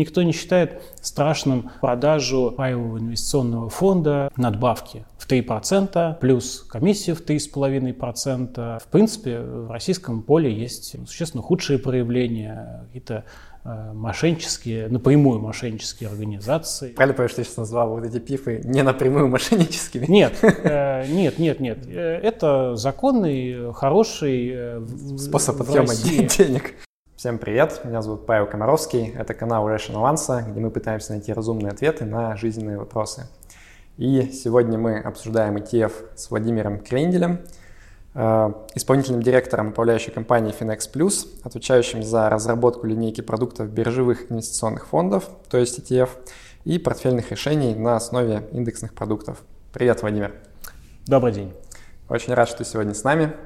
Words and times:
Никто 0.00 0.22
не 0.22 0.32
считает 0.32 0.80
страшным 1.02 1.72
продажу 1.82 2.54
паевого 2.56 2.96
инвестиционного 2.96 3.68
фонда 3.68 4.30
надбавки 4.34 5.04
в 5.18 5.30
3% 5.30 6.18
плюс 6.18 6.64
комиссия 6.70 7.12
в 7.12 7.20
3,5%. 7.20 8.78
В 8.80 8.86
принципе, 8.86 9.40
в 9.40 9.70
российском 9.70 10.22
поле 10.22 10.50
есть 10.50 10.96
существенно 11.06 11.42
худшие 11.42 11.78
проявления, 11.78 12.86
какие-то 12.86 13.24
э, 13.62 13.92
мошеннические, 13.92 14.88
напрямую 14.88 15.38
мошеннические 15.40 16.08
организации. 16.08 16.92
Правильно 16.92 17.14
понимаешь, 17.14 17.32
что 17.32 17.42
ты 17.42 17.44
сейчас 17.44 17.58
назвал 17.58 17.90
вот 17.90 18.06
эти 18.06 18.20
пифы 18.20 18.62
не 18.64 18.82
напрямую 18.82 19.28
мошенническими? 19.28 20.06
Нет, 20.06 20.32
э, 20.42 21.06
нет, 21.08 21.38
нет, 21.38 21.60
нет. 21.60 21.86
Э, 21.86 22.20
это 22.22 22.74
законный, 22.76 23.70
хороший 23.74 24.82
способ 25.18 25.60
отъема 25.60 25.94
денег. 25.94 26.72
Всем 27.20 27.36
привет, 27.36 27.82
меня 27.84 28.00
зовут 28.00 28.24
Павел 28.24 28.46
Комаровский, 28.46 29.12
это 29.14 29.34
канал 29.34 29.68
Rational 29.68 30.10
Answer, 30.10 30.50
где 30.50 30.58
мы 30.58 30.70
пытаемся 30.70 31.12
найти 31.12 31.34
разумные 31.34 31.70
ответы 31.70 32.06
на 32.06 32.34
жизненные 32.34 32.78
вопросы. 32.78 33.26
И 33.98 34.32
сегодня 34.32 34.78
мы 34.78 34.98
обсуждаем 34.98 35.58
ETF 35.58 35.92
с 36.14 36.30
Владимиром 36.30 36.78
Кренделем, 36.78 37.40
э, 38.14 38.52
исполнительным 38.74 39.22
директором 39.22 39.68
управляющей 39.68 40.10
компании 40.10 40.54
Finex 40.58 40.90
Plus, 40.90 41.26
отвечающим 41.44 42.02
за 42.02 42.30
разработку 42.30 42.86
линейки 42.86 43.20
продуктов 43.20 43.68
биржевых 43.68 44.32
инвестиционных 44.32 44.86
фондов, 44.86 45.28
то 45.50 45.58
есть 45.58 45.78
ETF, 45.78 46.08
и 46.64 46.78
портфельных 46.78 47.30
решений 47.32 47.74
на 47.74 47.96
основе 47.96 48.48
индексных 48.52 48.94
продуктов. 48.94 49.42
Привет, 49.74 50.00
Владимир. 50.00 50.32
Добрый 51.04 51.34
день. 51.34 51.52
Очень 52.08 52.32
рад, 52.32 52.48
что 52.48 52.56
ты 52.56 52.64
сегодня 52.64 52.94
с 52.94 53.04
нами. 53.04 53.36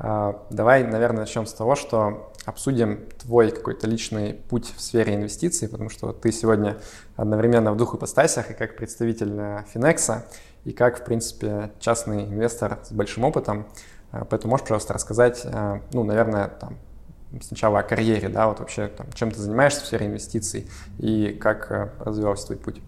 Э, 0.00 0.32
давай, 0.50 0.82
наверное, 0.82 1.20
начнем 1.20 1.46
с 1.46 1.52
того, 1.52 1.76
что 1.76 2.32
обсудим 2.46 3.00
твой 3.18 3.50
какой-то 3.50 3.86
личный 3.86 4.34
путь 4.34 4.72
в 4.74 4.80
сфере 4.80 5.16
инвестиций, 5.16 5.68
потому 5.68 5.90
что 5.90 6.12
ты 6.12 6.32
сегодня 6.32 6.78
одновременно 7.16 7.72
в 7.72 7.76
двух 7.76 7.96
ипостасях 7.96 8.50
и 8.50 8.54
как 8.54 8.76
представитель 8.76 9.64
Финекса, 9.72 10.24
и 10.64 10.72
как, 10.72 11.00
в 11.00 11.04
принципе, 11.04 11.70
частный 11.78 12.24
инвестор 12.24 12.78
с 12.82 12.92
большим 12.92 13.24
опытом. 13.24 13.66
А, 14.10 14.24
поэтому 14.24 14.52
можешь, 14.52 14.64
пожалуйста, 14.64 14.94
рассказать, 14.94 15.42
а, 15.44 15.80
ну, 15.92 16.02
наверное, 16.04 16.48
там, 16.48 16.76
сначала 17.40 17.80
о 17.80 17.82
карьере, 17.82 18.28
да, 18.28 18.48
вот 18.48 18.60
вообще, 18.60 18.88
там, 18.88 19.06
чем 19.14 19.30
ты 19.30 19.40
занимаешься 19.40 19.82
в 19.82 19.86
сфере 19.86 20.06
инвестиций 20.06 20.68
и 20.98 21.36
как 21.40 21.70
а, 21.70 21.92
развивался 22.00 22.46
твой 22.46 22.58
путь? 22.58 22.80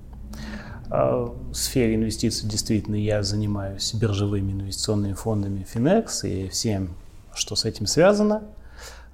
В 0.90 1.52
сфере 1.52 1.96
инвестиций 1.96 2.48
действительно 2.48 2.96
я 2.96 3.22
занимаюсь 3.22 3.92
биржевыми 3.92 4.52
инвестиционными 4.52 5.12
фондами 5.12 5.66
Finex 5.70 6.26
и 6.26 6.48
всем, 6.48 6.94
что 7.34 7.56
с 7.56 7.66
этим 7.66 7.86
связано. 7.86 8.42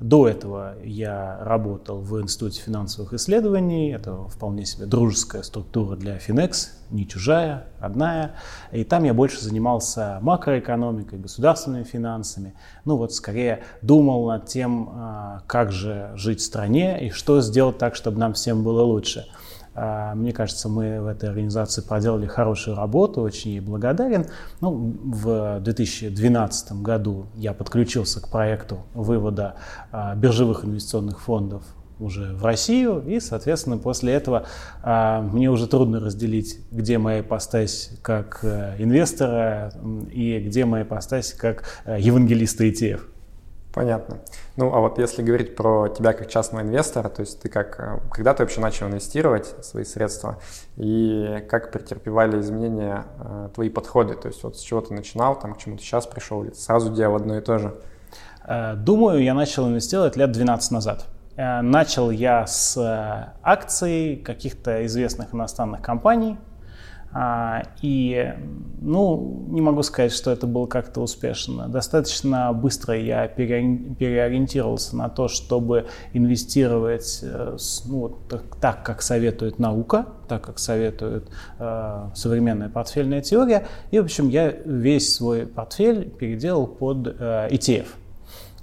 До 0.00 0.28
этого 0.28 0.74
я 0.82 1.38
работал 1.40 2.00
в 2.00 2.20
Институте 2.20 2.60
финансовых 2.60 3.12
исследований. 3.14 3.92
Это 3.92 4.24
вполне 4.28 4.64
себе 4.64 4.86
дружеская 4.86 5.42
структура 5.42 5.96
для 5.96 6.16
Finex, 6.18 6.68
не 6.90 7.06
чужая, 7.06 7.66
родная. 7.80 8.32
И 8.72 8.84
там 8.84 9.04
я 9.04 9.14
больше 9.14 9.40
занимался 9.40 10.18
макроэкономикой, 10.20 11.18
государственными 11.18 11.84
финансами. 11.84 12.54
Ну 12.84 12.96
вот 12.96 13.14
скорее 13.14 13.62
думал 13.82 14.26
над 14.26 14.46
тем, 14.46 14.90
а, 14.92 15.42
как 15.46 15.70
же 15.70 16.10
жить 16.16 16.40
в 16.40 16.44
стране 16.44 17.06
и 17.06 17.10
что 17.10 17.40
сделать 17.40 17.78
так, 17.78 17.94
чтобы 17.94 18.18
нам 18.18 18.34
всем 18.34 18.64
было 18.64 18.82
лучше. 18.82 19.26
А, 19.75 20.14
мне 20.14 20.33
кажется, 20.33 20.69
мы 20.69 21.00
в 21.00 21.06
этой 21.06 21.28
организации 21.28 21.83
проделали 21.83 22.27
хорошую 22.27 22.77
работу, 22.77 23.20
очень 23.20 23.53
ей 23.53 23.61
благодарен. 23.61 24.27
Ну, 24.61 24.97
в 25.05 25.61
2012 25.61 26.72
году 26.83 27.27
я 27.34 27.53
подключился 27.53 28.20
к 28.20 28.28
проекту 28.28 28.78
вывода 28.95 29.56
а, 29.91 30.14
биржевых 30.14 30.64
инвестиционных 30.64 31.20
фондов 31.20 31.62
уже 32.00 32.34
в 32.34 32.45
Россию, 32.45 33.02
и, 33.06 33.20
соответственно, 33.20 33.78
после 33.78 34.12
этого 34.12 34.47
а, 34.83 35.22
мне 35.22 35.50
уже 35.50 35.67
трудно 35.67 36.00
разделить, 36.00 36.58
где 36.70 36.98
моя 36.98 37.20
ипостась 37.20 37.91
как 38.02 38.41
э, 38.42 38.75
инвестора 38.78 39.72
и 40.11 40.41
где 40.41 40.64
моя 40.64 40.84
ипостась 40.84 41.33
как 41.33 41.64
э, 41.84 41.98
евангелиста 42.01 42.64
ETF. 42.64 43.01
Понятно. 43.74 44.18
Ну, 44.57 44.73
а 44.73 44.79
вот 44.79 45.01
если 45.01 45.20
говорить 45.23 45.57
про 45.57 45.89
тебя 45.89 46.12
как 46.12 46.29
частного 46.29 46.62
инвестора, 46.62 47.08
то 47.08 47.23
есть 47.23 47.42
ты 47.42 47.48
как, 47.48 47.80
э, 47.80 47.98
когда 48.08 48.33
ты 48.33 48.45
вообще 48.45 48.61
начал 48.61 48.86
инвестировать 48.86 49.52
свои 49.64 49.85
средства 49.85 50.39
и 50.77 51.45
как 51.51 51.73
претерпевали 51.73 52.40
изменения 52.40 53.05
э, 53.18 53.48
твои 53.52 53.70
подходы, 53.70 54.14
то 54.14 54.29
есть 54.29 54.45
вот 54.45 54.57
с 54.57 54.61
чего 54.61 54.80
ты 54.80 54.95
начинал, 54.95 55.36
там, 55.36 55.55
к 55.55 55.58
чему 55.58 55.77
ты 55.77 55.83
сейчас 55.83 56.07
пришел, 56.07 56.45
или 56.45 56.52
сразу 56.52 56.92
делал 56.92 57.17
одно 57.17 57.36
и 57.36 57.40
то 57.40 57.58
же? 57.58 57.74
Э, 58.46 58.74
думаю, 58.77 59.20
я 59.24 59.34
начал 59.34 59.67
инвестировать 59.67 60.14
лет 60.14 60.30
12 60.30 60.70
назад. 60.70 61.07
Э, 61.34 61.61
начал 61.61 62.13
я 62.13 62.46
с 62.46 63.34
акций 63.42 64.23
каких-то 64.24 64.86
известных 64.86 65.34
иностранных 65.34 65.83
компаний, 65.83 66.39
и, 67.80 68.35
ну, 68.80 69.47
не 69.48 69.61
могу 69.61 69.83
сказать, 69.83 70.13
что 70.13 70.33
это 70.33 70.48
было 70.48 70.67
как-то 70.67 71.01
успешно. 71.01 71.69
Достаточно 71.69 72.52
быстро 72.52 72.98
я 72.98 73.29
переориентировался 73.29 74.97
на 74.97 75.08
то, 75.08 75.29
чтобы 75.29 75.86
инвестировать 76.13 77.20
э, 77.23 77.57
ну, 77.86 78.17
так, 78.61 78.83
как 78.83 79.01
советует 79.01 79.61
наука, 79.61 80.07
так, 80.27 80.42
как 80.42 80.58
советует 80.58 81.29
э, 81.61 82.08
современная 82.14 82.69
портфельная 82.69 83.20
теория. 83.20 83.69
И, 83.92 84.01
в 84.01 84.05
общем, 84.05 84.29
я 84.29 84.51
весь 84.51 85.14
свой 85.14 85.46
портфель 85.46 86.11
переделал 86.11 86.67
под 86.67 87.07
э, 87.07 87.48
ETF. 87.51 87.86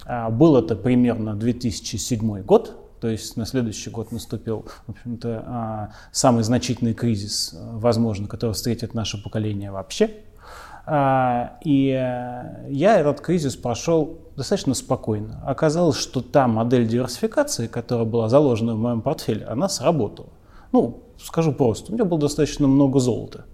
А, 0.04 0.30
был 0.30 0.56
это 0.56 0.76
примерно 0.76 1.34
2007 1.34 2.42
год, 2.42 2.76
то 3.02 3.08
есть 3.08 3.36
на 3.36 3.46
следующий 3.46 3.90
год 3.90 4.12
наступил, 4.12 4.64
в 4.86 4.90
общем-то, 4.92 5.44
а, 5.44 5.90
самый 6.12 6.44
значительный 6.44 6.94
кризис, 6.94 7.52
возможно, 7.52 8.28
который 8.28 8.52
встретит 8.52 8.94
наше 8.94 9.20
поколение 9.20 9.72
вообще. 9.72 10.08
А, 10.86 11.58
и 11.64 11.88
э, 11.88 12.68
я 12.70 13.00
этот 13.00 13.20
кризис 13.20 13.56
прошел 13.56 14.20
достаточно 14.36 14.74
спокойно. 14.74 15.42
Оказалось, 15.44 15.96
что 15.96 16.20
та 16.20 16.46
модель 16.46 16.86
диверсификации, 16.86 17.66
которая 17.66 18.06
была 18.06 18.28
заложена 18.28 18.76
в 18.76 18.78
моем 18.78 19.00
портфеле, 19.00 19.46
она 19.46 19.68
сработала. 19.68 20.28
Ну, 20.70 21.02
скажу 21.20 21.52
просто, 21.52 21.90
у 21.90 21.96
меня 21.96 22.04
было 22.04 22.20
достаточно 22.20 22.68
много 22.68 23.00
золота 23.00 23.46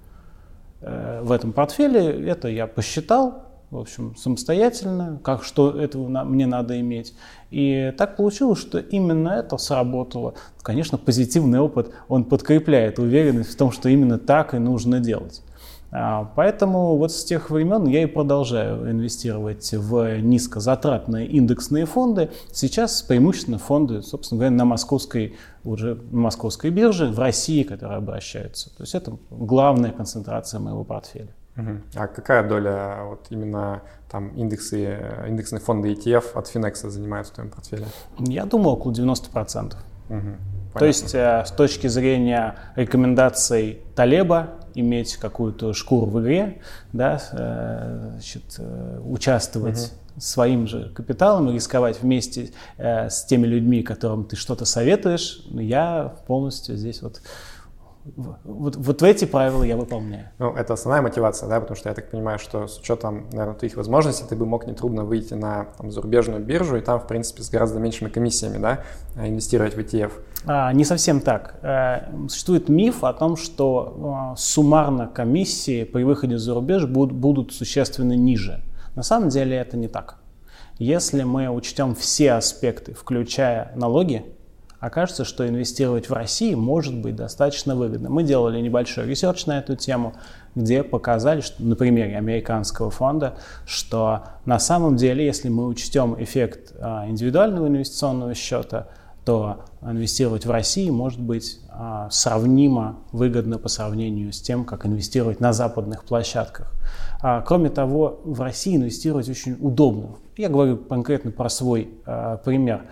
э, 0.82 1.22
в 1.22 1.32
этом 1.32 1.54
портфеле. 1.54 2.28
Это 2.28 2.48
я 2.48 2.66
посчитал, 2.66 3.44
в 3.70 3.76
общем, 3.78 4.16
самостоятельно, 4.16 5.20
как 5.22 5.44
что 5.44 5.70
этого 5.70 6.08
на, 6.08 6.24
мне 6.24 6.46
надо 6.46 6.80
иметь. 6.80 7.14
И 7.50 7.92
так 7.98 8.16
получилось, 8.16 8.58
что 8.58 8.78
именно 8.78 9.28
это 9.28 9.58
сработало. 9.58 10.34
Конечно, 10.62 10.96
позитивный 10.96 11.60
опыт, 11.60 11.90
он 12.08 12.24
подкрепляет 12.24 12.98
уверенность 12.98 13.52
в 13.52 13.56
том, 13.56 13.70
что 13.70 13.88
именно 13.88 14.18
так 14.18 14.54
и 14.54 14.58
нужно 14.58 15.00
делать. 15.00 15.42
А, 15.90 16.30
поэтому 16.36 16.96
вот 16.96 17.12
с 17.12 17.24
тех 17.24 17.50
времен 17.50 17.86
я 17.86 18.02
и 18.02 18.06
продолжаю 18.06 18.90
инвестировать 18.90 19.72
в 19.72 20.18
низкозатратные 20.20 21.26
индексные 21.26 21.86
фонды. 21.86 22.30
Сейчас 22.52 23.00
преимущественно 23.02 23.58
фонды, 23.58 24.02
собственно 24.02 24.38
говоря, 24.38 24.56
на 24.56 24.64
московской, 24.66 25.36
уже 25.64 25.94
на 26.10 26.20
московской 26.20 26.70
бирже, 26.70 27.06
в 27.06 27.18
России, 27.18 27.62
которые 27.62 27.98
обращаются. 27.98 28.68
То 28.76 28.82
есть 28.82 28.94
это 28.94 29.16
главная 29.30 29.92
концентрация 29.92 30.60
моего 30.60 30.84
портфеля. 30.84 31.34
А 31.94 32.06
какая 32.06 32.48
доля 32.48 33.04
вот 33.04 33.26
именно 33.30 33.82
там 34.10 34.28
индексы, 34.36 34.98
индексные 35.26 35.60
фонды 35.60 35.92
ETF 35.92 36.32
от 36.34 36.54
Finex 36.54 36.88
занимают 36.88 37.28
в 37.28 37.32
твоем 37.32 37.50
портфеле? 37.50 37.86
Я 38.18 38.44
думаю, 38.44 38.76
около 38.76 38.92
90%. 38.92 39.74
Угу. 40.08 40.20
То 40.78 40.84
есть 40.84 41.14
э, 41.14 41.44
с 41.44 41.50
точки 41.50 41.86
зрения 41.86 42.56
рекомендаций 42.76 43.80
Талеба 43.94 44.50
иметь 44.74 45.16
какую-то 45.16 45.72
шкуру 45.72 46.06
в 46.06 46.20
игре, 46.22 46.60
да, 46.92 47.20
э, 47.32 48.10
значит, 48.12 48.56
э, 48.58 49.00
участвовать 49.04 49.78
угу. 49.78 50.20
своим 50.20 50.66
же 50.66 50.90
капиталом 50.94 51.50
и 51.50 51.54
рисковать 51.54 52.00
вместе 52.02 52.50
с 52.78 53.24
теми 53.24 53.46
людьми, 53.46 53.82
которым 53.82 54.24
ты 54.24 54.36
что-то 54.36 54.64
советуешь, 54.64 55.42
я 55.50 56.14
полностью 56.26 56.76
здесь 56.76 57.02
вот 57.02 57.20
вот, 58.16 58.76
вот 58.76 59.02
эти 59.02 59.24
правила 59.24 59.62
я 59.62 59.76
выполняю. 59.76 60.28
Ну, 60.38 60.54
это 60.54 60.74
основная 60.74 61.02
мотивация, 61.02 61.48
да, 61.48 61.60
потому 61.60 61.76
что 61.76 61.88
я 61.88 61.94
так 61.94 62.10
понимаю, 62.10 62.38
что 62.38 62.66
с 62.66 62.78
учетом, 62.78 63.28
наверное, 63.32 63.54
твоих 63.54 63.76
возможностей 63.76 64.24
ты 64.28 64.36
бы 64.36 64.46
мог 64.46 64.66
нетрудно 64.66 65.04
выйти 65.04 65.34
на 65.34 65.66
там, 65.76 65.90
зарубежную 65.90 66.42
биржу 66.42 66.76
и 66.76 66.80
там, 66.80 67.00
в 67.00 67.06
принципе, 67.06 67.42
с 67.42 67.50
гораздо 67.50 67.78
меньшими 67.78 68.08
комиссиями, 68.08 68.58
да, 68.58 68.80
инвестировать 69.16 69.74
в 69.74 69.78
ETF. 69.78 70.12
А, 70.46 70.72
не 70.72 70.84
совсем 70.84 71.20
так. 71.20 71.58
Э, 71.62 72.26
существует 72.28 72.68
миф 72.68 73.04
о 73.04 73.12
том, 73.12 73.36
что 73.36 74.32
э, 74.34 74.38
суммарно 74.38 75.06
комиссии 75.08 75.84
при 75.84 76.02
выходе 76.04 76.38
за 76.38 76.54
рубеж 76.54 76.86
будут, 76.86 77.16
будут 77.16 77.52
существенно 77.52 78.14
ниже. 78.14 78.62
На 78.94 79.02
самом 79.02 79.28
деле 79.28 79.56
это 79.56 79.76
не 79.76 79.88
так. 79.88 80.18
Если 80.78 81.24
мы 81.24 81.48
учтем 81.48 81.94
все 81.94 82.32
аспекты, 82.32 82.94
включая 82.94 83.72
налоги, 83.74 84.24
окажется, 84.80 85.24
что 85.24 85.46
инвестировать 85.48 86.08
в 86.08 86.12
России 86.12 86.54
может 86.54 86.96
быть 86.96 87.16
достаточно 87.16 87.74
выгодно. 87.74 88.10
Мы 88.10 88.22
делали 88.22 88.60
небольшой 88.60 89.06
research 89.06 89.46
на 89.46 89.58
эту 89.58 89.74
тему, 89.76 90.14
где 90.54 90.82
показали, 90.82 91.40
что 91.40 91.62
на 91.62 91.76
примере 91.76 92.16
американского 92.16 92.90
фонда, 92.90 93.34
что 93.66 94.24
на 94.44 94.58
самом 94.58 94.96
деле, 94.96 95.24
если 95.24 95.48
мы 95.48 95.66
учтем 95.66 96.20
эффект 96.22 96.72
а, 96.80 97.08
индивидуального 97.08 97.66
инвестиционного 97.66 98.34
счета, 98.34 98.88
то 99.24 99.64
инвестировать 99.82 100.46
в 100.46 100.50
России 100.50 100.88
может 100.88 101.20
быть 101.20 101.60
а, 101.70 102.08
сравнимо 102.10 103.00
выгодно 103.12 103.58
по 103.58 103.68
сравнению 103.68 104.32
с 104.32 104.40
тем, 104.40 104.64
как 104.64 104.86
инвестировать 104.86 105.40
на 105.40 105.52
западных 105.52 106.04
площадках. 106.04 106.72
А, 107.20 107.42
кроме 107.42 107.68
того, 107.68 108.20
в 108.24 108.40
России 108.40 108.76
инвестировать 108.76 109.28
очень 109.28 109.56
удобно. 109.60 110.16
Я 110.36 110.48
говорю 110.48 110.76
конкретно 110.76 111.32
про 111.32 111.48
свой 111.48 111.90
пример. 112.44 112.84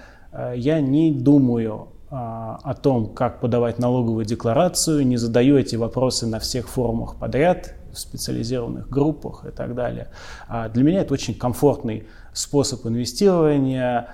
Я 0.55 0.81
не 0.81 1.12
думаю 1.12 1.88
о 2.11 2.75
том, 2.81 3.12
как 3.15 3.41
подавать 3.41 3.79
налоговую 3.79 4.25
декларацию, 4.25 5.06
не 5.06 5.17
задаю 5.17 5.59
эти 5.59 5.77
вопросы 5.77 6.27
на 6.27 6.38
всех 6.38 6.69
форумах 6.69 7.17
подряд, 7.17 7.75
в 7.93 7.99
специализированных 7.99 8.88
группах 8.88 9.44
и 9.47 9.50
так 9.50 9.75
далее. 9.75 10.09
Для 10.73 10.85
меня 10.85 11.00
это 11.00 11.15
очень 11.15 11.35
комфортный 11.35 12.06
способ 12.33 12.87
инвестирования, 12.87 14.09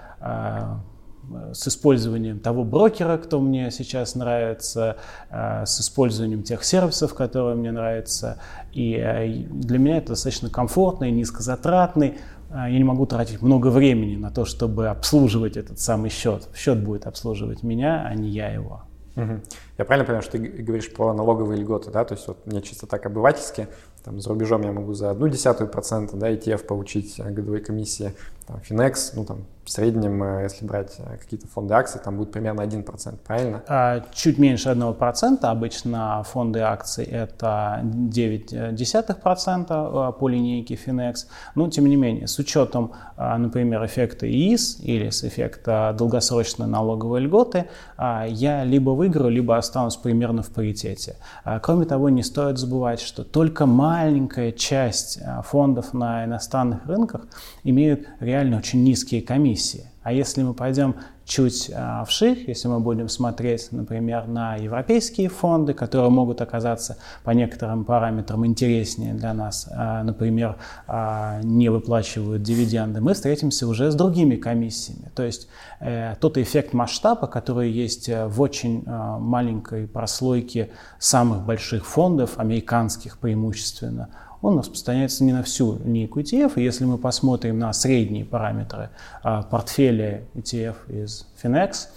с 1.52 1.68
использованием 1.68 2.40
того 2.40 2.64
брокера, 2.64 3.16
кто 3.16 3.40
мне 3.40 3.70
сейчас 3.70 4.14
нравится, 4.14 4.96
э, 5.30 5.64
с 5.64 5.80
использованием 5.80 6.42
тех 6.42 6.64
сервисов, 6.64 7.14
которые 7.14 7.54
мне 7.56 7.70
нравятся. 7.70 8.38
И 8.72 8.94
э, 8.94 9.28
для 9.50 9.78
меня 9.78 9.98
это 9.98 10.08
достаточно 10.08 10.50
комфортный, 10.50 11.10
низкозатратный. 11.10 12.18
Э, 12.52 12.70
я 12.70 12.78
не 12.78 12.84
могу 12.84 13.06
тратить 13.06 13.42
много 13.42 13.68
времени 13.68 14.16
на 14.16 14.30
то, 14.30 14.44
чтобы 14.44 14.88
обслуживать 14.88 15.56
этот 15.56 15.80
самый 15.80 16.10
счет. 16.10 16.48
Счет 16.54 16.82
будет 16.82 17.06
обслуживать 17.06 17.62
меня, 17.62 18.06
а 18.06 18.14
не 18.14 18.28
я 18.28 18.50
его. 18.50 18.82
Угу. 19.16 19.40
Я 19.78 19.84
правильно 19.84 20.06
понимаю, 20.06 20.22
что 20.22 20.32
ты 20.32 20.38
говоришь 20.38 20.92
про 20.92 21.12
налоговые 21.12 21.60
льготы, 21.60 21.90
да? 21.90 22.04
То 22.04 22.14
есть 22.14 22.26
вот 22.28 22.46
мне 22.46 22.62
чисто 22.62 22.86
так 22.86 23.04
обывательски, 23.04 23.68
там, 24.04 24.20
за 24.20 24.30
рубежом 24.30 24.62
я 24.62 24.72
могу 24.72 24.94
за 24.94 25.10
одну 25.10 25.28
десятую 25.28 25.68
процента, 25.68 26.16
да, 26.16 26.30
ETF 26.30 26.64
получить 26.64 27.20
годовой 27.20 27.60
комиссии, 27.60 28.12
там, 28.46 28.60
Finex, 28.68 29.12
ну, 29.14 29.24
там, 29.24 29.44
в 29.64 29.70
среднем, 29.70 30.22
э, 30.22 30.42
если 30.42 30.66
брать 30.66 30.96
э, 30.98 31.16
какие-то 31.18 31.46
фонды 31.46 31.74
акций, 31.74 32.00
там 32.02 32.16
будет 32.16 32.32
примерно 32.32 32.62
1%, 32.62 33.16
правильно? 33.24 33.62
А, 33.68 34.02
чуть 34.12 34.38
меньше 34.38 34.70
1%. 34.70 35.44
Обычно 35.44 36.22
фонды 36.24 36.60
акций 36.60 37.04
это 37.04 37.80
0,9% 37.84 39.66
э, 39.70 40.12
по 40.18 40.28
линейке 40.28 40.74
Finex. 40.74 41.26
Но, 41.54 41.70
тем 41.70 41.86
не 41.86 41.96
менее, 41.96 42.26
с 42.26 42.38
учетом, 42.38 42.92
например, 43.16 43.84
эффекта 43.84 44.26
ИИС 44.26 44.80
или 44.80 45.10
с 45.10 45.22
эффекта 45.22 45.94
долгосрочной 45.96 46.66
налоговой 46.66 47.20
льготы, 47.20 47.66
я 47.98 48.64
либо 48.64 48.90
выиграю, 48.90 49.30
либо 49.30 49.56
останусь 49.56 49.96
примерно 49.96 50.42
в 50.42 50.50
паритете. 50.50 51.16
Кроме 51.62 51.84
того, 51.86 52.08
не 52.08 52.22
стоит 52.22 52.58
забывать, 52.58 53.00
что 53.00 53.22
только 53.22 53.66
маленькая 53.92 54.52
часть 54.52 55.18
фондов 55.44 55.92
на 55.92 56.24
иностранных 56.24 56.86
рынках 56.86 57.26
имеют 57.62 58.08
реально 58.20 58.56
очень 58.56 58.82
низкие 58.82 59.20
комиссии. 59.20 59.91
А 60.02 60.12
если 60.12 60.42
мы 60.42 60.54
пойдем 60.54 60.96
чуть 61.24 61.70
а, 61.74 62.04
вширь, 62.04 62.44
если 62.46 62.68
мы 62.68 62.80
будем 62.80 63.08
смотреть, 63.08 63.68
например, 63.70 64.26
на 64.26 64.56
европейские 64.56 65.28
фонды, 65.28 65.72
которые 65.74 66.10
могут 66.10 66.40
оказаться 66.40 66.98
по 67.22 67.30
некоторым 67.30 67.84
параметрам 67.84 68.44
интереснее 68.44 69.14
для 69.14 69.32
нас, 69.32 69.68
а, 69.70 70.02
например, 70.02 70.56
а, 70.86 71.40
не 71.42 71.68
выплачивают 71.68 72.42
дивиденды, 72.42 73.00
мы 73.00 73.14
встретимся 73.14 73.66
уже 73.68 73.90
с 73.90 73.94
другими 73.94 74.36
комиссиями. 74.36 75.10
То 75.14 75.22
есть 75.22 75.48
э, 75.80 76.16
тот 76.20 76.38
эффект 76.38 76.72
масштаба, 76.72 77.26
который 77.26 77.70
есть 77.70 78.08
э, 78.08 78.26
в 78.26 78.40
очень 78.40 78.82
э, 78.84 79.18
маленькой 79.18 79.86
прослойке 79.86 80.70
самых 80.98 81.44
больших 81.44 81.86
фондов, 81.86 82.38
американских 82.38 83.18
преимущественно, 83.18 84.08
он 84.42 84.58
распространяется 84.58 85.24
не 85.24 85.32
на 85.32 85.42
всю 85.42 85.78
линейку 85.84 86.20
ETF. 86.20 86.52
Если 86.56 86.84
мы 86.84 86.98
посмотрим 86.98 87.58
на 87.58 87.72
средние 87.72 88.24
параметры 88.24 88.90
а, 89.22 89.42
портфеля 89.42 90.24
ETF 90.34 90.74
из 90.88 91.26
Finex 91.42 91.88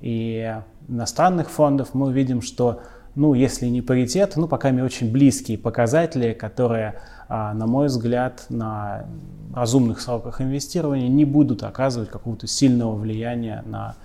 и 0.00 0.54
иностранных 0.86 1.50
фондов, 1.50 1.94
мы 1.94 2.08
увидим, 2.08 2.42
что, 2.42 2.80
ну, 3.14 3.32
если 3.32 3.66
не 3.66 3.80
паритет, 3.80 4.34
ну, 4.36 4.46
пока 4.46 4.68
очень 4.68 5.10
близкие 5.10 5.56
показатели, 5.56 6.34
которые, 6.34 7.00
а, 7.28 7.54
на 7.54 7.66
мой 7.66 7.86
взгляд, 7.86 8.44
на 8.50 9.06
разумных 9.54 10.00
сроках 10.00 10.42
инвестирования 10.42 11.08
не 11.08 11.24
будут 11.24 11.62
оказывать 11.62 12.10
какого-то 12.10 12.46
сильного 12.46 12.94
влияния 12.94 13.62
на 13.64 13.96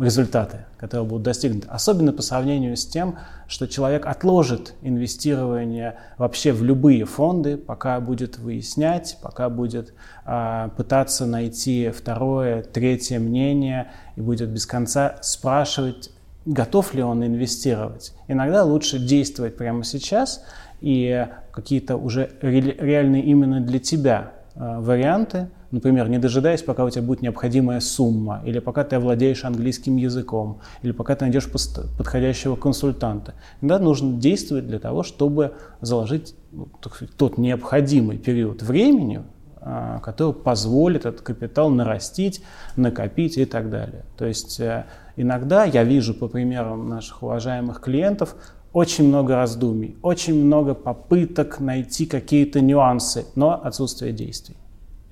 результаты, 0.00 0.64
которые 0.76 1.06
будут 1.06 1.22
достигнуты. 1.22 1.68
Особенно 1.70 2.12
по 2.12 2.20
сравнению 2.20 2.76
с 2.76 2.84
тем, 2.84 3.16
что 3.46 3.68
человек 3.68 4.06
отложит 4.06 4.74
инвестирование 4.82 5.98
вообще 6.18 6.52
в 6.52 6.64
любые 6.64 7.04
фонды, 7.04 7.56
пока 7.56 8.00
будет 8.00 8.38
выяснять, 8.38 9.18
пока 9.22 9.48
будет 9.48 9.94
э, 10.26 10.68
пытаться 10.76 11.26
найти 11.26 11.90
второе, 11.90 12.62
третье 12.62 13.20
мнение 13.20 13.92
и 14.16 14.20
будет 14.20 14.48
без 14.48 14.66
конца 14.66 15.18
спрашивать, 15.22 16.10
готов 16.44 16.92
ли 16.94 17.02
он 17.02 17.24
инвестировать. 17.24 18.12
Иногда 18.26 18.64
лучше 18.64 18.98
действовать 18.98 19.56
прямо 19.56 19.84
сейчас 19.84 20.44
и 20.80 21.28
какие-то 21.52 21.96
уже 21.96 22.30
реальные 22.40 23.22
именно 23.24 23.60
для 23.60 23.78
тебя 23.78 24.32
э, 24.56 24.80
варианты– 24.80 25.50
Например, 25.70 26.08
не 26.08 26.18
дожидаясь, 26.18 26.62
пока 26.62 26.84
у 26.84 26.90
тебя 26.90 27.02
будет 27.02 27.22
необходимая 27.22 27.80
сумма, 27.80 28.42
или 28.44 28.58
пока 28.58 28.82
ты 28.82 28.96
овладеешь 28.96 29.44
английским 29.44 29.96
языком, 29.96 30.60
или 30.82 30.90
пока 30.90 31.14
ты 31.14 31.24
найдешь 31.24 31.48
подходящего 31.48 32.56
консультанта. 32.56 33.34
Иногда 33.60 33.84
нужно 33.84 34.18
действовать 34.18 34.66
для 34.66 34.80
того, 34.80 35.04
чтобы 35.04 35.52
заложить 35.80 36.34
ну, 36.50 36.68
тот 37.16 37.38
необходимый 37.38 38.18
период 38.18 38.62
времени, 38.62 39.22
а, 39.60 40.00
который 40.00 40.34
позволит 40.34 41.06
этот 41.06 41.20
капитал 41.20 41.70
нарастить, 41.70 42.42
накопить 42.74 43.38
и 43.38 43.44
так 43.44 43.70
далее. 43.70 44.04
То 44.18 44.24
есть 44.24 44.58
э, 44.58 44.86
иногда 45.16 45.64
я 45.64 45.84
вижу 45.84 46.14
по 46.14 46.26
примерам 46.26 46.88
наших 46.88 47.22
уважаемых 47.22 47.80
клиентов 47.80 48.34
очень 48.72 49.06
много 49.06 49.36
раздумий, 49.36 49.96
очень 50.02 50.44
много 50.44 50.74
попыток 50.74 51.60
найти 51.60 52.06
какие-то 52.06 52.60
нюансы, 52.60 53.26
но 53.36 53.60
отсутствие 53.62 54.12
действий 54.12 54.56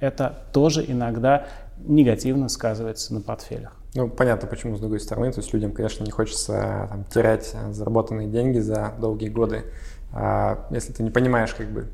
это 0.00 0.44
тоже 0.52 0.84
иногда 0.86 1.46
негативно 1.78 2.48
сказывается 2.48 3.14
на 3.14 3.20
портфелях. 3.20 3.72
Ну, 3.94 4.08
понятно, 4.08 4.48
почему 4.48 4.76
с 4.76 4.80
другой 4.80 5.00
стороны. 5.00 5.32
То 5.32 5.40
есть 5.40 5.52
людям, 5.52 5.72
конечно, 5.72 6.04
не 6.04 6.10
хочется 6.10 6.86
там, 6.90 7.04
терять 7.04 7.54
заработанные 7.70 8.28
деньги 8.28 8.58
за 8.58 8.92
долгие 8.98 9.28
годы. 9.28 9.64
А 10.12 10.66
если 10.70 10.92
ты 10.92 11.02
не 11.02 11.10
понимаешь, 11.10 11.54
как 11.54 11.70
бы, 11.70 11.86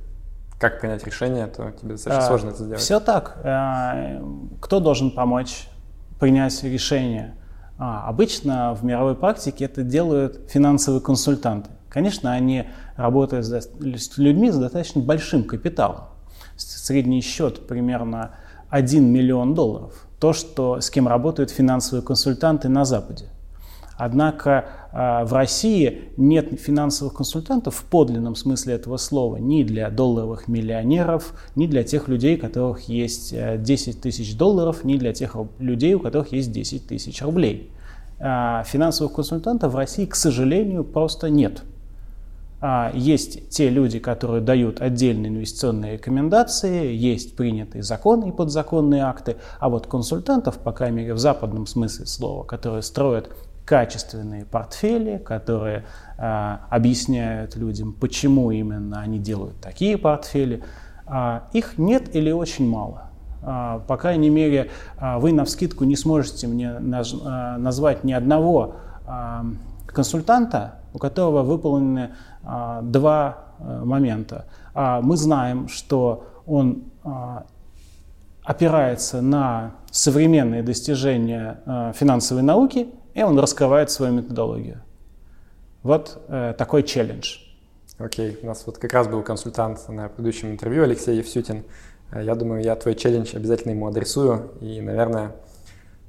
как 0.58 0.80
принять 0.80 1.04
решение, 1.04 1.46
то 1.46 1.70
тебе 1.72 1.92
достаточно 1.92 2.24
а, 2.24 2.28
сложно 2.28 2.48
это 2.50 2.64
сделать. 2.64 2.80
Все 2.80 3.00
так. 3.00 3.38
А, 3.44 4.22
кто 4.60 4.80
должен 4.80 5.12
помочь 5.12 5.68
принять 6.18 6.62
решение? 6.64 7.36
А, 7.78 8.08
обычно 8.08 8.74
в 8.74 8.84
мировой 8.84 9.14
практике 9.14 9.64
это 9.64 9.82
делают 9.82 10.50
финансовые 10.50 11.00
консультанты. 11.00 11.70
Конечно, 11.88 12.32
они 12.32 12.68
работают 12.96 13.46
с 13.46 14.18
людьми 14.18 14.50
с 14.50 14.56
достаточно 14.56 15.00
большим 15.00 15.44
капиталом 15.44 16.13
средний 16.84 17.22
счет 17.22 17.66
примерно 17.66 18.32
1 18.68 19.04
миллион 19.04 19.54
долларов. 19.54 20.06
То, 20.20 20.32
что, 20.32 20.80
с 20.80 20.90
кем 20.90 21.08
работают 21.08 21.50
финансовые 21.50 22.04
консультанты 22.04 22.68
на 22.68 22.84
Западе. 22.84 23.26
Однако 23.96 24.66
а, 24.92 25.24
в 25.24 25.32
России 25.32 26.10
нет 26.16 26.60
финансовых 26.60 27.14
консультантов 27.14 27.76
в 27.76 27.84
подлинном 27.84 28.34
смысле 28.34 28.74
этого 28.74 28.96
слова 28.96 29.36
ни 29.36 29.62
для 29.62 29.88
долларовых 29.88 30.48
миллионеров, 30.48 31.32
ни 31.54 31.66
для 31.66 31.84
тех 31.84 32.08
людей, 32.08 32.36
у 32.36 32.40
которых 32.40 32.88
есть 32.88 33.32
10 33.32 33.96
э, 33.96 34.00
тысяч 34.00 34.36
долларов, 34.36 34.84
ни 34.84 34.96
для 34.96 35.12
тех 35.12 35.36
людей, 35.58 35.94
у 35.94 36.00
которых 36.00 36.32
есть 36.32 36.50
10 36.50 36.88
тысяч 36.88 37.22
рублей. 37.22 37.70
А, 38.18 38.64
финансовых 38.64 39.14
консультантов 39.14 39.72
в 39.72 39.76
России, 39.76 40.06
к 40.06 40.16
сожалению, 40.16 40.84
просто 40.84 41.30
нет. 41.30 41.62
А, 42.66 42.90
есть 42.94 43.50
те 43.50 43.68
люди, 43.68 43.98
которые 43.98 44.40
дают 44.40 44.80
отдельные 44.80 45.28
инвестиционные 45.28 45.98
рекомендации, 45.98 46.94
есть 46.94 47.36
принятые 47.36 47.82
законы 47.82 48.30
и 48.30 48.32
подзаконные 48.32 49.02
акты, 49.02 49.36
а 49.60 49.68
вот 49.68 49.86
консультантов, 49.86 50.58
по 50.58 50.72
крайней 50.72 50.96
мере 50.96 51.12
в 51.12 51.18
западном 51.18 51.66
смысле 51.66 52.06
слова, 52.06 52.42
которые 52.42 52.80
строят 52.80 53.28
качественные 53.66 54.46
портфели, 54.46 55.18
которые 55.18 55.84
а, 56.16 56.62
объясняют 56.70 57.54
людям, 57.54 57.92
почему 57.92 58.50
именно 58.50 58.98
они 58.98 59.18
делают 59.18 59.60
такие 59.60 59.98
портфели, 59.98 60.64
а, 61.04 61.48
их 61.52 61.76
нет 61.76 62.16
или 62.16 62.30
очень 62.30 62.66
мало. 62.66 63.10
А, 63.42 63.80
по 63.80 63.98
крайней 63.98 64.30
мере, 64.30 64.70
а, 64.96 65.18
вы 65.18 65.34
на 65.34 65.44
вскидку 65.44 65.84
не 65.84 65.96
сможете 65.96 66.46
мне 66.46 66.78
наз, 66.78 67.14
а, 67.26 67.58
назвать 67.58 68.04
ни 68.04 68.14
одного 68.14 68.76
а, 69.06 69.44
консультанта, 69.86 70.76
у 70.94 70.98
которого 70.98 71.42
выполнены 71.42 72.10
два 72.82 73.38
а, 73.58 73.84
момента. 73.84 74.46
А, 74.74 75.00
мы 75.00 75.16
знаем, 75.16 75.68
что 75.68 76.26
он 76.46 76.84
а, 77.04 77.46
опирается 78.42 79.22
на 79.22 79.76
современные 79.90 80.62
достижения 80.62 81.60
а, 81.66 81.92
финансовой 81.92 82.42
науки, 82.42 82.88
и 83.14 83.22
он 83.22 83.38
раскрывает 83.38 83.90
свою 83.90 84.12
методологию. 84.12 84.82
Вот 85.84 86.24
э, 86.28 86.54
такой 86.56 86.82
челлендж. 86.82 87.36
Окей, 87.98 88.30
okay. 88.30 88.38
у 88.42 88.46
нас 88.46 88.64
вот 88.66 88.78
как 88.78 88.92
раз 88.94 89.06
был 89.06 89.22
консультант 89.22 89.86
на 89.88 90.08
предыдущем 90.08 90.50
интервью 90.50 90.82
Алексей 90.82 91.18
Евсютин. 91.18 91.62
Э, 92.10 92.24
я 92.24 92.34
думаю, 92.34 92.62
я 92.62 92.74
твой 92.74 92.94
челлендж 92.94 93.36
обязательно 93.36 93.72
ему 93.72 93.86
адресую, 93.86 94.50
и, 94.62 94.80
наверное, 94.80 95.32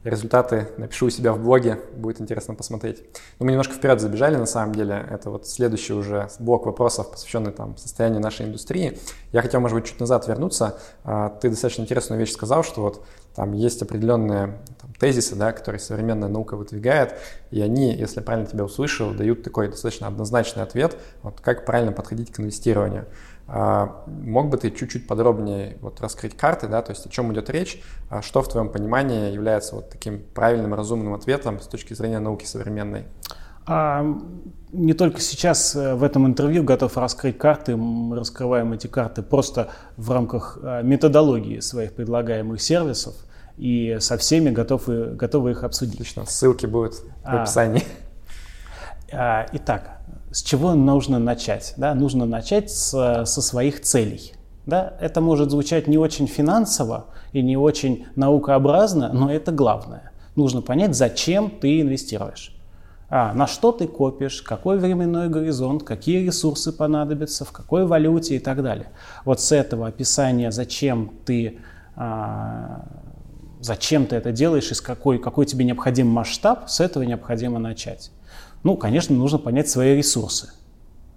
результаты 0.05 0.67
напишу 0.77 1.07
у 1.07 1.09
себя 1.09 1.33
в 1.33 1.41
блоге, 1.41 1.79
будет 1.95 2.21
интересно 2.21 2.53
посмотреть. 2.53 3.03
Но 3.39 3.45
мы 3.45 3.51
немножко 3.51 3.73
вперед 3.73 3.99
забежали 3.99 4.35
на 4.35 4.45
самом 4.45 4.73
деле. 4.73 5.05
Это 5.09 5.31
вот 5.31 5.47
следующий 5.47 5.93
уже 5.93 6.29
блок 6.39 6.67
вопросов, 6.67 7.11
посвященный 7.11 7.51
там 7.51 7.75
состоянию 7.75 8.21
нашей 8.21 8.45
индустрии. 8.45 8.99
Я 9.31 9.41
хотел, 9.41 9.59
может 9.59 9.75
быть, 9.75 9.87
чуть 9.87 9.99
назад 9.99 10.27
вернуться. 10.27 10.77
А, 11.03 11.29
ты 11.29 11.49
достаточно 11.49 11.81
интересную 11.81 12.19
вещь 12.19 12.31
сказал, 12.31 12.63
что 12.63 12.81
вот 12.81 13.03
там 13.35 13.51
есть 13.53 13.81
определенные 13.81 14.59
там, 14.79 14.93
тезисы, 14.93 15.35
да, 15.35 15.51
которые 15.51 15.79
современная 15.79 16.29
наука 16.29 16.55
выдвигает, 16.55 17.15
и 17.51 17.59
они, 17.61 17.93
если 17.93 18.19
я 18.19 18.23
правильно 18.23 18.47
тебя 18.47 18.63
услышал, 18.63 19.11
дают 19.11 19.43
такой 19.43 19.67
достаточно 19.69 20.07
однозначный 20.07 20.63
ответ, 20.63 20.97
вот 21.21 21.41
как 21.41 21.65
правильно 21.65 21.91
подходить 21.91 22.31
к 22.31 22.39
инвестированию. 22.39 23.05
А, 23.47 24.03
мог 24.07 24.49
бы 24.49 24.57
ты 24.57 24.71
чуть-чуть 24.71 25.07
подробнее 25.07 25.77
вот 25.81 26.01
раскрыть 26.01 26.35
карты, 26.35 26.67
да, 26.67 26.81
то 26.81 26.91
есть 26.91 27.05
о 27.05 27.09
чем 27.09 27.31
идет 27.31 27.49
речь, 27.49 27.81
а 28.09 28.21
что 28.21 28.41
в 28.41 28.49
твоем 28.49 28.69
понимании 28.69 29.31
является 29.31 29.75
вот 29.75 29.89
таким 29.89 30.23
правильным, 30.33 30.73
разумным 30.73 31.13
ответом 31.13 31.59
с 31.59 31.67
точки 31.67 31.93
зрения 31.93 32.19
науки 32.19 32.45
современной? 32.45 33.05
А, 33.67 34.05
не 34.71 34.93
только 34.93 35.19
сейчас 35.21 35.75
э, 35.75 35.95
в 35.95 36.03
этом 36.03 36.27
интервью 36.27 36.63
готов 36.63 36.97
раскрыть 36.97 37.37
карты, 37.37 37.75
мы 37.75 38.15
раскрываем 38.15 38.73
эти 38.73 38.87
карты 38.87 39.23
просто 39.23 39.69
в 39.97 40.11
рамках 40.11 40.59
э, 40.61 40.81
методологии 40.83 41.59
своих 41.59 41.93
предлагаемых 41.93 42.61
сервисов 42.61 43.15
и 43.57 43.97
со 43.99 44.17
всеми 44.17 44.49
готовы, 44.49 45.15
готовы 45.15 45.51
их 45.51 45.63
обсудить. 45.63 45.95
Отлично, 45.95 46.25
ссылки 46.25 46.65
будут 46.65 46.95
в 46.95 47.03
а. 47.23 47.41
описании. 47.41 47.83
А, 49.11 49.45
итак, 49.53 49.99
с 50.35 50.43
чего 50.43 50.75
нужно 50.75 51.17
начать? 51.17 51.75
Да? 51.77 51.95
Нужно 51.95 52.25
начать 52.25 52.69
с, 52.69 53.23
со 53.25 53.41
своих 53.41 53.81
целей. 53.81 54.33
Да? 54.65 54.97
Это 54.99 55.21
может 55.21 55.49
звучать 55.49 55.87
не 55.87 55.97
очень 55.97 56.27
финансово 56.27 57.05
и 57.31 57.41
не 57.41 57.55
очень 57.55 58.05
наукообразно, 58.17 59.13
но 59.13 59.31
это 59.31 59.53
главное. 59.53 60.11
Нужно 60.35 60.61
понять, 60.61 60.93
зачем 60.93 61.49
ты 61.49 61.79
инвестируешь. 61.79 62.53
А, 63.07 63.33
на 63.33 63.47
что 63.47 63.71
ты 63.71 63.87
копишь, 63.87 64.41
какой 64.41 64.77
временной 64.77 65.29
горизонт, 65.29 65.83
какие 65.83 66.25
ресурсы 66.25 66.73
понадобятся, 66.73 67.45
в 67.45 67.53
какой 67.53 67.85
валюте 67.85 68.35
и 68.35 68.39
так 68.39 68.61
далее. 68.61 68.89
Вот 69.23 69.39
с 69.39 69.53
этого 69.53 69.87
описания, 69.87 70.51
зачем 70.51 71.13
ты, 71.23 71.59
а, 71.95 72.83
зачем 73.61 74.05
ты 74.05 74.17
это 74.17 74.33
делаешь 74.33 74.69
и 74.69 74.73
с 74.73 74.81
какой, 74.81 75.17
какой 75.17 75.45
тебе 75.45 75.63
необходим 75.63 76.07
масштаб, 76.07 76.67
с 76.67 76.81
этого 76.81 77.03
необходимо 77.03 77.57
начать. 77.57 78.11
Ну, 78.65 78.75
конечно, 78.77 79.15
нужно 79.15 79.37
понять 79.37 79.69
свои 79.69 79.95
ресурсы. 79.95 80.49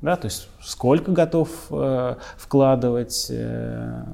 Да, 0.02 0.16
то 0.16 0.26
есть 0.26 0.50
сколько 0.60 1.12
готов 1.12 1.48
э, 1.70 2.16
вкладывать 2.36 3.28
э, 3.30 4.04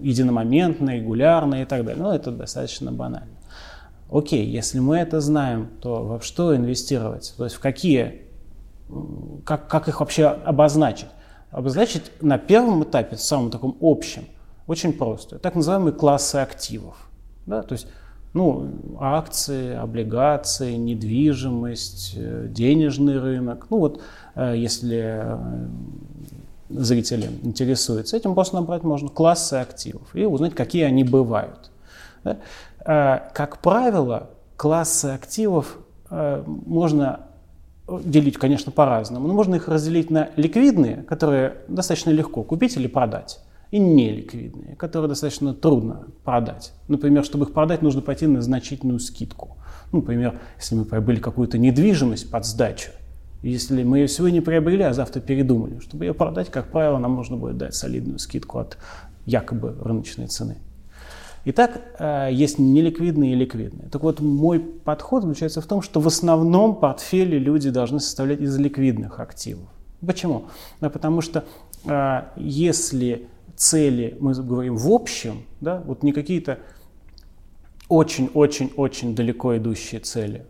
единомоментно, 0.00 0.96
регулярно 0.96 1.60
и 1.60 1.66
так 1.66 1.84
далее. 1.84 2.02
Ну, 2.02 2.10
это 2.10 2.30
достаточно 2.30 2.92
банально. 2.92 3.28
Окей, 4.10 4.46
если 4.46 4.78
мы 4.78 4.96
это 4.96 5.20
знаем, 5.20 5.68
то 5.82 6.02
во 6.02 6.22
что 6.22 6.56
инвестировать? 6.56 7.34
То 7.36 7.44
есть 7.44 7.56
в 7.56 7.60
какие, 7.60 8.22
как, 9.44 9.68
как 9.68 9.88
их 9.88 10.00
вообще 10.00 10.24
обозначить? 10.24 11.08
Обозначить 11.50 12.10
на 12.22 12.38
первом 12.38 12.84
этапе, 12.84 13.18
самом 13.18 13.50
таком 13.50 13.76
общем, 13.82 14.24
очень 14.66 14.94
просто. 14.94 15.38
Так 15.38 15.56
называемые 15.56 15.92
классы 15.92 16.36
активов. 16.36 17.10
Да? 17.44 17.60
То 17.60 17.74
есть 17.74 17.86
ну, 18.32 18.68
акции, 19.00 19.74
облигации, 19.74 20.74
недвижимость, 20.74 22.14
э, 22.16 22.46
денежный 22.48 23.18
рынок. 23.18 23.66
Ну 23.70 23.78
вот, 23.78 24.02
э, 24.36 24.54
если 24.56 25.22
э, 25.22 25.66
зрители 26.68 27.28
интересуются 27.42 28.16
этим, 28.16 28.34
просто 28.34 28.56
набрать 28.56 28.84
можно 28.84 29.08
классы 29.08 29.54
активов 29.54 30.14
и 30.14 30.24
узнать, 30.24 30.54
какие 30.54 30.84
они 30.84 31.04
бывают. 31.04 31.70
Как 32.84 33.58
правило, 33.62 34.30
классы 34.56 35.06
активов 35.06 35.78
можно 36.10 37.20
делить, 37.88 38.36
конечно, 38.36 38.70
по-разному, 38.70 39.26
но 39.26 39.34
можно 39.34 39.54
их 39.56 39.68
разделить 39.68 40.10
на 40.10 40.28
ликвидные, 40.36 41.02
которые 41.04 41.54
достаточно 41.66 42.10
легко 42.10 42.42
купить 42.42 42.76
или 42.76 42.86
продать, 42.86 43.40
и 43.70 43.78
неликвидные, 43.78 44.74
которые 44.76 45.08
достаточно 45.08 45.54
трудно 45.54 46.08
продать. 46.24 46.72
Например, 46.88 47.24
чтобы 47.24 47.46
их 47.46 47.52
продать, 47.52 47.82
нужно 47.82 48.02
пойти 48.02 48.26
на 48.26 48.42
значительную 48.42 48.98
скидку. 48.98 49.56
Ну, 49.92 50.00
например, 50.00 50.40
если 50.56 50.74
мы 50.74 50.84
приобрели 50.84 51.20
какую-то 51.20 51.58
недвижимость 51.58 52.30
под 52.30 52.44
сдачу, 52.44 52.90
если 53.42 53.84
мы 53.84 53.98
ее 53.98 54.08
сегодня 54.08 54.42
приобрели, 54.42 54.82
а 54.82 54.92
завтра 54.92 55.20
передумали, 55.20 55.78
чтобы 55.78 56.04
ее 56.04 56.14
продать, 56.14 56.50
как 56.50 56.66
правило, 56.70 56.98
нам 56.98 57.14
нужно 57.16 57.36
будет 57.36 57.56
дать 57.56 57.74
солидную 57.74 58.18
скидку 58.18 58.58
от 58.58 58.76
якобы 59.24 59.76
рыночной 59.82 60.26
цены. 60.26 60.58
Итак, 61.46 61.80
э, 61.98 62.28
есть 62.32 62.58
неликвидные 62.58 63.32
и 63.32 63.34
ликвидные. 63.34 63.88
Так 63.88 64.02
вот, 64.02 64.20
мой 64.20 64.60
подход 64.60 65.22
заключается 65.22 65.62
в 65.62 65.66
том, 65.66 65.80
что 65.80 66.00
в 66.00 66.06
основном 66.06 66.74
портфели 66.74 67.38
люди 67.38 67.70
должны 67.70 67.98
составлять 67.98 68.40
из 68.40 68.58
ликвидных 68.58 69.20
активов. 69.20 69.68
Почему? 70.06 70.46
Ну, 70.80 70.90
потому 70.90 71.22
что 71.22 71.44
э, 71.86 72.22
если 72.36 73.26
цели 73.60 74.16
мы 74.20 74.32
говорим 74.32 74.76
в 74.76 74.90
общем, 74.90 75.44
да, 75.60 75.82
вот 75.84 76.02
не 76.02 76.12
какие-то 76.12 76.60
очень-очень-очень 77.88 79.14
далеко 79.14 79.58
идущие 79.58 80.00
цели, 80.00 80.46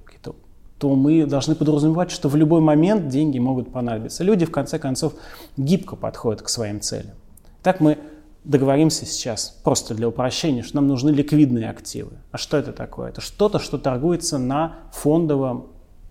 то 0.79 0.95
мы 0.95 1.27
должны 1.27 1.55
подразумевать, 1.57 2.11
что 2.11 2.31
в 2.31 2.37
любой 2.37 2.63
момент 2.63 3.09
деньги 3.09 3.39
могут 3.39 3.71
понадобиться. 3.71 4.25
Люди, 4.25 4.47
в 4.47 4.51
конце 4.51 4.79
концов, 4.79 5.13
гибко 5.59 5.95
подходят 5.95 6.41
к 6.41 6.49
своим 6.49 6.81
целям. 6.81 7.17
Так 7.63 7.81
мы 7.81 7.99
договоримся 8.45 9.05
сейчас, 9.05 9.61
просто 9.63 9.95
для 9.95 10.09
упрощения, 10.09 10.63
что 10.63 10.77
нам 10.77 10.87
нужны 10.87 11.11
ликвидные 11.11 11.69
активы. 11.69 12.13
А 12.31 12.39
что 12.39 12.57
это 12.57 12.73
такое? 12.73 13.11
Это 13.11 13.21
что-то, 13.21 13.59
что 13.59 13.77
торгуется 13.77 14.39
на 14.39 14.77
фондовом 14.93 15.67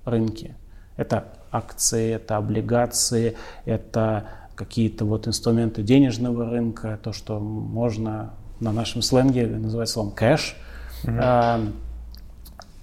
рынке. 0.05 0.55
Это 0.97 1.33
акции, 1.49 2.13
это 2.13 2.37
облигации, 2.37 3.37
это 3.65 4.27
какие-то 4.59 5.05
вот 5.05 5.25
инструменты 5.25 5.83
денежного 5.83 6.49
рынка, 6.49 6.99
то, 7.01 7.13
что 7.13 7.39
можно 7.39 8.31
на 8.59 8.73
нашем 8.73 9.01
сленге 9.01 9.47
называть 9.47 9.87
словом 9.87 10.11
кэш. 10.11 10.57
Угу. 11.05 11.13
А, 11.17 11.61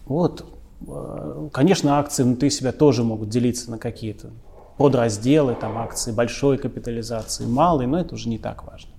вот, 0.06 0.46
э, 0.88 1.48
конечно, 1.52 1.98
акции 1.98 2.22
внутри 2.22 2.48
себя 2.48 2.72
тоже 2.72 3.04
могут 3.04 3.28
делиться 3.28 3.70
на 3.70 3.76
какие-то 3.76 4.30
подразделы, 4.78 5.54
там 5.54 5.76
акции 5.76 6.12
большой 6.12 6.56
капитализации, 6.56 7.44
малой, 7.44 7.86
но 7.86 8.00
это 8.00 8.14
уже 8.14 8.30
не 8.30 8.38
так 8.38 8.66
важно. 8.66 8.90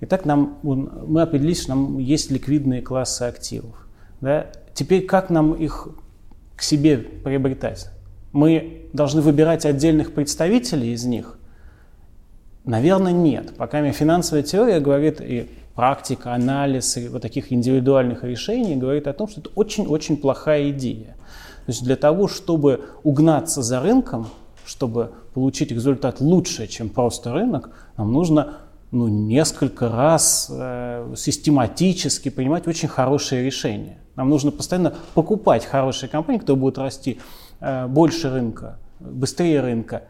Итак, 0.00 0.24
нам, 0.24 0.58
мы 0.62 1.22
определились, 1.22 1.62
что 1.62 1.70
нам 1.70 1.98
есть 1.98 2.30
ликвидные 2.30 2.80
классы 2.80 3.22
активов. 3.22 3.88
Да? 4.20 4.46
Теперь 4.72 5.04
как 5.04 5.30
нам 5.30 5.52
их 5.52 5.88
к 6.54 6.62
себе 6.62 6.98
приобретать? 6.98 7.90
Мы 8.30 8.88
должны 8.92 9.20
выбирать 9.20 9.66
отдельных 9.66 10.14
представителей 10.14 10.92
из 10.92 11.04
них– 11.04 11.38
Наверное, 12.64 13.12
нет. 13.12 13.54
Пока 13.56 13.80
мне 13.80 13.92
финансовая 13.92 14.42
теория 14.42 14.80
говорит, 14.80 15.20
и 15.20 15.50
практика, 15.74 16.32
анализ 16.34 16.96
и 16.96 17.08
вот 17.08 17.22
таких 17.22 17.52
индивидуальных 17.52 18.24
решений 18.24 18.76
говорит 18.76 19.06
о 19.06 19.12
том, 19.12 19.28
что 19.28 19.40
это 19.40 19.50
очень-очень 19.54 20.16
плохая 20.16 20.70
идея. 20.70 21.16
То 21.66 21.72
есть 21.72 21.84
для 21.84 21.96
того, 21.96 22.28
чтобы 22.28 22.84
угнаться 23.02 23.62
за 23.62 23.80
рынком, 23.80 24.28
чтобы 24.64 25.12
получить 25.34 25.72
результат 25.72 26.20
лучше, 26.20 26.66
чем 26.66 26.88
просто 26.88 27.32
рынок, 27.32 27.70
нам 27.96 28.12
нужно 28.12 28.58
ну, 28.92 29.08
несколько 29.08 29.88
раз 29.88 30.50
э, 30.50 31.14
систематически 31.16 32.28
принимать 32.28 32.66
очень 32.66 32.88
хорошие 32.88 33.44
решения. 33.44 33.98
Нам 34.14 34.30
нужно 34.30 34.52
постоянно 34.52 34.94
покупать 35.14 35.64
хорошие 35.64 36.08
компании, 36.08 36.38
которые 36.38 36.60
будут 36.60 36.78
расти 36.78 37.18
э, 37.60 37.86
больше 37.88 38.30
рынка, 38.30 38.78
быстрее 39.00 39.60
рынка, 39.60 40.04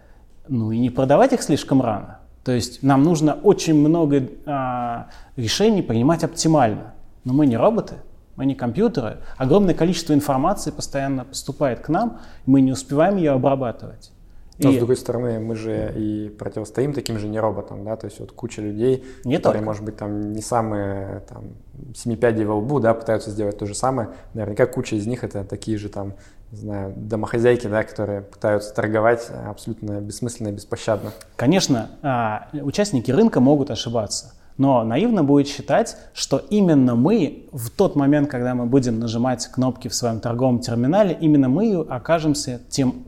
ну 0.48 0.70
и 0.70 0.78
не 0.78 0.90
продавать 0.90 1.32
их 1.32 1.42
слишком 1.42 1.80
рано. 1.80 2.18
То 2.44 2.52
есть 2.52 2.82
нам 2.82 3.02
нужно 3.02 3.34
очень 3.34 3.74
много 3.74 4.28
а, 4.44 5.08
решений 5.36 5.82
принимать 5.82 6.24
оптимально. 6.24 6.94
Но 7.24 7.32
мы 7.32 7.46
не 7.46 7.56
роботы, 7.56 7.94
мы 8.36 8.44
не 8.44 8.54
компьютеры. 8.54 9.18
Огромное 9.38 9.74
количество 9.74 10.12
информации 10.12 10.70
постоянно 10.70 11.24
поступает 11.24 11.80
к 11.80 11.88
нам, 11.88 12.20
мы 12.44 12.60
не 12.60 12.72
успеваем 12.72 13.16
ее 13.16 13.32
обрабатывать. 13.32 14.12
Но 14.58 14.70
и... 14.70 14.74
с 14.74 14.78
другой 14.78 14.96
стороны, 14.96 15.40
мы 15.40 15.56
же 15.56 15.92
и 15.96 16.28
противостоим 16.28 16.92
таким 16.92 17.18
же 17.18 17.26
не 17.26 17.40
роботам, 17.40 17.84
да, 17.84 17.96
то 17.96 18.06
есть 18.06 18.20
вот 18.20 18.32
куча 18.32 18.62
людей, 18.62 19.04
не 19.24 19.36
которые, 19.36 19.60
только. 19.60 19.64
может 19.64 19.84
быть, 19.84 19.96
там 19.96 20.32
не 20.32 20.42
самые 20.42 21.20
там 21.28 21.54
семипядей 21.94 22.44
во 22.44 22.56
лбу, 22.56 22.78
да, 22.78 22.94
пытаются 22.94 23.30
сделать 23.30 23.58
то 23.58 23.66
же 23.66 23.74
самое. 23.74 24.10
Наверняка 24.32 24.66
куча 24.66 24.94
из 24.94 25.06
них 25.06 25.24
это 25.24 25.44
такие 25.44 25.76
же 25.76 25.88
там 25.88 26.14
не 26.54 26.60
знаю, 26.60 26.94
домохозяйки, 26.96 27.66
да, 27.66 27.82
которые 27.82 28.22
пытаются 28.22 28.72
торговать 28.72 29.28
абсолютно 29.46 30.00
бессмысленно 30.00 30.48
и 30.48 30.52
беспощадно. 30.52 31.10
Конечно, 31.36 31.90
а, 32.02 32.48
участники 32.52 33.10
рынка 33.10 33.40
могут 33.40 33.70
ошибаться. 33.70 34.34
Но 34.56 34.84
наивно 34.84 35.24
будет 35.24 35.48
считать, 35.48 35.96
что 36.12 36.38
именно 36.38 36.94
мы 36.94 37.48
в 37.50 37.70
тот 37.70 37.96
момент, 37.96 38.30
когда 38.30 38.54
мы 38.54 38.66
будем 38.66 39.00
нажимать 39.00 39.44
кнопки 39.48 39.88
в 39.88 39.94
своем 39.94 40.20
торговом 40.20 40.60
терминале, 40.60 41.16
именно 41.20 41.48
мы 41.48 41.74
окажемся 41.88 42.60
тем 42.68 43.04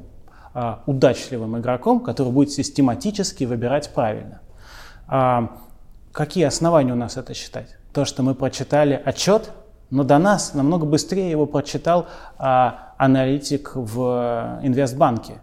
а, 0.53 0.83
удачливым 0.87 1.57
игроком, 1.59 2.01
который 2.01 2.33
будет 2.33 2.51
систематически 2.51 3.45
выбирать 3.45 3.91
правильно. 3.95 4.41
А, 5.07 5.57
какие 6.11 6.45
основания 6.45 6.93
у 6.93 6.97
нас 6.97 7.17
это 7.17 7.33
считать? 7.33 7.77
То, 7.93 8.05
что 8.05 8.25
мы 8.25 8.35
прочитали 8.35 9.01
отчет 9.05 9.53
Но 9.91 10.05
до 10.05 10.19
нас 10.19 10.55
намного 10.55 10.85
быстрее 10.85 11.31
его 11.31 11.47
прочитал 11.47 12.07
а, 12.39 12.95
аналитик 12.99 13.73
в 13.75 14.61
инвестбанке 14.63 15.41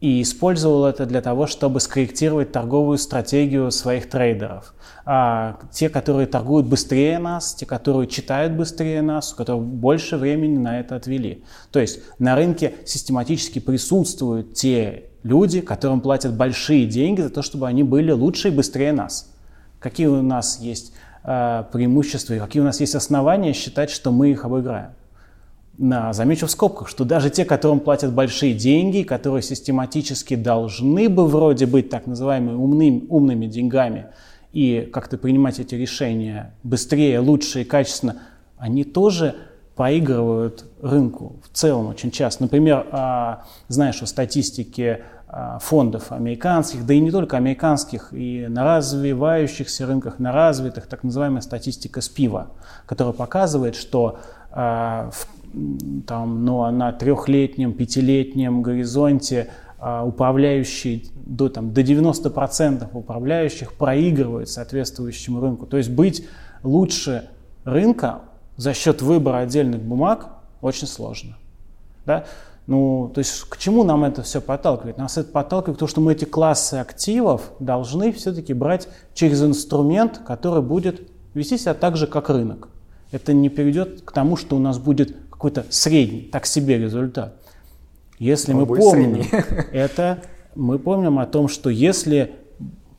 и 0.00 0.22
использовал 0.22 0.86
это 0.86 1.04
для 1.04 1.20
того, 1.20 1.46
чтобы 1.46 1.78
скорректировать 1.78 2.52
торговую 2.52 2.96
стратегию 2.96 3.70
своих 3.70 4.08
трейдеров. 4.08 4.74
А 5.04 5.58
те, 5.72 5.90
которые 5.90 6.26
торгуют 6.26 6.66
быстрее 6.66 7.18
нас, 7.18 7.54
те, 7.54 7.66
которые 7.66 8.08
читают 8.08 8.54
быстрее 8.54 9.02
нас, 9.02 9.32
у 9.32 9.36
которых 9.36 9.62
больше 9.62 10.16
времени 10.16 10.56
на 10.56 10.80
это 10.80 10.96
отвели. 10.96 11.44
То 11.70 11.80
есть 11.80 12.00
на 12.18 12.34
рынке 12.34 12.74
систематически 12.86 13.58
присутствуют 13.58 14.54
те 14.54 15.04
люди, 15.22 15.60
которым 15.60 16.00
платят 16.00 16.34
большие 16.34 16.86
деньги 16.86 17.20
за 17.20 17.30
то, 17.30 17.42
чтобы 17.42 17.68
они 17.68 17.82
были 17.82 18.10
лучше 18.10 18.48
и 18.48 18.52
быстрее 18.52 18.92
нас. 18.92 19.30
Какие 19.80 20.06
у 20.06 20.22
нас 20.22 20.60
есть 20.60 20.92
э, 20.92 21.09
преимущества 21.22 22.34
и 22.34 22.38
какие 22.38 22.62
у 22.62 22.64
нас 22.64 22.80
есть 22.80 22.94
основания 22.94 23.52
считать, 23.52 23.90
что 23.90 24.10
мы 24.10 24.30
их 24.30 24.44
обыграем? 24.44 24.92
На, 25.78 26.12
замечу 26.12 26.46
в 26.46 26.50
скобках, 26.50 26.88
что 26.88 27.04
даже 27.04 27.30
те, 27.30 27.44
которым 27.44 27.80
платят 27.80 28.12
большие 28.12 28.52
деньги, 28.52 29.02
которые 29.02 29.42
систематически 29.42 30.36
должны 30.36 31.08
бы 31.08 31.26
вроде 31.26 31.66
быть 31.66 31.88
так 31.88 32.06
называемыми 32.06 32.54
умными, 32.54 33.06
умными 33.08 33.46
деньгами 33.46 34.06
и 34.52 34.88
как-то 34.92 35.16
принимать 35.16 35.58
эти 35.58 35.74
решения 35.74 36.52
быстрее, 36.62 37.20
лучше 37.20 37.62
и 37.62 37.64
качественно, 37.64 38.18
они 38.58 38.84
тоже 38.84 39.36
проигрывают 39.74 40.66
рынку 40.82 41.36
в 41.42 41.56
целом 41.56 41.86
очень 41.86 42.10
часто. 42.10 42.42
Например, 42.42 42.86
а, 42.90 43.44
знаешь, 43.68 44.02
о 44.02 44.06
статистике 44.06 45.04
фондов 45.60 46.10
американских, 46.10 46.84
да 46.84 46.94
и 46.94 47.00
не 47.00 47.10
только 47.10 47.36
американских, 47.36 48.12
и 48.12 48.46
на 48.48 48.64
развивающихся 48.64 49.86
рынках, 49.86 50.18
на 50.18 50.32
развитых, 50.32 50.86
так 50.86 51.04
называемая 51.04 51.40
статистика 51.40 52.00
СПИВа, 52.00 52.48
которая 52.86 53.14
показывает, 53.14 53.76
что 53.76 54.18
а, 54.50 55.10
в 55.12 55.28
там, 56.06 56.44
ну, 56.44 56.70
на 56.70 56.92
трехлетнем, 56.92 57.72
пятилетнем 57.72 58.62
горизонте 58.62 59.48
а, 59.78 60.04
управляющий 60.04 61.10
до, 61.14 61.48
там, 61.48 61.72
до 61.72 61.80
90% 61.80 62.88
управляющих 62.92 63.74
проигрывают 63.74 64.48
соответствующему 64.48 65.40
рынку. 65.40 65.66
То 65.66 65.76
есть 65.76 65.90
быть 65.90 66.26
лучше 66.62 67.28
рынка 67.64 68.20
за 68.56 68.74
счет 68.74 69.02
выбора 69.02 69.38
отдельных 69.38 69.80
бумаг 69.80 70.28
очень 70.60 70.86
сложно. 70.86 71.36
Да? 72.06 72.24
Ну, 72.66 73.10
то 73.14 73.18
есть 73.18 73.42
к 73.48 73.56
чему 73.56 73.82
нам 73.82 74.04
это 74.04 74.22
все 74.22 74.40
подталкивает? 74.40 74.96
Нас 74.96 75.18
это 75.18 75.30
подталкивает 75.30 75.76
к 75.76 75.78
тому, 75.80 75.88
что 75.88 76.00
мы 76.00 76.12
эти 76.12 76.24
классы 76.24 76.74
активов 76.74 77.52
должны 77.58 78.12
все-таки 78.12 78.54
брать 78.54 78.88
через 79.14 79.42
инструмент, 79.42 80.20
который 80.24 80.62
будет 80.62 81.02
вести 81.34 81.58
себя 81.58 81.74
так 81.74 81.96
же, 81.96 82.06
как 82.06 82.30
рынок. 82.30 82.68
Это 83.12 83.32
не 83.32 83.48
приведет 83.48 84.02
к 84.02 84.12
тому, 84.12 84.36
что 84.36 84.56
у 84.56 84.58
нас 84.60 84.78
будет 84.78 85.16
какой-то 85.30 85.64
средний, 85.70 86.22
так 86.22 86.46
себе 86.46 86.78
результат. 86.78 87.34
Если 88.18 88.52
мы 88.52 88.66
помним 88.66 89.24
это, 89.72 90.22
мы 90.54 90.78
помним 90.78 91.18
о 91.18 91.26
том, 91.26 91.48
что 91.48 91.70
если, 91.70 92.34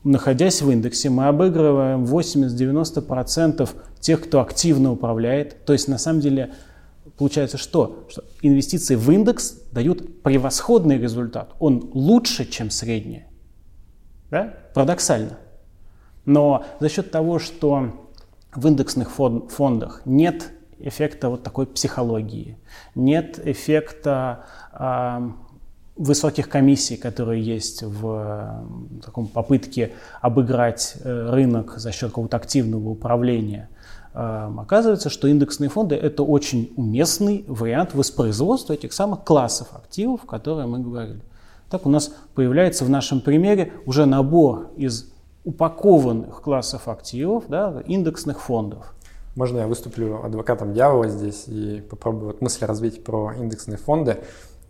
находясь 0.04 0.60
в 0.60 0.70
индексе, 0.70 1.08
мы 1.08 1.28
обыгрываем 1.28 2.04
80-90% 2.04 3.70
тех, 4.00 4.20
кто 4.20 4.40
активно 4.40 4.92
управляет, 4.92 5.64
то 5.64 5.72
есть 5.72 5.86
на 5.88 5.98
самом 5.98 6.20
деле 6.20 6.50
получается 7.16 7.58
что? 7.58 8.06
Что 8.08 8.24
инвестиции 8.42 8.94
в 8.94 9.10
индекс 9.10 9.58
дают 9.72 10.22
превосходный 10.22 10.98
результат. 10.98 11.54
Он 11.58 11.90
лучше, 11.94 12.44
чем 12.44 12.70
средний. 12.70 13.24
Да? 14.30 14.54
Парадоксально. 14.74 15.38
Но 16.24 16.64
за 16.80 16.88
счет 16.88 17.10
того, 17.10 17.38
что 17.38 18.08
в 18.54 18.66
индексных 18.66 19.10
фондах 19.10 20.02
нет 20.04 20.50
эффекта 20.78 21.28
вот 21.28 21.42
такой 21.42 21.66
психологии, 21.66 22.58
нет 22.94 23.40
эффекта 23.44 24.44
э, 24.72 25.30
высоких 25.96 26.48
комиссий, 26.48 26.96
которые 26.96 27.42
есть 27.42 27.82
в 27.82 28.64
э, 29.00 29.00
таком 29.04 29.26
попытке 29.26 29.92
обыграть 30.20 30.94
э, 31.02 31.30
рынок 31.30 31.74
за 31.76 31.92
счет 31.92 32.10
какого-то 32.10 32.36
активного 32.36 32.88
управления. 32.88 33.68
Э, 34.14 34.50
оказывается, 34.58 35.10
что 35.10 35.28
индексные 35.28 35.70
фонды– 35.70 35.94
это 35.96 36.22
очень 36.22 36.72
уместный 36.76 37.44
вариант 37.48 37.94
воспроизводства 37.94 38.74
этих 38.74 38.92
самых 38.92 39.24
классов 39.24 39.68
активов, 39.72 40.22
которые 40.26 40.66
мы 40.66 40.80
говорили. 40.80 41.22
Так 41.70 41.86
у 41.86 41.88
нас 41.88 42.14
появляется 42.34 42.84
в 42.84 42.90
нашем 42.90 43.20
примере 43.20 43.72
уже 43.86 44.04
набор 44.04 44.70
из 44.76 45.10
упакованных 45.44 46.42
классов 46.42 46.88
активов, 46.88 47.44
да, 47.48 47.82
индексных 47.86 48.40
фондов. 48.40 48.94
Можно 49.34 49.60
я 49.60 49.66
выступлю 49.66 50.22
адвокатом 50.22 50.74
дьявола 50.74 51.08
здесь 51.08 51.44
и 51.46 51.80
попробую 51.88 52.26
вот 52.26 52.42
мысли 52.42 52.66
развить 52.66 53.02
про 53.02 53.32
индексные 53.32 53.78
фонды. 53.78 54.18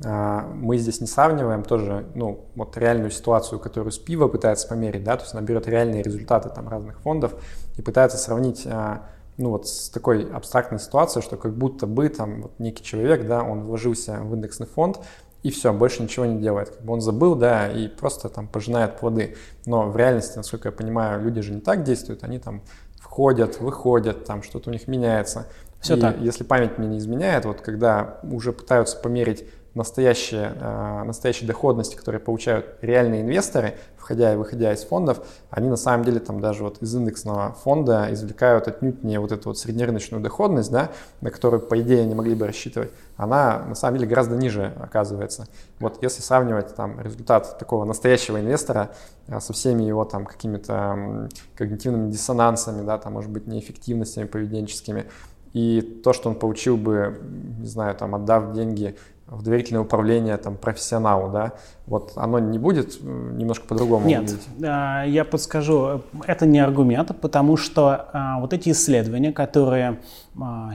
А, 0.04 0.48
мы 0.54 0.78
здесь 0.78 1.00
не 1.00 1.06
сравниваем 1.06 1.64
тоже, 1.64 2.06
ну, 2.14 2.46
вот 2.54 2.76
реальную 2.76 3.10
ситуацию, 3.10 3.58
которую 3.58 3.92
Спива 3.92 4.28
пытается 4.28 4.68
померить, 4.68 5.04
да, 5.04 5.16
то 5.16 5.24
есть 5.24 5.34
она 5.34 5.42
берет 5.42 5.66
реальные 5.66 6.02
результаты 6.02 6.48
там 6.48 6.68
разных 6.68 7.00
фондов 7.00 7.34
и 7.76 7.82
пытается 7.82 8.18
сравнить, 8.18 8.62
а, 8.66 9.02
ну, 9.36 9.50
вот 9.50 9.66
с 9.66 9.88
такой 9.88 10.30
абстрактной 10.30 10.78
ситуацией, 10.78 11.22
что 11.22 11.36
как 11.36 11.54
будто 11.56 11.86
бы 11.86 12.08
там 12.08 12.42
вот 12.42 12.58
некий 12.58 12.84
человек, 12.84 13.26
да, 13.26 13.42
он 13.42 13.62
вложился 13.62 14.18
в 14.20 14.34
индексный 14.34 14.66
фонд, 14.66 15.00
и 15.42 15.50
все, 15.50 15.72
больше 15.72 16.02
ничего 16.02 16.24
не 16.24 16.40
делает. 16.40 16.70
Как 16.70 16.82
бы 16.82 16.92
он 16.92 17.00
забыл, 17.00 17.34
да, 17.34 17.70
и 17.70 17.88
просто 17.88 18.28
там 18.28 18.46
пожинает 18.46 18.98
плоды. 18.98 19.36
Но 19.66 19.88
в 19.88 19.96
реальности, 19.96 20.36
насколько 20.36 20.68
я 20.68 20.72
понимаю, 20.72 21.20
люди 21.22 21.40
же 21.40 21.52
не 21.52 21.60
так 21.60 21.82
действуют, 21.82 22.22
они 22.22 22.38
там 22.38 22.62
входят, 23.00 23.60
выходят, 23.60 24.24
там 24.24 24.42
что-то 24.42 24.70
у 24.70 24.72
них 24.72 24.86
меняется. 24.86 25.46
Все 25.80 25.96
и 25.96 26.00
так. 26.00 26.20
Если 26.20 26.44
память 26.44 26.78
мне 26.78 26.86
не 26.86 26.98
изменяет, 26.98 27.44
вот 27.44 27.60
когда 27.60 28.20
уже 28.22 28.52
пытаются 28.52 28.96
померить 28.96 29.44
настоящие, 29.74 30.52
э, 30.54 31.02
настоящие 31.04 31.46
доходности, 31.46 31.96
которые 31.96 32.20
получают 32.20 32.76
реальные 32.82 33.22
инвесторы, 33.22 33.74
входя 33.96 34.32
и 34.32 34.36
выходя 34.36 34.72
из 34.72 34.82
фондов, 34.82 35.24
они 35.50 35.68
на 35.68 35.76
самом 35.76 36.04
деле 36.04 36.20
там 36.20 36.40
даже 36.40 36.64
вот 36.64 36.82
из 36.82 36.94
индексного 36.94 37.52
фонда 37.52 38.08
извлекают 38.10 38.68
отнюдь 38.68 39.02
не 39.04 39.18
вот 39.18 39.32
эту 39.32 39.50
вот 39.50 39.58
среднерыночную 39.58 40.22
доходность, 40.22 40.70
да, 40.70 40.90
на 41.20 41.30
которую, 41.30 41.62
по 41.62 41.80
идее, 41.80 42.02
они 42.02 42.14
могли 42.14 42.34
бы 42.34 42.46
рассчитывать, 42.46 42.90
она 43.16 43.60
на 43.60 43.74
самом 43.74 43.98
деле 43.98 44.08
гораздо 44.08 44.36
ниже 44.36 44.74
оказывается. 44.80 45.46
Вот 45.78 46.02
если 46.02 46.20
сравнивать 46.20 46.74
там 46.74 47.00
результат 47.00 47.58
такого 47.58 47.84
настоящего 47.84 48.40
инвестора 48.40 48.90
э, 49.28 49.40
со 49.40 49.52
всеми 49.52 49.84
его 49.84 50.04
там 50.04 50.26
какими-то 50.26 51.28
когнитивными 51.56 52.10
диссонансами, 52.10 52.84
да, 52.84 52.98
там, 52.98 53.14
может 53.14 53.30
быть, 53.30 53.46
неэффективностями 53.46 54.26
поведенческими, 54.26 55.06
и 55.52 55.82
то, 56.02 56.12
что 56.12 56.30
он 56.30 56.34
получил 56.34 56.76
бы, 56.76 57.20
не 57.58 57.66
знаю, 57.66 57.94
там, 57.94 58.14
отдав 58.14 58.52
деньги 58.52 58.96
в 59.32 59.42
доверительное 59.42 59.82
управление 59.82 60.36
там, 60.36 60.56
профессионалу, 60.56 61.32
да, 61.32 61.52
вот 61.86 62.12
оно 62.16 62.38
не 62.38 62.58
будет 62.58 62.98
э, 63.00 63.04
немножко 63.04 63.66
по-другому 63.66 64.06
Нет, 64.06 64.22
выглядеть? 64.22 65.12
я 65.12 65.24
подскажу, 65.24 66.02
это 66.26 66.46
не 66.46 66.58
аргумент, 66.58 67.18
потому 67.20 67.56
что 67.56 68.38
вот 68.40 68.52
эти 68.52 68.70
исследования, 68.70 69.32
которые 69.32 70.00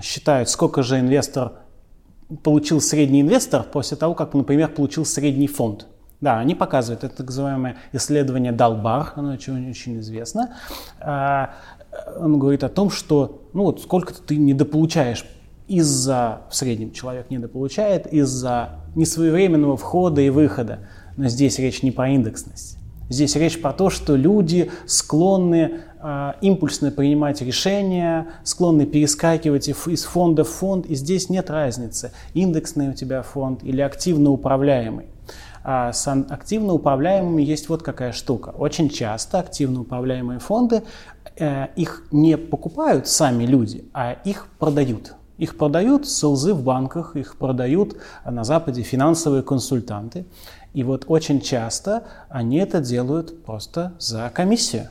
считают, 0.01 0.49
сколько 0.49 0.83
же 0.83 0.99
инвестор 0.99 1.53
получил 2.43 2.81
средний 2.81 3.21
инвестор 3.21 3.63
после 3.63 3.95
того, 3.95 4.13
как, 4.13 4.33
например, 4.33 4.69
получил 4.69 5.05
средний 5.05 5.47
фонд. 5.47 5.87
Да, 6.19 6.39
они 6.39 6.55
показывают, 6.55 7.03
это 7.03 7.17
так 7.17 7.27
называемое 7.27 7.77
исследование 7.93 8.51
Далбар, 8.51 9.13
оно 9.15 9.33
очень, 9.33 9.69
очень 9.69 9.99
известно. 9.99 10.55
Он 10.99 12.39
говорит 12.39 12.63
о 12.63 12.69
том, 12.69 12.89
что 12.89 13.43
ну 13.53 13.63
вот 13.63 13.81
сколько 13.81 14.13
ты 14.13 14.35
недополучаешь 14.35 15.25
из-за, 15.67 16.41
в 16.49 16.55
среднем 16.55 16.91
человек 16.91 17.29
недополучает, 17.29 18.07
из-за 18.11 18.79
несвоевременного 18.95 19.77
входа 19.77 20.21
и 20.21 20.29
выхода. 20.29 20.79
Но 21.17 21.27
здесь 21.27 21.59
речь 21.59 21.83
не 21.83 21.91
про 21.91 22.09
индексность. 22.09 22.77
Здесь 23.09 23.35
речь 23.35 23.61
про 23.61 23.71
то, 23.71 23.89
что 23.89 24.15
люди 24.15 24.69
склонны 24.85 25.79
э, 26.01 26.33
импульсно 26.41 26.91
принимать 26.91 27.41
решения, 27.41 28.27
склонны 28.43 28.85
перескакивать 28.85 29.69
из 29.69 30.03
фонда 30.03 30.43
в 30.43 30.49
фонд, 30.49 30.85
и 30.87 30.95
здесь 30.95 31.29
нет 31.29 31.49
разницы, 31.49 32.11
индексный 32.33 32.89
у 32.89 32.93
тебя 32.93 33.21
фонд 33.21 33.63
или 33.63 33.79
активно 33.79 34.31
управляемый. 34.31 35.05
А 35.63 35.91
с 35.93 36.07
активно 36.07 36.73
управляемыми 36.73 37.41
есть 37.41 37.69
вот 37.69 37.81
какая 37.81 38.11
штука. 38.11 38.49
Очень 38.49 38.89
часто 38.89 39.39
активно 39.39 39.81
управляемые 39.81 40.39
фонды, 40.39 40.83
э, 41.37 41.67
их 41.75 42.03
не 42.11 42.37
покупают 42.37 43.07
сами 43.07 43.45
люди, 43.45 43.85
а 43.93 44.13
их 44.23 44.47
продают. 44.59 45.16
Их 45.37 45.57
продают 45.57 46.07
СЛЗы 46.07 46.53
в 46.53 46.63
банках, 46.63 47.15
их 47.15 47.37
продают 47.37 47.97
на 48.25 48.43
Западе 48.43 48.81
финансовые 48.81 49.43
консультанты. 49.43 50.25
И 50.73 50.83
вот 50.83 51.05
очень 51.07 51.41
часто 51.41 52.03
они 52.29 52.57
это 52.57 52.81
делают 52.81 53.43
просто 53.43 53.93
за 53.99 54.31
комиссию. 54.33 54.89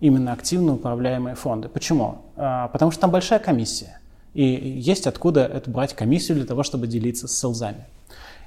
Именно 0.00 0.32
активно 0.32 0.74
управляемые 0.74 1.34
фонды. 1.34 1.68
Почему? 1.68 2.18
А, 2.36 2.68
потому 2.68 2.90
что 2.90 3.02
там 3.02 3.10
большая 3.10 3.38
комиссия. 3.38 3.98
И 4.32 4.44
есть 4.44 5.06
откуда 5.06 5.44
это 5.44 5.70
брать 5.70 5.94
комиссию 5.94 6.38
для 6.38 6.46
того, 6.46 6.62
чтобы 6.62 6.86
делиться 6.86 7.26
с 7.28 7.32
СЛЗами. 7.32 7.86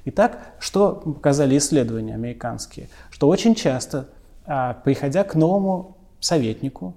Итак, 0.06 0.54
что 0.58 0.92
показали 0.92 1.56
исследования 1.56 2.14
американские? 2.14 2.88
Что 3.10 3.28
очень 3.28 3.54
часто, 3.54 4.08
а, 4.46 4.74
приходя 4.84 5.24
к 5.24 5.34
новому 5.34 5.96
советнику 6.20 6.94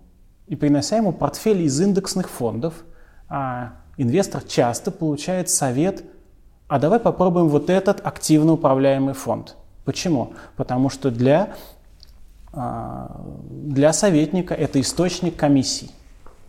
и 0.47 0.55
принося 0.55 0.97
ему 0.97 1.11
портфель 1.11 1.61
из 1.61 1.79
индексных 1.79 2.29
фондов, 2.29 2.85
а, 3.29 3.73
инвестор 3.97 4.43
часто 4.43 4.91
получает 4.91 5.49
совет, 5.49 6.03
а 6.67 6.79
давай 6.79 6.99
попробуем 6.99 7.49
вот 7.49 7.69
этот 7.69 8.05
активно 8.05 8.53
управляемый 8.53 9.13
фонд. 9.13 9.55
Почему? 9.85 10.33
Потому 10.55 10.89
что 10.89 11.11
для, 11.11 11.53
а, 12.53 13.21
для 13.49 13.93
советника 13.93 14.53
это 14.53 14.79
источник 14.81 15.35
комиссий. 15.35 15.91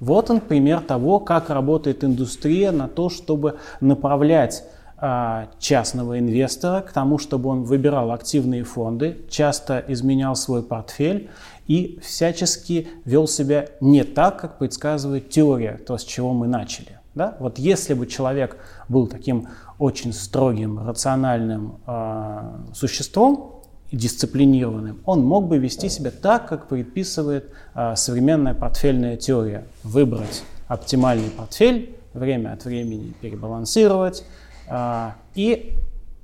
Вот 0.00 0.30
он 0.30 0.40
пример 0.40 0.80
того, 0.80 1.18
как 1.18 1.50
работает 1.50 2.04
индустрия 2.04 2.72
на 2.72 2.88
то, 2.88 3.10
чтобы 3.10 3.58
направлять 3.80 4.64
а, 4.96 5.48
частного 5.60 6.18
инвестора 6.18 6.80
к 6.80 6.92
тому, 6.92 7.18
чтобы 7.18 7.50
он 7.50 7.62
выбирал 7.62 8.10
активные 8.10 8.64
фонды, 8.64 9.18
часто 9.30 9.84
изменял 9.86 10.34
свой 10.34 10.62
портфель 10.62 11.30
и 11.68 12.00
всячески 12.02 12.88
вел 13.04 13.28
себя 13.28 13.66
не 13.80 14.02
так, 14.02 14.40
как 14.40 14.58
предсказывает 14.58 15.30
теория, 15.30 15.78
то, 15.86 15.96
с 15.96 16.04
чего 16.04 16.32
мы 16.32 16.48
начали. 16.48 16.97
Да? 17.18 17.36
Вот 17.40 17.58
если 17.58 17.94
бы 17.94 18.06
человек 18.06 18.58
был 18.88 19.08
таким 19.08 19.48
очень 19.80 20.12
строгим, 20.12 20.78
рациональным 20.78 21.80
э, 21.84 22.58
существом, 22.74 23.64
дисциплинированным, 23.90 25.00
он 25.04 25.24
мог 25.24 25.48
бы 25.48 25.58
вести 25.58 25.88
себя 25.88 26.12
так, 26.12 26.48
как 26.48 26.68
предписывает 26.68 27.50
э, 27.74 27.96
современная 27.96 28.54
портфельная 28.54 29.16
теория. 29.16 29.64
Выбрать 29.82 30.44
оптимальный 30.68 31.30
портфель, 31.30 31.96
время 32.14 32.52
от 32.52 32.64
времени 32.64 33.12
перебалансировать, 33.20 34.24
а, 34.68 35.16
и 35.34 35.74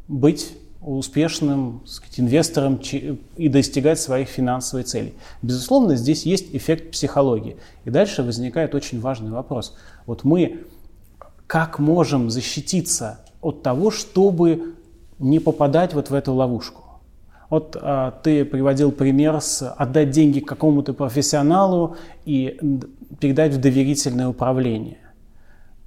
быть 0.06 0.56
успешным 0.80 1.82
сказать, 1.86 2.20
инвестором 2.20 2.78
и 3.36 3.48
достигать 3.48 3.98
своих 3.98 4.28
финансовых 4.28 4.86
целей. 4.86 5.14
Безусловно, 5.42 5.96
здесь 5.96 6.26
есть 6.26 6.54
эффект 6.54 6.90
психологии. 6.90 7.56
И 7.84 7.90
дальше 7.90 8.22
возникает 8.22 8.74
очень 8.74 9.00
важный 9.00 9.30
вопрос. 9.30 9.76
Вот 10.04 10.24
мы 10.24 10.64
как 11.46 11.78
можем 11.78 12.30
защититься 12.30 13.20
от 13.40 13.62
того, 13.62 13.90
чтобы 13.90 14.74
не 15.18 15.38
попадать 15.38 15.94
вот 15.94 16.10
в 16.10 16.14
эту 16.14 16.32
ловушку? 16.32 16.82
Вот 17.50 17.76
а, 17.80 18.10
ты 18.22 18.44
приводил 18.44 18.90
пример 18.90 19.40
с 19.40 19.68
отдать 19.70 20.10
деньги 20.10 20.40
какому-то 20.40 20.94
профессионалу 20.94 21.96
и 22.24 22.58
передать 23.20 23.54
в 23.54 23.60
доверительное 23.60 24.28
управление. 24.28 24.98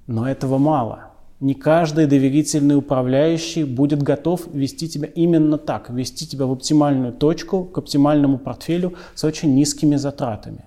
Но 0.06 0.28
этого 0.28 0.58
мало 0.58 1.08
не 1.40 1.54
каждый 1.54 2.06
доверительный 2.06 2.76
управляющий 2.76 3.64
будет 3.64 4.02
готов 4.02 4.48
вести 4.52 4.88
тебя 4.88 5.06
именно 5.06 5.56
так, 5.56 5.88
вести 5.90 6.26
тебя 6.26 6.46
в 6.46 6.52
оптимальную 6.52 7.12
точку, 7.12 7.64
к 7.64 7.78
оптимальному 7.78 8.38
портфелю 8.38 8.94
с 9.14 9.22
очень 9.24 9.54
низкими 9.54 9.96
затратами. 9.96 10.64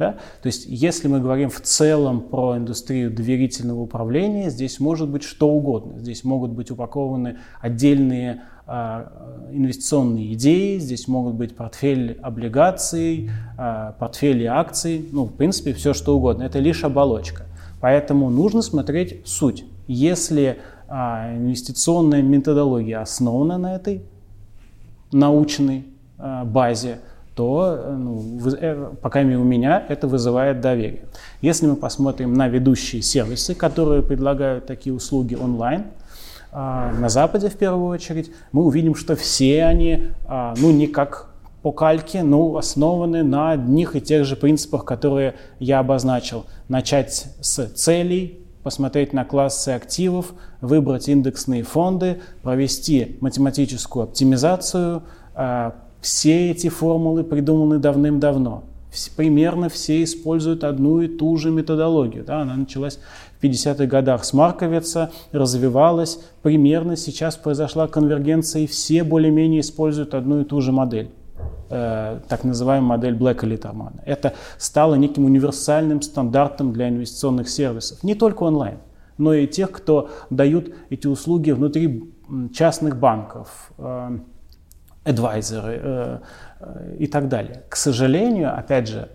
Да? 0.00 0.12
То 0.40 0.46
есть, 0.46 0.64
если 0.66 1.08
мы 1.08 1.20
говорим 1.20 1.50
в 1.50 1.60
целом 1.60 2.22
про 2.22 2.56
индустрию 2.56 3.10
доверительного 3.10 3.80
управления, 3.80 4.48
здесь 4.48 4.80
может 4.80 5.10
быть 5.10 5.22
что 5.22 5.50
угодно. 5.50 5.98
Здесь 5.98 6.24
могут 6.24 6.52
быть 6.52 6.70
упакованы 6.70 7.36
отдельные 7.60 8.44
а, 8.66 9.12
инвестиционные 9.52 10.32
идеи, 10.32 10.78
здесь 10.78 11.06
могут 11.06 11.34
быть 11.34 11.54
портфель 11.54 12.18
облигаций, 12.22 13.30
а, 13.58 13.92
портфели 13.98 14.46
акций, 14.46 15.06
ну, 15.12 15.24
в 15.24 15.34
принципе, 15.34 15.74
все 15.74 15.92
что 15.92 16.16
угодно. 16.16 16.44
Это 16.44 16.60
лишь 16.60 16.82
оболочка. 16.82 17.44
Поэтому 17.82 18.30
нужно 18.30 18.62
смотреть 18.62 19.20
суть. 19.26 19.66
Если 19.86 20.60
а, 20.88 21.36
инвестиционная 21.36 22.22
методология 22.22 23.02
основана 23.02 23.58
на 23.58 23.76
этой 23.76 24.00
научной 25.12 25.84
базе, 26.16 27.00
то, 27.40 27.96
ну, 27.96 28.38
э, 28.60 28.90
по 29.00 29.08
крайней 29.08 29.30
мере, 29.30 29.40
у 29.40 29.46
меня 29.46 29.82
это 29.88 30.06
вызывает 30.06 30.60
доверие. 30.60 31.04
Если 31.40 31.66
мы 31.66 31.74
посмотрим 31.74 32.34
на 32.34 32.48
ведущие 32.48 33.00
сервисы, 33.00 33.54
которые 33.54 34.02
предлагают 34.02 34.66
такие 34.66 34.94
услуги 34.94 35.36
онлайн, 35.36 35.84
а, 36.52 36.92
на 36.92 37.08
Западе 37.08 37.48
в 37.48 37.56
первую 37.56 37.86
очередь, 37.86 38.30
мы 38.52 38.62
увидим, 38.66 38.94
что 38.94 39.16
все 39.16 39.64
они, 39.64 40.08
а, 40.26 40.52
ну, 40.58 40.70
не 40.70 40.86
как 40.86 41.30
по 41.62 41.72
кальке, 41.72 42.22
но 42.22 42.58
основаны 42.58 43.22
на 43.22 43.52
одних 43.52 43.96
и 43.96 44.02
тех 44.02 44.26
же 44.26 44.36
принципах, 44.36 44.84
которые 44.84 45.36
я 45.60 45.78
обозначил. 45.78 46.44
Начать 46.68 47.24
с 47.40 47.68
целей, 47.68 48.40
посмотреть 48.62 49.14
на 49.14 49.24
классы 49.24 49.70
активов, 49.70 50.34
выбрать 50.60 51.08
индексные 51.08 51.62
фонды, 51.62 52.20
провести 52.42 53.16
математическую 53.22 54.02
оптимизацию. 54.02 55.04
Все 56.00 56.50
эти 56.50 56.68
формулы 56.68 57.24
придуманы 57.24 57.78
давным-давно. 57.78 58.64
Примерно 59.16 59.68
все 59.68 60.02
используют 60.02 60.64
одну 60.64 61.00
и 61.00 61.08
ту 61.08 61.36
же 61.36 61.50
методологию. 61.50 62.24
Да, 62.24 62.40
она 62.40 62.56
началась 62.56 62.98
в 63.38 63.44
50-х 63.44 63.86
годах 63.86 64.24
с 64.24 64.32
Марковица, 64.32 65.12
развивалась. 65.30 66.20
Примерно 66.42 66.96
сейчас 66.96 67.36
произошла 67.36 67.86
конвергенция, 67.86 68.62
и 68.62 68.66
все 68.66 69.04
более-менее 69.04 69.60
используют 69.60 70.14
одну 70.14 70.40
и 70.40 70.44
ту 70.44 70.60
же 70.60 70.72
модель. 70.72 71.10
Э, 71.72 72.18
так 72.28 72.42
называемая 72.42 72.96
модель 72.96 73.14
Блэка 73.14 73.46
Литтермана. 73.46 74.02
Это 74.04 74.34
стало 74.58 74.96
неким 74.96 75.24
универсальным 75.24 76.02
стандартом 76.02 76.72
для 76.72 76.88
инвестиционных 76.88 77.48
сервисов, 77.48 78.02
не 78.02 78.16
только 78.16 78.42
онлайн, 78.42 78.78
но 79.18 79.34
и 79.34 79.46
тех, 79.46 79.70
кто 79.70 80.10
дают 80.30 80.74
эти 80.90 81.06
услуги 81.06 81.52
внутри 81.52 82.12
частных 82.52 82.98
банков, 82.98 83.70
э, 83.78 84.18
адвайзеры 85.04 85.80
э, 85.82 86.18
и 86.98 87.06
так 87.06 87.28
далее. 87.28 87.62
К 87.68 87.76
сожалению, 87.76 88.56
опять 88.56 88.88
же, 88.88 89.08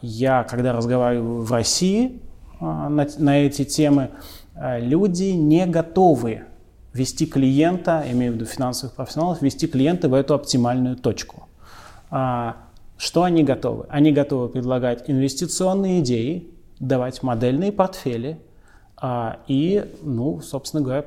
я, 0.00 0.44
когда 0.44 0.72
разговариваю 0.72 1.42
в 1.42 1.52
России 1.52 2.22
на, 2.58 3.06
на 3.18 3.38
эти 3.38 3.64
темы, 3.66 4.08
люди 4.56 5.24
не 5.24 5.66
готовы 5.66 6.44
вести 6.92 7.26
клиента, 7.26 8.04
имею 8.10 8.32
в 8.32 8.34
виду 8.36 8.44
финансовых 8.44 8.94
профессионалов, 8.94 9.42
вести 9.42 9.66
клиента 9.66 10.08
в 10.08 10.14
эту 10.14 10.34
оптимальную 10.34 10.96
точку. 10.96 11.48
А, 12.10 12.56
что 12.98 13.22
они 13.22 13.42
готовы? 13.42 13.86
Они 13.88 14.12
готовы 14.12 14.48
предлагать 14.48 15.08
инвестиционные 15.08 16.00
идеи, 16.00 16.50
давать 16.78 17.22
модельные 17.22 17.72
портфели 17.72 18.38
а, 18.96 19.38
и, 19.46 19.90
ну, 20.02 20.40
собственно 20.40 20.82
говоря, 20.82 21.06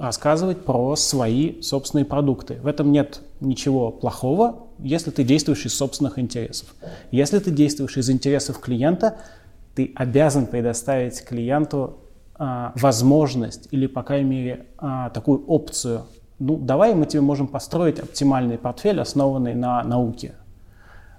рассказывать 0.00 0.64
про 0.64 0.96
свои 0.96 1.60
собственные 1.60 2.06
продукты. 2.06 2.58
В 2.62 2.66
этом 2.66 2.90
нет 2.90 3.20
ничего 3.40 3.90
плохого, 3.90 4.68
если 4.78 5.10
ты 5.10 5.24
действуешь 5.24 5.66
из 5.66 5.74
собственных 5.74 6.18
интересов. 6.18 6.74
Если 7.10 7.38
ты 7.38 7.50
действуешь 7.50 7.98
из 7.98 8.08
интересов 8.08 8.58
клиента, 8.60 9.18
ты 9.74 9.92
обязан 9.94 10.46
предоставить 10.46 11.22
клиенту 11.22 11.98
а, 12.34 12.72
возможность 12.76 13.68
или, 13.72 13.86
по 13.86 14.02
крайней 14.02 14.30
мере, 14.30 14.66
а, 14.78 15.10
такую 15.10 15.44
опцию. 15.46 16.06
Ну, 16.38 16.56
давай 16.56 16.94
мы 16.94 17.04
тебе 17.04 17.20
можем 17.20 17.46
построить 17.46 17.98
оптимальный 17.98 18.56
портфель, 18.56 19.02
основанный 19.02 19.54
на 19.54 19.84
науке. 19.84 20.32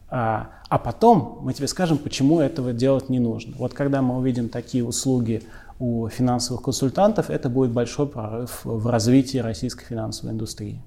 А, 0.09 0.49
а 0.69 0.79
потом 0.79 1.37
мы 1.43 1.53
тебе 1.53 1.67
скажем, 1.67 1.99
почему 1.99 2.39
этого 2.39 2.73
делать 2.73 3.09
не 3.09 3.19
нужно. 3.19 3.53
Вот 3.59 3.73
когда 3.75 4.01
мы 4.01 4.17
увидим 4.17 4.49
такие 4.49 4.83
услуги 4.83 5.43
у 5.81 6.07
финансовых 6.09 6.61
консультантов, 6.61 7.31
это 7.31 7.49
будет 7.49 7.71
большой 7.71 8.07
прорыв 8.07 8.61
в 8.63 8.87
развитии 8.87 9.39
российской 9.39 9.85
финансовой 9.85 10.33
индустрии. 10.33 10.79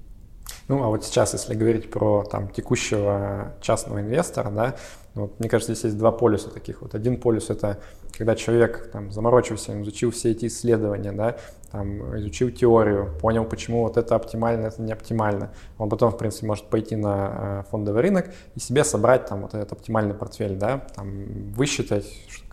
Ну, 0.69 0.81
а 0.83 0.87
вот 0.87 1.03
сейчас, 1.03 1.33
если 1.33 1.53
говорить 1.53 1.91
про 1.91 2.23
там, 2.23 2.47
текущего 2.47 3.53
частного 3.61 3.99
инвестора, 3.99 4.49
да, 4.51 4.75
ну, 5.13 5.23
вот, 5.23 5.39
мне 5.39 5.49
кажется, 5.49 5.73
здесь 5.73 5.85
есть 5.85 5.97
два 5.97 6.11
полюса 6.11 6.49
таких. 6.49 6.81
Вот 6.81 6.95
один 6.95 7.19
полюс— 7.19 7.49
это 7.49 7.79
когда 8.17 8.35
человек 8.35 8.89
там, 8.91 9.11
заморочился, 9.11 9.79
изучил 9.81 10.11
все 10.11 10.31
эти 10.31 10.45
исследования, 10.45 11.11
да, 11.11 11.35
там, 11.71 12.17
изучил 12.17 12.49
теорию, 12.49 13.13
понял, 13.21 13.43
почему 13.45 13.83
вот 13.83 13.97
это 13.97 14.15
оптимально, 14.15 14.67
это 14.67 14.81
не 14.81 14.93
оптимально. 14.93 15.51
Он 15.77 15.89
потом, 15.89 16.11
в 16.11 16.17
принципе, 16.17 16.47
может 16.47 16.65
пойти 16.65 16.95
на 16.95 17.63
э, 17.65 17.69
фондовый 17.69 18.01
рынок 18.01 18.29
и 18.55 18.59
себе 18.59 18.83
собрать 18.83 19.25
там 19.25 19.41
вот 19.41 19.53
этот 19.53 19.73
оптимальный 19.73 20.13
портфель, 20.13 20.55
да, 20.55 20.87
там, 20.95 21.51
высчитать, 21.51 22.05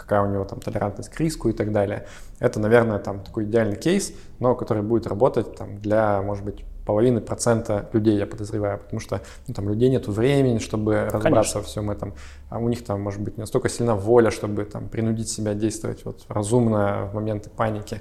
какая 0.02 0.22
у 0.22 0.30
него 0.30 0.44
там 0.44 0.60
толерантность 0.60 1.10
к 1.10 1.20
риску 1.20 1.48
и 1.48 1.52
так 1.52 1.72
далее. 1.72 2.06
Это, 2.40 2.60
наверное, 2.60 2.98
там 2.98 3.20
такой 3.20 3.44
идеальный 3.44 3.76
кейс, 3.76 4.12
но 4.40 4.54
который 4.54 4.82
будет 4.82 5.06
работать 5.06 5.54
там 5.54 5.78
для, 5.78 6.20
может 6.22 6.44
быть, 6.44 6.64
половины 6.84 7.20
процента 7.20 7.88
людей, 7.92 8.16
я 8.18 8.26
подозреваю, 8.26 8.78
потому 8.78 9.00
что 9.00 9.20
ну, 9.46 9.54
там 9.54 9.68
людей 9.68 9.88
нет 9.88 10.08
времени, 10.08 10.58
чтобы 10.58 11.04
разобраться 11.04 11.54
Конечно. 11.54 11.60
во 11.60 11.66
всем 11.66 11.90
этом. 11.90 12.14
А 12.50 12.58
у 12.58 12.68
них 12.68 12.84
там, 12.84 13.00
может 13.00 13.20
быть, 13.20 13.36
не 13.36 13.42
настолько 13.42 13.68
сильна 13.68 13.94
воля, 13.94 14.30
чтобы 14.30 14.64
там 14.64 14.88
принудить 14.88 15.28
себя 15.28 15.54
действовать 15.54 16.04
вот 16.04 16.24
разумно 16.28 17.08
в 17.10 17.14
моменты 17.14 17.50
паники. 17.50 18.00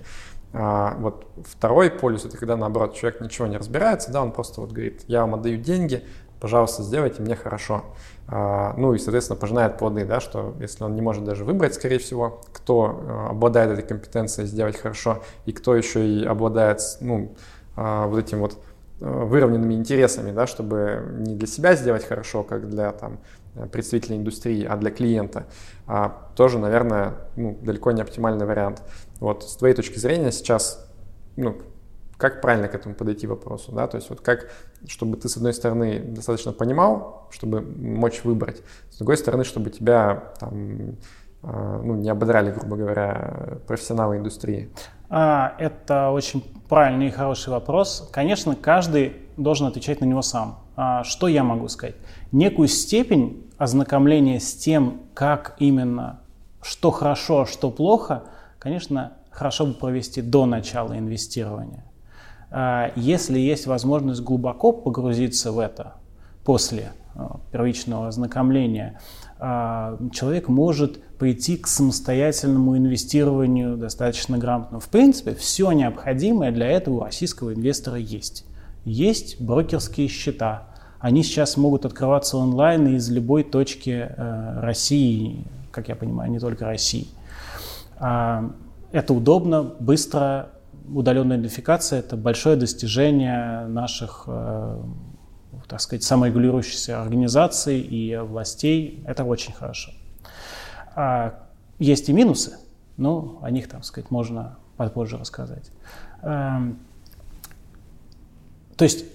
А, 0.54 0.96
вот 1.00 1.28
второй 1.46 1.90
полюс, 1.90 2.26
это 2.26 2.38
когда, 2.38 2.58
наоборот, 2.58 2.96
человек 2.96 3.22
ничего 3.22 3.48
не 3.48 3.58
разбирается, 3.58 4.12
да, 4.12 4.22
он 4.22 4.32
просто 4.32 4.62
вот 4.62 4.72
говорит, 4.72 5.04
я 5.08 5.22
вам 5.22 5.36
отдаю 5.36 5.58
деньги, 5.58 6.04
пожалуйста, 6.42 6.82
сделайте 6.84 7.22
мне 7.22 7.36
хорошо. 7.36 7.86
А, 8.28 8.74
ну 8.76 8.94
и, 8.94 8.98
соответственно, 8.98 9.40
пожинает 9.40 9.78
плоды, 9.78 10.04
да, 10.04 10.20
что 10.20 10.56
если 10.60 10.84
он 10.84 10.96
не 10.96 11.02
может 11.02 11.24
даже 11.24 11.46
выбрать, 11.46 11.76
скорее 11.76 12.00
всего, 12.00 12.42
кто 12.52 13.00
а, 13.08 13.30
обладает 13.30 13.72
этой 13.72 13.88
компетенцией 13.88 14.48
сделать 14.48 14.76
хорошо, 14.76 15.22
и 15.46 15.54
кто 15.54 15.76
еще 15.76 16.06
и 16.06 16.26
обладает, 16.26 16.82
ну, 17.00 17.36
а, 17.78 18.08
вот 18.08 18.20
этим 18.20 18.40
вот 18.40 18.58
выровненными 19.00 19.74
интересами, 19.74 20.32
да, 20.32 20.46
чтобы 20.46 21.04
не 21.18 21.36
для 21.36 21.48
себя 21.48 21.76
сделать 21.76 22.06
хорошо, 22.06 22.44
как 22.44 22.70
для 22.70 22.92
там, 22.92 23.18
представителей 23.72 24.18
индустрии, 24.18 24.64
а 24.64 24.78
для 24.78 24.92
клиента, 24.92 25.48
а 25.88 26.30
тоже, 26.36 26.60
наверное, 26.60 27.16
ну, 27.36 27.58
далеко 27.64 27.92
не 27.94 28.02
оптимальный 28.04 28.46
вариант. 28.46 28.84
Вот 29.20 29.44
с 29.44 29.56
твоей 29.56 29.74
точки 29.74 29.98
зрения 29.98 30.32
сейчас, 30.32 30.88
ну, 31.36 31.58
как 32.22 32.40
правильно 32.40 32.68
к 32.68 32.76
этому 32.76 32.96
подойти 32.96 33.28
вопросу, 33.28 33.72
да, 33.72 33.88
то 33.88 33.98
есть 33.98 34.10
вот 34.10 34.22
как, 34.22 34.50
чтобы 34.88 35.18
ты 35.18 35.28
с 35.28 35.38
одной 35.38 35.54
стороны 35.54 36.00
достаточно 36.00 36.54
понимал, 36.54 37.28
чтобы 37.32 37.62
мочь 37.62 38.22
выбрать, 38.24 38.62
с 38.92 38.98
другой 38.98 39.18
стороны, 39.18 39.44
чтобы 39.44 39.72
тебя 39.72 40.32
там 40.40 40.98
а, 41.44 41.82
ну, 41.84 41.96
не 41.96 42.10
ободрали, 42.10 42.52
грубо 42.52 42.76
говоря, 42.76 43.58
профессионалы 43.68 44.18
индустрии? 44.18 44.70
А, 45.10 45.56
это 45.58 46.12
очень 46.12 46.44
правильный 46.70 47.08
и 47.08 47.12
хороший 47.12 47.50
вопрос. 47.50 48.08
Конечно, 48.14 48.56
каждый 48.56 49.14
должен 49.38 49.66
отвечать 49.66 50.02
на 50.02 50.06
него 50.06 50.22
сам. 50.22 50.60
А, 50.76 51.04
что 51.04 51.28
я 51.28 51.44
могу 51.44 51.68
сказать? 51.68 51.96
Некую 52.32 52.68
степень 52.68 53.50
ознакомления 53.58 54.40
с 54.40 54.54
тем, 54.54 55.02
как 55.16 55.56
именно, 55.58 56.22
что 56.62 56.92
хорошо, 56.92 57.46
что 57.48 57.72
плохо, 57.72 58.26
конечно, 58.60 59.14
хорошо 59.32 59.66
бы 59.66 59.74
провести 59.74 60.22
до 60.22 60.46
начала 60.46 60.98
инвестирования. 60.98 61.84
А, 62.52 62.92
если 62.98 63.40
есть 63.40 63.66
возможность 63.66 64.22
глубоко 64.22 64.74
погрузиться 64.74 65.54
в 65.54 65.60
это 65.60 65.94
после 66.44 66.92
а, 67.16 67.40
первичного 67.52 68.10
ознакомления, 68.10 69.00
а, 69.40 69.98
человек 70.12 70.50
может 70.50 71.02
прийти 71.18 71.56
к 71.56 71.68
самостоятельному 71.68 72.78
инвестированию 72.78 73.78
достаточно 73.78 74.38
грамотно. 74.38 74.82
В 74.82 74.90
принципе, 74.90 75.34
все 75.34 75.72
необходимое 75.72 76.52
для 76.52 76.68
этого 76.68 76.96
у 76.96 77.04
российского 77.04 77.54
инвестора 77.54 77.98
есть. 77.98 78.46
Есть 78.84 79.40
брокерские 79.40 80.10
счета. 80.10 80.68
Они 81.00 81.24
сейчас 81.24 81.56
могут 81.56 81.86
открываться 81.86 82.38
онлайн 82.38 82.96
из 82.96 83.10
любой 83.10 83.44
точки 83.44 84.10
России, 84.18 85.46
как 85.72 85.88
я 85.88 85.96
понимаю, 85.96 86.32
не 86.32 86.40
только 86.40 86.66
России. 86.66 87.08
Это 88.00 89.14
удобно, 89.14 89.64
быстро, 89.64 90.50
удаленная 90.90 91.38
идентификация– 91.38 92.00
это 92.02 92.18
большое 92.18 92.56
достижение 92.56 93.66
наших, 93.68 94.26
э, 94.28 94.82
так 95.68 95.82
сказать, 95.82 96.04
саморегулирующихся 96.04 97.02
организаций 97.02 97.80
и 97.80 98.18
властей. 98.18 99.04
Это 99.06 99.24
очень 99.24 99.54
хорошо. 99.54 99.92
А 100.96 101.48
есть 101.80 102.10
и 102.10 102.14
минусы, 102.14 102.58
но 102.98 103.40
о 103.42 103.52
них, 103.52 103.68
так 103.70 103.86
сказать, 103.86 104.12
можно 104.12 104.58
попозже 104.78 105.18
рассказать. 105.18 105.72
Эм, 106.22 106.80
то 108.76 108.84
есть 108.84 109.06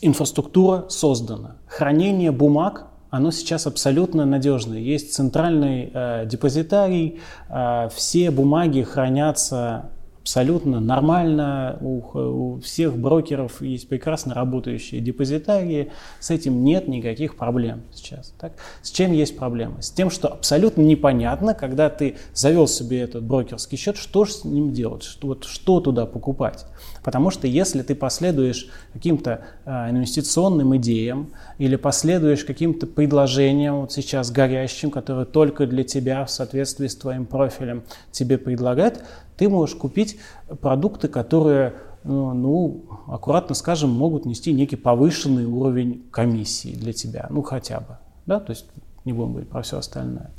инфраструктура 0.00 0.88
создана. 0.88 1.56
Хранение 1.66 2.32
бумаг 2.32 2.86
оно 3.10 3.32
сейчас 3.32 3.66
абсолютно 3.66 4.24
надежное. 4.24 4.78
Есть 4.78 5.14
центральный 5.14 5.90
э, 5.92 6.26
депозитарий, 6.26 7.20
э, 7.48 7.88
все 7.92 8.30
бумаги 8.30 8.82
хранятся 8.82 9.90
абсолютно 10.30 10.78
нормально. 10.78 11.76
У, 11.80 12.02
у 12.14 12.60
всех 12.60 12.96
брокеров 12.96 13.60
есть 13.62 13.88
прекрасно 13.88 14.32
работающие 14.32 15.00
депозитарии. 15.00 15.90
С 16.20 16.30
этим 16.30 16.62
нет 16.62 16.86
никаких 16.86 17.34
проблем 17.34 17.82
сейчас. 17.92 18.32
Так? 18.38 18.52
С 18.80 18.92
чем 18.92 19.10
есть 19.10 19.36
проблемы? 19.36 19.82
С 19.82 19.90
тем, 19.90 20.08
что 20.08 20.28
абсолютно 20.28 20.82
непонятно, 20.82 21.54
когда 21.54 21.90
ты 21.90 22.16
завел 22.32 22.68
себе 22.68 23.00
этот 23.00 23.24
брокерский 23.24 23.76
счет, 23.76 23.96
что 23.96 24.24
же 24.24 24.32
с 24.32 24.44
ним 24.44 24.72
делать, 24.72 25.02
что, 25.02 25.26
вот, 25.26 25.42
что 25.46 25.80
туда 25.80 26.06
покупать. 26.06 26.64
Потому 27.02 27.30
что 27.30 27.48
если 27.48 27.82
ты 27.82 27.96
последуешь 27.96 28.68
каким-то 28.92 29.40
э, 29.64 29.90
инвестиционным 29.90 30.76
идеям 30.76 31.32
или 31.58 31.74
последуешь 31.74 32.44
каким-то 32.44 32.86
предложениям, 32.86 33.80
вот 33.80 33.92
сейчас 33.92 34.30
горящим, 34.30 34.92
которые 34.92 35.26
только 35.26 35.66
для 35.66 35.82
тебя 35.82 36.24
в 36.24 36.30
соответствии 36.30 36.86
с 36.86 36.94
твоим 36.94 37.26
профилем 37.26 37.82
тебе 38.12 38.38
предлагают, 38.38 39.02
ты 39.40 39.48
можешь 39.48 39.74
купить 39.74 40.18
продукты, 40.60 41.08
которые, 41.08 41.72
ну, 42.04 42.34
ну, 42.34 42.84
аккуратно 43.06 43.54
скажем, 43.54 43.88
могут 43.88 44.26
нести 44.26 44.52
некий 44.52 44.76
повышенный 44.76 45.46
уровень 45.46 46.06
комиссии 46.10 46.74
для 46.74 46.92
тебя, 46.92 47.26
ну 47.30 47.40
хотя 47.40 47.80
бы, 47.80 47.96
да, 48.26 48.38
то 48.38 48.50
есть 48.50 48.66
не 49.06 49.14
будем 49.14 49.30
говорить 49.30 49.48
про 49.48 49.62
все 49.62 49.78
остальное. 49.78 50.30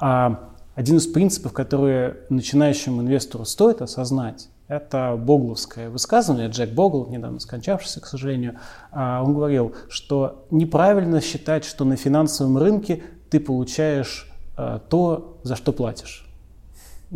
А 0.00 0.52
один 0.74 0.96
из 0.96 1.06
принципов, 1.06 1.52
которые 1.52 2.16
начинающему 2.30 3.02
инвестору 3.02 3.44
стоит 3.44 3.82
осознать, 3.82 4.48
это 4.68 5.16
богловское 5.18 5.90
высказывание, 5.90 6.48
Джек 6.48 6.70
Богл, 6.70 7.08
недавно 7.10 7.40
скончавшийся, 7.40 8.00
к 8.00 8.06
сожалению, 8.06 8.58
а, 8.90 9.22
он 9.22 9.34
говорил, 9.34 9.74
что 9.90 10.46
неправильно 10.50 11.20
считать, 11.20 11.66
что 11.66 11.84
на 11.84 11.96
финансовом 11.96 12.56
рынке 12.56 13.02
ты 13.28 13.38
получаешь 13.38 14.32
а, 14.56 14.78
то, 14.78 15.40
за 15.42 15.56
что 15.56 15.74
платишь 15.74 16.25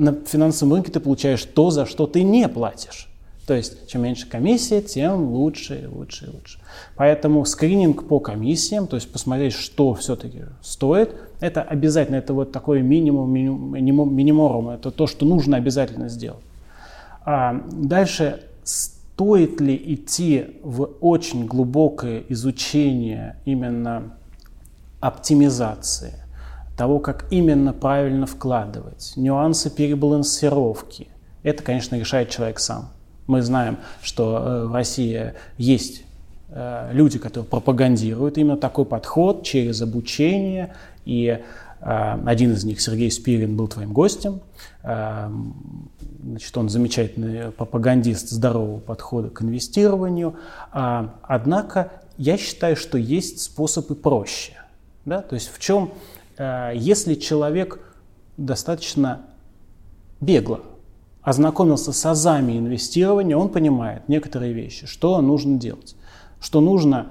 на 0.00 0.14
финансовом 0.24 0.74
рынке 0.74 0.90
ты 0.90 0.98
получаешь 0.98 1.44
то, 1.44 1.70
за 1.70 1.86
что 1.86 2.06
ты 2.06 2.22
не 2.22 2.48
платишь. 2.48 3.06
То 3.46 3.54
есть, 3.54 3.88
чем 3.88 4.02
меньше 4.02 4.28
комиссия, 4.28 4.80
тем 4.80 5.32
лучше, 5.34 5.88
лучше, 5.92 6.30
лучше. 6.32 6.58
Поэтому 6.96 7.44
скрининг 7.44 8.06
по 8.06 8.20
комиссиям, 8.20 8.86
то 8.86 8.96
есть 8.96 9.12
посмотреть, 9.12 9.54
что 9.54 9.94
все-таки 9.94 10.44
стоит, 10.62 11.14
это 11.40 11.62
обязательно, 11.62 12.16
это 12.16 12.32
вот 12.32 12.52
такой 12.52 12.80
минимум, 12.80 13.30
минимум, 13.32 14.14
минимум, 14.14 14.70
это 14.70 14.90
то, 14.90 15.06
что 15.06 15.26
нужно 15.26 15.56
обязательно 15.56 16.08
сделать. 16.08 16.44
А 17.24 17.60
дальше, 17.72 18.44
стоит 18.62 19.60
ли 19.60 19.74
идти 19.94 20.58
в 20.62 20.88
очень 21.00 21.44
глубокое 21.44 22.22
изучение 22.28 23.36
именно 23.44 24.14
оптимизации– 25.00 26.14
того, 26.80 26.98
как 26.98 27.26
именно 27.30 27.74
правильно 27.74 28.24
вкладывать, 28.24 29.12
нюансы 29.14 29.68
перебалансировки. 29.68 31.08
Это, 31.42 31.62
конечно, 31.62 31.94
решает 31.96 32.30
человек 32.30 32.58
сам. 32.58 32.88
Мы 33.26 33.42
знаем, 33.42 33.76
что 34.00 34.38
э, 34.38 34.64
в 34.64 34.72
России 34.72 35.34
есть 35.58 36.04
э, 36.48 36.88
люди, 36.94 37.18
которые 37.18 37.46
пропагандируют 37.46 38.38
именно 38.38 38.56
такой 38.56 38.86
подход 38.86 39.42
через 39.42 39.82
обучение. 39.82 40.72
И 41.04 41.38
э, 41.82 42.18
один 42.24 42.54
из 42.54 42.64
них, 42.64 42.80
Сергей 42.80 43.10
Спирин, 43.10 43.58
был 43.58 43.68
твоим 43.68 43.92
гостем. 43.92 44.40
Значит, 44.82 46.56
он 46.56 46.70
замечательный 46.70 47.50
пропагандист 47.52 48.30
здорового 48.30 48.80
подхода 48.80 49.28
к 49.28 49.42
инвестированию. 49.42 50.36
А, 50.72 51.16
однако 51.24 51.92
я 52.16 52.38
считаю, 52.38 52.74
что 52.74 52.96
есть 52.96 53.40
способы 53.40 53.94
проще. 53.94 54.54
Да? 55.04 55.20
То 55.20 55.34
есть 55.34 55.52
в 55.52 55.58
чем 55.58 55.92
если 56.74 57.14
человек 57.14 57.80
достаточно 58.36 59.22
бегло 60.20 60.60
ознакомился 61.22 61.92
с 61.92 62.06
азами 62.06 62.58
инвестирования, 62.58 63.36
он 63.36 63.50
понимает 63.50 64.08
некоторые 64.08 64.52
вещи, 64.52 64.86
что 64.86 65.20
нужно 65.20 65.58
делать, 65.58 65.96
что 66.40 66.60
нужно 66.60 67.08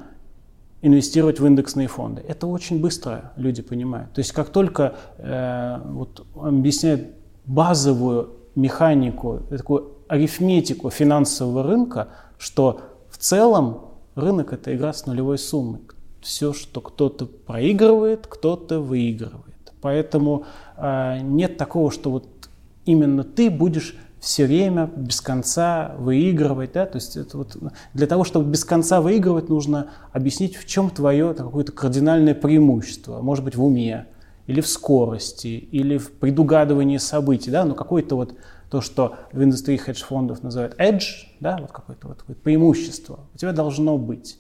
инвестировать 0.82 1.40
в 1.40 1.46
индексные 1.46 1.88
фонды. 1.88 2.24
Это 2.28 2.48
очень 2.48 2.82
быстро 2.82 3.34
люди 3.36 3.62
понимают. 3.62 4.14
То 4.14 4.20
есть 4.20 4.32
как 4.32 4.50
только 4.50 4.96
э, 5.18 5.80
вот, 5.86 6.26
объясняют 6.36 7.10
базовую 7.46 8.30
механику, 8.56 9.42
такую 9.50 9.92
арифметику 10.08 10.90
финансового 10.90 11.64
рынка, 11.64 12.08
что 12.38 12.82
в 13.10 13.18
целом 13.18 13.82
рынок 14.16 14.54
это 14.54 14.76
игра 14.76 14.94
с 14.94 15.06
нулевой 15.06 15.38
суммой 15.38 15.82
все, 16.22 16.54
что 16.54 16.82
кто-то 16.82 17.26
проигрывает, 17.26 18.28
кто-то 18.28 18.80
выигрывает. 18.80 19.46
Поэтому 19.82 20.46
э, 20.78 21.20
нет 21.22 21.58
такого, 21.58 21.92
что 21.92 22.12
вот 22.12 22.50
именно 22.86 23.24
ты 23.24 23.50
будешь 23.50 23.96
все 24.20 24.46
время 24.46 24.90
без 24.96 25.22
конца 25.22 25.96
выигрывать, 25.98 26.74
да, 26.74 26.86
то 26.86 26.98
есть 26.98 27.16
это 27.16 27.38
вот 27.38 27.56
для 27.94 28.06
того, 28.06 28.26
чтобы 28.26 28.52
без 28.52 28.66
конца 28.66 29.00
выигрывать, 29.00 29.48
нужно 29.48 29.92
объяснить, 30.12 30.58
в 30.58 30.66
чем 30.68 30.90
твое 30.90 31.34
какое-то 31.34 31.72
кардинальное 31.72 32.36
преимущество, 32.36 33.22
может 33.22 33.46
быть 33.46 33.56
в 33.56 33.64
уме 33.64 34.08
или 34.46 34.62
в 34.62 34.68
скорости, 34.68 35.48
или 35.48 35.98
в 35.98 36.12
предугадывании 36.12 36.98
событий, 36.98 37.52
да, 37.52 37.64
но 37.64 37.76
какое-то 37.76 38.16
вот 38.16 38.36
то, 38.70 38.82
что 38.82 39.16
в 39.32 39.42
индустрии 39.42 39.78
хедж-фондов 39.78 40.44
называют 40.44 40.76
edge, 40.80 41.28
да, 41.40 41.58
вот 41.62 41.72
какое-то 41.72 42.08
вот 42.08 42.24
преимущество 42.42 43.22
у 43.34 43.38
тебя 43.38 43.54
должно 43.54 43.98
быть. 43.98 44.38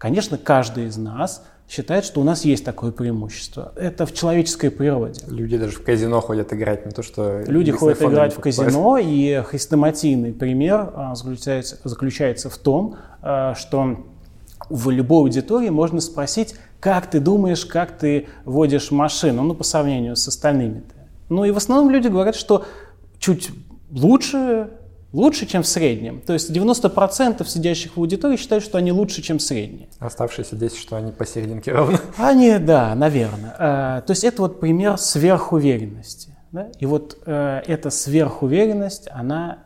Конечно, 0.00 0.38
каждый 0.38 0.86
из 0.86 0.96
нас 0.96 1.44
считает, 1.68 2.06
что 2.06 2.22
у 2.22 2.24
нас 2.24 2.46
есть 2.46 2.64
такое 2.64 2.90
преимущество. 2.90 3.74
Это 3.76 4.06
в 4.06 4.14
человеческой 4.14 4.70
природе. 4.70 5.20
Люди 5.28 5.58
даже 5.58 5.72
в 5.72 5.84
казино 5.84 6.22
ходят 6.22 6.54
играть, 6.54 6.86
не 6.86 6.92
то 6.92 7.02
что... 7.02 7.44
Люди 7.46 7.70
ходят 7.70 8.00
играть 8.00 8.32
в 8.32 8.40
казино, 8.40 8.96
и 8.96 9.42
хрестоматийный 9.42 10.32
пример 10.32 10.90
а, 10.94 11.14
заключается, 11.14 11.76
заключается 11.84 12.48
в 12.48 12.56
том, 12.56 12.96
а, 13.20 13.54
что 13.54 14.06
в 14.70 14.88
любой 14.88 15.18
аудитории 15.18 15.68
можно 15.68 16.00
спросить, 16.00 16.54
как 16.80 17.10
ты 17.10 17.20
думаешь, 17.20 17.66
как 17.66 17.98
ты 17.98 18.26
водишь 18.46 18.90
машину, 18.90 19.42
ну, 19.42 19.54
по 19.54 19.64
сравнению 19.64 20.16
с 20.16 20.26
остальными. 20.26 20.78
-то. 20.78 20.94
Ну, 21.28 21.44
и 21.44 21.50
в 21.50 21.58
основном 21.58 21.90
люди 21.90 22.08
говорят, 22.08 22.36
что 22.36 22.64
чуть 23.18 23.50
лучше, 23.92 24.70
лучше, 25.12 25.46
чем 25.46 25.62
в 25.62 25.66
среднем. 25.66 26.20
То 26.20 26.32
есть 26.32 26.50
90% 26.50 27.46
сидящих 27.46 27.96
в 27.96 28.00
аудитории 28.00 28.36
считают, 28.36 28.64
что 28.64 28.78
они 28.78 28.92
лучше, 28.92 29.22
чем 29.22 29.38
средние. 29.38 29.88
Оставшиеся 29.98 30.56
10, 30.56 30.76
что 30.76 30.96
они 30.96 31.12
посерединке 31.12 31.72
ровно. 31.72 32.00
Они, 32.18 32.58
да, 32.58 32.94
наверное. 32.94 33.54
Э, 33.58 34.02
то 34.06 34.10
есть 34.10 34.24
это 34.24 34.42
вот 34.42 34.60
пример 34.60 34.98
сверхуверенности. 34.98 36.36
Да? 36.52 36.68
И 36.78 36.86
вот 36.86 37.18
э, 37.26 37.62
эта 37.66 37.90
сверхуверенность, 37.90 39.08
она 39.12 39.64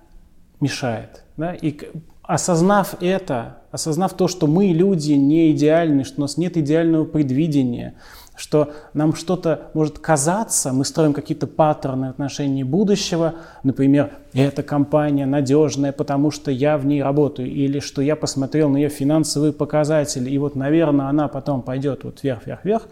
мешает. 0.61 1.25
Да? 1.37 1.55
И 1.55 1.79
осознав 2.23 2.97
это, 3.03 3.59
осознав 3.71 4.15
то, 4.15 4.29
что 4.29 4.47
мы 4.47 4.67
люди 4.67 5.13
не 5.13 5.53
идеальны, 5.53 6.05
что 6.05 6.17
у 6.19 6.21
нас 6.23 6.37
нет 6.37 6.57
идеального 6.57 7.05
предвидения, 7.05 7.95
что 8.37 8.73
нам 8.95 9.15
что-то 9.15 9.69
может 9.75 9.99
казаться, 9.99 10.73
мы 10.73 10.85
строим 10.85 11.13
какие-то 11.13 11.47
паттерны 11.47 12.09
в 12.09 12.11
отношении 12.11 12.63
будущего, 12.63 13.35
например, 13.63 14.11
эта 14.33 14.63
компания 14.63 15.27
надежная, 15.27 15.93
потому 15.93 16.31
что 16.31 16.51
я 16.51 16.77
в 16.77 16.87
ней 16.87 17.03
работаю, 17.03 17.49
или 17.49 17.79
что 17.79 18.03
я 18.03 18.17
посмотрел 18.17 18.69
на 18.69 18.79
ее 18.79 18.89
финансовые 18.89 19.53
показатели, 19.53 20.31
и 20.31 20.39
вот, 20.39 20.57
наверное, 20.57 21.07
она 21.07 21.29
потом 21.29 21.63
пойдет 21.63 22.05
вот 22.05 22.23
вверх, 22.23 22.47
вверх, 22.47 22.65
вверх. 22.65 22.83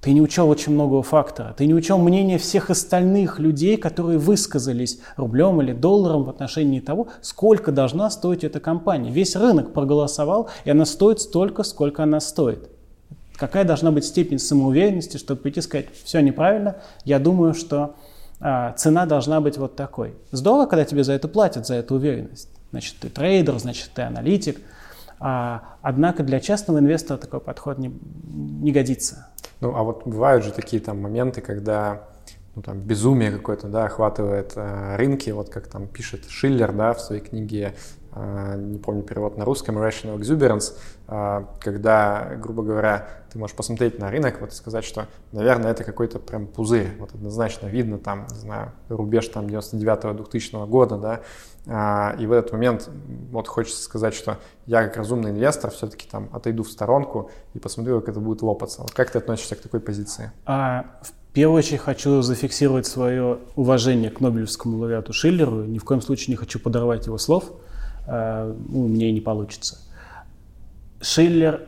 Ты 0.00 0.12
не 0.12 0.20
учел 0.20 0.48
очень 0.48 0.72
многого 0.72 1.02
фактора. 1.02 1.52
Ты 1.56 1.66
не 1.66 1.74
учел 1.74 1.98
мнение 1.98 2.38
всех 2.38 2.70
остальных 2.70 3.40
людей, 3.40 3.76
которые 3.76 4.18
высказались 4.18 5.00
рублем 5.16 5.60
или 5.62 5.72
долларом 5.72 6.24
в 6.24 6.30
отношении 6.30 6.78
того, 6.78 7.08
сколько 7.22 7.72
должна 7.72 8.08
стоить 8.10 8.44
эта 8.44 8.60
компания. 8.60 9.10
Весь 9.10 9.34
рынок 9.34 9.72
проголосовал, 9.72 10.48
и 10.64 10.70
она 10.70 10.84
стоит 10.84 11.20
столько, 11.20 11.64
сколько 11.64 12.04
она 12.04 12.20
стоит. 12.20 12.68
Какая 13.36 13.64
должна 13.64 13.90
быть 13.90 14.04
степень 14.04 14.38
самоуверенности, 14.38 15.18
чтобы 15.18 15.42
прийти 15.42 15.60
и 15.60 15.62
сказать, 15.62 15.86
все 16.04 16.20
неправильно, 16.20 16.76
я 17.04 17.18
думаю, 17.18 17.54
что 17.54 17.94
а, 18.40 18.72
цена 18.72 19.06
должна 19.06 19.40
быть 19.40 19.58
вот 19.58 19.76
такой. 19.76 20.14
Здорово, 20.30 20.66
когда 20.66 20.84
тебе 20.84 21.04
за 21.04 21.12
это 21.12 21.28
платят, 21.28 21.66
за 21.66 21.74
эту 21.74 21.96
уверенность. 21.96 22.48
Значит, 22.70 22.96
ты 23.00 23.08
трейдер, 23.08 23.58
значит, 23.58 23.90
ты 23.94 24.02
аналитик. 24.02 24.60
А, 25.18 25.62
однако 25.82 26.22
для 26.22 26.40
частного 26.40 26.78
инвестора 26.78 27.18
такой 27.18 27.40
подход 27.40 27.78
не, 27.78 27.88
не 28.24 28.72
годится. 28.72 29.28
Ну, 29.60 29.74
а 29.74 29.82
вот 29.82 30.06
бывают 30.06 30.44
же 30.44 30.52
такие 30.52 30.82
там 30.82 31.00
моменты, 31.00 31.40
когда 31.40 32.02
ну, 32.54 32.62
там, 32.62 32.80
безумие 32.80 33.30
какое-то, 33.30 33.68
да, 33.68 33.84
охватывает 33.84 34.52
э, 34.56 34.96
рынки, 34.96 35.30
вот 35.30 35.50
как 35.50 35.66
там 35.68 35.86
пишет 35.86 36.24
Шиллер, 36.28 36.72
да, 36.72 36.94
в 36.94 37.00
своей 37.00 37.22
книге 37.22 37.74
не 38.56 38.78
помню 38.78 39.02
перевод 39.02 39.36
на 39.36 39.44
русском, 39.44 39.78
Rational 39.78 40.18
Exuberance, 40.18 40.74
а, 41.06 41.48
когда, 41.60 42.32
грубо 42.36 42.62
говоря, 42.62 43.08
ты 43.30 43.38
можешь 43.38 43.54
посмотреть 43.54 43.98
на 43.98 44.10
рынок 44.10 44.40
вот 44.40 44.52
и 44.52 44.54
сказать, 44.54 44.84
что, 44.84 45.06
наверное, 45.32 45.70
это 45.70 45.84
какой-то 45.84 46.18
прям 46.18 46.46
пузырь, 46.46 46.96
вот 46.98 47.14
однозначно 47.14 47.66
видно 47.66 47.98
там, 47.98 48.26
не 48.30 48.38
знаю, 48.38 48.72
рубеж 48.88 49.28
там 49.28 49.46
99-2000 49.46 50.66
года, 50.66 50.96
да, 50.96 51.20
а, 51.66 52.16
и 52.18 52.26
в 52.26 52.32
этот 52.32 52.52
момент 52.52 52.88
вот 53.30 53.48
хочется 53.48 53.82
сказать, 53.82 54.14
что 54.14 54.38
я 54.66 54.84
как 54.84 54.96
разумный 54.96 55.30
инвестор 55.30 55.70
все-таки 55.70 56.08
там 56.08 56.30
отойду 56.32 56.62
в 56.62 56.70
сторонку 56.70 57.30
и 57.54 57.58
посмотрю, 57.58 58.00
как 58.00 58.10
это 58.10 58.20
будет 58.20 58.40
лопаться. 58.40 58.82
Вот 58.82 58.92
как 58.92 59.10
ты 59.10 59.18
относишься 59.18 59.56
к 59.56 59.60
такой 59.60 59.80
позиции? 59.80 60.32
А, 60.46 60.86
в 61.02 61.12
первую 61.34 61.58
очередь 61.58 61.80
хочу 61.80 62.22
зафиксировать 62.22 62.86
свое 62.86 63.40
уважение 63.56 64.10
к 64.10 64.20
Нобелевскому 64.20 64.78
лауреату 64.78 65.12
Шиллеру. 65.12 65.64
Ни 65.64 65.78
в 65.78 65.84
коем 65.84 66.00
случае 66.00 66.32
не 66.32 66.36
хочу 66.36 66.58
подорвать 66.58 67.06
его 67.06 67.18
слов– 67.18 67.52
у 68.06 68.86
меня 68.86 69.10
не 69.12 69.20
получится. 69.20 69.78
Шиллер 71.00 71.60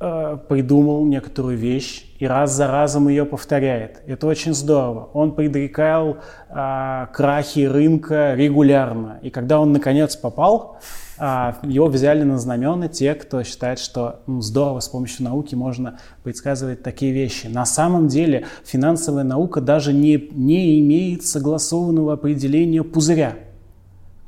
э, 0.00 0.38
придумал 0.48 1.04
некоторую 1.04 1.56
вещь 1.56 2.06
и 2.18 2.26
раз 2.26 2.52
за 2.52 2.66
разом 2.66 3.08
ее 3.08 3.24
повторяет. 3.24 4.02
Это 4.06 4.26
очень 4.26 4.54
здорово. 4.54 5.10
Он 5.12 5.34
предрекал 5.34 6.18
э, 6.48 7.06
крахи 7.12 7.60
рынка 7.66 8.34
регулярно. 8.34 9.18
И 9.22 9.30
когда 9.30 9.60
он 9.60 9.72
наконец 9.72 10.16
попал, 10.16 10.78
э, 11.18 11.52
его 11.62 11.86
взяли 11.86 12.22
на 12.22 12.38
знамена 12.38 12.88
те, 12.88 13.14
кто 13.14 13.42
считает, 13.42 13.78
что 13.78 14.22
ну, 14.26 14.40
здорово, 14.40 14.80
с 14.80 14.88
помощью 14.88 15.24
науки 15.24 15.54
можно 15.54 15.98
предсказывать 16.22 16.82
такие 16.82 17.12
вещи. 17.12 17.46
На 17.48 17.66
самом 17.66 18.08
деле 18.08 18.46
финансовая 18.64 19.24
наука 19.24 19.60
даже 19.60 19.92
не, 19.92 20.30
не 20.32 20.80
имеет 20.80 21.26
согласованного 21.26 22.14
определения 22.14 22.82
пузыря. 22.82 23.34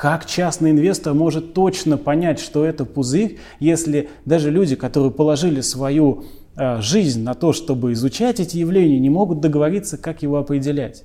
Как 0.01 0.25
частный 0.25 0.71
инвестор 0.71 1.13
может 1.13 1.53
точно 1.53 1.99
понять, 1.99 2.41
что 2.41 2.65
это 2.65 2.87
пузырь, 2.87 3.39
если 3.59 4.09
даже 4.25 4.51
люди, 4.51 4.75
которые 4.75 5.11
положили 5.11 5.61
свою 5.61 6.25
э, 6.57 6.81
жизнь 6.81 7.23
на 7.23 7.35
то, 7.35 7.53
чтобы 7.53 7.93
изучать 7.93 8.41
эти 8.41 8.57
явления, 8.57 8.99
не 8.99 9.11
могут 9.11 9.41
договориться, 9.41 9.99
как 9.99 10.23
его 10.23 10.39
определять? 10.39 11.05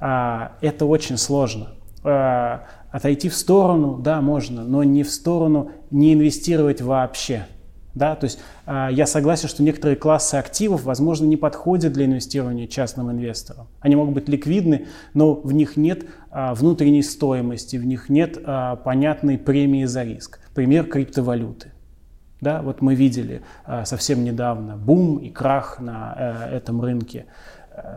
А, 0.00 0.52
это 0.62 0.86
очень 0.86 1.18
сложно. 1.18 1.74
А, 2.02 2.62
отойти 2.90 3.28
в 3.28 3.34
сторону, 3.34 3.98
да, 3.98 4.22
можно, 4.22 4.64
но 4.64 4.82
не 4.82 5.02
в 5.02 5.10
сторону 5.10 5.70
не 5.90 6.14
инвестировать 6.14 6.80
вообще. 6.80 7.48
Да? 7.94 8.14
То 8.14 8.24
есть 8.24 8.38
э, 8.66 8.88
я 8.92 9.06
согласен, 9.06 9.48
что 9.48 9.62
некоторые 9.62 9.96
классы 9.96 10.36
активов, 10.36 10.84
возможно, 10.84 11.26
не 11.26 11.36
подходят 11.36 11.92
для 11.92 12.06
инвестирования 12.06 12.66
частным 12.66 13.10
инвесторам. 13.10 13.68
Они 13.80 13.96
могут 13.96 14.14
быть 14.14 14.28
ликвидны, 14.28 14.86
но 15.14 15.34
в 15.34 15.52
них 15.52 15.76
нет 15.76 16.04
э, 16.30 16.52
внутренней 16.54 17.02
стоимости, 17.02 17.76
в 17.76 17.84
них 17.84 18.08
нет 18.08 18.38
э, 18.38 18.76
понятной 18.84 19.38
премии 19.38 19.84
за 19.84 20.04
риск. 20.04 20.40
Пример 20.54 20.84
криптовалюты. 20.84 21.72
Да, 22.40 22.62
вот 22.62 22.80
мы 22.80 22.94
видели 22.94 23.42
э, 23.66 23.84
совсем 23.84 24.24
недавно 24.24 24.76
бум 24.76 25.18
и 25.18 25.28
крах 25.30 25.80
на 25.80 26.46
э, 26.50 26.56
этом 26.56 26.80
рынке. 26.80 27.26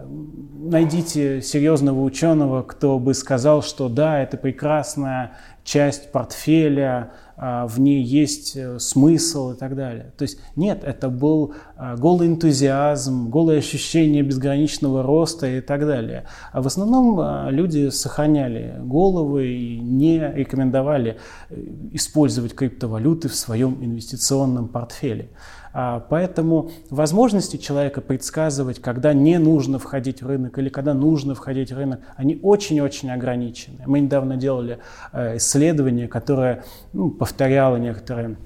Найдите 0.06 1.42
серьезного 1.42 2.02
ученого, 2.04 2.62
кто 2.62 3.00
бы 3.00 3.14
сказал, 3.14 3.62
что 3.64 3.90
да, 3.90 4.22
это 4.22 4.38
прекрасная 4.38 5.34
часть 5.64 6.12
портфеля, 6.12 6.86
а, 6.86 7.12
в 7.36 7.80
ней 7.80 8.04
есть 8.04 8.56
э, 8.56 8.78
смысл 8.80 9.52
и 9.52 9.56
так 9.56 9.76
далее. 9.76 10.14
То 10.18 10.24
есть 10.24 10.40
нет, 10.56 10.84
это 10.84 11.10
был 11.10 11.56
а, 11.76 11.96
голый 11.96 12.28
энтузиазм, 12.28 13.30
голое 13.30 13.58
ощущение 13.58 14.24
безграничного 14.24 15.04
роста 15.04 15.48
и 15.48 15.62
так 15.62 15.82
далее. 15.82 16.26
А 16.52 16.62
в 16.62 16.68
основном 16.68 17.20
а, 17.20 17.50
люди 17.50 17.90
сохраняли 17.90 18.76
головы 18.80 19.48
и 19.48 19.80
не 19.80 20.20
рекомендовали 20.20 21.18
э, 21.50 21.56
использовать 21.92 22.54
криптовалюты 22.54 23.30
в 23.30 23.36
своем 23.36 23.84
инвестиционном 23.84 24.68
портфеле. 24.68 25.30
А, 25.74 26.00
поэтому 26.00 26.72
возможности 26.90 27.58
человека 27.58 28.02
предсказывать, 28.02 28.80
когда 28.80 29.14
не 29.14 29.40
нужно 29.40 29.80
входить 29.80 30.22
в 30.22 30.28
рынок 30.28 30.58
или 30.60 30.70
когда 30.70 30.94
нужно 30.94 31.34
входить 31.34 31.72
в 31.72 31.78
рынок, 31.78 32.02
они 32.16 32.40
очень-очень 32.42 33.10
ограничены. 33.10 33.84
Мы 33.88 34.00
недавно 34.00 34.38
делали 34.38 34.80
э, 35.12 35.38
исследование, 35.38 36.08
которое 36.08 36.64
ну, 36.94 37.10
повторяло 37.10 37.78
некоторые 37.78 38.38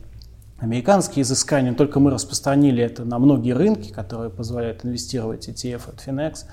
американские 0.59 1.23
изыскания, 1.23 1.73
только 1.73 1.99
мы 1.99 2.09
распространили 2.09 2.83
это 2.83 3.05
на 3.05 3.19
многие 3.19 3.51
рынки, 3.51 3.91
которые 3.91 4.31
позволяют 4.31 4.83
инвестировать 4.85 5.47
ETF 5.49 5.89
от 5.89 6.07
Finex, 6.07 6.45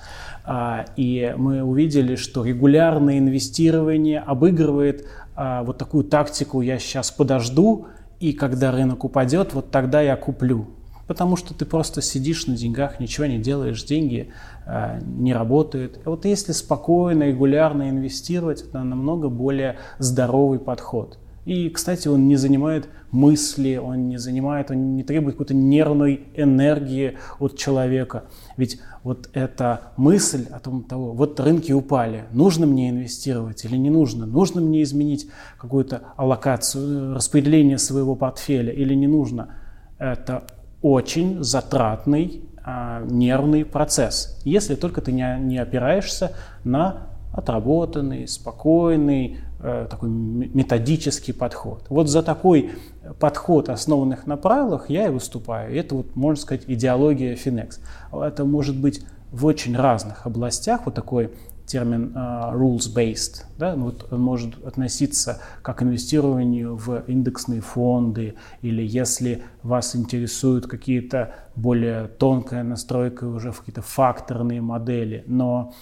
а, 0.43 0.85
и 0.95 1.33
мы 1.37 1.63
увидели, 1.63 2.15
что 2.15 2.43
регулярное 2.43 3.17
инвестирование 3.17 4.19
обыгрывает 4.19 5.07
а, 5.35 5.63
вот 5.63 5.77
такую 5.77 6.03
тактику 6.03 6.61
«я 6.61 6.77
сейчас 6.77 7.11
подожду», 7.11 7.87
и 8.19 8.33
когда 8.33 8.71
рынок 8.71 9.03
упадет, 9.03 9.53
вот 9.53 9.71
тогда 9.71 10.01
я 10.01 10.15
куплю. 10.15 10.67
Потому 11.07 11.35
что 11.35 11.53
ты 11.53 11.65
просто 11.65 12.01
сидишь 12.01 12.47
на 12.47 12.55
деньгах, 12.55 12.99
ничего 12.99 13.27
не 13.27 13.37
делаешь, 13.37 13.83
деньги 13.83 14.31
э, 14.65 14.99
не 15.05 15.33
работают. 15.33 15.97
И 15.97 16.09
вот 16.09 16.25
если 16.25 16.51
спокойно, 16.51 17.23
регулярно 17.23 17.89
инвестировать, 17.89 18.63
это 18.63 18.83
намного 18.83 19.29
более 19.29 19.77
здоровый 19.99 20.57
подход. 20.57 21.19
И, 21.45 21.69
кстати, 21.69 22.07
он 22.07 22.27
не 22.27 22.35
занимает 22.35 22.89
мысли, 23.11 23.77
он 23.77 24.09
не 24.09 24.17
занимает, 24.17 24.71
он 24.71 24.95
не 24.95 25.03
требует 25.03 25.35
какой-то 25.35 25.53
нервной 25.53 26.23
энергии 26.35 27.17
от 27.39 27.55
человека. 27.55 28.25
Ведь 28.57 28.79
вот 29.03 29.29
эта 29.33 29.93
мысль 29.95 30.47
о 30.51 30.59
том, 30.59 30.83
того, 30.83 31.13
вот 31.13 31.39
рынки 31.39 31.71
упали, 31.71 32.25
нужно 32.31 32.65
мне 32.65 32.89
инвестировать 32.89 33.63
или 33.63 33.77
не 33.77 33.91
нужно, 33.91 34.25
нужно 34.25 34.59
мне 34.59 34.81
изменить 34.81 35.29
какую-то 35.59 36.01
аллокацию, 36.17 37.13
распределение 37.13 37.77
своего 37.77 38.15
портфеля 38.15 38.73
или 38.73 38.95
не 38.95 39.07
нужно, 39.07 39.55
это 39.99 40.45
очень 40.81 41.43
затратный 41.43 42.43
а, 42.63 43.03
нервный 43.05 43.63
процесс, 43.63 44.41
если 44.43 44.73
только 44.73 45.01
ты 45.01 45.11
не, 45.11 45.37
не 45.39 45.59
опираешься 45.59 46.31
на 46.63 47.14
отработанный, 47.35 48.27
спокойный, 48.27 49.39
э, 49.59 49.87
такой 49.89 50.09
методический 50.09 51.33
подход. 51.33 51.83
Вот 51.89 52.07
за 52.09 52.23
такой 52.23 52.71
подход, 53.19 53.69
основанных 53.69 54.25
на 54.25 54.37
правилах, 54.37 54.89
я 54.89 55.07
и 55.07 55.09
выступаю. 55.09 55.75
Это, 55.75 55.95
вот, 55.95 56.15
можно 56.15 56.41
сказать, 56.41 56.63
идеология 56.67 57.35
Finex. 57.35 57.79
Это 58.13 58.45
может 58.45 58.79
быть 58.79 59.05
в 59.31 59.45
очень 59.45 59.75
разных 59.75 60.25
областях, 60.25 60.81
вот 60.85 60.95
такой 60.95 61.31
термин 61.65 62.13
uh, 62.15 62.53
rules-based, 62.53 63.45
да, 63.57 63.75
вот 63.75 64.07
он 64.11 64.21
может 64.21 64.63
относиться 64.63 65.41
как 65.63 65.79
к 65.79 65.83
инвестированию 65.83 66.75
в 66.75 67.03
индексные 67.07 67.59
фонды, 67.59 68.35
или 68.61 68.83
если 68.83 69.43
вас 69.63 69.95
интересуют 69.95 70.67
какие-то 70.67 71.33
более 71.55 72.07
тонкая 72.07 72.63
настройка 72.63 73.25
уже 73.25 73.51
в 73.51 73.59
какие-то 73.59 73.81
факторные 73.81 74.61
модели, 74.61 75.23
но 75.25 75.73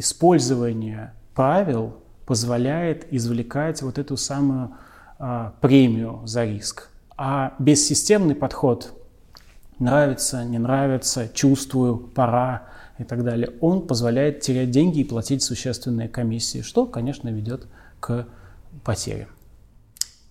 использование 0.00 1.12
правил 1.34 1.94
позволяет 2.26 3.06
извлекать 3.12 3.82
вот 3.82 3.98
эту 3.98 4.16
самую 4.16 4.72
а, 5.18 5.54
премию 5.60 6.22
за 6.24 6.44
риск. 6.44 6.88
А 7.16 7.54
бессистемный 7.58 8.34
подход 8.34 8.92
нравится, 9.78 10.44
не 10.44 10.58
нравится, 10.58 11.28
чувствую, 11.28 11.96
пора 11.98 12.68
и 12.98 13.04
так 13.04 13.24
далее, 13.24 13.50
он 13.60 13.86
позволяет 13.86 14.40
терять 14.40 14.70
деньги 14.70 15.00
и 15.00 15.04
платить 15.04 15.42
существенные 15.42 16.08
комиссии, 16.08 16.62
что, 16.62 16.86
конечно, 16.86 17.28
ведет 17.28 17.66
к 17.98 18.26
потерям. 18.84 19.28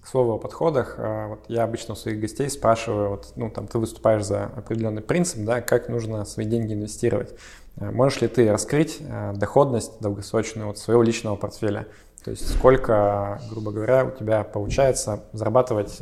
К 0.01 0.07
слову 0.07 0.33
о 0.33 0.37
подходах, 0.37 0.95
а, 0.97 1.27
вот 1.27 1.45
я 1.47 1.63
обычно 1.63 1.93
у 1.93 1.97
своих 1.97 2.19
гостей 2.19 2.49
спрашиваю, 2.49 3.09
вот, 3.09 3.33
ну, 3.35 3.49
там, 3.49 3.67
ты 3.67 3.77
выступаешь 3.77 4.23
за 4.23 4.45
определенный 4.45 5.01
принцип, 5.01 5.43
да, 5.45 5.61
как 5.61 5.89
нужно 5.89 6.25
свои 6.25 6.45
деньги 6.45 6.73
инвестировать. 6.73 7.35
А, 7.79 7.91
можешь 7.91 8.21
ли 8.21 8.27
ты 8.27 8.51
раскрыть 8.51 8.99
а, 9.01 9.33
доходность 9.33 9.99
долгосрочную 9.99 10.67
вот 10.67 10.77
своего 10.77 11.03
личного 11.03 11.35
портфеля? 11.35 11.87
То 12.23 12.31
есть 12.31 12.53
сколько, 12.53 13.41
грубо 13.49 13.71
говоря, 13.71 14.05
у 14.05 14.11
тебя 14.11 14.43
получается 14.43 15.23
зарабатывать 15.31 16.01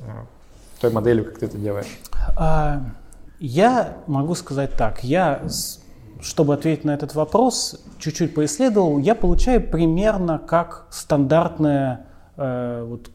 той 0.81 0.91
моделью, 0.91 1.25
как 1.25 1.37
ты 1.37 1.45
это 1.45 1.57
делаешь? 1.57 1.99
Я 3.39 3.97
могу 4.07 4.33
сказать 4.33 4.73
так. 4.75 5.03
Я, 5.03 5.43
чтобы 6.21 6.55
ответить 6.55 6.85
на 6.85 6.91
этот 6.91 7.13
вопрос, 7.13 7.79
чуть-чуть 7.99 8.33
поисследовал. 8.33 8.97
Я 8.97 9.13
получаю 9.13 9.61
примерно 9.61 10.39
как 10.39 10.87
стандартное 10.89 12.07
э, 12.35 12.83
вот, 12.87 13.11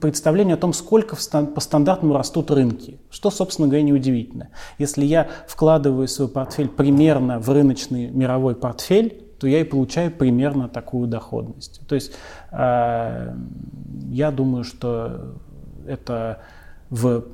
представление 0.00 0.54
о 0.54 0.58
том, 0.58 0.72
сколько 0.72 1.16
по 1.16 1.60
стандартному 1.60 2.14
растут 2.14 2.50
рынки, 2.50 3.00
что, 3.10 3.30
собственно 3.30 3.68
говоря, 3.68 3.82
неудивительно. 3.82 4.48
Если 4.78 5.04
я 5.04 5.28
вкладываю 5.46 6.08
свой 6.08 6.28
портфель 6.28 6.68
примерно 6.68 7.40
в 7.40 7.48
рыночный 7.48 8.08
мировой 8.10 8.54
портфель, 8.54 9.24
то 9.38 9.48
я 9.48 9.60
и 9.60 9.64
получаю 9.64 10.12
примерно 10.12 10.68
такую 10.68 11.08
доходность. 11.08 11.80
То 11.88 11.96
есть 11.96 12.12
э, 12.52 13.36
я 14.10 14.30
думаю, 14.30 14.62
что 14.62 15.34
это 15.84 16.42
в, 16.90 17.24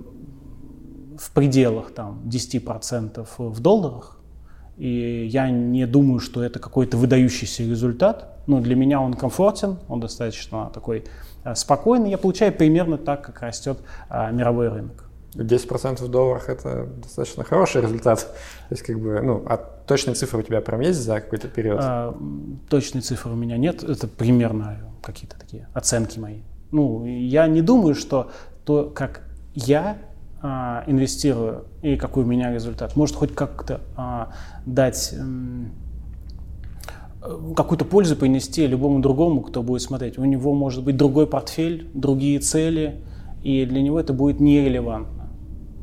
в 1.18 1.30
пределах 1.32 1.90
там, 1.90 2.22
10% 2.24 3.26
в 3.36 3.60
долларах, 3.60 4.18
и 4.78 5.26
я 5.30 5.50
не 5.50 5.86
думаю, 5.86 6.20
что 6.20 6.42
это 6.42 6.60
какой-то 6.60 6.96
выдающийся 6.96 7.64
результат, 7.64 8.38
но 8.46 8.60
для 8.60 8.74
меня 8.74 9.02
он 9.02 9.12
комфортен, 9.12 9.76
он 9.88 10.00
достаточно 10.00 10.70
такой 10.72 11.04
спокойно, 11.54 12.06
я 12.06 12.18
получаю 12.18 12.52
примерно 12.52 12.98
так, 12.98 13.24
как 13.24 13.40
растет 13.42 13.78
а, 14.08 14.30
мировой 14.30 14.68
рынок. 14.68 15.04
10% 15.34 16.02
в 16.02 16.08
долларах– 16.08 16.48
это 16.48 16.86
достаточно 17.02 17.44
хороший 17.44 17.82
результат. 17.82 18.20
То 18.20 18.74
есть, 18.74 18.82
как 18.82 18.98
бы, 18.98 19.20
ну, 19.20 19.44
а 19.46 19.56
точные 19.56 20.14
цифры 20.14 20.40
у 20.40 20.42
тебя 20.42 20.60
прям 20.60 20.80
есть 20.80 21.00
за 21.00 21.20
какой-то 21.20 21.48
период? 21.48 21.80
А, 21.82 22.16
точные 22.68 23.02
цифры 23.02 23.32
у 23.32 23.36
меня 23.36 23.56
нет, 23.56 23.82
это 23.82 24.08
примерно 24.08 24.78
какие-то 25.02 25.38
такие 25.38 25.68
оценки 25.74 26.18
мои. 26.18 26.40
Ну, 26.70 27.04
я 27.04 27.46
не 27.46 27.62
думаю, 27.62 27.94
что 27.94 28.30
то, 28.64 28.90
как 28.94 29.22
я 29.54 29.98
а, 30.40 30.84
инвестирую 30.86 31.64
и 31.82 31.96
какой 31.96 32.24
у 32.24 32.26
меня 32.26 32.52
результат, 32.52 32.96
может 32.96 33.16
хоть 33.16 33.34
как-то 33.34 33.80
а, 33.96 34.32
дать 34.66 35.14
какую-то 37.20 37.84
пользу 37.84 38.16
принести 38.16 38.66
любому 38.66 39.00
другому, 39.00 39.42
кто 39.42 39.62
будет 39.62 39.82
смотреть. 39.82 40.18
У 40.18 40.24
него 40.24 40.54
может 40.54 40.84
быть 40.84 40.96
другой 40.96 41.26
портфель, 41.26 41.88
другие 41.94 42.38
цели, 42.38 43.02
и 43.42 43.64
для 43.66 43.82
него 43.82 43.98
это 43.98 44.12
будет 44.12 44.40
нерелевантно. 44.40 45.28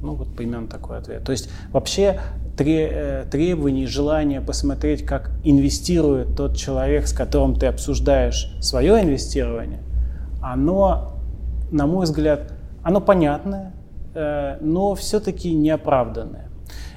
Ну 0.02 0.16
вот 0.16 0.36
примерно 0.36 0.68
такой 0.68 0.98
ответ. 0.98 1.24
То 1.24 1.32
есть 1.32 1.50
вообще 1.72 2.20
э, 2.58 3.26
требование, 3.30 3.88
желание 3.88 4.40
посмотреть, 4.40 5.06
как 5.06 5.32
инвестирует 5.44 6.36
тот 6.38 6.56
человек, 6.56 7.08
с 7.08 7.14
которым 7.14 7.56
ты 7.56 7.66
обсуждаешь 7.66 8.56
свое 8.62 9.02
инвестирование, 9.02 9.80
оно, 10.42 11.20
на 11.72 11.88
мой 11.88 12.06
взгляд, 12.06 12.54
оно 12.84 13.02
понятное, 13.02 13.74
э, 14.14 14.58
но 14.62 14.96
все-таки 14.96 15.54
неоправданное. 15.54 16.50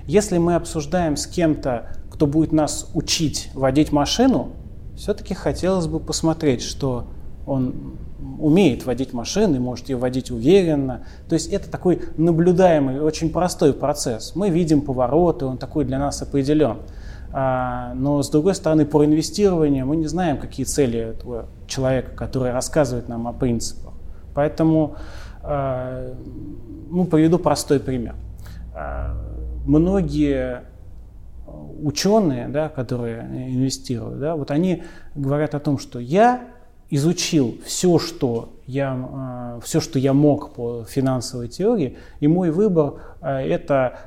Если 0.07 0.39
мы 0.39 0.55
обсуждаем 0.55 1.17
с 1.17 1.27
кем-то 1.27 1.98
кто 2.19 2.27
будет 2.27 2.51
нас 2.51 2.91
учить 2.95 3.49
водить 3.55 3.93
машину, 3.93 4.49
все-таки 4.97 5.35
хотелось 5.35 5.87
бы 5.87 6.01
посмотреть, 6.01 6.63
что 6.63 7.07
он 7.47 7.97
умеет 8.41 8.85
водить 8.87 9.13
машины, 9.13 9.61
может 9.61 9.89
ее 9.89 9.99
водить 9.99 10.33
уверенно. 10.33 11.05
То 11.29 11.35
есть 11.35 11.47
это 11.53 11.71
такой 11.71 12.03
наблюдаемый, 12.17 13.01
очень 13.01 13.31
простой 13.31 13.73
процесс. 13.73 14.35
Мы 14.35 14.51
видим 14.51 14.81
повороты, 14.81 15.45
он 15.45 15.59
такой 15.59 15.85
для 15.85 16.01
нас 16.01 16.21
определен. 16.21 16.79
А, 17.31 17.95
но 17.95 18.21
с 18.21 18.31
другой 18.31 18.57
стороны, 18.57 18.85
по 18.85 19.05
инвестированию 19.05 19.87
мы 19.87 19.95
не 19.95 20.09
знаем, 20.09 20.39
какие 20.39 20.67
цели 20.67 20.99
этого 20.99 21.47
человека, 21.69 22.17
который 22.17 22.51
рассказывает 22.51 23.09
нам 23.09 23.29
о 23.29 23.33
принципах. 23.33 23.93
Поэтому 24.35 24.97
а, 25.45 26.17
ну, 26.91 27.05
приведу 27.05 27.39
простой 27.39 27.79
пример. 27.79 28.17
А, 28.75 29.15
многие 29.65 30.65
ученые, 31.83 32.49
да, 32.49 32.69
которые 32.69 33.23
инвестируют, 33.23 34.21
да, 34.21 34.37
вот 34.37 34.51
они 34.51 34.83
говорят 35.15 35.55
о 35.55 35.61
том, 35.61 35.79
что 35.79 35.99
я 35.99 36.49
изучил 36.91 37.59
все, 37.65 37.99
что 37.99 38.55
я, 38.67 38.93
а, 38.93 39.61
все, 39.63 39.81
что 39.81 39.99
я 39.99 40.13
мог 40.13 40.55
по 40.55 40.85
финансовой 40.85 41.49
теории, 41.49 41.97
и 42.21 42.29
мой 42.29 42.51
выбор 42.51 42.95
а, 43.21 43.41
это 43.41 43.99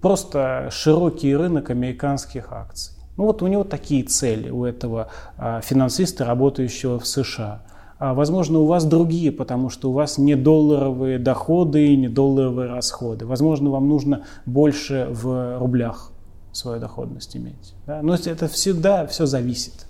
просто 0.00 0.68
широкий 0.70 1.34
рынок 1.34 1.70
американских 1.70 2.52
акций. 2.52 2.94
Ну 3.16 3.24
вот 3.24 3.42
у 3.42 3.46
него 3.46 3.64
такие 3.64 4.04
цели, 4.04 4.50
у 4.50 4.64
этого 4.64 5.08
а, 5.36 5.60
финансиста, 5.60 6.24
работающего 6.24 6.98
в 6.98 7.06
США. 7.06 7.62
А 7.98 8.14
возможно, 8.14 8.60
у 8.60 8.66
вас 8.66 8.86
другие, 8.86 9.30
потому 9.30 9.68
что 9.68 9.90
у 9.90 9.92
вас 9.92 10.16
не 10.16 10.34
долларовые 10.34 11.18
доходы, 11.18 11.94
не 11.96 12.08
долларовые 12.08 12.70
расходы. 12.70 13.26
Возможно, 13.26 13.68
вам 13.68 13.90
нужно 13.90 14.24
больше 14.46 15.06
в 15.10 15.58
рублях 15.58 16.12
свою 16.52 16.80
доходность 16.80 17.36
иметь. 17.36 17.74
Да? 17.86 18.02
Но 18.02 18.14
это 18.14 18.48
всегда 18.48 19.06
все 19.06 19.26
зависит. 19.26 19.86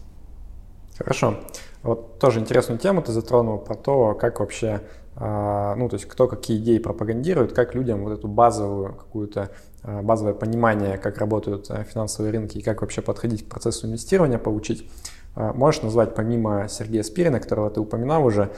Хорошо. 1.01 1.37
Вот 1.83 2.19
тоже 2.19 2.41
интересную 2.41 2.79
тему 2.79 3.01
ты 3.01 3.13
затронул 3.13 3.59
про 3.59 3.75
то, 3.75 4.15
как 4.15 4.41
вообще, 4.41 4.83
а, 5.17 5.75
ну, 5.77 5.89
то 5.89 5.95
есть 5.95 6.07
кто 6.07 6.29
какие 6.29 6.59
идеи 6.59 6.79
пропагандирует, 6.79 7.55
как 7.55 7.75
людям 7.75 8.05
вот 8.05 8.13
эту 8.13 8.29
базовую 8.29 8.93
какую-то 8.93 9.51
а, 9.83 10.03
базовое 10.03 10.35
понимание, 10.35 10.99
как 10.99 11.17
работают 11.17 11.71
а, 11.71 11.85
финансовые 11.85 12.33
рынки 12.33 12.59
и 12.59 12.63
как 12.63 12.83
вообще 12.83 13.01
подходить 13.01 13.47
к 13.47 13.49
процессу 13.49 13.87
инвестирования 13.87 14.39
получить. 14.39 14.89
Можешь 15.37 15.83
назвать 15.83 16.17
помимо 16.17 16.69
Сергея 16.69 17.05
Спирина, 17.05 17.39
которого 17.39 17.71
ты 17.71 17.81
упоминал 17.81 18.27
уже, 18.27 18.51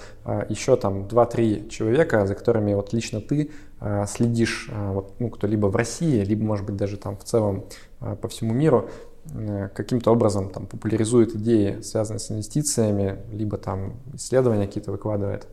еще 0.49 0.77
там 0.77 1.03
2-3 1.03 1.69
человека, 1.69 2.27
за 2.27 2.35
которыми 2.35 2.73
вот 2.73 2.95
лично 2.95 3.21
ты 3.21 3.51
следишь, 4.07 4.71
вот, 4.73 5.13
ну, 5.19 5.29
кто 5.29 5.47
либо 5.47 5.67
в 5.67 5.77
России, 5.77 6.25
либо, 6.25 6.43
может 6.43 6.65
быть, 6.65 6.77
даже 6.77 6.97
там 6.97 7.19
в 7.19 7.25
целом 7.25 7.67
по 8.21 8.29
всему 8.29 8.55
миру, 8.55 8.89
э, 9.33 9.69
каким-то 9.75 10.13
образом 10.13 10.51
там 10.51 10.67
популяризует 10.67 11.35
идеи, 11.37 11.81
связанные 11.83 12.21
с 12.21 12.31
инвестициями, 12.31 13.19
либо 13.33 13.57
там 13.57 13.95
исследования 14.15 14.67
какие-то 14.67 14.93
выкладывает? 14.93 15.47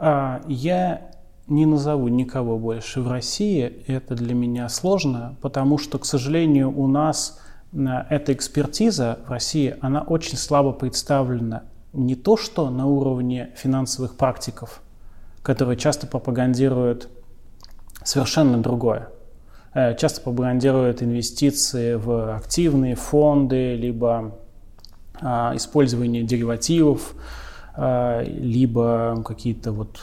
Я 0.00 1.10
не 1.48 1.66
назову 1.66 2.08
никого 2.08 2.58
больше 2.58 3.00
в 3.00 3.10
России. 3.10 3.82
Это 3.88 4.14
для 4.14 4.34
меня 4.34 4.68
сложно, 4.68 5.36
потому 5.40 5.78
что, 5.78 5.98
к 5.98 6.04
сожалению, 6.04 6.70
у 6.78 6.86
нас 6.86 7.40
эта 7.72 8.32
экспертиза 8.32 9.18
в 9.26 9.30
России, 9.30 9.76
она 9.80 10.02
очень 10.02 10.36
слабо 10.36 10.72
представлена 10.72 11.64
не 11.92 12.14
то 12.14 12.36
что 12.36 12.70
на 12.70 12.86
уровне 12.86 13.50
финансовых 13.56 14.16
практиков, 14.16 14.82
которые 15.42 15.76
часто 15.76 16.06
пропагандируют 16.06 17.08
совершенно 18.04 18.58
другое. 18.58 19.08
Э, 19.74 19.94
часто 19.96 20.20
пропагандируют 20.22 21.02
инвестиции 21.02 21.94
в 21.94 22.36
активные 22.36 22.94
фонды, 22.94 23.74
либо 23.74 24.34
а, 25.20 25.52
использование 25.56 26.22
деривативов, 26.22 27.14
а, 27.74 28.22
либо 28.22 29.22
какие-то 29.24 29.72
вот 29.72 30.00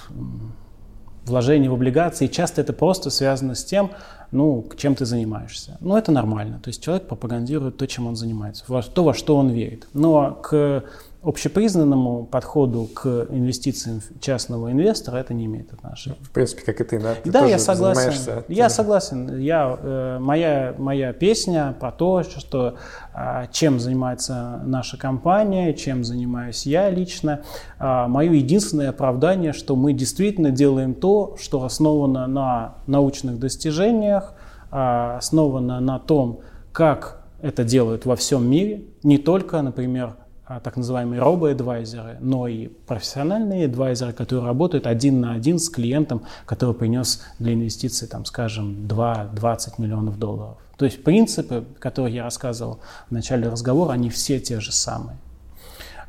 вложения 1.26 1.70
в 1.70 1.74
облигации. 1.74 2.28
Часто 2.28 2.62
это 2.62 2.74
просто 2.74 3.10
связано 3.10 3.56
с 3.56 3.64
тем, 3.64 3.92
ну, 4.32 4.66
чем 4.78 4.96
ты 4.96 5.06
занимаешься. 5.06 5.78
Ну, 5.80 5.98
это 5.98 6.12
нормально. 6.12 6.60
То 6.62 6.70
есть 6.70 6.84
человек 6.84 7.08
пропагандирует 7.08 7.78
то, 7.78 7.88
чем 7.88 8.08
он 8.08 8.16
занимается, 8.16 8.66
то, 8.66 9.04
во 9.04 9.14
что 9.14 9.38
он 9.38 9.50
верит. 9.50 9.88
Но 9.94 10.32
к 10.42 10.84
общепризнанному 11.26 12.26
подходу 12.26 12.88
к 12.94 13.28
инвестициям 13.30 14.02
частного 14.20 14.72
инвестора 14.72 15.18
это 15.18 15.34
не 15.34 15.46
имеет 15.46 15.74
отношения. 15.74 16.18
В 16.22 16.30
принципе, 16.30 16.62
как 16.64 16.82
и 16.82 16.84
ты, 16.84 17.00
да? 17.00 17.16
Ты 17.16 17.32
да, 17.32 17.46
я 17.46 17.58
согласен. 17.58 18.44
Я 18.48 18.70
согласен. 18.70 19.38
Я, 19.40 19.78
э, 19.82 20.18
моя, 20.20 20.76
моя 20.78 21.14
песня 21.14 21.76
про 21.80 21.92
то, 21.92 22.24
что 22.24 22.78
э, 23.14 23.48
чем 23.52 23.80
занимается 23.80 24.62
наша 24.66 24.98
компания, 24.98 25.74
чем 25.74 26.04
занимаюсь 26.04 26.66
я 26.66 26.90
лично. 26.90 27.42
Э, 27.80 28.06
мое 28.08 28.34
единственное 28.34 28.90
оправдание, 28.90 29.54
что 29.54 29.76
мы 29.76 29.94
действительно 29.94 30.52
делаем 30.52 30.94
то, 30.94 31.36
что 31.42 31.64
основано 31.64 32.28
на 32.28 32.76
научных 32.86 33.40
достижениях, 33.40 34.34
э, 34.72 35.18
основано 35.18 35.80
на 35.80 35.98
том, 36.00 36.42
как 36.72 37.26
это 37.42 37.64
делают 37.64 38.06
во 38.06 38.16
всем 38.16 38.50
мире, 38.50 38.86
не 39.04 39.18
только, 39.18 39.62
например, 39.62 40.16
а, 40.18 40.25
так 40.46 40.78
называемые 40.78 41.22
робо-эдвайзеры, 41.22 42.18
но 42.20 42.48
и 42.48 42.68
профессиональные 42.68 43.66
эдвайзеры, 43.66 44.14
которые 44.14 44.46
работают 44.46 44.86
один 44.86 45.20
на 45.20 45.34
один 45.34 45.58
с 45.58 45.70
клиентом, 45.70 46.22
который 46.46 46.76
принес 46.76 47.24
для 47.40 47.54
инвестиций, 47.54 48.08
там, 48.08 48.26
скажем, 48.26 48.86
2-20 48.88 49.74
миллионов 49.80 50.20
долларов. 50.20 50.58
То 50.78 50.86
есть 50.86 51.04
принципы, 51.04 51.66
которые 51.80 52.16
я 52.16 52.24
рассказывал 52.24 52.80
в 53.10 53.12
начале 53.12 53.50
разговора, 53.50 53.94
они 53.94 54.10
все 54.10 54.40
те 54.40 54.60
же 54.60 54.72
самые. 54.72 55.18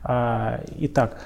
А, 0.02 0.60
итак, 0.78 1.18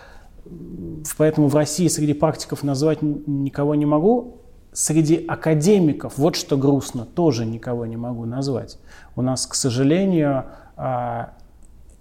поэтому 1.18 1.48
в 1.48 1.56
России 1.56 1.88
среди 1.88 2.14
практиков 2.14 2.62
назвать 2.62 3.02
никого 3.02 3.74
не 3.74 3.86
могу. 3.86 4.36
Среди 4.72 5.16
академиков, 5.26 6.16
вот 6.16 6.36
что 6.36 6.56
грустно, 6.56 7.04
тоже 7.04 7.44
никого 7.44 7.86
не 7.86 7.96
могу 7.96 8.24
назвать. 8.24 8.78
У 9.16 9.22
нас, 9.22 9.46
к 9.46 9.54
сожалению, 9.54 10.44
а, 10.76 11.32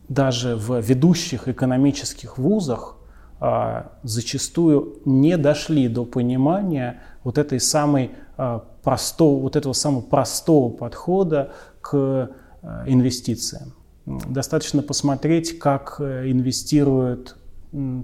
даже 0.09 0.55
в 0.55 0.79
ведущих 0.79 1.47
экономических 1.47 2.37
вузах 2.37 2.97
а, 3.39 3.93
зачастую 4.03 4.99
не 5.05 5.37
дошли 5.37 5.87
до 5.87 6.03
понимания 6.03 7.01
вот 7.23 7.37
этой 7.37 7.59
самой 7.59 8.11
а, 8.35 8.65
простого, 8.83 9.39
вот 9.39 9.55
этого 9.55 9.73
самого 9.73 10.01
простого 10.01 10.69
подхода 10.69 11.53
к 11.79 11.93
а, 11.93 12.83
инвестициям. 12.87 13.73
Достаточно 14.05 14.81
посмотреть, 14.81 15.59
как 15.59 15.97
э, 15.99 16.31
инвестируют 16.31 17.37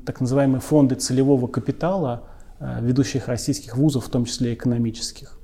так 0.06 0.22
называемые 0.22 0.62
фонды 0.62 0.94
целевого 0.94 1.48
капитала 1.48 2.28
ведущих 2.60 3.28
российских 3.28 3.76
вузов, 3.76 4.06
в 4.06 4.10
том 4.10 4.26
числе 4.26 4.54
экономических. 4.54 5.40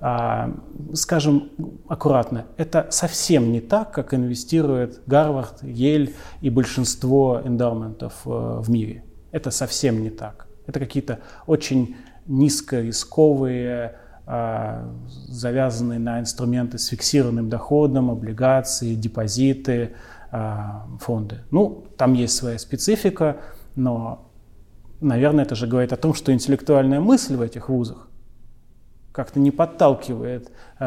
А, 0.00 0.54
скажем 0.94 1.50
аккуратно, 1.88 2.46
это 2.56 2.86
совсем 2.90 3.50
не 3.50 3.60
так, 3.60 3.92
как 3.92 4.14
инвестирует 4.14 5.02
Гарвард, 5.06 5.62
Ель 5.62 6.14
и 6.40 6.50
большинство 6.50 7.40
эндаументов 7.44 8.14
э, 8.24 8.28
в 8.28 8.70
мире. 8.70 9.04
Это 9.32 9.50
совсем 9.50 10.02
не 10.02 10.10
так. 10.10 10.46
Это 10.66 10.78
какие-то 10.78 11.18
очень 11.46 11.96
низкорисковые, 12.26 13.96
а, 14.26 14.94
завязанные 15.26 15.98
на 15.98 16.20
инструменты 16.20 16.78
с 16.78 16.88
фиксированным 16.88 17.48
доходом, 17.48 18.10
облигации, 18.10 18.94
депозиты, 18.94 19.94
а, 20.30 20.86
фонды. 21.00 21.38
Ну, 21.50 21.86
там 21.96 22.12
есть 22.12 22.36
своя 22.36 22.58
специфика, 22.58 23.38
но, 23.74 24.30
наверное, 25.00 25.44
это 25.44 25.54
же 25.54 25.66
говорит 25.66 25.92
о 25.92 25.96
том, 25.96 26.12
что 26.12 26.32
интеллектуальная 26.32 27.00
мысль 27.00 27.36
в 27.36 27.40
этих 27.40 27.70
вузах 27.70 28.07
как-то 29.18 29.40
не 29.40 29.50
подталкивает 29.50 30.52
э, 30.78 30.84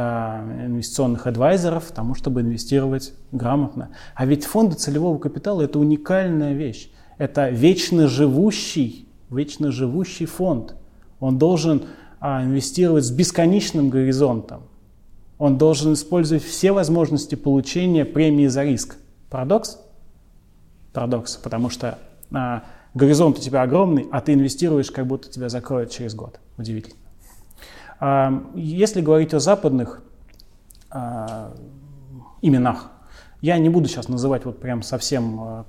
инвестиционных 0.68 1.28
адвайзеров 1.28 1.92
тому, 1.92 2.16
чтобы 2.16 2.40
инвестировать 2.40 3.14
грамотно. 3.34 3.90
А 4.16 4.26
ведь 4.26 4.46
фонды 4.46 4.78
целевого 4.78 5.20
капитала– 5.20 5.62
это 5.64 5.80
уникальная 5.80 6.54
вещь. 6.54 6.90
Это 7.18 7.50
вечно 7.50 8.08
живущий, 8.08 9.10
вечно 9.30 9.70
живущий 9.70 10.28
фонд. 10.28 10.76
Он 11.20 11.38
должен 11.38 11.84
а, 12.22 12.46
инвестировать 12.46 13.04
с 13.04 13.12
бесконечным 13.12 13.90
горизонтом. 13.90 14.62
Он 15.38 15.58
должен 15.58 15.92
использовать 15.92 16.46
все 16.46 16.72
возможности 16.72 17.36
получения 17.36 18.06
премии 18.06 18.48
за 18.48 18.64
риск. 18.64 18.96
Парадокс? 19.30 19.78
Парадокс, 20.94 21.36
потому 21.36 21.70
что 21.70 22.00
а, 22.32 22.64
горизонт 22.94 23.40
у 23.40 23.42
тебя 23.42 23.64
огромный, 23.64 24.08
а 24.10 24.22
ты 24.22 24.32
инвестируешь, 24.32 24.90
как 24.90 25.06
будто 25.06 25.30
тебя 25.30 25.50
закроют 25.50 25.92
через 25.92 26.16
год. 26.16 26.40
Удивительно. 26.58 27.01
Если 28.56 29.02
говорить 29.02 29.34
о 29.36 29.40
западных 29.40 30.02
а, 30.90 31.54
именах, 32.42 32.92
я 33.42 33.58
не 33.58 33.70
буду 33.70 33.88
сейчас 33.88 34.08
называть 34.08 34.46
вот 34.46 34.60
прям 34.60 34.84
совсем 34.84 35.40
а, 35.40 35.66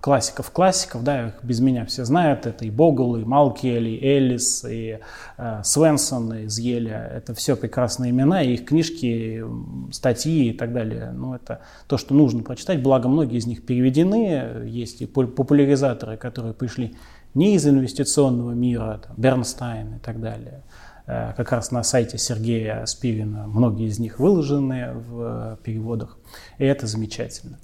классиков-классиков, 0.00 1.04
да, 1.04 1.28
их 1.28 1.34
без 1.44 1.60
меня 1.60 1.84
все 1.86 2.04
знают, 2.04 2.46
это 2.46 2.64
и 2.64 2.70
Богл, 2.70 3.16
и 3.16 3.24
Малкель, 3.24 3.88
и 3.88 4.04
Эллис, 4.04 4.64
и 4.68 4.98
э, 5.38 5.60
Свенсон 5.62 6.34
из 6.34 6.58
Еля, 6.58 7.08
это 7.14 7.34
все 7.34 7.54
прекрасные 7.54 8.10
имена, 8.10 8.42
и 8.42 8.54
их 8.54 8.64
книжки, 8.64 9.44
статьи 9.92 10.50
и 10.50 10.52
так 10.52 10.72
далее, 10.72 11.12
ну 11.12 11.34
это 11.34 11.60
то, 11.86 11.96
что 11.96 12.14
нужно 12.14 12.42
прочитать, 12.42 12.82
благо 12.82 13.08
многие 13.08 13.38
из 13.38 13.46
них 13.46 13.64
переведены, 13.64 14.64
есть 14.66 15.02
и 15.02 15.06
популяризаторы, 15.06 16.16
которые 16.16 16.54
пришли 16.54 16.96
не 17.34 17.54
из 17.54 17.66
инвестиционного 17.66 18.50
мира, 18.52 19.00
там, 19.06 19.14
Бернстайн 19.16 19.96
и 19.96 19.98
так 20.00 20.20
далее, 20.20 20.62
как 21.06 21.52
раз 21.52 21.70
на 21.70 21.82
сайте 21.82 22.18
Сергея 22.18 22.86
Спивина 22.86 23.46
многие 23.46 23.88
из 23.88 23.98
них 23.98 24.18
выложены 24.18 24.92
в 24.94 25.58
переводах, 25.62 26.18
и 26.58 26.64
это 26.64 26.86
замечательно. 26.86 27.58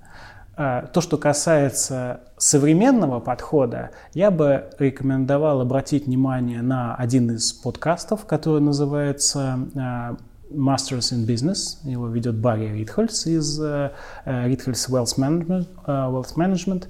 Э, 0.59 0.87
то, 0.93 1.01
что 1.01 1.17
касается 1.17 2.21
современного 2.37 3.21
подхода, 3.21 3.91
я 4.13 4.33
бы 4.33 4.65
рекомендовал 4.79 5.61
обратить 5.61 6.07
внимание 6.07 6.63
на 6.63 6.97
один 6.97 7.31
из 7.31 7.53
подкастов, 7.53 8.27
который 8.27 8.61
называется 8.61 9.61
э, 9.75 9.79
Masters 10.51 11.13
in 11.13 11.27
Business. 11.27 11.79
Его 11.85 12.09
ведет 12.09 12.35
Барри 12.35 12.77
Ритхольц 12.77 13.27
из 13.27 13.61
Ритхольц 14.25 14.89
Wealth 14.89 15.19
Management. 15.19 15.69
Wealth 15.87 16.37
Management. 16.37 16.89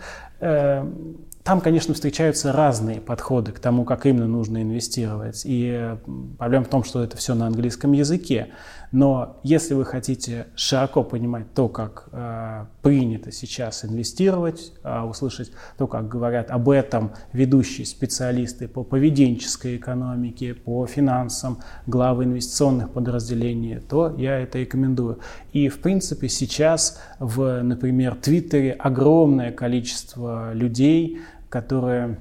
Там, 1.48 1.62
конечно, 1.62 1.94
встречаются 1.94 2.52
разные 2.52 3.00
подходы 3.00 3.52
к 3.52 3.58
тому, 3.58 3.86
как 3.86 4.04
именно 4.04 4.26
нужно 4.26 4.60
инвестировать. 4.60 5.44
И 5.46 5.96
проблема 6.36 6.66
в 6.66 6.68
том, 6.68 6.84
что 6.84 7.02
это 7.02 7.16
все 7.16 7.34
на 7.34 7.46
английском 7.46 7.92
языке. 7.92 8.48
Но 8.92 9.40
если 9.42 9.72
вы 9.72 9.86
хотите 9.86 10.48
широко 10.56 11.02
понимать 11.02 11.54
то, 11.54 11.68
как 11.68 12.08
э, 12.12 12.66
принято 12.82 13.32
сейчас 13.32 13.82
инвестировать, 13.84 14.72
э, 14.82 15.00
услышать 15.00 15.52
то, 15.78 15.86
как 15.86 16.08
говорят 16.08 16.50
об 16.50 16.68
этом 16.68 17.12
ведущие 17.32 17.86
специалисты 17.86 18.68
по 18.68 18.84
поведенческой 18.84 19.76
экономике, 19.76 20.52
по 20.52 20.86
финансам, 20.86 21.60
главы 21.86 22.24
инвестиционных 22.24 22.90
подразделений, 22.90 23.80
то 23.80 24.14
я 24.18 24.38
это 24.38 24.58
рекомендую. 24.58 25.20
И, 25.52 25.68
в 25.68 25.80
принципе, 25.80 26.28
сейчас 26.28 27.00
в, 27.18 27.62
например, 27.62 28.16
Твиттере 28.16 28.72
огромное 28.72 29.50
количество 29.50 30.52
людей, 30.52 31.20
которые 31.48 32.18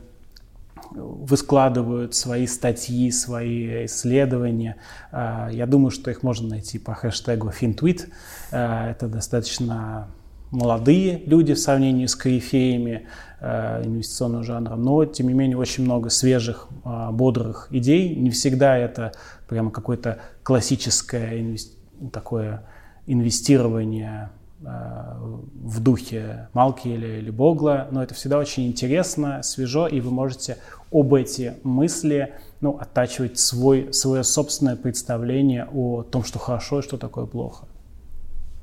выскладывают 0.91 2.15
свои 2.15 2.47
статьи, 2.47 3.11
свои 3.11 3.85
исследования. 3.85 4.77
А, 5.11 5.49
я 5.51 5.65
думаю, 5.65 5.91
что 5.91 6.11
их 6.11 6.23
можно 6.23 6.49
найти 6.49 6.79
по 6.79 6.93
хэштегу 6.93 7.49
FinTweet. 7.49 8.09
А, 8.51 8.89
это 8.89 9.07
достаточно 9.07 10.07
молодые 10.51 11.23
люди 11.25 11.53
в 11.53 11.59
сравнении 11.59 12.05
с 12.05 12.15
корифеями 12.15 13.07
а, 13.41 13.83
инвестиционного 13.83 14.43
жанра, 14.43 14.75
но, 14.75 15.05
тем 15.05 15.27
не 15.27 15.33
менее, 15.33 15.57
очень 15.57 15.83
много 15.83 16.09
свежих, 16.09 16.67
бодрых 16.83 17.67
идей. 17.71 18.15
Не 18.15 18.29
всегда 18.29 18.77
это 18.77 19.11
прямо 19.47 19.71
какое-то 19.71 20.19
классическое 20.43 21.41
инвести... 21.41 21.73
такое 22.11 22.63
инвестирование 23.07 24.29
в 24.59 25.79
духе 25.81 26.49
Малки 26.53 26.87
или, 26.87 27.19
или 27.19 27.29
Богла, 27.29 27.87
но 27.91 28.01
это 28.01 28.15
всегда 28.15 28.39
очень 28.39 28.67
интересно, 28.67 29.43
свежо, 29.43 29.87
и 29.87 30.01
вы 30.01 30.09
можете 30.09 30.57
об 30.91 31.13
эти 31.13 31.53
мысли 31.63 32.33
ну, 32.59 32.77
оттачивать 32.77 33.37
свой, 33.37 33.93
свое 33.93 34.23
собственное 34.23 34.75
представление 34.75 35.67
о 35.71 36.03
том, 36.03 36.23
что 36.23 36.39
хорошо 36.39 36.79
и 36.79 36.81
что 36.81 36.97
такое 36.97 37.25
плохо. 37.25 37.65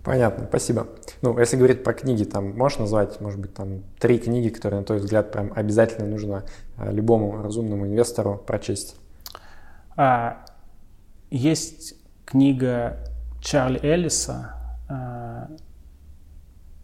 Понятно, 0.03 0.47
спасибо. 0.49 0.88
Ну, 1.22 1.38
если 1.38 1.57
говорить 1.57 1.82
про 1.82 1.95
книги, 1.95 2.24
там 2.24 2.55
можешь 2.57 2.78
назвать, 2.78 3.20
может 3.20 3.40
быть, 3.40 3.55
там 3.55 3.82
три 3.99 4.18
книги, 4.18 4.51
которые, 4.51 4.80
на 4.80 4.86
твой 4.86 4.99
взгляд, 4.99 5.32
прям 5.32 5.51
обязательно 5.55 6.07
нужно 6.07 6.45
э, 6.76 6.92
любому 6.92 7.40
разумному 7.42 7.86
инвестору 7.86 8.42
прочесть? 8.47 8.97
А, 9.97 10.45
есть 11.30 11.95
книга 12.26 12.99
Чарли 13.40 13.80
Эллиса 13.82 14.55
а, 14.90 15.49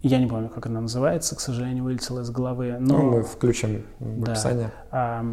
я 0.03 0.19
не 0.19 0.27
помню, 0.27 0.49
как 0.49 0.67
она 0.67 0.81
называется, 0.81 1.37
к 1.37 1.41
сожалению, 1.41 1.85
вылетела 1.85 2.21
из 2.21 2.31
головы. 2.31 2.77
Но 2.81 2.99
ну, 2.99 3.11
мы 3.11 3.23
включим 3.23 3.85
в 3.99 4.23
да, 4.23 4.33
описание. 4.33 4.73
А, 4.91 5.25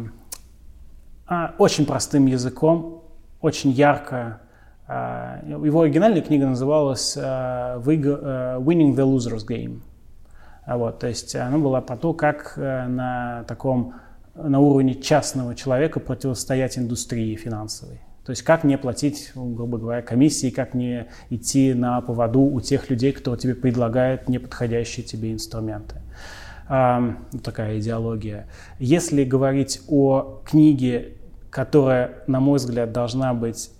а, 1.26 1.54
очень 1.58 1.86
простым 1.86 2.26
языком, 2.26 3.04
очень 3.40 3.70
ярко. 3.70 4.40
А, 4.86 5.40
его 5.46 5.82
оригинальная 5.82 6.22
книга 6.22 6.46
называлась 6.46 7.16
а, 7.16 7.80
«Winning 7.80 8.94
the 8.94 9.04
Loser's 9.04 9.46
Game». 9.46 9.80
А 10.66 10.76
вот, 10.76 10.98
то 10.98 11.06
есть 11.06 11.34
она 11.34 11.56
была 11.56 11.80
про 11.80 11.96
то, 11.96 12.12
как 12.12 12.52
э, 12.58 12.86
на 12.88 13.42
таком 13.48 13.94
на 14.34 14.60
уровне 14.60 14.94
частного 14.94 15.54
человека 15.54 15.98
противостоять 15.98 16.76
индустрии 16.76 17.36
финансовой. 17.36 18.02
То 18.28 18.32
есть 18.32 18.42
как 18.42 18.62
не 18.62 18.76
платить, 18.76 19.32
грубо 19.34 19.78
говоря, 19.78 20.02
комиссии, 20.02 20.50
как 20.50 20.74
не 20.74 21.06
идти 21.30 21.72
на 21.72 21.98
поводу 22.02 22.42
у 22.42 22.60
тех 22.60 22.90
людей, 22.90 23.12
кто 23.12 23.34
тебе 23.36 23.54
предлагает 23.54 24.28
неподходящие 24.28 25.02
тебе 25.02 25.32
инструменты. 25.32 26.02
А, 26.68 27.16
такая 27.42 27.78
идеология. 27.78 28.46
Если 28.78 29.24
говорить 29.24 29.80
о 29.88 30.42
книге, 30.44 31.14
которая, 31.48 32.22
на 32.26 32.38
мой 32.40 32.58
взгляд, 32.58 32.92
должна 32.92 33.32
быть 33.32 33.70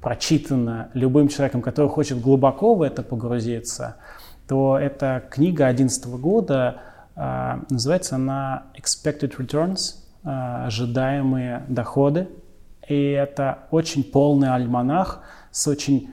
прочитана 0.00 0.90
любым 0.94 1.26
человеком, 1.26 1.60
который 1.60 1.90
хочет 1.90 2.20
глубоко 2.20 2.76
в 2.76 2.82
это 2.82 3.02
погрузиться, 3.02 3.96
то 4.46 4.78
это 4.78 5.20
книга 5.28 5.64
2011 5.64 6.06
года 6.20 6.80
Называется 7.16 8.16
она 8.16 8.64
Expected 8.76 9.36
Returns, 9.36 9.96
ожидаемые 10.22 11.64
доходы. 11.68 12.28
И 12.88 13.10
это 13.10 13.60
очень 13.70 14.04
полный 14.04 14.48
альманах 14.48 15.20
с 15.50 15.66
очень 15.68 16.10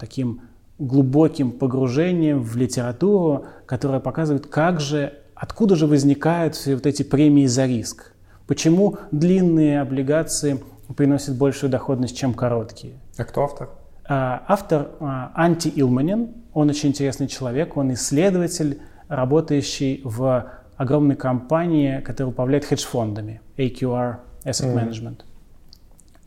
таким 0.00 0.40
глубоким 0.78 1.52
погружением 1.52 2.42
в 2.42 2.56
литературу, 2.56 3.44
которая 3.66 4.00
показывает, 4.00 4.46
как 4.46 4.80
же, 4.80 5.12
откуда 5.34 5.76
же 5.76 5.86
возникают 5.86 6.54
все 6.54 6.74
вот 6.74 6.86
эти 6.86 7.02
премии 7.02 7.46
за 7.46 7.66
риск. 7.66 8.12
Почему 8.46 8.96
длинные 9.10 9.80
облигации 9.80 10.60
приносят 10.94 11.36
большую 11.36 11.70
доходность, 11.70 12.16
чем 12.16 12.34
короткие. 12.34 12.94
А 13.16 13.24
кто 13.24 13.44
автор? 13.44 13.70
А, 14.08 14.44
автор 14.46 14.90
а, 15.00 15.32
Анти 15.34 15.72
Илманин. 15.74 16.28
Он 16.54 16.70
очень 16.70 16.90
интересный 16.90 17.26
человек. 17.26 17.76
Он 17.76 17.92
исследователь, 17.92 18.80
работающий 19.08 20.00
в 20.04 20.46
огромной 20.76 21.16
компании, 21.16 22.00
которая 22.00 22.32
управляет 22.32 22.64
хедж-фондами. 22.64 23.40
AQR 23.56 24.16
Asset 24.44 24.74
Management. 24.74 25.20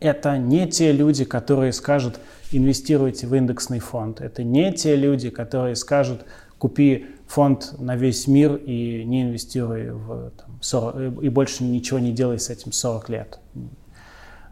Это 0.00 0.38
не 0.38 0.66
те 0.66 0.92
люди, 0.92 1.24
которые 1.24 1.72
скажут, 1.72 2.18
инвестируйте 2.52 3.26
в 3.26 3.34
индексный 3.34 3.80
фонд. 3.80 4.20
Это 4.20 4.42
не 4.42 4.72
те 4.72 4.96
люди, 4.96 5.30
которые 5.30 5.76
скажут, 5.76 6.24
купи 6.58 7.06
фонд 7.26 7.74
на 7.78 7.96
весь 7.96 8.26
мир 8.26 8.56
и 8.56 9.04
не 9.04 9.22
инвестируй 9.22 9.90
в 9.90 10.30
там, 10.30 10.58
40, 10.60 11.22
и 11.22 11.28
больше 11.28 11.64
ничего 11.64 11.98
не 11.98 12.12
делай 12.12 12.38
с 12.38 12.50
этим 12.50 12.72
40 12.72 13.08
лет. 13.10 13.38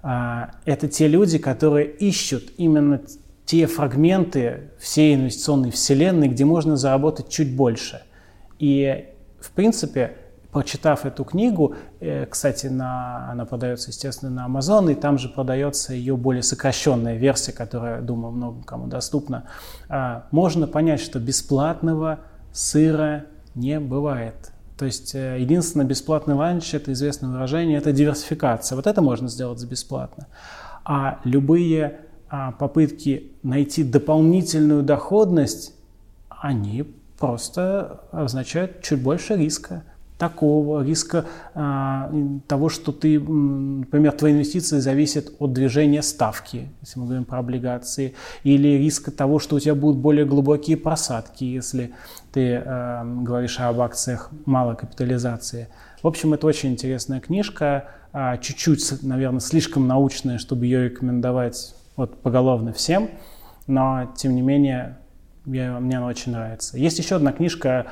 А, 0.03 0.53
это 0.65 0.87
те 0.87 1.09
люди, 1.09 1.39
которые 1.39 1.91
ищут 1.91 2.53
именно 2.57 3.01
те 3.47 3.67
фрагменты 3.67 4.71
всей 4.79 5.15
инвестиционной 5.15 5.71
вселенной, 5.71 6.29
где 6.29 6.45
можно 6.45 6.77
заработать 6.77 7.31
чуть 7.31 7.57
больше. 7.57 8.03
И, 8.59 9.07
в 9.41 9.51
принципе, 9.53 10.13
прочитав 10.53 11.05
эту 11.05 11.25
книгу, 11.25 11.75
э, 12.01 12.27
кстати, 12.27 12.67
на, 12.67 13.31
она 13.31 13.45
продается, 13.45 13.91
естественно, 13.91 14.31
на 14.31 14.47
Amazon, 14.47 14.91
и 14.91 14.95
там 14.95 15.19
же 15.19 15.29
продается 15.29 15.93
ее 15.93 16.17
более 16.17 16.43
сокращенная 16.43 17.17
версия, 17.17 17.53
которая, 17.53 18.01
думаю, 18.01 18.33
много 18.33 18.63
кому 18.65 18.87
доступна, 18.87 19.45
а, 19.89 20.27
можно 20.31 20.67
понять, 20.67 21.01
что 21.01 21.19
бесплатного 21.19 22.21
сыра 22.53 23.27
не 23.55 23.79
бывает. 23.79 24.53
То 24.79 24.85
есть 24.85 25.15
э, 25.15 25.39
единственное 25.41 25.85
бесплатный 25.85 26.35
ланч, 26.35 26.73
это 26.73 26.93
известное 26.93 27.31
выражение, 27.31 27.79
это 27.79 27.93
диверсификация. 27.93 28.77
Вот 28.77 28.87
это 28.87 29.03
можно 29.03 29.29
сделать 29.29 29.63
бесплатно. 29.65 30.29
А 30.85 31.21
любые 31.25 32.01
а, 32.31 32.53
попытки 32.53 33.33
найти 33.43 33.83
дополнительную 33.83 34.83
доходность, 34.83 35.75
они 36.29 36.85
просто 37.19 38.03
означают 38.13 38.83
чуть 38.83 39.03
больше 39.03 39.35
риска 39.35 39.83
такого, 40.19 40.83
риска 40.83 41.25
а, 41.55 42.13
того, 42.49 42.69
что 42.69 42.93
ты, 42.93 43.21
например, 43.21 44.13
твои 44.13 44.33
инвестиции 44.33 44.81
зависят 44.81 45.33
от 45.39 45.53
движения 45.53 46.03
ставки, 46.03 46.69
если 46.81 46.99
мы 46.99 47.07
говорим 47.07 47.25
про 47.25 47.39
облигации, 47.39 48.15
или 48.43 48.69
риска 48.69 49.13
того, 49.13 49.39
что 49.39 49.57
у 49.57 49.61
тебя 49.61 49.77
будут 49.77 49.99
более 49.99 50.27
глубокие 50.27 50.77
просадки, 50.77 51.45
если 51.45 51.93
ты 52.33 52.57
а, 52.57 53.05
говоришь 53.05 53.61
об 53.61 53.81
акциях 53.81 54.31
малой 54.45 54.77
капитализации. 54.77 55.69
В 56.03 56.07
общем, 56.09 56.35
это 56.35 56.47
очень 56.47 56.73
интересная 56.73 57.21
книжка, 57.21 57.89
а, 58.13 58.37
чуть-чуть, 58.39 59.03
наверное, 59.03 59.41
слишком 59.41 59.87
научная, 59.87 60.39
чтобы 60.39 60.67
ее 60.67 60.87
рекомендовать 60.87 61.75
вот 61.97 62.21
поголовно 62.21 62.73
всем, 62.73 63.11
но, 63.69 64.13
тем 64.17 64.35
не 64.35 64.43
менее, 64.43 64.99
я, 65.47 65.79
мне 65.79 65.97
она 65.97 66.07
очень 66.07 66.33
нравится. 66.33 66.77
Есть 66.77 66.99
еще 66.99 67.17
одна 67.17 67.33
книжка 67.33 67.87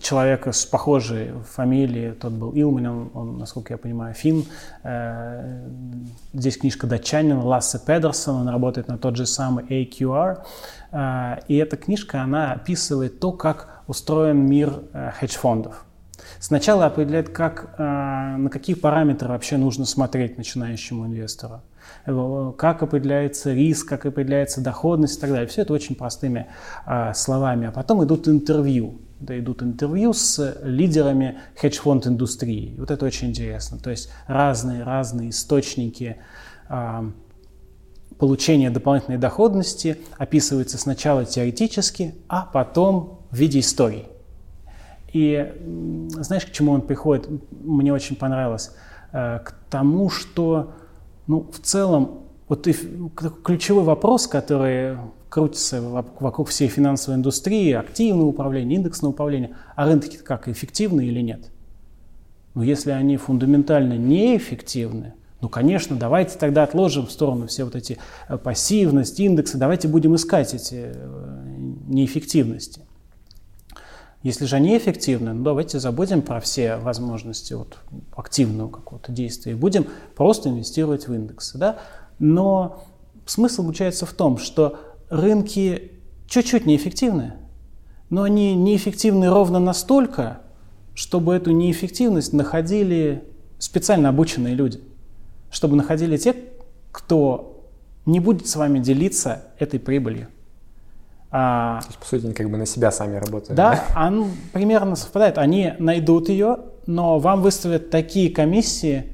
человека 0.00 0.52
с 0.52 0.66
похожей 0.66 1.32
фамилией, 1.50 2.12
тот 2.12 2.32
был 2.32 2.52
Илман, 2.52 3.10
он, 3.14 3.38
насколько 3.38 3.72
я 3.72 3.78
понимаю, 3.78 4.14
фин. 4.14 4.44
Э, 4.82 5.66
здесь 6.34 6.58
книжка 6.58 6.86
датчанин 6.86 7.38
Лассе 7.38 7.80
Педерсон, 7.84 8.42
он 8.42 8.48
работает 8.48 8.88
на 8.88 8.98
тот 8.98 9.16
же 9.16 9.26
самый 9.26 9.64
AQR. 9.64 10.42
Э, 10.92 11.36
и 11.48 11.56
эта 11.56 11.76
книжка, 11.76 12.22
она 12.22 12.52
описывает 12.52 13.18
то, 13.18 13.32
как 13.32 13.82
устроен 13.86 14.46
мир 14.46 14.82
э, 14.92 15.12
хедж-фондов. 15.18 15.84
Сначала 16.38 16.86
определяет, 16.86 17.30
как, 17.30 17.78
на 17.78 18.48
какие 18.50 18.76
параметры 18.76 19.28
вообще 19.28 19.56
нужно 19.56 19.86
смотреть 19.86 20.36
начинающему 20.36 21.06
инвестору 21.06 21.62
как 22.04 22.82
определяется 22.82 23.52
риск, 23.52 23.88
как 23.88 24.04
определяется 24.06 24.60
доходность 24.60 25.18
и 25.18 25.20
так 25.20 25.30
далее. 25.30 25.46
Все 25.46 25.62
это 25.62 25.72
очень 25.72 25.94
простыми 25.94 26.46
а, 26.84 27.14
словами. 27.14 27.68
А 27.68 27.70
потом 27.70 28.04
идут 28.04 28.28
интервью 28.28 28.98
да, 29.20 29.38
идут 29.38 29.62
интервью 29.62 30.12
с 30.12 30.58
лидерами 30.62 31.38
хедж-фонд 31.56 32.06
индустрии. 32.06 32.74
Вот 32.78 32.90
это 32.90 33.04
очень 33.06 33.28
интересно. 33.28 33.78
То 33.78 33.90
есть 33.90 34.10
разные-разные 34.26 35.30
источники 35.30 36.18
э, 36.68 37.10
получения 38.18 38.70
дополнительной 38.70 39.18
доходности 39.18 39.98
описываются 40.18 40.78
сначала 40.78 41.24
теоретически, 41.24 42.14
а 42.28 42.42
потом 42.42 43.20
в 43.30 43.36
виде 43.36 43.60
историй. 43.60 44.06
И 45.12 45.52
знаешь, 46.10 46.44
к 46.44 46.52
чему 46.52 46.72
он 46.72 46.82
приходит? 46.82 47.28
Мне 47.50 47.92
очень 47.92 48.16
понравилось. 48.16 48.72
Э, 49.12 49.40
к 49.40 49.54
тому, 49.70 50.10
что 50.10 50.74
ну, 51.26 51.50
в 51.52 51.58
целом 51.60 52.20
вот 52.48 52.66
и 52.66 52.74
ключевой 53.44 53.84
вопрос, 53.84 54.26
который 54.26 54.96
крутится 55.28 55.80
вокруг 55.82 56.48
всей 56.48 56.68
финансовой 56.68 57.18
индустрии, 57.18 57.72
активное 57.72 58.24
управление, 58.24 58.76
индексное 58.76 59.10
управление, 59.10 59.56
а 59.76 59.86
рынки 59.86 60.16
как, 60.16 60.48
эффективны 60.48 61.06
или 61.06 61.20
нет? 61.20 61.50
Но 62.54 62.62
если 62.62 62.90
они 62.90 63.16
фундаментально 63.16 63.96
неэффективны, 63.96 65.14
ну, 65.40 65.48
конечно, 65.48 65.96
давайте 65.96 66.36
тогда 66.36 66.64
отложим 66.64 67.06
в 67.06 67.12
сторону 67.12 67.46
все 67.46 67.64
вот 67.64 67.76
эти 67.76 67.98
э, 68.28 68.36
пассивности, 68.38 69.22
индексы, 69.22 69.56
давайте 69.56 69.86
будем 69.86 70.16
искать 70.16 70.52
эти 70.52 70.92
э, 70.94 71.42
неэффективности. 71.86 72.82
Если 74.24 74.46
же 74.46 74.56
они 74.56 74.76
эффективны, 74.76 75.32
ну, 75.32 75.44
давайте 75.44 75.78
забудем 75.78 76.22
про 76.22 76.40
все 76.40 76.76
возможности 76.76 77.52
вот, 77.52 77.78
активного 78.16 78.68
какого-то 78.68 79.12
действия 79.12 79.52
и 79.52 79.54
будем 79.54 79.86
просто 80.16 80.48
инвестировать 80.48 81.06
в 81.06 81.14
индексы. 81.14 81.56
Да? 81.56 81.78
Но 82.18 82.82
смысл 83.26 83.62
заключается 83.62 84.06
в 84.06 84.12
том, 84.12 84.38
что 84.38 84.80
рынки 85.10 85.92
чуть-чуть 86.26 86.66
неэффективны, 86.66 87.34
но 88.10 88.22
они 88.22 88.54
неэффективны 88.54 89.28
ровно 89.28 89.58
настолько, 89.58 90.40
чтобы 90.94 91.34
эту 91.34 91.50
неэффективность 91.52 92.32
находили 92.32 93.24
специально 93.58 94.08
обученные 94.08 94.54
люди, 94.54 94.80
чтобы 95.50 95.76
находили 95.76 96.16
те, 96.16 96.34
кто 96.92 97.64
не 98.06 98.20
будет 98.20 98.46
с 98.46 98.56
вами 98.56 98.78
делиться 98.78 99.44
этой 99.58 99.78
прибылью. 99.78 100.28
А, 101.30 101.80
То 101.82 101.86
есть, 101.88 101.98
по 101.98 102.06
сути, 102.06 102.24
они 102.24 102.34
как 102.34 102.50
бы 102.50 102.56
на 102.56 102.64
себя 102.64 102.90
сами 102.90 103.16
работают. 103.16 103.54
Да, 103.54 103.84
да? 103.94 104.06
Он 104.06 104.30
примерно 104.52 104.96
совпадает. 104.96 105.36
Они 105.36 105.74
найдут 105.78 106.30
ее, 106.30 106.58
но 106.86 107.18
вам 107.18 107.42
выставят 107.42 107.90
такие 107.90 108.30
комиссии, 108.30 109.12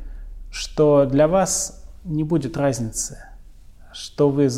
что 0.52 1.06
для 1.06 1.26
вас 1.26 1.84
не 2.04 2.22
будет 2.22 2.56
разницы, 2.56 3.18
что 3.92 4.30
вы 4.30 4.48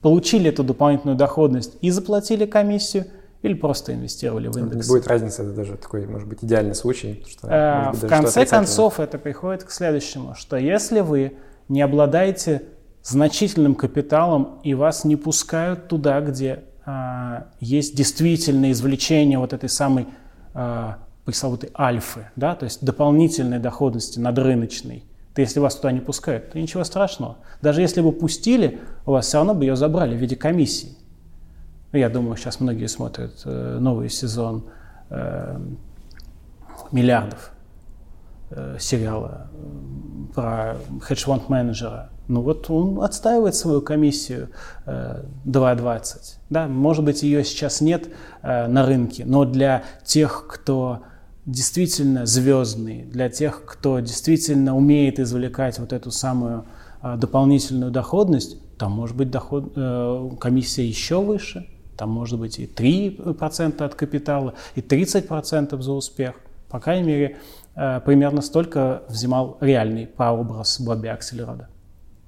получили 0.00 0.48
эту 0.48 0.64
дополнительную 0.64 1.16
доходность 1.16 1.76
и 1.80 1.90
заплатили 1.90 2.46
комиссию, 2.46 3.06
или 3.42 3.54
просто 3.54 3.94
инвестировали 3.94 4.48
в 4.48 4.56
индекс. 4.58 4.88
Будет 4.88 5.06
разницы, 5.06 5.42
это 5.42 5.52
даже 5.52 5.76
такой, 5.76 6.06
может 6.06 6.28
быть, 6.28 6.44
идеальный 6.44 6.74
случай. 6.74 7.24
Что, 7.26 7.48
э, 7.48 7.90
быть, 7.90 8.02
в 8.02 8.06
конце 8.06 8.44
концов, 8.44 9.00
это 9.00 9.18
приходит 9.18 9.64
к 9.64 9.70
следующему, 9.70 10.34
что 10.34 10.56
если 10.56 11.00
вы 11.00 11.38
не 11.68 11.80
обладаете 11.80 12.62
значительным 13.02 13.74
капиталом 13.74 14.60
и 14.62 14.74
вас 14.74 15.04
не 15.04 15.16
пускают 15.16 15.88
туда, 15.88 16.20
где 16.20 16.64
э, 16.84 17.42
есть 17.60 17.96
действительное 17.96 18.72
извлечение 18.72 19.38
вот 19.38 19.54
этой 19.54 19.70
самой 19.70 20.06
э, 20.54 20.94
пресловутой 21.24 21.70
альфы, 21.78 22.30
да, 22.36 22.54
то 22.54 22.64
есть 22.64 22.84
дополнительной 22.84 23.58
доходности 23.58 24.18
надрыночной, 24.18 25.04
то 25.34 25.40
если 25.40 25.60
вас 25.60 25.76
туда 25.76 25.92
не 25.92 26.00
пускают, 26.00 26.50
то 26.50 26.58
ничего 26.58 26.84
страшного. 26.84 27.36
Даже 27.62 27.80
если 27.80 28.00
бы 28.00 28.12
пустили, 28.12 28.80
у 29.06 29.12
вас 29.12 29.26
все 29.26 29.38
равно 29.38 29.54
бы 29.54 29.64
ее 29.64 29.76
забрали 29.76 30.16
в 30.16 30.18
виде 30.18 30.36
комиссии. 30.36 30.96
Ну, 31.92 31.98
я 31.98 32.08
думаю, 32.08 32.36
сейчас 32.36 32.60
многие 32.60 32.86
смотрят 32.86 33.42
э, 33.44 33.78
новый 33.80 34.08
сезон 34.08 34.64
э, 35.08 35.58
«Миллиардов» 36.92 37.52
э, 38.50 38.76
сериала 38.78 39.48
про 40.34 40.76
хедж-фонд 41.02 41.48
менеджера. 41.48 42.10
Ну 42.28 42.42
вот 42.42 42.70
он 42.70 43.02
отстаивает 43.02 43.56
свою 43.56 43.82
комиссию 43.82 44.50
э, 44.86 45.24
2.20. 45.46 46.38
Да, 46.48 46.66
может 46.68 47.04
быть, 47.04 47.22
ее 47.22 47.44
сейчас 47.44 47.80
нет 47.80 48.08
на 48.42 48.86
рынке, 48.86 49.24
но 49.24 49.44
для 49.44 49.82
тех, 50.04 50.46
кто 50.48 51.02
действительно 51.50 52.26
звездный, 52.26 53.02
для 53.02 53.28
тех, 53.28 53.64
кто 53.64 54.00
действительно 54.00 54.76
умеет 54.76 55.18
извлекать 55.18 55.78
вот 55.78 55.92
эту 55.92 56.10
самую 56.10 56.64
а, 57.00 57.16
дополнительную 57.16 57.90
доходность, 57.90 58.56
там 58.78 58.92
может 58.92 59.16
быть 59.16 59.30
доход, 59.30 59.72
э, 59.76 60.30
комиссия 60.40 60.86
еще 60.86 61.20
выше, 61.20 61.66
там 61.98 62.08
может 62.10 62.38
быть 62.38 62.58
и 62.58 62.66
3% 62.66 63.82
от 63.82 63.94
капитала, 63.94 64.54
и 64.74 64.80
30% 64.80 65.78
за 65.82 65.92
успех. 65.92 66.34
По 66.70 66.80
крайней 66.80 67.06
мере, 67.06 67.36
э, 67.74 68.00
примерно 68.00 68.40
столько 68.40 69.02
взимал 69.08 69.58
реальный 69.60 70.06
прообраз 70.06 70.80
Бобби 70.80 71.08
Акселерода. 71.08 71.68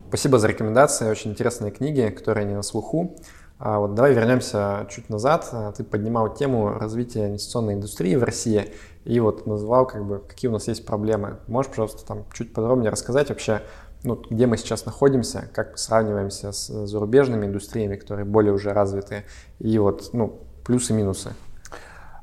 Спасибо 0.09 0.39
за 0.39 0.49
рекомендации, 0.49 1.09
очень 1.09 1.31
интересные 1.31 1.71
книги, 1.71 2.15
которые 2.15 2.45
не 2.45 2.55
на 2.55 2.63
слуху. 2.63 3.17
А 3.59 3.79
вот 3.79 3.95
давай 3.95 4.13
вернемся 4.13 4.87
чуть 4.91 5.09
назад. 5.09 5.49
Ты 5.77 5.85
поднимал 5.85 6.35
тему 6.35 6.69
развития 6.69 7.29
инвестиционной 7.29 7.75
индустрии 7.75 8.17
в 8.17 8.25
России 8.25 8.73
и 9.05 9.19
вот 9.21 9.47
назвал, 9.47 9.87
как 9.87 10.07
бы, 10.07 10.21
какие 10.21 10.49
у 10.49 10.53
нас 10.53 10.69
есть 10.69 10.87
проблемы. 10.87 11.39
Можешь, 11.49 11.71
пожалуйста, 11.71 12.07
там 12.07 12.25
чуть 12.33 12.53
подробнее 12.53 12.91
рассказать 12.91 13.29
вообще, 13.31 13.63
ну, 14.05 14.21
где 14.31 14.47
мы 14.47 14.57
сейчас 14.57 14.85
находимся, 14.85 15.49
как 15.53 15.79
сравниваемся 15.79 16.53
с 16.53 16.87
зарубежными 16.87 17.47
индустриями, 17.47 17.97
которые 17.97 18.25
более 18.25 18.53
уже 18.53 18.73
развиты, 18.73 19.25
и 19.59 19.79
вот, 19.79 20.11
ну, 20.13 20.41
плюсы 20.65 20.93
и 20.93 20.97
минусы. 20.97 21.33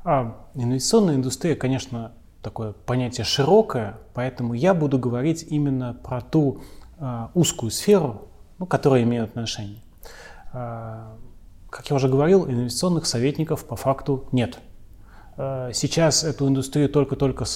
А, 0.04 0.46
инвестиционная 0.54 1.16
индустрия, 1.16 1.56
конечно, 1.56 2.12
такое 2.42 2.72
понятие 2.72 3.24
широкое, 3.24 3.98
поэтому 4.14 4.54
я 4.54 4.74
буду 4.74 4.98
говорить 4.98 5.44
именно 5.48 5.98
про 6.02 6.20
ту 6.20 6.62
а, 6.98 7.30
узкую 7.34 7.70
сферу, 7.70 8.28
ну, 8.58 8.66
которая 8.66 9.02
имеет 9.02 9.30
отношение. 9.30 9.82
А, 10.52 11.16
как 11.68 11.88
я 11.88 11.96
уже 11.96 12.08
говорил, 12.08 12.46
инвестиционных 12.46 13.06
советников 13.06 13.64
по 13.64 13.76
факту 13.76 14.28
нет. 14.32 14.58
А, 15.42 15.72
сейчас 15.72 16.22
эту 16.22 16.46
индустрию 16.48 16.90
только-только 16.90 17.46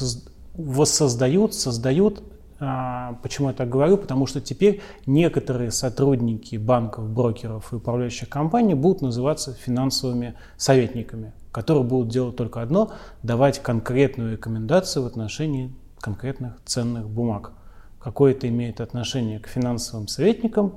воссоздают, 0.54 1.52
создают. 1.52 2.22
А, 2.58 3.18
почему 3.22 3.48
я 3.48 3.54
так 3.54 3.68
говорю? 3.68 3.98
Потому 3.98 4.26
что 4.26 4.40
теперь 4.40 4.80
некоторые 5.04 5.70
сотрудники 5.70 6.56
банков, 6.56 7.10
брокеров 7.10 7.72
и 7.72 7.76
управляющих 7.76 8.30
компаний 8.30 8.72
будут 8.72 9.02
называться 9.02 9.52
финансовыми 9.52 10.34
советниками, 10.56 11.34
которые 11.52 11.84
будут 11.84 12.08
делать 12.08 12.36
только 12.36 12.62
одно– 12.62 12.90
давать 13.22 13.62
конкретную 13.62 14.32
рекомендацию 14.32 15.02
в 15.02 15.06
отношении 15.06 15.74
конкретных 16.00 16.54
ценных 16.64 17.10
бумаг. 17.10 17.52
Какое 18.00 18.32
это 18.32 18.48
имеет 18.48 18.80
отношение 18.80 19.40
к 19.40 19.46
финансовым 19.46 20.08
советникам, 20.08 20.76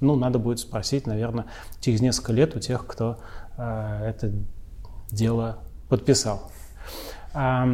ну, 0.00 0.16
надо 0.16 0.38
будет 0.38 0.60
спросить, 0.60 1.06
наверное, 1.06 1.44
через 1.80 2.00
несколько 2.00 2.32
лет 2.32 2.56
у 2.56 2.58
тех, 2.58 2.86
кто 2.86 3.18
э, 3.58 4.04
это 4.06 4.32
дело 5.10 5.58
подписал. 5.90 6.50
А, 7.34 7.68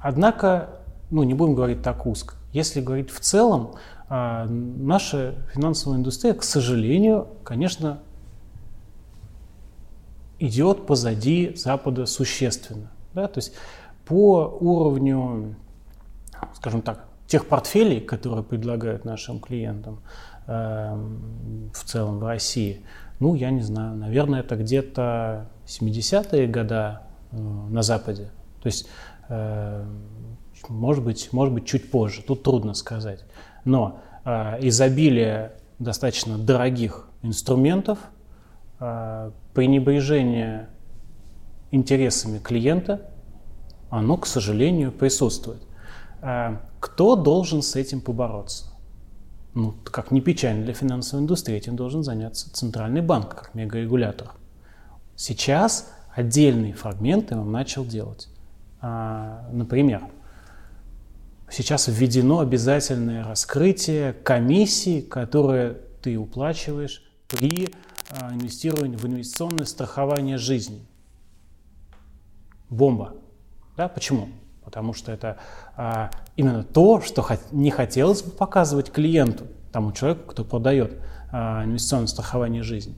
однако, 0.00 0.70
ну, 1.10 1.24
не 1.24 1.34
будем 1.34 1.56
говорить 1.56 1.82
так 1.82 2.06
узко. 2.06 2.36
Если 2.52 2.80
говорить 2.80 3.10
в 3.10 3.18
целом, 3.18 3.74
э, 4.08 4.46
наша 4.46 5.34
финансовая 5.52 5.98
индустрия, 5.98 6.34
к 6.34 6.44
сожалению, 6.44 7.26
конечно, 7.42 7.98
идет 10.38 10.86
позади 10.86 11.52
Запада 11.56 12.06
существенно. 12.06 12.90
Да? 13.14 13.26
То 13.26 13.38
есть 13.38 13.54
по 14.06 14.56
уровню, 14.60 15.56
скажем 16.54 16.82
так, 16.82 17.04
тех 17.26 17.46
портфелей, 17.46 18.00
которые 18.00 18.44
предлагают 18.44 19.04
нашим 19.04 19.40
клиентам, 19.40 20.00
Эм, 20.50 21.70
в 21.72 21.84
целом 21.84 22.18
в 22.18 22.26
России? 22.26 22.80
Ну, 23.20 23.36
я 23.36 23.50
не 23.50 23.60
знаю, 23.60 23.94
наверное, 23.94 24.40
это 24.40 24.56
где-то 24.56 25.46
70-е 25.64 26.48
годы 26.48 26.74
э, 26.74 26.98
на 27.32 27.82
Западе. 27.82 28.30
То 28.62 28.66
есть, 28.66 28.88
э, 29.28 29.84
может 30.68 31.04
быть, 31.04 31.32
может 31.32 31.54
быть, 31.54 31.66
чуть 31.66 31.90
позже, 31.90 32.22
тут 32.22 32.42
трудно 32.42 32.74
сказать. 32.74 33.24
Но 33.64 34.00
э, 34.24 34.58
изобилие 34.68 35.52
достаточно 35.78 36.38
дорогих 36.38 37.08
инструментов, 37.22 37.98
пренебрежение 39.52 40.70
интересами 41.70 42.38
клиента, 42.38 43.10
оно, 43.90 44.16
к 44.16 44.26
сожалению, 44.26 44.90
присутствует. 44.90 45.62
Кто 46.80 47.16
должен 47.16 47.60
с 47.60 47.76
этим 47.76 48.00
побороться? 48.00 48.70
ну, 49.54 49.74
как 49.84 50.10
не 50.10 50.20
печально 50.20 50.64
для 50.64 50.74
финансовой 50.74 51.22
индустрии, 51.22 51.56
этим 51.56 51.76
должен 51.76 52.02
заняться 52.02 52.52
Центральный 52.52 53.02
банк, 53.02 53.34
как 53.34 53.54
мегарегулятор. 53.54 54.32
Сейчас 55.16 55.92
отдельные 56.14 56.72
фрагменты 56.72 57.36
он 57.36 57.50
начал 57.50 57.84
делать. 57.84 58.28
А, 58.80 59.48
например, 59.52 60.02
сейчас 61.50 61.88
введено 61.88 62.40
обязательное 62.40 63.24
раскрытие 63.24 64.12
комиссии, 64.12 65.00
которые 65.00 65.78
ты 66.02 66.16
уплачиваешь 66.16 67.02
при 67.28 67.68
а, 68.10 68.32
инвестировании 68.32 68.96
в 68.96 69.04
инвестиционное 69.06 69.66
страхование 69.66 70.38
жизни. 70.38 70.86
Бомба. 72.68 73.14
Да? 73.76 73.88
Почему? 73.88 74.28
потому 74.70 74.94
что 74.94 75.10
это 75.10 75.36
а, 75.76 76.10
именно 76.36 76.62
то, 76.62 77.00
что 77.00 77.22
хот- 77.22 77.40
не 77.50 77.72
хотелось 77.72 78.22
бы 78.22 78.30
показывать 78.30 78.92
клиенту, 78.92 79.48
тому 79.72 79.90
человеку, 79.90 80.30
кто 80.30 80.44
продает 80.44 80.96
а, 81.32 81.64
инвестиционное 81.64 82.06
страхование 82.06 82.62
жизни. 82.62 82.94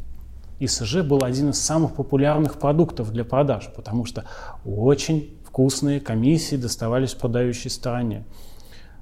ИСЖ 0.65 1.03
был 1.03 1.25
один 1.25 1.51
из 1.51 1.61
самых 1.61 1.95
популярных 1.95 2.59
продуктов 2.59 3.13
для 3.13 3.25
продаж, 3.25 3.71
потому 3.75 4.05
что 4.05 4.25
очень 4.65 5.37
вкусные 5.45 6.01
комиссии 6.01 6.57
доставались 6.57 7.15
продающей 7.15 7.71
стороне. 7.71 8.25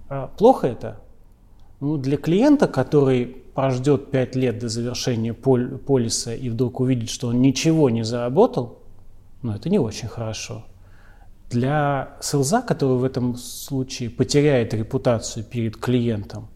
А, 0.09 0.29
плохо 0.29 0.67
это? 0.67 1.01
Ну, 1.81 1.97
для 1.97 2.17
клиента, 2.17 2.67
который 2.67 3.27
прождет 3.27 4.11
5 4.11 4.37
лет 4.37 4.59
до 4.59 4.69
завершения 4.69 5.35
пол- 5.35 5.79
полиса 5.79 6.35
и 6.35 6.49
вдруг 6.49 6.81
увидит, 6.81 7.11
что 7.11 7.29
он 7.29 7.41
ничего 7.41 7.91
не 7.91 8.05
заработал, 8.05 8.79
ну, 9.43 9.53
это 9.53 9.69
не 9.69 9.79
очень 9.79 10.09
хорошо. 10.09 10.65
Для 11.51 12.17
селза, 12.21 12.63
который 12.63 12.99
в 12.99 13.05
этом 13.05 13.37
случае 13.37 14.09
потеряет 14.09 14.73
репутацию 14.73 15.45
перед 15.45 15.77
клиентом, 15.77 16.49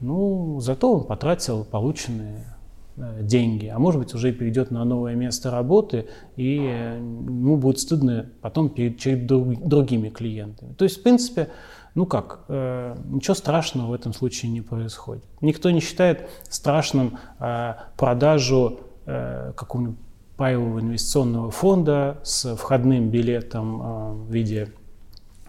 ну, 0.00 0.60
зато 0.60 0.92
он 0.92 1.04
потратил 1.04 1.64
полученные 1.64 2.51
деньги, 2.96 3.66
а 3.66 3.78
может 3.78 4.00
быть 4.00 4.14
уже 4.14 4.32
перейдет 4.32 4.70
на 4.70 4.84
новое 4.84 5.14
место 5.14 5.50
работы, 5.50 6.06
и 6.36 6.58
э, 6.58 6.96
ему 6.96 7.56
будет 7.56 7.78
стыдно 7.78 8.26
потом 8.40 8.68
перед, 8.68 9.00
перед 9.00 9.26
другими 9.26 10.10
клиентами. 10.10 10.74
То 10.74 10.84
есть, 10.84 11.00
в 11.00 11.02
принципе, 11.02 11.48
ну 11.94 12.06
как, 12.06 12.40
э, 12.48 12.96
ничего 13.06 13.34
страшного 13.34 13.88
в 13.88 13.92
этом 13.92 14.12
случае 14.12 14.52
не 14.52 14.60
происходит. 14.60 15.24
Никто 15.40 15.70
не 15.70 15.80
считает 15.80 16.28
страшным 16.48 17.18
э, 17.38 17.74
продажу 17.96 18.80
э, 19.06 19.52
какого-нибудь 19.56 19.98
паевого 20.36 20.80
инвестиционного 20.80 21.50
фонда 21.50 22.18
с 22.24 22.56
входным 22.56 23.10
билетом 23.10 23.80
а, 23.80 24.12
в 24.12 24.32
виде 24.32 24.72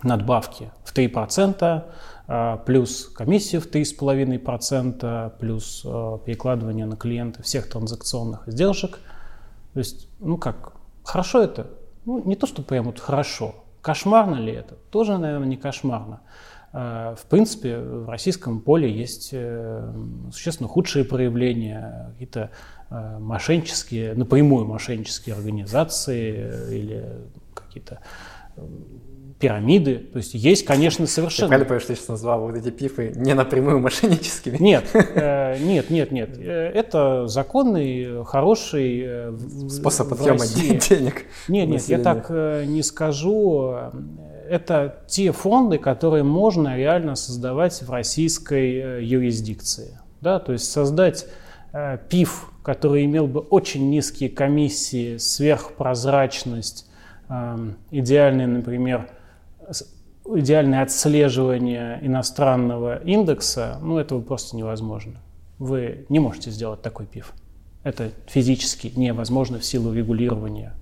надбавки 0.03 0.71
в 0.83 0.95
3%, 0.95 1.57
а, 1.61 1.85
плюс 2.65 3.11
комиссию 3.13 3.61
в 3.61 3.67
3,5%, 3.67 5.33
плюс 5.39 5.83
а, 5.85 6.17
перекладывание 6.19 6.85
на 6.85 6.95
клиента 6.95 7.43
всех 7.43 7.69
транзакционных 7.69 8.47
издержек. 8.47 8.99
То 9.73 9.79
есть, 9.79 10.07
ну 10.19 10.37
как, 10.37 10.73
хорошо 11.03 11.41
это? 11.41 11.67
Ну, 12.05 12.23
не 12.23 12.35
то, 12.35 12.47
что 12.47 12.61
прям 12.61 12.85
вот 12.85 12.99
хорошо. 12.99 13.55
Кошмарно 13.81 14.35
ли 14.35 14.53
это? 14.53 14.75
Тоже, 14.89 15.17
наверное, 15.17 15.47
не 15.47 15.57
кошмарно. 15.57 16.21
В 16.71 17.19
принципе, 17.29 17.77
в 17.77 18.09
российском 18.09 18.59
поле 18.59 18.91
есть 18.91 19.29
э, 19.31 19.93
существенно 20.31 20.67
худшие 20.67 21.05
проявления, 21.05 22.09
какие-то 22.13 22.49
Э, 22.93 23.17
мошеннические, 23.17 24.13
напрямую 24.13 24.65
мошеннические 24.65 25.33
организации 25.33 26.35
э, 26.37 26.75
или 26.75 27.05
какие-то 27.55 28.01
э, 28.55 28.61
пирамиды. 29.43 29.97
То 29.97 30.17
есть 30.17 30.33
есть, 30.33 30.65
конечно, 30.65 31.05
совершенно... 31.07 31.49
Ты 31.49 31.65
правильно 31.65 31.79
что 31.79 31.87
ты 31.89 31.95
сейчас 31.95 32.07
назвал 32.07 32.41
вот 32.41 32.55
эти 32.55 32.69
пифы 32.69 33.13
не 33.15 33.33
напрямую 33.33 33.79
мошенническими? 33.79 34.57
Нет, 34.57 34.85
э, 34.93 35.57
нет, 35.61 35.89
нет, 35.89 36.11
нет. 36.11 36.37
Это 36.39 37.27
законный, 37.27 38.23
хороший 38.25 39.37
способ 39.69 40.13
отъема 40.13 40.45
денег. 40.47 41.25
Нет, 41.47 41.67
нет, 41.67 41.83
я 41.83 41.99
так 41.99 42.29
не 42.29 42.81
скажу. 42.83 43.75
Это 44.49 45.03
те 45.07 45.31
фонды, 45.31 45.77
которые 45.77 46.23
можно 46.23 46.75
реально 46.75 47.15
создавать 47.15 47.81
в 47.81 47.91
российской 47.91 49.03
юрисдикции. 49.03 49.99
Да, 50.21 50.39
то 50.39 50.53
есть 50.53 50.71
создать 50.71 51.25
ПИФ 52.09 52.53
который 52.63 53.03
имел 53.05 53.27
бы 53.27 53.41
очень 53.41 53.89
низкие 53.89 54.29
комиссии, 54.29 55.17
сверхпрозрачность, 55.17 56.89
эм, 57.29 57.75
идеальный, 57.91 58.47
например, 58.47 59.09
идеальное 60.25 60.83
отслеживание 60.83 61.99
иностранного 62.01 62.97
индекса, 63.03 63.79
ну, 63.81 63.97
этого 63.97 64.21
просто 64.21 64.55
невозможно. 64.55 65.21
Вы 65.59 66.05
не 66.09 66.19
можете 66.19 66.51
сделать 66.51 66.81
такой 66.81 67.05
пив. 67.05 67.33
Это 67.83 68.11
физически 68.27 68.91
невозможно 68.95 69.59
в 69.59 69.65
силу 69.65 69.93
регулирования. 69.93 70.73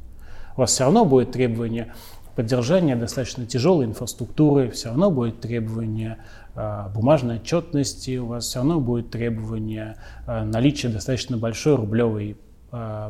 У 0.56 0.62
вас 0.62 0.72
все 0.72 0.84
равно 0.84 1.06
будет 1.06 1.32
требование 1.32 1.94
поддержания 2.36 2.96
достаточно 2.96 3.46
тяжелой 3.46 3.86
инфраструктуры, 3.86 4.70
все 4.70 4.90
равно 4.90 5.12
будет 5.12 5.42
требование 5.42 6.18
Э, 6.54 6.90
бумажной 6.94 7.38
отчетности, 7.38 8.18
у 8.18 8.26
вас 8.26 8.46
все 8.46 8.60
равно 8.60 8.82
будет 8.82 9.10
требование 9.10 9.96
э, 10.28 10.44
наличия 10.44 10.90
достаточно 10.90 11.38
большой 11.38 11.76
рублевой 11.76 12.38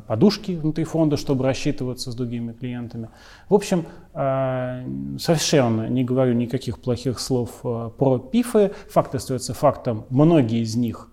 подушки 0.07 0.53
внутри 0.53 0.85
фонда, 0.85 1.17
чтобы 1.17 1.45
рассчитываться 1.45 2.11
с 2.11 2.15
другими 2.15 2.51
клиентами. 2.51 3.09
В 3.47 3.53
общем, 3.53 3.85
э, 4.13 4.85
совершенно 5.19 5.87
не 5.87 6.03
говорю 6.03 6.33
никаких 6.33 6.79
плохих 6.79 7.19
слов 7.19 7.59
э, 7.63 7.91
про 7.95 8.17
пифы. 8.17 8.71
Факт 8.89 9.13
остается 9.13 9.53
фактом. 9.53 10.05
Многие 10.09 10.61
из 10.61 10.75
них 10.75 11.09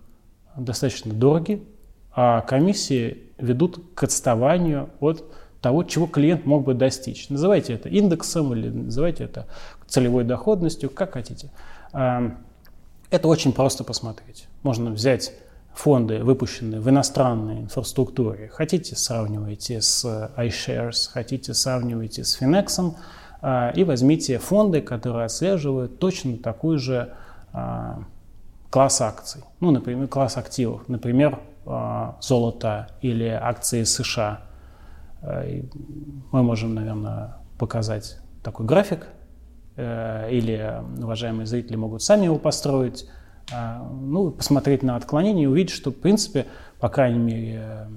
достаточно 0.57 1.13
дороги, 1.13 1.63
а 2.11 2.41
комиссии 2.41 3.23
ведут 3.37 3.93
к 3.93 4.03
отставанию 4.03 4.89
от 4.99 5.23
того, 5.61 5.83
чего 5.83 6.07
клиент 6.07 6.45
мог 6.45 6.63
бы 6.63 6.73
достичь. 6.73 7.29
Называйте 7.29 7.73
это 7.73 7.87
индексом 7.87 8.53
или 8.53 8.69
называйте 8.69 9.25
это 9.25 9.45
целевой 9.87 10.23
доходностью, 10.23 10.89
как 10.89 11.13
хотите. 11.13 11.51
Это 11.91 13.27
очень 13.27 13.53
просто 13.53 13.83
посмотреть. 13.83 14.47
Можно 14.63 14.91
взять 14.91 15.33
фонды, 15.73 16.23
выпущенные 16.23 16.79
в 16.79 16.89
иностранной 16.89 17.61
инфраструктуре. 17.61 18.49
Хотите, 18.49 18.95
сравнивайте 18.95 19.81
с 19.81 20.05
iShares, 20.37 21.09
хотите, 21.11 21.53
сравнивайте 21.53 22.23
с 22.23 22.41
Finex, 22.41 22.95
а, 23.41 23.71
и 23.71 23.83
возьмите 23.83 24.37
фонды, 24.39 24.81
которые 24.81 25.25
отслеживают 25.25 25.99
точно 25.99 26.37
такой 26.37 26.77
же 26.77 27.13
а, 27.53 27.99
класс 28.69 29.01
акций. 29.01 29.43
Ну, 29.59 29.71
например, 29.71 30.07
класс 30.07 30.37
активов. 30.37 30.87
Например, 30.89 31.39
а, 31.65 32.17
золото 32.21 32.89
или 33.01 33.27
акции 33.27 33.83
США. 33.83 34.41
Мы 35.21 36.43
можем, 36.43 36.75
наверное, 36.75 37.35
показать 37.57 38.19
такой 38.41 38.65
график 38.65 39.07
Э, 39.81 40.27
или 40.29 40.75
уважаемые 41.01 41.45
зрители 41.45 41.77
могут 41.77 42.03
сами 42.03 42.25
его 42.25 42.37
построить, 42.37 43.07
ну, 43.51 44.31
посмотреть 44.31 44.83
на 44.83 44.95
отклонение 44.95 45.45
и 45.45 45.47
увидеть, 45.47 45.73
что, 45.73 45.91
в 45.91 45.95
принципе, 45.95 46.45
по 46.79 46.89
крайней 46.89 47.19
мере, 47.19 47.87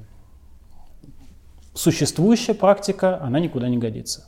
существующая 1.75 2.55
практика, 2.55 3.21
она 3.23 3.41
никуда 3.41 3.69
не 3.69 3.79
годится. 3.79 4.27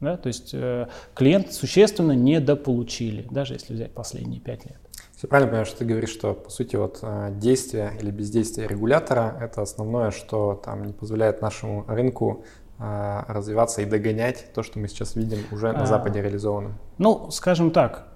Да? 0.00 0.16
То 0.16 0.28
есть 0.28 0.50
э, 0.52 0.86
клиент 1.14 1.52
существенно 1.52 2.12
недополучили, 2.12 3.26
даже 3.30 3.54
если 3.54 3.74
взять 3.74 3.92
последние 3.92 4.40
пять 4.40 4.64
лет. 4.64 4.78
Все 5.16 5.26
правильно 5.26 5.50
понимаю, 5.50 5.66
что 5.66 5.78
ты 5.78 5.84
говоришь, 5.84 6.10
что, 6.10 6.34
по 6.34 6.50
сути, 6.50 6.76
вот 6.76 7.00
э, 7.02 7.30
действие 7.32 7.92
или 8.00 8.10
бездействие 8.10 8.68
регулятора– 8.68 9.36
это 9.40 9.62
основное, 9.62 10.12
что 10.12 10.60
там 10.64 10.84
не 10.84 10.92
позволяет 10.92 11.42
нашему 11.42 11.84
рынку 11.88 12.44
а, 12.80 13.24
развиваться 13.26 13.82
и 13.82 13.86
догонять 13.86 14.52
то, 14.54 14.62
что 14.62 14.78
мы 14.78 14.86
сейчас 14.86 15.16
видим 15.16 15.38
уже 15.50 15.72
на 15.72 15.82
а, 15.82 15.86
Западе 15.86 16.22
реализованным? 16.22 16.78
Ну, 16.98 17.28
скажем 17.32 17.72
так, 17.72 18.06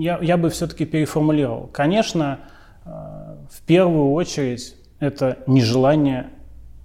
я, 0.00 0.18
я 0.20 0.36
бы 0.36 0.50
все-таки 0.50 0.84
переформулировал. 0.84 1.68
Конечно, 1.72 2.40
а, 2.84 3.36
в 3.50 3.62
первую 3.62 4.12
очередь 4.12 4.74
это 4.98 5.38
нежелание 5.46 6.30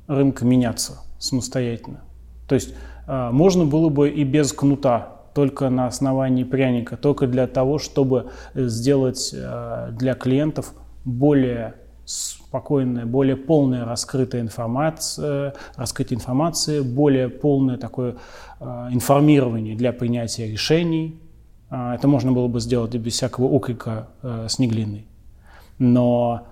рынка 0.07 0.45
меняться 0.45 0.99
самостоятельно. 1.19 2.01
То 2.47 2.55
есть 2.55 2.73
можно 3.07 3.65
было 3.65 3.89
бы 3.89 4.09
и 4.09 4.23
без 4.23 4.51
кнута, 4.51 5.21
только 5.33 5.69
на 5.69 5.87
основании 5.87 6.43
пряника, 6.43 6.97
только 6.97 7.25
для 7.27 7.47
того, 7.47 7.77
чтобы 7.77 8.31
сделать 8.53 9.33
для 9.33 10.13
клиентов 10.13 10.73
более 11.05 11.75
спокойная, 12.07 13.05
более 13.05 13.35
полная 13.35 13.83
раскрытая 13.83 14.41
информация, 14.41 15.53
раскрытие 15.75 16.17
информации, 16.17 16.79
более 16.79 17.27
полное 17.27 17.77
такое 17.77 18.15
э, 18.61 18.87
информирование 18.91 19.75
для 19.75 19.91
принятия 19.91 20.49
решений. 20.49 21.19
Э, 21.69 21.93
это 21.95 22.07
можно 22.07 22.31
было 22.31 22.47
бы 22.47 22.59
сделать 22.59 22.93
без 22.95 23.13
всякого 23.13 23.45
окрика 23.45 24.07
э, 24.21 24.47
с 24.49 24.59
неглиной. 24.59 25.07
Но, 25.79 26.47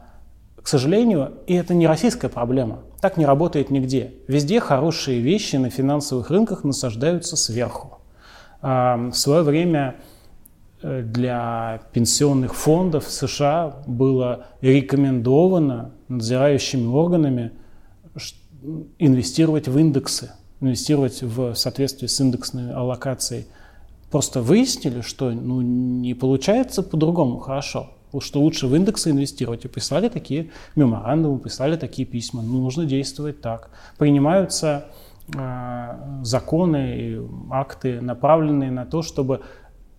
к 0.61 0.67
сожалению, 0.67 1.33
и 1.47 1.53
это 1.53 1.73
не 1.73 1.87
российская 1.87 2.29
проблема. 2.29 2.79
Так 3.01 3.17
не 3.17 3.25
работает 3.25 3.69
нигде. 3.69 4.13
Везде 4.27 4.59
хорошие 4.59 5.19
вещи 5.19 5.55
на 5.55 5.69
финансовых 5.69 6.29
рынках 6.29 6.63
насаждаются 6.63 7.35
сверху. 7.35 7.99
Э, 8.61 9.09
в 9.11 9.15
свое 9.15 9.43
время 9.43 9.95
Э, 10.85 11.01
для 11.01 11.81
пенсионных 11.93 12.53
фондов 12.53 13.09
США 13.09 13.77
было 13.87 14.45
рекомендовано 14.61 15.93
надзирающими 16.09 16.85
органами 16.85 17.51
инвестировать 18.99 19.67
в 19.67 19.77
индексы, 19.79 20.31
инвестировать 20.61 21.23
в 21.23 21.55
соответствии 21.55 22.05
с 22.05 22.19
индексной 22.21 22.71
аллокацией. 22.71 23.47
Просто 24.11 24.41
выяснили, 24.41 25.01
что 25.01 25.31
ну, 25.31 25.61
не 25.61 26.13
получается 26.13 26.83
по-другому 26.83 27.39
хорошо, 27.39 27.89
что 28.19 28.41
лучше 28.41 28.67
в 28.67 28.75
индексы 28.75 29.11
инвестировать. 29.11 29.65
И 29.65 29.67
прислали 29.67 30.09
такие 30.09 30.51
меморандумы, 30.75 31.39
прислали 31.39 31.75
такие 31.75 32.07
письма. 32.07 32.41
Ну, 32.41 32.61
нужно 32.61 32.85
действовать 32.85 33.41
так. 33.41 33.69
Принимаются 33.97 34.85
э, 35.35 36.21
законы 36.23 36.97
и 36.97 37.21
акты, 37.49 37.99
направленные 38.01 38.71
на 38.71 38.85
то, 38.85 39.01
чтобы 39.01 39.41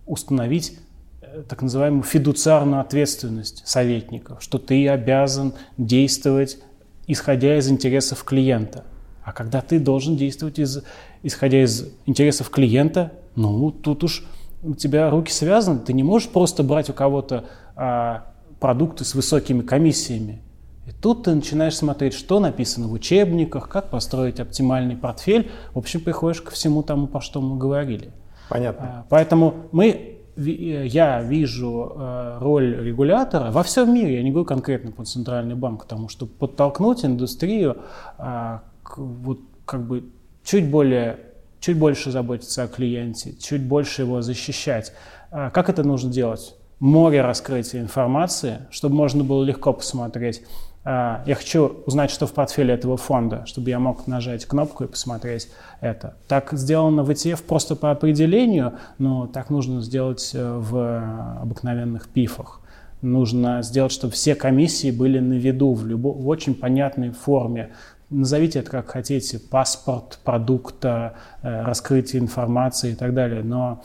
установить 0.05 0.79
э, 1.21 1.43
так 1.47 1.61
называемую 1.61 2.03
фидуциарную 2.03 2.81
ответственность 2.81 3.67
советников, 3.67 4.41
что 4.41 4.57
ты 4.57 4.87
обязан 4.87 5.53
действовать, 5.77 6.59
исходя 7.07 7.57
из 7.57 7.69
интересов 7.69 8.23
клиента. 8.23 8.85
А 9.23 9.33
когда 9.33 9.61
ты 9.61 9.77
должен 9.77 10.15
действовать, 10.15 10.57
из, 10.57 10.83
исходя 11.21 11.61
из 11.61 11.89
интересов 12.05 12.49
клиента, 12.49 13.11
ну, 13.37 13.71
тут 13.71 14.03
уж 14.03 14.23
у 14.63 14.73
тебя 14.73 15.09
руки 15.09 15.31
связаны, 15.31 15.79
ты 15.79 15.93
не 15.93 16.03
можешь 16.03 16.29
просто 16.29 16.63
брать 16.63 16.89
у 16.89 16.93
кого-то 16.93 17.45
а, 17.75 18.25
продукты 18.59 19.05
с 19.05 19.13
высокими 19.13 19.61
комиссиями. 19.61 20.41
И 20.87 20.91
тут 20.91 21.23
ты 21.23 21.35
начинаешь 21.35 21.75
смотреть, 21.75 22.13
что 22.13 22.39
написано 22.39 22.87
в 22.87 22.93
учебниках, 22.93 23.69
как 23.69 23.89
построить 23.89 24.39
оптимальный 24.39 24.95
портфель. 24.95 25.51
В 25.73 25.77
общем, 25.77 25.99
приходишь 25.99 26.41
ко 26.41 26.51
всему 26.51 26.81
тому, 26.81 27.07
по 27.07 27.21
что 27.21 27.39
мы 27.41 27.57
говорили. 27.57 28.11
Понятно. 28.49 28.85
А, 28.87 29.05
поэтому 29.09 29.53
мы, 29.71 30.17
я 30.35 31.21
вижу 31.21 31.93
э, 31.95 32.37
роль 32.39 32.75
регулятора 32.75 33.51
во 33.51 33.63
всем 33.63 33.93
мире, 33.93 34.15
я 34.15 34.23
не 34.23 34.31
говорю 34.31 34.45
конкретно 34.45 34.91
про 34.91 35.03
центральный 35.03 35.55
банк, 35.55 35.83
потому 35.83 36.09
что 36.09 36.25
подтолкнуть 36.25 37.05
индустрию 37.05 37.77
а, 38.17 38.63
вот 38.95 39.39
как 39.65 39.85
бы 39.85 40.05
чуть 40.43 40.71
более 40.71 41.19
чуть 41.59 41.77
больше 41.77 42.11
заботиться 42.11 42.63
о 42.63 42.67
клиенте, 42.67 43.33
чуть 43.39 43.63
больше 43.63 44.03
его 44.03 44.21
защищать. 44.21 44.93
А, 45.31 45.49
как 45.49 45.69
это 45.69 45.83
нужно 45.83 46.11
делать? 46.11 46.55
Море 46.79 47.21
раскрытия 47.21 47.81
информации, 47.81 48.59
чтобы 48.69 48.95
можно 48.95 49.23
было 49.23 49.43
легко 49.43 49.73
посмотреть, 49.73 50.43
а, 50.89 51.21
я 51.25 51.35
хочу 51.35 51.83
узнать, 51.85 52.09
что 52.09 52.27
в 52.27 52.31
портфеле 52.31 52.73
этого 52.73 52.95
фонда, 52.95 53.45
чтобы 53.45 53.69
я 53.69 53.77
мог 53.77 54.07
нажать 54.07 54.45
кнопку 54.45 54.85
и 54.85 54.87
посмотреть 54.87 55.49
это. 55.81 56.15
Так 56.29 56.53
сделано 56.53 57.03
в 57.03 57.09
ETF 57.09 57.43
просто 57.43 57.75
по 57.75 57.91
определению, 57.91 58.75
но 58.97 59.27
так 59.27 59.49
нужно 59.49 59.81
сделать 59.81 60.31
э, 60.33 60.57
в 60.57 61.41
обыкновенных 61.41 62.07
пифах. 62.07 62.61
Нужно 63.01 63.63
сделать, 63.63 63.91
чтобы 63.91 64.13
все 64.13 64.33
комиссии 64.33 64.89
были 64.89 65.19
на 65.19 65.33
виду 65.33 65.73
в, 65.73 65.85
любо, 65.85 66.07
в 66.13 66.25
очень 66.29 66.55
понятной 66.55 67.11
форме. 67.11 67.71
Назовите 68.09 68.59
это 68.59 68.71
как 68.71 68.89
хотите, 68.89 69.37
паспорт 69.37 70.19
продукта, 70.23 71.15
э, 71.41 71.63
раскрытие 71.63 72.21
информации 72.21 72.91
и 72.91 72.95
так 72.95 73.13
далее. 73.13 73.43
Но 73.43 73.83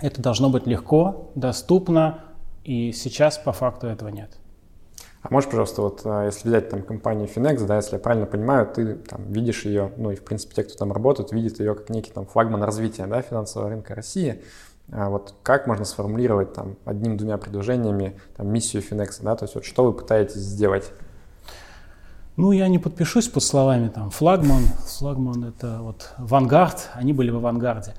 это 0.00 0.20
должно 0.20 0.50
быть 0.50 0.66
легко, 0.66 1.30
доступно, 1.34 2.24
и 2.64 2.92
сейчас 2.92 3.38
по 3.38 3.52
факту 3.52 3.86
этого 3.86 4.08
нет. 4.08 4.30
А 5.22 5.28
можешь, 5.32 5.48
пожалуйста, 5.48 5.82
вот 5.82 6.02
а, 6.04 6.24
если 6.24 6.48
взять 6.48 6.68
там 6.68 6.82
компанию 6.82 7.28
Finex, 7.28 7.64
да, 7.66 7.76
если 7.76 7.94
я 7.94 7.98
правильно 7.98 8.26
понимаю, 8.26 8.66
ты 8.66 8.94
там 8.94 9.24
видишь 9.32 9.64
ее, 9.64 9.92
ну 9.96 10.10
и 10.10 10.16
в 10.16 10.24
принципе 10.24 10.54
те, 10.54 10.62
кто 10.62 10.76
там 10.76 10.92
работает, 10.92 11.32
видят 11.32 11.58
ее 11.58 11.74
как 11.74 11.90
некий 11.90 12.12
там 12.12 12.26
флагман 12.26 12.62
развития, 12.62 13.06
да, 13.06 13.22
финансового 13.22 13.70
рынка 13.70 13.94
России. 13.94 14.42
А 14.92 15.08
вот 15.10 15.34
как 15.42 15.66
можно 15.66 15.84
сформулировать 15.84 16.52
там 16.52 16.76
одним-двумя 16.84 17.38
предложениями 17.38 18.20
там 18.36 18.48
миссию 18.48 18.82
Finex, 18.82 19.18
да, 19.20 19.34
то 19.34 19.44
есть 19.44 19.56
вот 19.56 19.64
что 19.64 19.84
вы 19.84 19.92
пытаетесь 19.92 20.36
сделать? 20.36 20.92
Ну, 22.36 22.52
я 22.52 22.68
не 22.68 22.78
подпишусь 22.78 23.28
под 23.28 23.42
словами 23.42 23.88
там 23.88 24.10
флагман. 24.10 24.62
Флагман 24.98 25.44
это 25.44 25.78
вот 25.80 26.12
авангард, 26.18 26.90
они 26.94 27.12
были 27.12 27.30
в 27.30 27.36
авангарде. 27.36 27.94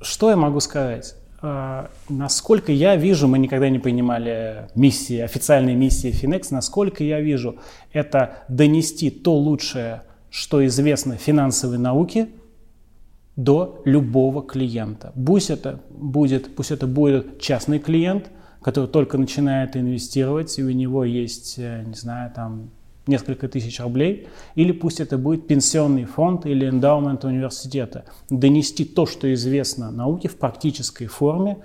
Что 0.00 0.30
я 0.30 0.36
могу 0.36 0.60
сказать? 0.60 1.14
А, 1.46 1.90
насколько 2.08 2.72
я 2.72 2.96
вижу, 2.96 3.28
мы 3.28 3.38
никогда 3.38 3.68
не 3.68 3.78
принимали 3.78 4.68
миссии, 4.74 5.18
официальные 5.18 5.76
миссии 5.76 6.10
Finex, 6.10 6.46
насколько 6.50 7.04
я 7.04 7.20
вижу, 7.20 7.56
это 7.92 8.38
донести 8.48 9.10
то 9.10 9.34
лучшее, 9.34 10.02
что 10.30 10.64
известно 10.64 11.16
финансовой 11.16 11.76
науке, 11.76 12.28
до 13.36 13.82
любого 13.84 14.42
клиента. 14.42 15.12
Пусть 15.26 15.50
это 15.50 15.80
будет, 15.90 16.56
пусть 16.56 16.70
это 16.70 16.86
будет 16.86 17.40
частный 17.40 17.78
клиент, 17.78 18.30
который 18.64 18.86
только 18.86 19.18
начинает 19.18 19.76
инвестировать, 19.76 20.58
и 20.58 20.62
у 20.64 20.70
него 20.70 21.04
есть, 21.04 21.56
э, 21.58 21.84
не 21.86 21.94
знаю, 21.94 22.32
там 22.34 22.70
несколько 23.06 23.46
тысяч 23.46 23.78
рублей, 23.78 24.26
или 24.54 24.72
пусть 24.72 25.00
это 25.00 25.18
будет 25.18 25.46
пенсионный 25.46 26.06
фонд 26.06 26.46
или 26.46 26.66
эндаумент 26.66 27.26
университета. 27.26 28.06
Донести 28.30 28.86
то, 28.86 29.04
что 29.04 29.32
известно 29.34 29.90
науке 29.90 30.28
в 30.28 30.38
практической 30.38 31.04
форме 31.04 31.58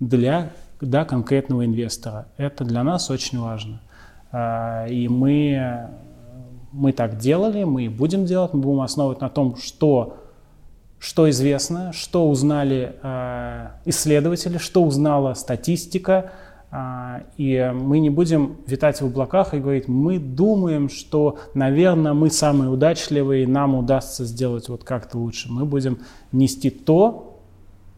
для 0.00 0.52
да, 0.80 1.04
конкретного 1.04 1.66
инвестора. 1.66 2.28
Это 2.38 2.64
для 2.64 2.82
нас 2.82 3.10
очень 3.10 3.38
важно. 3.38 3.82
И 4.90 5.08
мы, 5.10 5.90
мы 6.72 6.92
так 6.92 7.18
делали, 7.18 7.64
мы 7.64 7.84
и 7.84 7.88
будем 7.88 8.24
делать, 8.24 8.54
мы 8.54 8.60
будем 8.60 8.80
основывать 8.80 9.20
на 9.20 9.28
том, 9.28 9.56
что, 9.56 10.16
что 10.98 11.28
известно, 11.28 11.92
что 11.92 12.28
узнали 12.28 12.96
исследователи, 13.84 14.56
что 14.56 14.82
узнала 14.82 15.34
статистика, 15.34 16.14
а, 16.16 16.45
и 17.36 17.72
мы 17.74 18.00
не 18.00 18.10
будем 18.10 18.56
витать 18.66 19.00
в 19.00 19.06
облаках 19.06 19.54
и 19.54 19.58
говорить, 19.58 19.88
мы 19.88 20.18
думаем, 20.18 20.88
что, 20.88 21.38
наверное, 21.54 22.12
мы 22.12 22.30
самые 22.30 22.70
удачливые, 22.70 23.46
нам 23.46 23.74
удастся 23.74 24.24
сделать 24.24 24.68
вот 24.68 24.84
как-то 24.84 25.18
лучше. 25.18 25.50
Мы 25.50 25.64
будем 25.64 26.00
нести 26.32 26.70
то, 26.70 27.40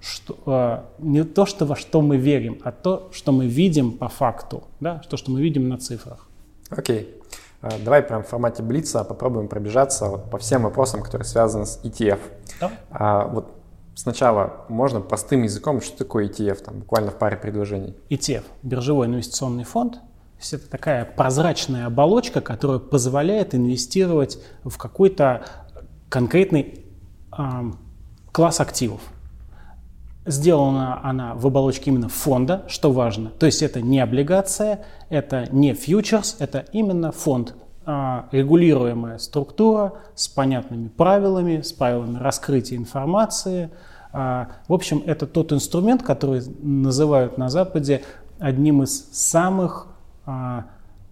что, 0.00 0.38
а, 0.46 0.86
не 0.98 1.24
то, 1.24 1.46
что, 1.46 1.66
во 1.66 1.76
что 1.76 2.02
мы 2.02 2.16
верим, 2.16 2.58
а 2.62 2.72
то, 2.72 3.08
что 3.12 3.32
мы 3.32 3.46
видим 3.46 3.92
по 3.92 4.08
факту, 4.08 4.64
да, 4.80 5.02
то, 5.08 5.16
что 5.16 5.30
мы 5.30 5.40
видим 5.40 5.68
на 5.68 5.78
цифрах. 5.78 6.28
Окей. 6.70 7.00
Okay. 7.00 7.18
Давай 7.84 8.02
прям 8.02 8.22
в 8.22 8.28
формате 8.28 8.62
Блица 8.62 9.02
попробуем 9.02 9.48
пробежаться 9.48 10.10
по 10.10 10.38
всем 10.38 10.62
вопросам, 10.62 11.02
которые 11.02 11.26
связаны 11.26 11.66
с 11.66 11.80
ETF. 11.82 12.20
Да. 12.60 12.70
А, 12.90 13.26
вот 13.26 13.57
Сначала 13.98 14.64
можно 14.68 15.00
простым 15.00 15.42
языком, 15.42 15.80
что 15.80 15.98
такое 15.98 16.28
ETF, 16.28 16.62
там, 16.62 16.78
буквально 16.78 17.10
в 17.10 17.18
паре 17.18 17.36
предложений. 17.36 17.96
ETF– 18.10 18.44
биржевой 18.62 19.08
инвестиционный 19.08 19.64
фонд. 19.64 19.94
То 19.94 20.38
есть 20.38 20.52
это 20.52 20.70
такая 20.70 21.04
прозрачная 21.04 21.86
оболочка, 21.86 22.40
которая 22.40 22.78
позволяет 22.78 23.56
инвестировать 23.56 24.38
в 24.62 24.78
какой-то 24.78 25.44
конкретный 26.08 26.84
э, 27.36 27.42
класс 28.30 28.60
активов. 28.60 29.00
Сделана 30.26 31.04
она 31.04 31.34
в 31.34 31.48
оболочке 31.48 31.90
именно 31.90 32.08
фонда, 32.08 32.66
что 32.68 32.92
важно. 32.92 33.30
То 33.30 33.46
есть 33.46 33.64
это 33.64 33.82
не 33.82 33.98
облигация, 33.98 34.84
это 35.08 35.48
не 35.50 35.74
фьючерс, 35.74 36.36
это 36.38 36.66
именно 36.70 37.10
фонд, 37.10 37.56
регулируемая 38.32 39.18
структура 39.18 39.94
с 40.14 40.28
понятными 40.28 40.88
правилами, 40.88 41.62
с 41.62 41.72
правилами 41.72 42.18
раскрытия 42.18 42.76
информации– 42.76 43.70
а, 44.12 44.48
в 44.68 44.72
общем, 44.72 45.02
это 45.06 45.26
тот 45.26 45.52
инструмент, 45.52 46.02
который 46.02 46.42
называют 46.60 47.38
на 47.38 47.48
Западе 47.48 48.02
одним 48.38 48.82
из 48.82 49.10
самых 49.12 49.88
а, 50.24 50.66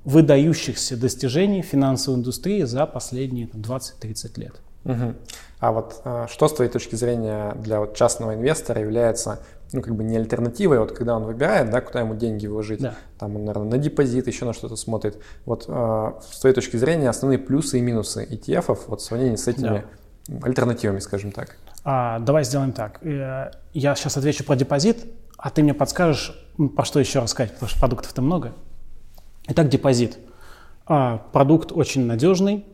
выдающихся 0.05 0.97
достижений 0.97 1.62
финансовой 1.62 2.20
индустрии 2.20 2.62
за 2.62 2.87
последние 2.87 3.49
20-30 3.49 4.41
лет. 4.41 4.55
Угу. 4.85 5.14
А 5.59 5.72
вот 5.72 6.01
а, 6.05 6.27
что 6.29 6.49
с 6.49 6.55
твоей 6.55 6.70
точки 6.70 6.95
зрения 6.95 7.55
для 7.57 7.81
вот 7.81 7.97
частного 7.97 8.35
инвестора 8.35 8.81
является 8.81 9.41
ну, 9.73 9.83
как 9.83 9.95
бы 9.95 10.05
не 10.05 10.17
альтернативой, 10.17 10.79
вот 10.79 10.93
когда 10.93 11.17
он 11.17 11.25
выбирает, 11.25 11.71
да, 11.71 11.81
куда 11.81 12.01
ему 12.01 12.14
деньги 12.14 12.47
вложить, 12.47 12.81
да. 12.81 12.95
там 13.19 13.37
он, 13.37 13.45
наверное, 13.45 13.71
на 13.71 13.79
депозит, 13.79 14.27
еще 14.27 14.45
на 14.45 14.53
что-то 14.53 14.77
смотрит. 14.77 15.19
Вот 15.45 15.64
э, 15.69 16.12
с 16.31 16.41
твоей 16.41 16.55
точки 16.55 16.77
зрения 16.77 17.09
основные 17.09 17.39
плюсы 17.39 17.79
и 17.79 17.81
минусы 17.81 18.25
ETF 18.25 18.79
вот 18.87 19.01
в 19.01 19.05
сравнении 19.05 19.37
с 19.37 19.49
этими 19.49 19.85
да. 20.29 20.47
альтернативами, 20.47 21.01
скажем 21.01 21.33
так. 21.33 21.57
А, 21.85 22.19
давай 22.21 22.45
сделаем 22.45 22.73
так. 22.73 23.05
Э, 23.05 23.51
я 23.73 23.95
сейчас 23.95 24.17
отвечу 24.17 24.45
про 24.45 24.57
депозит, 24.57 25.05
а 25.37 25.51
ты 25.51 25.62
мне 25.62 25.75
подскажешь, 25.75 26.35
по 26.77 26.85
что 26.85 27.01
еще 27.01 27.19
рассказать, 27.19 27.53
потому 27.53 27.69
что 27.69 27.79
продуктов-то 27.81 28.23
много. 28.23 28.53
Итак, 29.49 29.69
депозит. 29.69 30.19
А, 30.87 31.19
продукт 31.33 31.73
очень 31.73 32.07
надежный, 32.07 32.64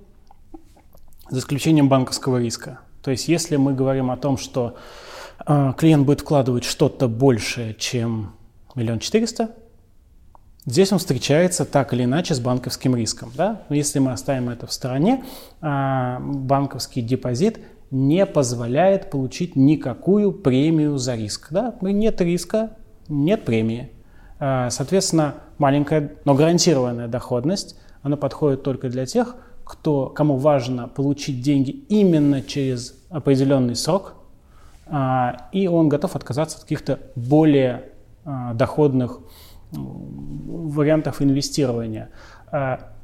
за 1.31 1.39
исключением 1.39 1.89
банковского 1.89 2.39
риска. 2.39 2.81
То 3.03 3.11
есть 3.11 3.29
если 3.29 3.57
мы 3.57 3.75
говорим 3.75 4.11
о 4.11 4.17
том, 4.17 4.37
что 4.37 4.77
клиент 5.45 6.07
будет 6.07 6.21
вкладывать 6.21 6.65
что-то 6.65 7.09
большее, 7.09 7.75
чем 7.75 8.35
миллион 8.75 8.99
четыреста, 8.99 9.51
здесь 10.67 10.93
он 10.93 10.99
встречается 10.99 11.65
так 11.65 11.93
или 11.93 12.05
иначе 12.05 12.35
с 12.35 12.41
банковским 12.41 12.97
риском. 12.97 13.33
Да? 13.37 13.63
Но 13.69 13.77
если 13.77 13.99
мы 13.99 14.13
оставим 14.13 14.49
это 14.49 14.67
в 14.67 14.73
стороне, 14.73 15.25
а, 15.61 16.21
банковский 16.21 17.03
депозит 17.03 17.61
не 17.91 18.25
позволяет 18.25 19.11
получить 19.11 19.55
никакую 19.55 20.33
премию 20.33 20.97
за 20.97 21.15
риск. 21.15 21.49
Да? 21.51 21.75
Нет 21.83 22.21
риска, 22.21 22.71
нет 23.09 23.45
премии. 23.45 23.91
А, 24.39 24.71
соответственно, 24.71 25.35
маленькая, 25.59 26.13
но 26.25 26.35
гарантированная 26.35 27.09
доходность, 27.09 27.77
она 28.03 28.17
подходит 28.17 28.63
только 28.63 28.89
для 28.89 29.07
тех, 29.07 29.37
кто, 29.65 30.07
кому 30.09 30.37
важно 30.37 30.89
получить 30.89 31.43
деньги 31.43 31.71
именно 31.71 32.43
через 32.43 32.97
определенный 33.11 33.77
срок, 33.77 34.15
а, 34.15 34.22
и 35.53 35.69
он 35.69 35.89
готов 35.89 36.17
отказаться 36.17 36.59
от 36.59 36.65
каких-то 36.65 36.99
более 37.15 37.91
а, 38.25 38.53
доходных 38.55 39.21
вариантов 39.71 41.23
инвестирования. 41.23 42.11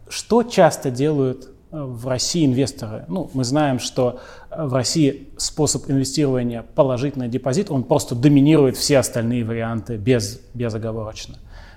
Что 0.09 0.43
часто 0.43 0.91
делают 0.91 1.51
в 1.70 2.09
России 2.09 2.47
инвесторы. 2.47 3.05
Ну, 3.09 3.31
мы 3.35 3.45
знаем, 3.45 3.79
что 3.79 4.20
в 4.51 4.74
России 4.74 5.29
способ 5.37 5.89
инвестирования 5.91 6.62
положительный 6.62 7.29
депозит, 7.29 7.70
он 7.70 7.85
просто 7.85 8.14
доминирует 8.14 8.76
все 8.76 8.99
остальные 8.99 9.45
варианты 9.45 9.97
без, 9.97 10.41
безоговорочно. 10.55 11.37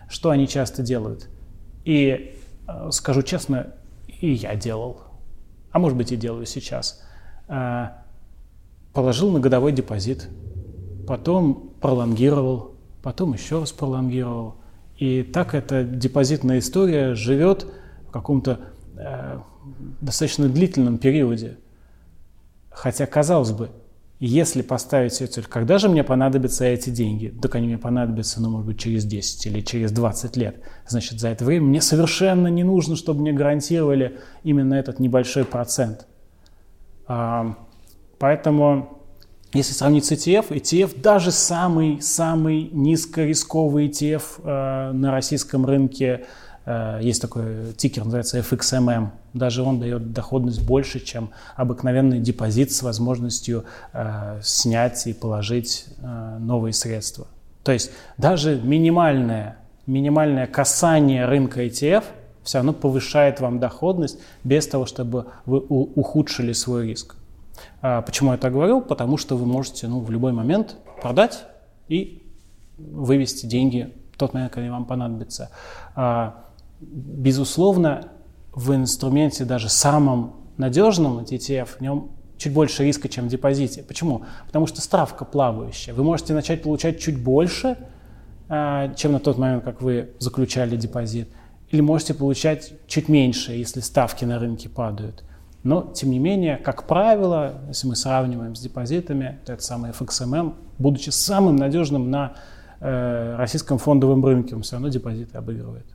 Что 0.10 0.30
они 0.30 0.48
часто 0.48 0.82
делают? 0.82 1.28
И 1.84 2.36
скажу 2.92 3.22
честно, 3.22 3.68
и 4.08 4.32
я 4.32 4.56
делал, 4.56 5.02
а 5.72 5.80
может 5.80 5.98
быть 5.98 6.12
и 6.12 6.16
делаю 6.16 6.46
сейчас. 6.46 7.02
Положил 8.94 9.32
на 9.32 9.40
годовой 9.40 9.72
депозит, 9.72 10.30
потом 11.08 11.74
пролонгировал, 11.80 12.76
потом 13.02 13.34
еще 13.34 13.60
раз 13.60 13.72
пролонгировал. 13.72 14.56
И 14.98 15.24
так 15.24 15.56
эта 15.56 15.84
депозитная 15.84 16.60
история 16.60 17.16
живет 17.16 17.66
в 18.08 18.12
каком-то 18.12 18.60
э, 18.96 19.40
достаточно 20.02 20.48
длительном 20.48 20.98
периоде. 20.98 21.58
Хотя, 22.70 23.06
казалось 23.06 23.52
бы, 23.52 23.72
если 24.20 24.62
поставить 24.62 25.16
себе 25.16 25.28
цель, 25.28 25.46
когда 25.46 25.80
же 25.80 25.90
мне 25.90 26.04
понадобятся 26.04 26.66
эти 26.66 26.92
деньги? 26.92 27.36
Так 27.42 27.56
они 27.56 27.66
мне 27.66 27.80
понадобятся, 27.80 28.40
ну, 28.40 28.52
может 28.52 28.68
быть, 28.68 28.80
через 28.80 29.04
10 29.04 29.48
или 29.48 29.62
через 29.62 29.92
20 29.92 30.38
лет. 30.38 30.62
Значит, 30.88 31.20
за 31.20 31.30
это 31.30 31.44
время 31.44 31.66
мне 31.66 31.82
совершенно 31.82 32.48
не 32.48 32.64
нужно, 32.64 32.96
чтобы 32.96 33.22
мне 33.22 33.34
гарантировали 33.34 34.20
именно 34.44 34.76
этот 34.76 35.00
небольшой 35.00 35.44
процент. 35.44 36.06
Поэтому, 38.22 39.00
если 39.52 39.74
сравнить 39.74 40.06
с 40.06 40.14
ETF, 40.14 40.50
ETF 40.52 41.02
даже 41.02 41.32
самый-самый 41.32 42.70
низкорисковый 42.72 43.88
ETF 43.90 44.24
а, 44.44 44.94
на 44.94 45.12
российском 45.12 45.66
рынке– 45.66 46.26
Э, 46.66 47.00
есть 47.02 47.22
такой 47.22 47.74
тикер, 47.76 48.04
называется 48.06 48.40
FXMM. 48.40 49.10
Даже 49.34 49.64
он 49.64 49.80
дает 49.80 50.14
доходность 50.14 50.66
больше, 50.66 51.00
чем 51.00 51.32
обыкновенный 51.56 52.20
депозит 52.20 52.72
с 52.72 52.84
возможностью 52.84 53.66
э, 53.94 54.40
снять 54.44 55.08
и 55.08 55.14
положить 55.14 55.86
э, 55.98 56.38
новые 56.40 56.74
средства. 56.74 57.28
То 57.64 57.72
есть 57.72 57.92
даже 58.18 58.60
минимальное, 58.60 59.58
минимальное 59.86 60.48
касание 60.48 61.26
рынка 61.26 61.66
ETF 61.66 62.04
все 62.44 62.58
равно 62.58 62.74
повышает 62.74 63.40
вам 63.40 63.60
доходность 63.60 64.20
без 64.44 64.68
того, 64.68 64.86
чтобы 64.86 65.28
вы 65.46 65.60
ухудшили 65.60 66.54
свой 66.54 66.88
риск. 66.88 67.16
А 67.82 68.02
почему 68.02 68.32
я 68.32 68.38
так 68.38 68.54
говорю? 68.54 68.82
Потому 68.82 69.18
что 69.18 69.36
вы 69.38 69.46
можете 69.46 69.88
ну, 69.88 70.00
в 70.00 70.12
любой 70.12 70.34
момент 70.34 70.78
продать 71.02 71.46
и 71.88 72.24
вывести 72.78 73.46
деньги 73.46 73.94
в 74.14 74.18
тот 74.18 74.34
момент, 74.34 74.54
когда 74.54 74.72
вам 74.72 74.86
понадобится. 74.86 75.52
А 75.96 76.46
безусловно, 76.80 78.08
в 78.54 78.74
инструменте 78.74 79.46
даже 79.46 79.70
самом 79.70 80.36
надежном 80.58 81.20
ETF, 81.20 81.78
в 81.78 81.82
нем 81.82 82.12
чуть 82.38 82.54
больше 82.54 82.84
риска, 82.84 83.08
чем 83.08 83.28
в 83.28 83.30
депозите. 83.30 83.84
Почему? 83.84 84.24
Потому 84.48 84.68
что 84.68 84.82
ставка 84.82 85.26
плавающая. 85.26 85.94
Вы 85.94 86.04
можете 86.04 86.34
начать 86.34 86.64
получать 86.64 87.00
чуть 87.00 87.22
больше, 87.22 87.78
а, 88.50 88.94
чем 88.96 89.12
на 89.14 89.20
тот 89.20 89.38
момент, 89.38 89.64
как 89.64 89.82
вы 89.82 90.10
заключали 90.20 90.76
депозит. 90.76 91.30
Или 91.70 91.82
можете 91.82 92.14
получать 92.14 92.74
чуть 92.88 93.08
меньше, 93.08 93.54
если 93.54 93.80
ставки 93.80 94.26
на 94.26 94.40
рынке 94.40 94.70
падают. 94.70 95.24
Но, 95.64 95.92
тем 95.94 96.10
не 96.10 96.20
менее, 96.20 96.58
как 96.58 96.88
правило, 96.88 97.62
если 97.68 97.88
мы 97.88 97.96
сравниваем 97.96 98.56
с 98.56 98.60
депозитами, 98.60 99.40
то 99.46 99.54
это 99.54 99.62
самый 99.62 99.92
FXMM, 99.92 100.56
будучи 100.80 101.12
самым 101.12 101.56
надежным 101.56 102.10
на 102.10 102.34
э, 102.80 103.36
российском 103.38 103.78
фондовом 103.78 104.26
рынке, 104.26 104.56
он 104.56 104.64
все 104.64 104.74
равно 104.74 104.90
депозиты 104.90 105.38
обыгрывает. 105.38 105.86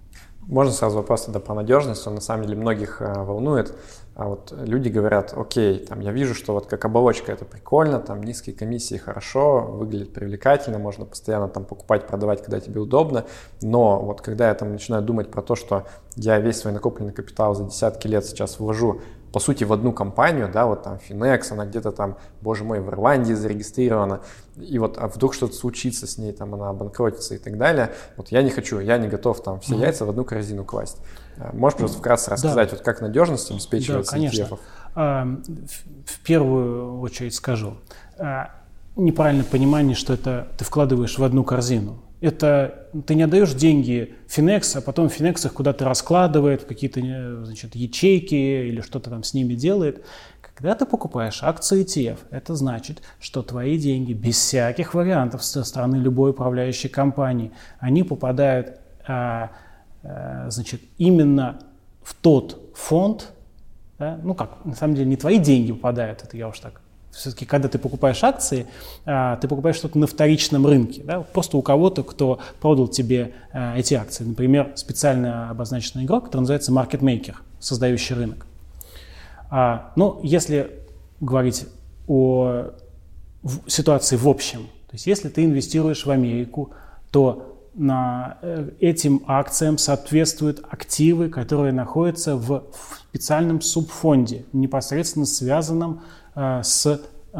Можно 0.42 0.72
сразу 0.72 0.96
вопрос 0.96 1.24
тогда 1.24 1.40
про 1.40 1.54
надежность, 1.54 2.06
он 2.06 2.14
на 2.14 2.20
самом 2.20 2.44
деле 2.44 2.56
многих 2.56 3.02
э, 3.02 3.22
волнует. 3.24 3.74
А 4.16 4.28
вот 4.28 4.50
люди 4.56 4.88
говорят, 4.88 5.34
окей, 5.36 5.78
там 5.78 6.00
я 6.00 6.10
вижу, 6.10 6.34
что 6.34 6.54
вот 6.54 6.66
как 6.66 6.86
оболочка 6.86 7.32
это 7.32 7.44
прикольно, 7.44 8.00
там 8.00 8.22
низкие 8.22 8.56
комиссии 8.56 8.96
хорошо, 8.96 9.60
выглядит 9.60 10.14
привлекательно, 10.14 10.78
можно 10.78 11.04
постоянно 11.04 11.48
там 11.48 11.66
покупать, 11.66 12.06
продавать, 12.06 12.42
когда 12.42 12.58
тебе 12.58 12.80
удобно, 12.80 13.26
но 13.60 14.00
вот 14.00 14.22
когда 14.22 14.48
я 14.48 14.54
там 14.54 14.72
начинаю 14.72 15.02
думать 15.02 15.30
про 15.30 15.42
то, 15.42 15.54
что 15.54 15.86
я 16.14 16.38
весь 16.38 16.60
свой 16.60 16.72
накопленный 16.72 17.12
капитал 17.12 17.54
за 17.54 17.64
десятки 17.64 18.06
лет 18.06 18.24
сейчас 18.24 18.58
вложу 18.58 19.02
по 19.32 19.40
сути, 19.40 19.64
в 19.64 19.72
одну 19.74 19.92
компанию, 19.92 20.48
да, 20.50 20.64
вот 20.64 20.84
там 20.84 20.96
Finex, 20.96 21.52
она 21.52 21.66
где-то 21.66 21.92
там, 21.92 22.16
боже 22.40 22.64
мой, 22.64 22.80
в 22.80 22.88
Ирландии 22.88 23.34
зарегистрирована, 23.34 24.22
и 24.56 24.78
вот 24.78 24.96
а 24.96 25.08
вдруг 25.08 25.34
что-то 25.34 25.52
случится 25.52 26.06
с 26.06 26.16
ней, 26.16 26.32
там 26.32 26.54
она 26.54 26.70
обанкротится 26.70 27.34
и 27.34 27.38
так 27.38 27.58
далее, 27.58 27.92
вот 28.16 28.28
я 28.28 28.40
не 28.42 28.48
хочу, 28.48 28.78
я 28.80 28.96
не 28.96 29.08
готов 29.08 29.42
там 29.42 29.60
все 29.60 29.76
яйца 29.76 30.06
в 30.06 30.08
одну 30.08 30.24
корзину 30.24 30.64
класть. 30.64 31.02
Можешь 31.52 31.78
просто 31.78 31.98
вкратце 31.98 32.30
рассказать, 32.30 32.70
да. 32.70 32.76
вот 32.76 32.84
как 32.84 33.00
надежность 33.00 33.50
обеспечивается 33.50 34.12
да, 34.12 34.16
конечно. 34.16 34.42
ETF-ов? 34.42 34.60
А, 34.94 35.28
в 36.06 36.20
первую 36.20 37.00
очередь 37.00 37.34
скажу, 37.34 37.74
а, 38.18 38.50
неправильное 38.96 39.44
понимание, 39.44 39.94
что 39.94 40.14
это 40.14 40.48
ты 40.56 40.64
вкладываешь 40.64 41.18
в 41.18 41.24
одну 41.24 41.44
корзину. 41.44 42.02
Это 42.22 42.88
ты 43.06 43.14
не 43.14 43.24
отдаешь 43.24 43.52
деньги 43.52 44.14
Finex, 44.26 44.78
а 44.78 44.80
потом 44.80 45.06
Finex 45.06 45.46
их 45.46 45.52
куда-то 45.52 45.84
раскладывает 45.84 46.62
в 46.62 46.66
какие-то 46.66 47.44
значит, 47.44 47.74
ячейки 47.74 48.34
или 48.34 48.80
что-то 48.80 49.10
там 49.10 49.22
с 49.22 49.34
ними 49.34 49.54
делает. 49.54 50.02
Когда 50.54 50.74
ты 50.74 50.86
покупаешь 50.86 51.42
акции 51.42 51.84
ETF, 51.84 52.18
это 52.30 52.54
значит, 52.54 53.02
что 53.20 53.42
твои 53.42 53.76
деньги 53.78 54.14
без 54.14 54.36
всяких 54.36 54.94
вариантов 54.94 55.44
со 55.44 55.62
стороны 55.64 55.96
любой 55.96 56.30
управляющей 56.30 56.88
компании, 56.88 57.52
они 57.78 58.02
попадают 58.02 58.78
а, 59.06 59.50
значит, 60.48 60.80
именно 60.98 61.58
в 62.02 62.14
тот 62.14 62.60
фонд, 62.74 63.32
да, 63.98 64.18
ну 64.22 64.34
как, 64.34 64.64
на 64.64 64.74
самом 64.74 64.94
деле 64.94 65.08
не 65.08 65.16
твои 65.16 65.38
деньги 65.38 65.72
попадают, 65.72 66.22
это 66.22 66.36
я 66.36 66.48
уж 66.48 66.58
так 66.60 66.80
все-таки, 67.16 67.46
когда 67.46 67.68
ты 67.68 67.78
покупаешь 67.78 68.22
акции, 68.22 68.66
а, 69.04 69.36
ты 69.36 69.48
покупаешь 69.48 69.76
что-то 69.76 69.98
на 69.98 70.06
вторичном 70.06 70.66
рынке. 70.66 71.02
Да? 71.02 71.20
Просто 71.22 71.56
у 71.56 71.62
кого-то, 71.62 72.02
кто 72.02 72.40
продал 72.60 72.88
тебе 72.88 73.32
а, 73.52 73.76
эти 73.76 73.94
акции. 73.94 74.24
Например, 74.24 74.72
специально 74.76 75.50
обозначенный 75.50 76.04
игрок, 76.04 76.26
который 76.26 76.42
называется 76.42 76.72
maker, 76.72 77.36
создающий 77.58 78.14
рынок. 78.14 78.46
А, 79.50 79.92
но 79.96 80.20
если 80.22 80.82
говорить 81.20 81.66
о 82.06 82.72
ситуации 83.66 84.16
в 84.16 84.28
общем, 84.28 84.64
то 84.88 84.94
есть 84.94 85.06
если 85.06 85.28
ты 85.28 85.44
инвестируешь 85.44 86.04
в 86.04 86.10
Америку, 86.10 86.72
то 87.10 87.55
на 87.76 88.38
э, 88.42 88.70
этим 88.80 89.22
акциям 89.26 89.78
соответствуют 89.78 90.64
активы, 90.68 91.28
которые 91.28 91.72
находятся 91.72 92.36
в 92.36 92.64
специальном 93.10 93.60
субфонде, 93.60 94.44
непосредственно 94.52 95.26
связанном 95.26 96.00
Э, 96.36 96.60
с 96.62 96.86
э, 96.86 97.38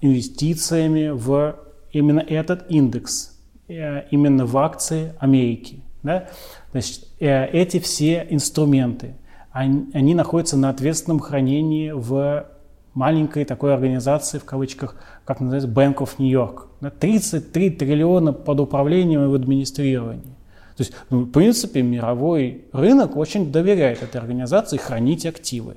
инвестициями 0.00 1.08
в 1.08 1.56
именно 1.90 2.20
этот 2.20 2.70
индекс, 2.70 3.36
именно 3.66 4.46
в 4.46 4.56
акции 4.56 5.14
Америки. 5.18 5.80
Да? 6.04 6.28
Значит, 6.70 7.08
эти 7.18 7.80
все 7.80 8.26
инструменты, 8.30 9.14
они, 9.50 9.90
они 9.94 10.14
находятся 10.14 10.56
на 10.56 10.70
ответственном 10.70 11.18
хранении 11.18 11.90
в 11.90 12.46
маленькой 12.94 13.44
такой 13.44 13.74
организации, 13.74 14.38
в 14.38 14.44
кавычках, 14.44 14.96
как 15.24 15.40
называется, 15.40 15.70
Bank 15.70 15.96
of 15.96 16.10
New 16.18 16.30
York. 16.30 16.66
33 16.98 17.70
триллиона 17.70 18.32
под 18.32 18.60
управлением 18.60 19.24
и 19.24 19.28
в 19.28 19.34
администрировании. 19.34 20.34
То 20.76 20.82
есть, 20.82 20.92
ну, 21.10 21.20
в 21.24 21.30
принципе, 21.30 21.82
мировой 21.82 22.64
рынок 22.72 23.16
очень 23.16 23.52
доверяет 23.52 24.02
этой 24.02 24.16
организации 24.16 24.78
хранить 24.78 25.26
активы. 25.26 25.76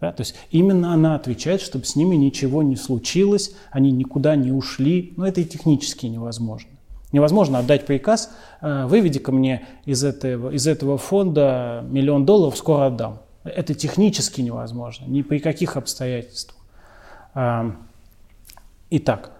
Да? 0.00 0.12
То 0.12 0.20
есть 0.20 0.34
именно 0.50 0.92
она 0.92 1.14
отвечает, 1.14 1.60
чтобы 1.60 1.84
с 1.84 1.96
ними 1.96 2.14
ничего 2.14 2.62
не 2.62 2.76
случилось, 2.76 3.54
они 3.70 3.90
никуда 3.90 4.36
не 4.36 4.52
ушли. 4.52 5.14
Но 5.16 5.26
это 5.26 5.40
и 5.40 5.44
технически 5.44 6.06
невозможно. 6.06 6.70
Невозможно 7.10 7.58
отдать 7.58 7.86
приказ, 7.86 8.30
э, 8.60 8.84
выведи-ка 8.84 9.32
мне 9.32 9.66
из 9.86 10.04
этого, 10.04 10.50
из 10.50 10.66
этого 10.66 10.98
фонда 10.98 11.82
миллион 11.88 12.26
долларов, 12.26 12.56
скоро 12.56 12.86
отдам. 12.86 13.20
Это 13.44 13.74
технически 13.74 14.40
невозможно, 14.40 15.06
ни 15.06 15.22
при 15.22 15.38
каких 15.38 15.76
обстоятельствах. 15.76 16.56
Итак, 18.90 19.32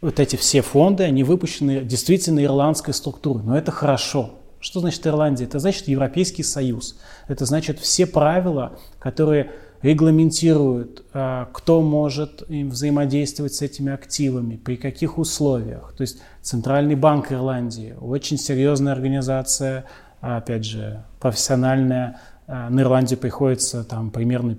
вот 0.00 0.18
эти 0.18 0.36
все 0.36 0.60
фонды, 0.60 1.04
они 1.04 1.22
выпущены 1.22 1.82
действительно 1.82 2.44
ирландской 2.44 2.92
структурой, 2.92 3.44
но 3.44 3.56
это 3.56 3.70
хорошо. 3.70 4.34
Что 4.58 4.80
значит 4.80 5.06
Ирландия? 5.06 5.44
Это 5.44 5.58
значит 5.58 5.88
Европейский 5.88 6.42
Союз. 6.42 6.98
Это 7.26 7.46
значит 7.46 7.78
все 7.80 8.06
правила, 8.06 8.78
которые 8.98 9.50
регламентируют, 9.82 11.04
а, 11.12 11.48
кто 11.52 11.80
может 11.80 12.48
им 12.48 12.70
взаимодействовать 12.70 13.54
с 13.54 13.62
этими 13.62 13.92
активами, 13.92 14.56
при 14.56 14.76
каких 14.76 15.18
условиях. 15.18 15.94
То 15.96 16.02
есть 16.02 16.20
Центральный 16.40 16.94
банк 16.94 17.32
Ирландии, 17.32 17.96
очень 18.00 18.38
серьезная 18.38 18.92
организация, 18.92 19.84
опять 20.20 20.64
же, 20.64 21.04
профессиональная. 21.18 22.20
А, 22.46 22.70
на 22.70 22.80
Ирландию 22.80 23.18
приходится 23.18 23.84
там 23.84 24.10
примерно 24.10 24.58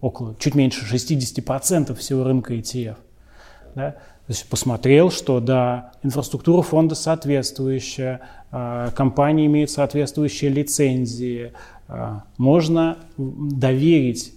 около, 0.00 0.34
чуть 0.38 0.54
меньше 0.54 0.84
60% 0.84 1.94
всего 1.94 2.24
рынка 2.24 2.54
ETF. 2.54 2.96
Да? 3.74 3.90
То 3.92 4.32
есть 4.32 4.48
посмотрел, 4.48 5.10
что 5.10 5.40
да, 5.40 5.92
инфраструктура 6.02 6.62
фонда 6.62 6.94
соответствующая, 6.94 8.20
а, 8.50 8.90
компания 8.90 9.46
имеет 9.46 9.70
соответствующие 9.70 10.50
лицензии, 10.50 11.52
можно 12.36 12.98
доверить 13.16 14.34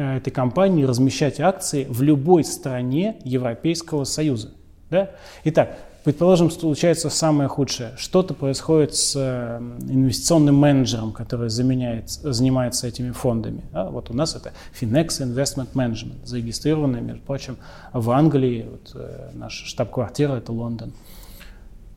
Э, 0.00 0.16
этой 0.16 0.30
компании 0.30 0.84
размещать 0.84 1.40
акции 1.40 1.84
в 1.86 2.00
любой 2.00 2.42
стране 2.42 3.18
Европейского 3.22 4.04
Союза. 4.04 4.52
Да? 4.88 5.10
Итак, 5.44 5.76
предположим, 6.12 6.50
случается 6.50 7.08
самое 7.08 7.48
худшее. 7.48 7.92
Что-то 7.96 8.34
происходит 8.34 8.94
с 8.94 9.14
э, 9.16 9.58
инвестиционным 9.88 10.56
менеджером, 10.56 11.12
который 11.12 11.50
заменяет, 11.50 12.10
занимается 12.10 12.88
этими 12.88 13.12
фондами. 13.12 13.62
Да? 13.72 13.90
Вот 13.90 14.10
у 14.10 14.14
нас 14.14 14.34
это 14.34 14.52
Finex 14.78 15.20
Investment 15.20 15.68
Management, 15.74 16.26
зарегистрированный, 16.26 17.00
между 17.00 17.22
прочим, 17.22 17.58
в 17.92 18.10
Англии. 18.10 18.66
Вот, 18.68 18.92
э, 18.94 19.30
наша 19.34 19.64
штаб-квартира– 19.66 20.32
это 20.36 20.52
Лондон. 20.52 20.92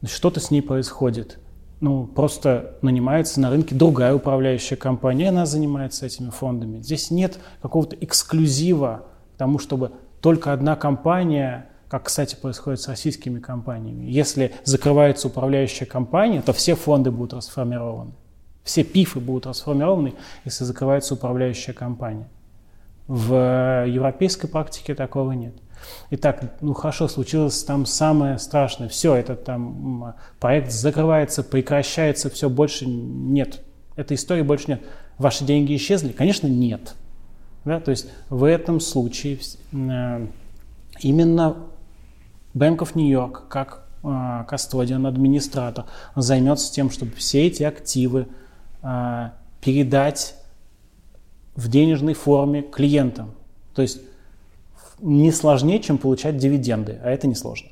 Что-то 0.06 0.40
с 0.40 0.52
ней 0.52 0.62
происходит 0.62 1.40
ну, 1.80 2.06
просто 2.06 2.78
нанимается 2.82 3.42
на 3.42 3.50
рынке 3.50 3.76
другая 3.76 4.16
управляющая 4.16 4.78
компания, 4.78 5.30
она 5.30 5.46
занимается 5.46 6.06
этими 6.06 6.30
фондами. 6.30 6.82
Здесь 6.82 7.12
нет 7.12 7.40
какого-то 7.62 7.98
эксклюзива 8.00 9.04
к 9.36 9.38
тому, 9.38 9.60
чтобы 9.60 9.92
только 10.22 10.54
одна 10.54 10.78
компания, 10.78 11.68
как, 11.94 12.06
кстати, 12.06 12.36
происходит 12.36 12.82
с 12.82 12.88
российскими 12.88 13.40
компаниями. 13.40 14.06
Если 14.06 14.52
закрывается 14.64 15.28
управляющая 15.28 15.86
компания, 15.86 16.42
то 16.42 16.52
все 16.52 16.74
фонды 16.74 17.12
будут 17.12 17.34
расформированы. 17.34 18.14
Все 18.64 18.84
пифы 18.84 19.20
будут 19.20 19.46
расформированы, 19.46 20.16
если 20.44 20.64
закрывается 20.64 21.14
управляющая 21.14 21.72
компания. 21.72 22.28
В 23.06 23.86
европейской 23.86 24.48
практике 24.48 24.96
такого 24.96 25.34
нет. 25.34 25.54
Итак, 26.10 26.56
ну 26.62 26.74
хорошо, 26.74 27.08
случилось 27.08 27.64
там 27.64 27.86
самое 27.86 28.40
страшное. 28.40 28.90
Все, 28.90 29.14
этот 29.14 29.44
там 29.44 30.16
проект 30.40 30.72
закрывается, 30.72 31.44
прекращается, 31.44 32.32
все, 32.32 32.50
больше 32.50 32.88
нет. 32.88 33.62
Этой 33.96 34.18
истории 34.18 34.42
больше 34.42 34.66
нет. 34.68 34.82
Ваши 35.20 35.46
деньги 35.46 35.76
исчезли? 35.76 36.12
Конечно, 36.12 36.48
нет. 36.48 36.96
Да? 37.66 37.80
То 37.80 37.92
есть 37.92 38.08
в 38.32 38.46
этом 38.46 38.80
случае 38.80 39.38
э, 39.74 40.28
именно 41.02 41.68
Bank 42.54 42.78
of 42.78 42.92
New 42.96 43.08
York, 43.08 43.48
как 43.50 43.84
э, 44.04 44.44
кастодиан, 44.48 45.06
администратор, 45.06 45.86
займется 46.16 46.72
тем, 46.72 46.90
чтобы 46.90 47.14
все 47.14 47.48
эти 47.48 47.64
активы 47.64 48.28
э, 48.82 49.30
передать 49.62 50.36
в 51.56 51.70
денежной 51.70 52.14
форме 52.14 52.62
клиентам. 52.62 53.34
То 53.74 53.82
есть 53.82 54.02
не 55.00 55.32
сложнее, 55.32 55.80
чем 55.80 55.98
получать 55.98 56.38
дивиденды, 56.38 57.00
а 57.04 57.10
это 57.10 57.28
несложно. 57.28 57.70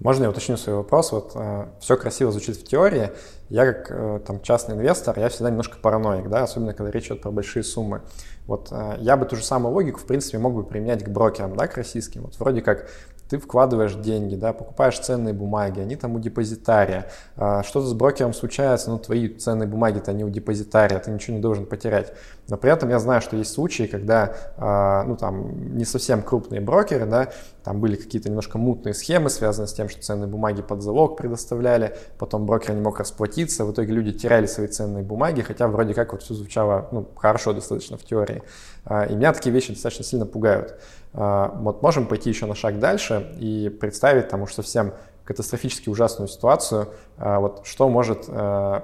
Можно 0.00 0.24
я 0.24 0.30
уточню 0.30 0.56
свой 0.56 0.76
вопрос? 0.76 1.12
Вот 1.12 1.32
э, 1.34 1.66
все 1.80 1.96
красиво 1.96 2.32
звучит 2.32 2.56
в 2.56 2.64
теории. 2.64 3.10
Я 3.50 3.70
как 3.70 3.90
э, 3.90 4.20
там 4.26 4.40
частный 4.40 4.74
инвестор, 4.74 5.18
я 5.18 5.28
всегда 5.28 5.50
немножко 5.50 5.76
параноик, 5.78 6.30
да, 6.30 6.44
особенно 6.44 6.72
когда 6.72 6.90
речь 6.90 7.08
идет 7.08 7.20
про 7.20 7.30
большие 7.30 7.62
суммы. 7.62 8.00
Вот 8.46 8.68
э, 8.70 8.96
я 9.00 9.18
бы 9.18 9.26
ту 9.26 9.36
же 9.36 9.44
самую 9.44 9.74
логику, 9.74 10.00
в 10.00 10.06
принципе, 10.06 10.38
мог 10.38 10.54
бы 10.54 10.64
применять 10.64 11.04
к 11.04 11.08
брокерам, 11.08 11.54
да, 11.54 11.66
к 11.66 11.76
российским. 11.76 12.22
Вот 12.22 12.38
вроде 12.38 12.62
как 12.62 12.88
ты 13.30 13.38
вкладываешь 13.38 13.94
деньги, 13.94 14.34
да, 14.34 14.52
покупаешь 14.52 14.98
ценные 14.98 15.32
бумаги, 15.32 15.78
они 15.78 15.94
там 15.94 16.16
у 16.16 16.18
депозитария. 16.18 17.06
А, 17.36 17.62
что-то 17.62 17.86
с 17.86 17.92
брокером 17.92 18.34
случается, 18.34 18.90
ну, 18.90 18.98
твои 18.98 19.28
ценные 19.28 19.68
бумаги-то 19.68 20.12
не 20.12 20.24
у 20.24 20.28
депозитария, 20.28 20.98
ты 20.98 21.12
ничего 21.12 21.36
не 21.36 21.42
должен 21.42 21.64
потерять. 21.64 22.12
Но 22.48 22.56
при 22.56 22.72
этом 22.72 22.88
я 22.88 22.98
знаю, 22.98 23.20
что 23.20 23.36
есть 23.36 23.52
случаи, 23.52 23.84
когда, 23.84 24.34
а, 24.56 25.04
ну, 25.04 25.16
там, 25.16 25.76
не 25.76 25.84
совсем 25.84 26.22
крупные 26.22 26.60
брокеры, 26.60 27.06
да, 27.06 27.30
там 27.62 27.80
были 27.80 27.94
какие-то 27.94 28.28
немножко 28.28 28.58
мутные 28.58 28.94
схемы, 28.94 29.30
связанные 29.30 29.68
с 29.68 29.72
тем, 29.72 29.88
что 29.88 30.02
ценные 30.02 30.26
бумаги 30.26 30.62
под 30.62 30.82
залог 30.82 31.16
предоставляли, 31.16 31.96
потом 32.18 32.46
брокер 32.46 32.74
не 32.74 32.80
мог 32.80 32.98
расплатиться, 32.98 33.64
в 33.64 33.70
итоге 33.70 33.92
люди 33.92 34.12
теряли 34.12 34.46
свои 34.46 34.66
ценные 34.66 35.04
бумаги, 35.04 35.42
хотя 35.42 35.68
вроде 35.68 35.94
как 35.94 36.12
вот 36.12 36.22
все 36.24 36.34
звучало, 36.34 36.88
ну, 36.90 37.06
хорошо 37.14 37.52
достаточно 37.52 37.96
в 37.96 38.02
теории. 38.02 38.42
А, 38.84 39.04
и 39.04 39.14
меня 39.14 39.32
такие 39.32 39.52
вещи 39.52 39.72
достаточно 39.72 40.04
сильно 40.04 40.26
пугают. 40.26 40.80
А, 41.12 41.48
вот 41.56 41.82
можем 41.82 42.06
пойти 42.06 42.30
еще 42.30 42.46
на 42.46 42.54
шаг 42.54 42.78
дальше 42.78 43.34
и 43.38 43.68
представить 43.68 44.28
там 44.28 44.42
уж 44.42 44.54
совсем 44.54 44.92
катастрофически 45.24 45.88
ужасную 45.88 46.26
ситуацию, 46.26 46.88
вот 47.16 47.62
что 47.64 47.88
может 47.88 48.28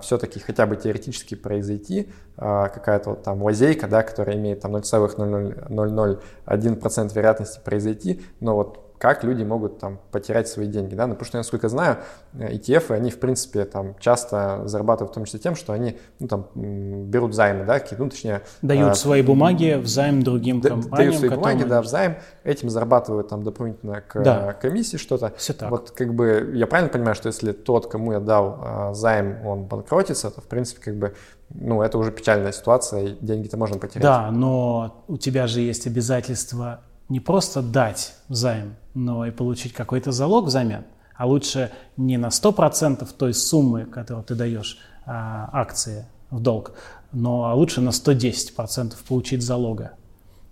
все-таки 0.03 0.39
хотя 0.39 0.67
бы 0.67 0.77
теоретически 0.77 1.35
произойти, 1.35 2.13
какая-то 2.37 3.11
вот 3.11 3.25
там 3.25 3.43
лазейка, 3.43 3.89
да, 3.89 4.05
которая 4.05 4.37
имеет 4.37 4.61
там 4.61 4.77
0,001% 4.77 7.15
вероятности 7.15 7.59
произойти, 7.65 8.23
но 8.39 8.55
вот 8.55 8.86
как 8.99 9.25
люди 9.25 9.43
могут 9.43 9.79
там 9.79 9.99
потерять 10.11 10.49
свои 10.49 10.67
деньги, 10.67 10.95
да, 10.95 11.07
ну, 11.07 11.15
потому 11.15 11.27
что, 11.27 11.37
насколько 11.39 11.67
я 11.67 11.69
знаю, 11.69 11.99
ETF, 12.35 12.95
они, 12.95 13.11
в 13.11 13.19
принципе, 13.19 13.65
там 13.65 13.95
часто 13.99 14.63
зарабатывают 14.67 15.13
в 15.13 15.15
том 15.15 15.25
числе 15.25 15.39
тем, 15.39 15.55
что 15.55 15.73
они, 15.73 15.99
ну, 16.19 16.29
там, 16.29 16.49
берут 16.55 17.35
займы, 17.35 17.65
да, 17.65 17.79
какие, 17.79 17.99
ну, 17.99 18.09
точнее... 18.09 18.43
Дают 18.63 18.93
а, 18.93 18.95
свои 18.95 19.23
бумаги 19.23 19.79
в 19.81 19.87
займ 19.87 20.23
другим 20.23 20.61
да, 20.61 20.71
компаниям. 20.71 20.97
Дают 20.97 21.17
свои 21.17 21.31
бумаги, 21.31 21.65
да, 21.65 21.83
в 21.83 21.87
займ, 21.87 22.17
этим 22.45 22.71
зарабатывают 22.71 23.29
там 23.29 23.43
дополнительно 23.43 24.01
к 24.01 24.23
да. 24.23 24.53
комиссии 24.55 24.97
что-то. 24.97 25.33
Все 25.37 25.53
так. 25.53 25.71
Вот, 25.71 25.91
как 25.91 26.15
бы, 26.15 26.53
я 26.55 26.67
правильно 26.67 26.91
понимаю, 26.91 27.15
что 27.15 27.29
если 27.29 27.53
тот, 27.53 27.89
кому 27.89 28.13
я 28.13 28.21
дал 28.21 28.59
а, 28.63 28.95
займ, 28.95 29.47
он 29.47 29.65
банкротится, 29.65 30.31
то, 30.31 30.41
в 30.41 30.45
принципе, 30.45 30.81
как 30.83 30.97
бы, 30.97 31.15
ну, 31.51 31.83
это 31.83 31.99
уже 31.99 32.13
печальная 32.13 32.53
ситуация, 32.53 33.05
и 33.05 33.17
деньги-то 33.21 33.57
можно 33.57 33.79
потерять. 33.79 34.03
Да, 34.03 34.31
но 34.31 35.05
у 35.07 35.17
тебя 35.17 35.47
же 35.47 35.61
есть 35.61 35.87
обязательство 35.87 36.81
не 37.09 37.21
просто 37.21 37.63
дать 37.63 38.15
займ, 38.29 38.77
но 38.95 39.27
и 39.27 39.31
получить 39.31 39.73
какой-то 39.73 40.13
залог 40.13 40.47
взамен. 40.47 40.85
А 41.17 41.27
лучше 41.27 41.71
не 41.97 42.19
на 42.19 42.27
100% 42.27 43.09
той 43.17 43.33
суммы, 43.33 43.85
которую 43.85 44.25
ты 44.25 44.35
даешь 44.35 44.79
а, 45.07 45.49
акции 45.53 46.07
в 46.31 46.41
долг, 46.41 46.73
но 47.13 47.47
а 47.47 47.55
лучше 47.55 47.81
на 47.81 47.91
110% 47.91 48.95
получить 49.09 49.43
залога. 49.43 49.93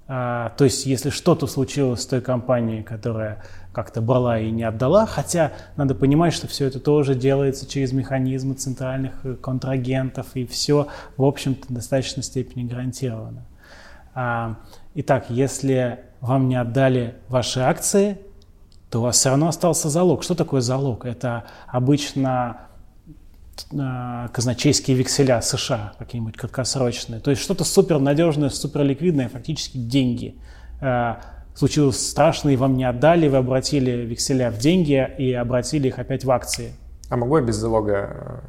А, 0.06 0.50
то 0.56 0.64
есть, 0.64 0.86
если 0.86 1.10
что-то 1.10 1.46
случилось 1.46 2.02
с 2.02 2.06
той 2.06 2.20
компанией, 2.20 2.82
которая 2.82 3.42
как-то 3.72 4.00
брала 4.00 4.38
и 4.38 4.50
не 4.50 4.62
отдала, 4.62 5.06
хотя 5.06 5.52
надо 5.76 5.94
понимать, 5.94 6.32
что 6.32 6.46
все 6.46 6.66
это 6.66 6.78
тоже 6.78 7.14
делается 7.14 7.66
через 7.66 7.92
механизмы 7.92 8.54
центральных 8.54 9.12
э, 9.24 9.34
контрагентов, 9.34 10.28
и 10.34 10.46
все, 10.46 10.88
в 11.16 11.24
общем-то, 11.24 11.68
в 11.68 11.72
достаточной 11.72 12.22
степени 12.22 12.64
гарантировано. 12.64 13.46
Итак, 14.94 15.26
если 15.28 16.04
вам 16.24 16.48
не 16.48 16.56
отдали 16.56 17.16
ваши 17.28 17.60
акции, 17.60 18.18
то 18.90 19.00
у 19.00 19.02
вас 19.02 19.16
все 19.16 19.28
равно 19.28 19.48
остался 19.48 19.90
залог. 19.90 20.22
Что 20.22 20.34
такое 20.34 20.62
залог? 20.62 21.04
Это 21.04 21.44
обычно 21.66 22.68
э, 23.72 24.28
казначейские 24.32 24.96
векселя 24.96 25.42
США, 25.42 25.92
какие-нибудь 25.98 26.36
краткосрочные. 26.36 27.20
То 27.20 27.30
есть 27.30 27.42
что-то 27.42 27.64
супернадежное, 27.64 28.48
суперликвидное, 28.48 29.28
фактически 29.28 29.76
деньги. 29.76 30.36
Э, 30.80 31.16
случилось 31.54 32.08
страшно, 32.08 32.48
и 32.48 32.56
вам 32.56 32.76
не 32.78 32.84
отдали, 32.84 33.28
вы 33.28 33.36
обратили 33.36 33.90
векселя 33.90 34.50
в 34.50 34.56
деньги 34.56 35.06
и 35.18 35.32
обратили 35.34 35.88
их 35.88 35.98
опять 35.98 36.24
в 36.24 36.30
акции. 36.30 36.72
А 37.10 37.16
могу 37.16 37.36
я 37.36 37.44
без 37.44 37.56
залога 37.56 37.92
э, 37.92 38.40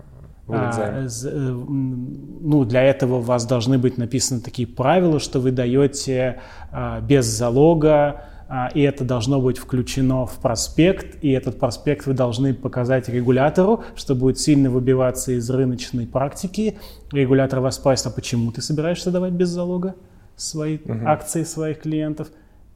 а, 0.47 1.07
ну, 1.27 2.65
для 2.65 2.83
этого 2.83 3.15
у 3.15 3.21
вас 3.21 3.45
должны 3.45 3.77
быть 3.77 3.97
написаны 3.97 4.41
такие 4.41 4.67
правила, 4.67 5.19
что 5.19 5.39
вы 5.39 5.51
даете 5.51 6.41
а, 6.71 7.01
без 7.01 7.25
залога, 7.25 8.25
а, 8.47 8.69
и 8.73 8.81
это 8.81 9.03
должно 9.03 9.41
быть 9.41 9.57
включено 9.57 10.25
в 10.27 10.37
проспект, 10.37 11.23
и 11.23 11.31
этот 11.31 11.59
проспект 11.59 12.05
вы 12.05 12.13
должны 12.13 12.53
показать 12.53 13.09
регулятору, 13.09 13.83
что 13.95 14.13
будет 14.13 14.39
сильно 14.39 14.69
выбиваться 14.69 15.31
из 15.31 15.49
рыночной 15.49 16.05
практики. 16.05 16.77
Регулятор 17.11 17.59
вас 17.59 17.75
спросит, 17.75 18.05
а 18.05 18.09
почему 18.11 18.51
ты 18.51 18.61
собираешься 18.61 19.09
давать 19.09 19.33
без 19.33 19.49
залога 19.49 19.95
свои 20.35 20.77
угу. 20.77 21.07
акции 21.07 21.43
своих 21.43 21.81
клиентов? 21.81 22.27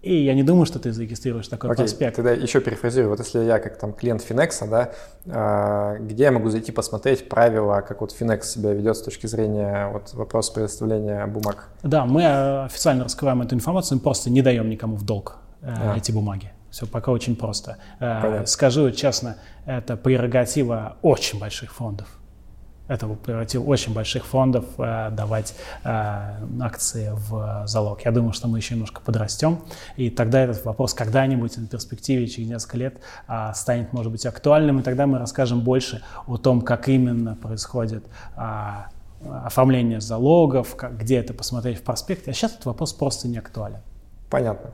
И 0.02 0.24
я 0.24 0.34
не 0.34 0.44
думаю, 0.44 0.66
что 0.66 0.80
ты 0.80 0.94
зарегистрируешь 0.94 1.48
такой 1.48 1.72
Окей, 1.72 1.84
проспект. 1.84 2.16
Тогда 2.16 2.32
еще 2.32 2.62
перефразирую. 2.62 3.10
Вот 3.10 3.20
если 3.20 3.44
я 3.44 3.60
как 3.60 3.78
там 3.78 3.92
клиент 3.92 4.22
Финекса, 4.22 4.66
да, 4.66 4.92
а, 5.28 5.98
где 5.98 6.24
я 6.24 6.32
могу 6.32 6.50
зайти 6.50 6.72
посмотреть 6.72 7.28
правила, 7.28 7.82
как 7.82 8.00
вот 8.00 8.14
Финекс 8.14 8.52
себя 8.52 8.72
ведет 8.72 8.96
с 8.96 9.02
точки 9.02 9.28
зрения 9.28 9.90
вот 9.92 10.14
вопроса 10.14 10.54
предоставления 10.54 11.26
бумаг? 11.26 11.68
Да, 11.84 12.06
мы 12.06 12.64
официально 12.64 13.04
раскрываем 13.04 13.42
эту 13.42 13.56
информацию, 13.56 13.98
мы 13.98 14.02
просто 14.02 14.30
не 14.30 14.42
даем 14.42 14.70
никому 14.70 14.96
в 14.96 15.04
долг 15.04 15.38
а. 15.62 15.96
эти 15.98 16.12
бумаги. 16.14 16.52
Все 16.72 16.86
пока 16.86 17.12
очень 17.12 17.36
просто. 17.36 17.78
Э, 18.00 18.22
Понятно. 18.22 18.46
Скажу 18.46 18.92
честно, 18.92 19.38
это 19.66 19.98
прерогатива 19.98 20.98
очень 21.02 21.40
больших 21.40 21.74
фондов. 21.74 22.19
Это 22.90 23.08
превратил 23.08 23.70
очень 23.70 23.94
больших 23.94 24.26
фондов 24.26 24.66
э, 24.80 25.12
давать 25.12 25.54
э, 25.84 25.90
акции 26.60 27.12
в 27.14 27.64
залог. 27.68 28.04
Я 28.04 28.12
думаю, 28.12 28.34
что 28.34 28.48
мы 28.48 28.58
еще 28.58 28.74
немножко 28.74 29.00
подрастем, 29.00 29.60
и 29.96 30.10
тогда 30.10 30.42
этот 30.42 30.66
вопрос 30.66 30.96
когда-нибудь 30.96 31.56
на 31.58 31.68
перспективе 31.68 32.28
через 32.28 32.50
несколько 32.50 32.78
лет 32.78 32.98
э, 33.28 33.52
станет, 33.54 33.94
может 33.94 34.12
быть, 34.12 34.26
актуальным, 34.26 34.80
и 34.80 34.82
тогда 34.82 35.06
мы 35.06 35.20
расскажем 35.20 35.62
больше 35.62 36.02
о 36.26 36.38
том, 36.38 36.62
как 36.62 36.90
именно 36.90 37.36
происходит 37.36 38.04
э, 38.36 38.42
оформление 39.22 40.02
залогов, 40.02 40.76
как, 40.76 40.98
где 40.98 41.18
это 41.18 41.36
посмотреть 41.36 41.78
в 41.78 41.84
проспекте. 41.84 42.32
А 42.32 42.34
сейчас 42.34 42.54
этот 42.54 42.66
вопрос 42.66 42.94
просто 42.94 43.28
не 43.28 43.38
актуален. 43.38 43.82
Понятно. 44.32 44.72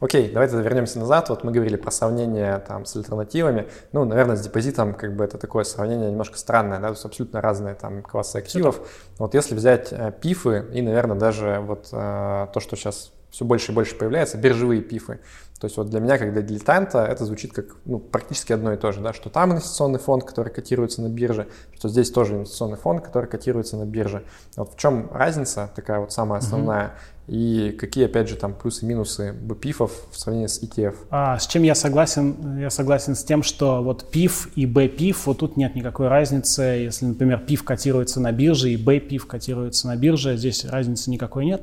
Окей, 0.00 0.30
давайте 0.30 0.56
вернемся 0.56 1.00
назад. 1.00 1.28
Вот 1.28 1.42
мы 1.42 1.50
говорили 1.50 1.74
про 1.74 1.90
сравнение 1.90 2.58
там 2.58 2.84
с 2.84 2.94
альтернативами. 2.94 3.68
Ну, 3.90 4.04
наверное, 4.04 4.36
с 4.36 4.40
депозитом 4.40 4.94
как 4.94 5.16
бы 5.16 5.24
это 5.24 5.38
такое 5.38 5.64
сравнение 5.64 6.10
немножко 6.10 6.38
странное, 6.38 6.78
да, 6.78 6.86
то 6.88 6.92
есть 6.92 7.04
абсолютно 7.04 7.40
разные 7.40 7.74
там 7.74 8.02
классы 8.02 8.36
активов. 8.36 8.80
Вот 9.18 9.34
если 9.34 9.56
взять 9.56 9.88
э, 9.90 10.12
пифы 10.20 10.66
и, 10.72 10.82
наверное, 10.82 11.16
даже 11.16 11.58
вот 11.60 11.88
э, 11.90 12.46
то, 12.54 12.60
что 12.60 12.76
сейчас 12.76 13.12
все 13.30 13.44
больше 13.44 13.72
и 13.72 13.74
больше 13.74 13.96
появляется, 13.96 14.38
биржевые 14.38 14.82
пифы. 14.82 15.18
То 15.60 15.66
есть 15.66 15.76
вот 15.76 15.90
для 15.90 15.98
меня, 15.98 16.16
как 16.16 16.32
для 16.32 16.42
дилетанта, 16.42 17.04
это 17.04 17.24
звучит 17.24 17.52
как 17.52 17.66
ну, 17.84 17.98
практически 17.98 18.52
одно 18.52 18.72
и 18.72 18.76
то 18.76 18.92
же, 18.92 19.00
да, 19.00 19.12
что 19.12 19.28
там 19.30 19.50
инвестиционный 19.50 19.98
фонд, 19.98 20.22
который 20.22 20.52
котируется 20.52 21.02
на 21.02 21.08
бирже, 21.08 21.48
что 21.74 21.88
здесь 21.88 22.12
тоже 22.12 22.34
инвестиционный 22.34 22.76
фонд, 22.76 23.04
который 23.04 23.28
котируется 23.28 23.76
на 23.76 23.84
бирже. 23.84 24.22
Вот 24.56 24.74
в 24.74 24.78
чем 24.78 25.10
разница, 25.12 25.68
такая 25.74 25.98
вот 25.98 26.12
самая 26.12 26.38
основная, 26.38 26.84
mm-hmm. 26.84 27.17
И 27.28 27.76
какие, 27.78 28.06
опять 28.06 28.30
же, 28.30 28.36
там 28.36 28.54
плюсы-минусы 28.54 29.34
BPIF 29.38 29.90
в 30.10 30.18
сравнении 30.18 30.46
с 30.46 30.62
ETF? 30.62 30.94
А, 31.10 31.38
с 31.38 31.46
чем 31.46 31.62
я 31.62 31.74
согласен? 31.74 32.58
Я 32.58 32.70
согласен 32.70 33.14
с 33.14 33.22
тем, 33.22 33.42
что 33.42 33.82
вот 33.82 34.06
PIF 34.10 34.48
и 34.56 34.64
BPIF, 34.64 35.16
вот 35.26 35.38
тут 35.38 35.58
нет 35.58 35.74
никакой 35.74 36.08
разницы. 36.08 36.62
Если, 36.62 37.04
например, 37.04 37.44
PIF 37.46 37.64
котируется 37.64 38.18
на 38.20 38.32
бирже 38.32 38.70
и 38.70 38.82
BPIF 38.82 39.26
котируется 39.26 39.88
на 39.88 39.96
бирже, 39.96 40.38
здесь 40.38 40.64
разницы 40.64 41.10
никакой 41.10 41.44
нет. 41.44 41.62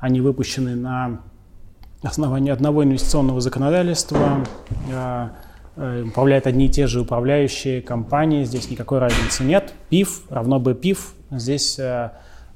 Они 0.00 0.20
выпущены 0.20 0.76
на 0.76 1.22
основании 2.02 2.52
одного 2.52 2.84
инвестиционного 2.84 3.40
законодательства 3.40 4.44
а, 4.92 5.32
э, 5.76 6.02
управляют 6.02 6.46
одни 6.46 6.66
и 6.66 6.68
те 6.68 6.86
же 6.86 7.00
управляющие 7.00 7.80
компании, 7.80 8.44
здесь 8.44 8.70
никакой 8.70 8.98
разницы 8.98 9.44
нет. 9.44 9.72
ПИФ 9.88 10.24
равно 10.28 10.60
бы 10.60 10.74
ПИФ, 10.74 11.14
здесь, 11.30 11.78
э, 11.78 12.10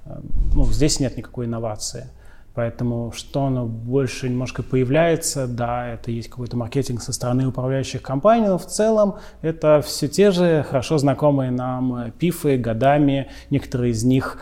э, 0.04 0.20
ну, 0.54 0.66
здесь 0.66 1.00
нет 1.00 1.16
никакой 1.16 1.46
инновации. 1.46 2.10
Поэтому 2.54 3.12
что 3.14 3.44
оно 3.44 3.66
больше 3.66 4.28
немножко 4.28 4.62
появляется, 4.62 5.46
да, 5.46 5.88
это 5.88 6.10
есть 6.10 6.28
какой-то 6.28 6.56
маркетинг 6.56 7.00
со 7.00 7.12
стороны 7.12 7.46
управляющих 7.46 8.02
компаний, 8.02 8.48
но 8.48 8.58
в 8.58 8.66
целом 8.66 9.16
это 9.40 9.80
все 9.84 10.08
те 10.08 10.30
же 10.30 10.64
хорошо 10.68 10.98
знакомые 10.98 11.50
нам 11.50 12.12
пифы 12.18 12.56
годами. 12.56 13.28
Некоторые 13.50 13.92
из 13.92 14.04
них 14.04 14.38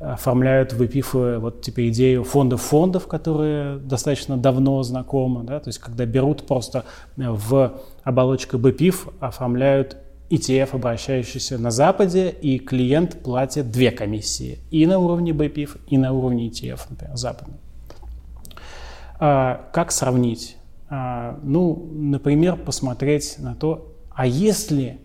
оформляют 0.00 0.72
в 0.72 0.82
EPIF 0.82 1.38
вот 1.38 1.62
типа 1.62 1.88
идею 1.88 2.24
фондов-фондов, 2.24 3.06
которые 3.06 3.78
достаточно 3.78 4.36
давно 4.36 4.82
знакомы, 4.82 5.44
да, 5.44 5.60
то 5.60 5.68
есть 5.68 5.78
когда 5.78 6.04
берут 6.04 6.46
просто 6.46 6.84
в 7.16 7.74
оболочку 8.02 8.56
BPIF, 8.56 9.12
оформляют 9.20 9.96
ETF, 10.30 10.76
обращающийся 10.76 11.58
на 11.58 11.70
Западе, 11.70 12.30
и 12.30 12.58
клиент 12.58 13.22
платит 13.22 13.70
две 13.70 13.90
комиссии, 13.90 14.60
и 14.70 14.86
на 14.86 14.98
уровне 14.98 15.32
BPIF, 15.32 15.80
и 15.88 15.98
на 15.98 16.12
уровне 16.12 16.48
ETF, 16.48 16.80
например, 16.88 17.16
западный. 17.16 17.56
А, 19.18 19.68
как 19.72 19.90
сравнить? 19.90 20.56
А, 20.88 21.38
ну, 21.42 21.88
например, 21.92 22.56
посмотреть 22.56 23.36
на 23.38 23.54
то, 23.54 23.92
а 24.10 24.26
если 24.26 25.00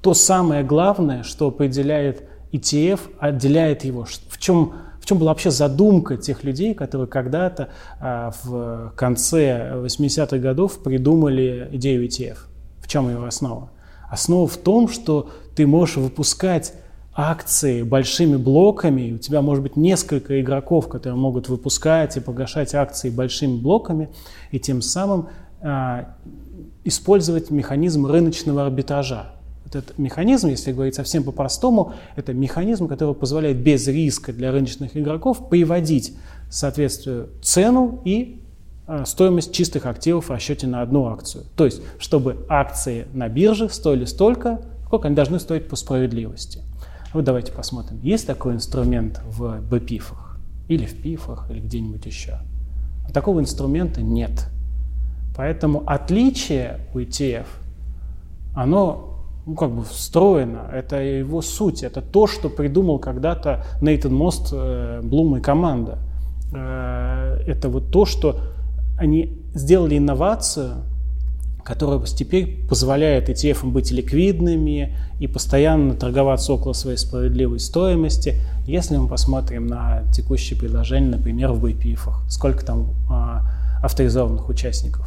то 0.00 0.14
самое 0.14 0.64
главное, 0.64 1.22
что 1.22 1.48
определяет 1.48 2.24
ETF 2.52 3.00
отделяет 3.18 3.84
его. 3.84 4.04
В 4.28 4.38
чем, 4.38 4.74
в 5.00 5.06
чем 5.06 5.18
была 5.18 5.30
вообще 5.30 5.50
задумка 5.50 6.16
тех 6.16 6.44
людей, 6.44 6.74
которые 6.74 7.08
когда-то 7.08 7.70
а, 7.98 8.32
в 8.42 8.92
конце 8.96 9.72
80-х 9.74 10.38
годов 10.38 10.82
придумали 10.82 11.68
идею 11.72 12.04
ETF? 12.04 12.38
В 12.80 12.88
чем 12.88 13.08
ее 13.08 13.26
основа? 13.26 13.70
Основа 14.12 14.46
в 14.46 14.58
том, 14.58 14.88
что 14.88 15.30
ты 15.56 15.66
можешь 15.66 15.96
выпускать 15.96 16.74
акции 17.14 17.80
большими 17.82 18.36
блоками, 18.36 19.14
у 19.14 19.16
тебя 19.16 19.40
может 19.40 19.62
быть 19.62 19.74
несколько 19.76 20.38
игроков, 20.38 20.86
которые 20.86 21.16
могут 21.16 21.48
выпускать 21.48 22.18
и 22.18 22.20
погашать 22.20 22.74
акции 22.74 23.08
большими 23.08 23.58
блоками, 23.58 24.10
и 24.50 24.60
тем 24.60 24.82
самым 24.82 25.28
а, 25.62 26.14
использовать 26.84 27.50
механизм 27.50 28.04
рыночного 28.04 28.66
арбитража. 28.66 29.32
Этот 29.66 29.96
механизм, 29.96 30.48
если 30.48 30.72
говорить 30.72 30.94
совсем 30.94 31.24
по-простому, 31.24 31.94
это 32.14 32.34
механизм, 32.34 32.88
который 32.88 33.14
позволяет 33.14 33.62
без 33.62 33.88
риска 33.88 34.34
для 34.34 34.52
рыночных 34.52 34.94
игроков 34.94 35.48
приводить 35.48 36.12
в 36.50 36.54
соответствие 36.54 37.28
цену 37.40 38.02
и 38.04 38.12
э, 38.12 38.36
э, 38.36 38.41
стоимость 39.04 39.52
чистых 39.52 39.86
активов 39.86 40.26
в 40.26 40.30
расчете 40.30 40.66
на 40.66 40.82
одну 40.82 41.06
акцию. 41.06 41.44
То 41.56 41.64
есть, 41.64 41.82
чтобы 41.98 42.44
акции 42.48 43.06
на 43.12 43.28
бирже 43.28 43.68
стоили 43.68 44.04
столько, 44.04 44.60
сколько 44.86 45.06
они 45.08 45.16
должны 45.16 45.40
стоить 45.40 45.68
по 45.68 45.76
справедливости. 45.76 46.60
Вот 47.12 47.24
давайте 47.24 47.52
посмотрим. 47.52 48.00
Есть 48.02 48.26
такой 48.26 48.54
инструмент 48.54 49.20
в 49.26 49.60
БПИФах? 49.60 50.38
Или 50.68 50.86
в 50.86 51.02
ПИФах, 51.02 51.50
или 51.50 51.60
где-нибудь 51.60 52.06
еще? 52.06 52.38
Такого 53.12 53.40
инструмента 53.40 54.00
нет. 54.00 54.46
Поэтому 55.36 55.82
отличие 55.86 56.80
у 56.94 56.98
ETF, 56.98 57.46
оно 58.54 59.12
ну, 59.44 59.54
как 59.54 59.70
бы 59.70 59.82
встроено, 59.84 60.68
это 60.72 61.00
его 61.02 61.42
суть, 61.42 61.82
это 61.82 62.00
то, 62.00 62.26
что 62.26 62.48
придумал 62.48 62.98
когда-то 62.98 63.64
Нейтан 63.80 64.14
Мост, 64.14 64.50
э, 64.52 65.00
Блум 65.02 65.36
и 65.36 65.40
команда. 65.40 65.98
Э, 66.54 67.42
это 67.46 67.68
вот 67.68 67.90
то, 67.90 68.04
что 68.04 68.51
они 69.02 69.32
сделали 69.54 69.98
инновацию, 69.98 70.84
которая 71.64 72.00
теперь 72.06 72.64
позволяет 72.68 73.28
ETF 73.28 73.68
быть 73.70 73.90
ликвидными 73.90 74.96
и 75.20 75.26
постоянно 75.26 75.94
торговаться 75.94 76.52
около 76.52 76.72
своей 76.72 76.96
справедливой 76.96 77.60
стоимости. 77.60 78.40
Если 78.66 78.96
мы 78.96 79.08
посмотрим 79.08 79.66
на 79.66 80.04
текущие 80.12 80.58
предложения, 80.58 81.10
например, 81.10 81.52
в 81.52 81.64
BPIF, 81.64 82.00
сколько 82.28 82.64
там 82.64 82.90
а, 83.10 83.42
авторизованных 83.82 84.48
участников? 84.48 85.06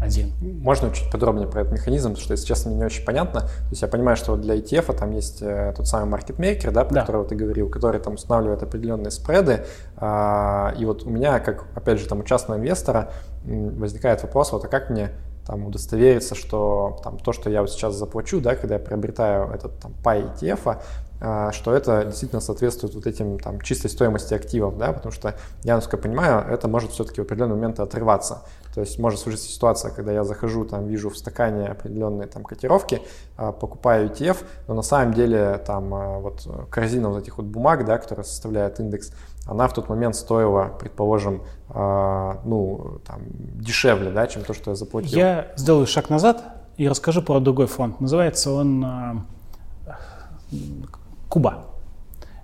Один. 0.00 0.32
Можно 0.40 0.90
чуть 0.92 1.10
подробнее 1.10 1.48
про 1.48 1.62
этот 1.62 1.72
механизм, 1.72 2.10
потому 2.10 2.22
что, 2.22 2.32
если 2.32 2.46
честно, 2.46 2.70
мне 2.70 2.80
не 2.80 2.86
очень 2.86 3.04
понятно. 3.04 3.40
То 3.40 3.70
есть 3.70 3.82
я 3.82 3.88
понимаю, 3.88 4.16
что 4.16 4.36
для 4.36 4.56
ETF 4.56 4.96
там 4.96 5.10
есть 5.10 5.42
э, 5.42 5.72
тот 5.76 5.88
самый 5.88 6.08
маркетмейкер, 6.08 6.70
да, 6.70 6.84
про 6.84 6.94
да. 6.94 7.00
которого 7.00 7.24
ты 7.24 7.34
говорил, 7.34 7.68
который 7.68 8.00
там 8.00 8.14
устанавливает 8.14 8.62
определенные 8.62 9.10
спреды. 9.10 9.64
А, 9.96 10.74
и 10.78 10.84
вот 10.84 11.02
у 11.04 11.10
меня, 11.10 11.40
как, 11.40 11.66
опять 11.74 11.98
же, 11.98 12.06
там 12.06 12.20
у 12.20 12.22
частного 12.22 12.58
инвестора 12.58 13.10
возникает 13.44 14.22
вопрос, 14.22 14.52
вот 14.52 14.64
а 14.64 14.68
как 14.68 14.90
мне 14.90 15.10
там 15.46 15.66
удостовериться, 15.66 16.34
что 16.34 17.00
там, 17.02 17.18
то, 17.18 17.32
что 17.32 17.48
я 17.48 17.62
вот 17.62 17.70
сейчас 17.70 17.94
заплачу, 17.94 18.38
да, 18.40 18.54
когда 18.54 18.74
я 18.74 18.80
приобретаю 18.80 19.50
этот 19.50 19.78
там 19.78 19.94
PI 20.04 20.34
ETF, 20.34 20.60
а, 20.66 20.82
что 21.18 21.74
это 21.74 22.04
действительно 22.04 22.40
соответствует 22.40 22.94
вот 22.94 23.06
этим 23.06 23.40
там 23.40 23.60
чистой 23.60 23.88
стоимости 23.88 24.34
активов, 24.34 24.78
да, 24.78 24.92
потому 24.92 25.12
что 25.12 25.34
я, 25.64 25.74
насколько 25.74 25.96
понимаю, 25.98 26.46
это 26.48 26.68
может 26.68 26.92
все-таки 26.92 27.20
в 27.20 27.24
определенный 27.24 27.56
момент 27.56 27.80
отрываться. 27.80 28.42
То 28.78 28.82
есть 28.82 29.00
может 29.00 29.18
случиться 29.18 29.48
ситуация, 29.48 29.90
когда 29.90 30.12
я 30.12 30.22
захожу, 30.22 30.64
там 30.64 30.86
вижу 30.86 31.10
в 31.10 31.18
стакане 31.18 31.66
определенные 31.66 32.28
там 32.28 32.44
котировки, 32.44 33.02
а, 33.36 33.50
покупаю 33.50 34.08
ETF, 34.08 34.36
но 34.68 34.74
на 34.74 34.82
самом 34.82 35.14
деле 35.14 35.60
там 35.66 35.92
а, 35.92 36.18
вот 36.20 36.46
корзина 36.70 37.08
вот 37.08 37.22
этих 37.22 37.38
вот 37.38 37.46
бумаг, 37.46 37.84
да, 37.84 37.98
которая 37.98 38.24
составляет 38.24 38.78
индекс, 38.78 39.12
она 39.46 39.66
в 39.66 39.74
тот 39.74 39.88
момент 39.88 40.14
стоила, 40.14 40.70
предположим, 40.78 41.42
ну, 41.70 43.00
там, 43.06 43.22
дешевле, 43.30 44.10
да, 44.10 44.26
чем 44.26 44.44
то, 44.44 44.52
что 44.52 44.72
я 44.72 44.76
заплатил. 44.76 45.18
Я 45.18 45.52
сделаю 45.56 45.86
шаг 45.86 46.10
назад 46.10 46.44
и 46.76 46.86
расскажу 46.86 47.22
про 47.22 47.40
другой 47.40 47.66
фонд. 47.66 47.98
Называется 47.98 48.50
он 48.52 48.84
Куба. 51.28 51.66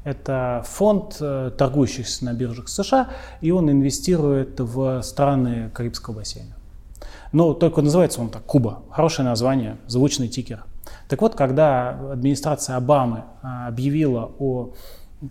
Это 0.04 0.62
фонд, 0.66 1.16
э, 1.20 1.50
торгующийся 1.56 2.26
на 2.26 2.34
биржах 2.34 2.68
США, 2.68 3.08
и 3.40 3.50
он 3.50 3.70
инвестирует 3.70 4.60
в 4.60 5.02
страны 5.02 5.70
Карибского 5.72 6.16
бассейна. 6.16 6.54
Но 7.32 7.54
только 7.54 7.80
называется 7.80 8.20
он 8.20 8.28
так 8.28 8.44
Куба. 8.44 8.82
Хорошее 8.90 9.26
название, 9.26 9.78
звучный 9.86 10.28
тикер. 10.28 10.64
Так 11.08 11.22
вот, 11.22 11.34
когда 11.34 12.12
администрация 12.12 12.76
Обамы 12.76 13.24
а, 13.42 13.66
объявила 13.68 14.30
о 14.38 14.74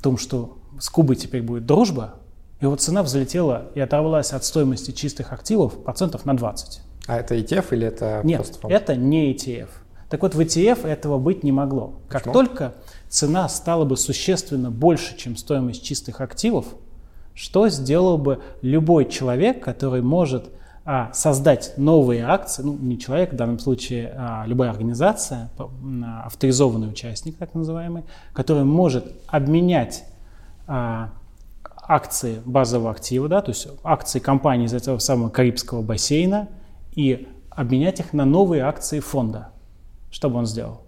том, 0.01 0.17
что 0.17 0.57
с 0.79 0.89
Кубой 0.89 1.15
теперь 1.15 1.43
будет 1.43 1.65
дружба, 1.65 2.15
его 2.59 2.75
цена 2.75 3.03
взлетела 3.03 3.67
и 3.75 3.79
оторвалась 3.79 4.33
от 4.33 4.43
стоимости 4.43 4.91
чистых 4.91 5.33
активов 5.33 5.83
процентов 5.83 6.25
на 6.25 6.35
20. 6.35 6.81
А 7.07 7.17
это 7.17 7.35
ETF 7.35 7.67
или 7.71 7.87
это 7.87 8.21
Нет, 8.23 8.37
просто 8.37 8.59
фонд? 8.59 8.73
это 8.73 8.95
не 8.95 9.33
ETF. 9.33 9.69
Так 10.09 10.21
вот, 10.21 10.35
в 10.35 10.39
ETF 10.39 10.87
этого 10.87 11.17
быть 11.17 11.43
не 11.43 11.51
могло. 11.51 11.95
Почему? 12.07 12.09
Как 12.09 12.23
только 12.33 12.73
цена 13.13 13.47
стала 13.47 13.85
бы 13.85 13.95
существенно 13.95 14.71
больше, 14.71 15.15
чем 15.15 15.37
стоимость 15.37 15.83
чистых 15.83 16.19
активов, 16.19 16.65
что 17.35 17.69
сделал 17.69 18.17
бы 18.17 18.41
любой 18.63 19.07
человек, 19.07 19.63
который 19.63 20.01
может 20.01 20.49
а, 20.83 21.13
создать 21.13 21.73
новые 21.77 22.25
акции, 22.25 22.63
ну 22.63 22.73
не 22.73 22.97
человек, 22.97 23.33
в 23.33 23.35
данном 23.35 23.59
случае 23.59 24.11
а, 24.17 24.45
любая 24.47 24.71
организация, 24.71 25.51
а, 25.59 26.23
авторизованный 26.25 26.89
участник 26.89 27.37
так 27.37 27.53
называемый, 27.53 28.03
который 28.33 28.63
может 28.63 29.05
обменять 29.27 30.05
а, 30.65 31.11
акции 31.75 32.41
базового 32.45 32.89
актива, 32.89 33.29
да, 33.29 33.41
то 33.41 33.51
есть 33.51 33.67
акции 33.83 34.17
компании 34.17 34.65
из 34.65 34.73
этого 34.73 34.97
самого 34.97 35.29
Карибского 35.29 35.83
бассейна 35.83 36.49
и 36.95 37.27
обменять 37.51 37.99
их 37.99 38.11
на 38.11 38.25
новые 38.25 38.63
акции 38.63 38.99
фонда. 38.99 39.49
Что 40.09 40.31
бы 40.31 40.39
он 40.39 40.47
сделал? 40.47 40.82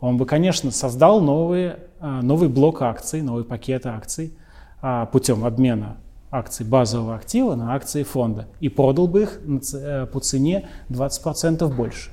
Он 0.00 0.16
бы, 0.16 0.26
конечно, 0.26 0.70
создал 0.70 1.20
новые, 1.20 1.78
а, 2.00 2.22
новый 2.22 2.48
блок 2.48 2.82
акций, 2.82 3.22
новый 3.22 3.44
пакет 3.44 3.86
акций 3.86 4.34
а, 4.82 5.06
путем 5.06 5.44
обмена 5.44 5.96
акций 6.30 6.66
базового 6.66 7.14
актива 7.14 7.54
на 7.54 7.74
акции 7.74 8.02
фонда 8.02 8.48
и 8.58 8.68
продал 8.68 9.06
бы 9.06 9.22
их 9.22 9.40
э, 9.72 10.06
по 10.06 10.18
цене 10.18 10.68
20% 10.90 11.72
больше. 11.72 12.10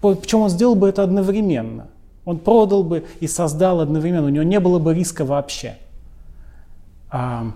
Причем 0.00 0.40
он 0.40 0.48
сделал 0.48 0.74
бы 0.74 0.88
это 0.88 1.02
одновременно. 1.02 1.88
Он 2.24 2.38
продал 2.38 2.82
бы 2.82 3.04
и 3.20 3.26
создал 3.26 3.80
одновременно, 3.80 4.26
у 4.26 4.30
него 4.30 4.42
не 4.42 4.58
было 4.58 4.78
бы 4.78 4.94
риска 4.94 5.24
вообще. 5.24 5.76
А, 7.10 7.52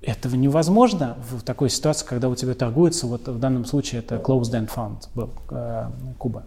этого 0.00 0.36
невозможно 0.36 1.16
в 1.30 1.42
такой 1.42 1.70
ситуации, 1.70 2.06
когда 2.06 2.28
у 2.28 2.34
тебя 2.34 2.54
торгуется, 2.54 3.06
вот 3.06 3.26
в 3.26 3.38
данном 3.38 3.64
случае 3.64 4.00
это 4.00 4.16
closed-end 4.16 4.70
fund 4.74 5.08
был, 5.14 5.30
э, 5.50 5.90
Куба. 6.18 6.44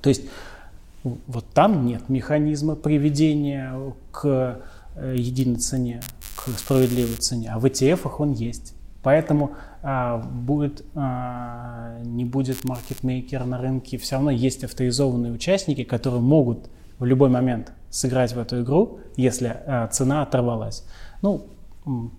То 0.00 0.08
есть 0.08 0.22
вот 1.04 1.46
там 1.54 1.86
нет 1.86 2.08
механизма 2.08 2.74
приведения 2.74 3.74
к 4.10 4.60
э, 4.96 5.14
единой 5.16 5.56
цене, 5.56 6.00
к 6.36 6.48
справедливой 6.58 7.16
цене, 7.16 7.50
а 7.52 7.58
в 7.58 7.64
ETF 7.64 8.10
он 8.18 8.32
есть. 8.32 8.74
Поэтому 9.02 9.52
а, 9.82 10.18
будет, 10.18 10.84
а, 10.94 11.98
не 12.02 12.24
будет 12.24 12.64
маркетмейкер 12.64 13.44
на 13.44 13.58
рынке, 13.58 13.96
все 13.96 14.16
равно 14.16 14.30
есть 14.30 14.64
авторизованные 14.64 15.32
участники, 15.32 15.84
которые 15.84 16.20
могут 16.20 16.68
в 16.98 17.04
любой 17.04 17.30
момент 17.30 17.72
сыграть 17.90 18.32
в 18.32 18.38
эту 18.38 18.62
игру, 18.62 18.98
если 19.16 19.56
а, 19.66 19.86
цена 19.86 20.22
оторвалась. 20.22 20.84
Ну, 21.22 21.46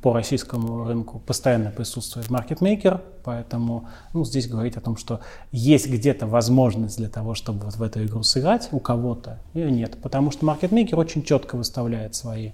по 0.02 0.14
российскому 0.14 0.86
рынку 0.86 1.20
постоянно 1.20 1.72
присутствует 1.72 2.30
маркетмейкер, 2.30 3.02
поэтому 3.24 3.88
ну, 4.14 4.26
здесь 4.26 4.48
говорить 4.48 4.78
о 4.78 4.82
том, 4.82 4.98
что 4.98 5.20
есть 5.52 5.90
где-то 5.90 6.28
возможность 6.28 6.98
для 6.98 7.10
того, 7.10 7.36
чтобы 7.36 7.66
вот 7.66 7.76
в 7.76 7.84
эту 7.84 8.04
игру 8.04 8.24
сыграть 8.24 8.70
у 8.72 8.80
кого-то, 8.80 9.40
ее 9.54 9.72
нет, 9.72 9.98
потому 10.02 10.32
что 10.32 10.46
маркетмейкер 10.46 10.98
очень 10.98 11.24
четко 11.24 11.56
выставляет 11.56 12.16
свои 12.16 12.52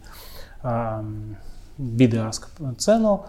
э, 0.63 1.03
биды 1.77 2.17
аск 2.17 2.49
цену, 2.77 3.25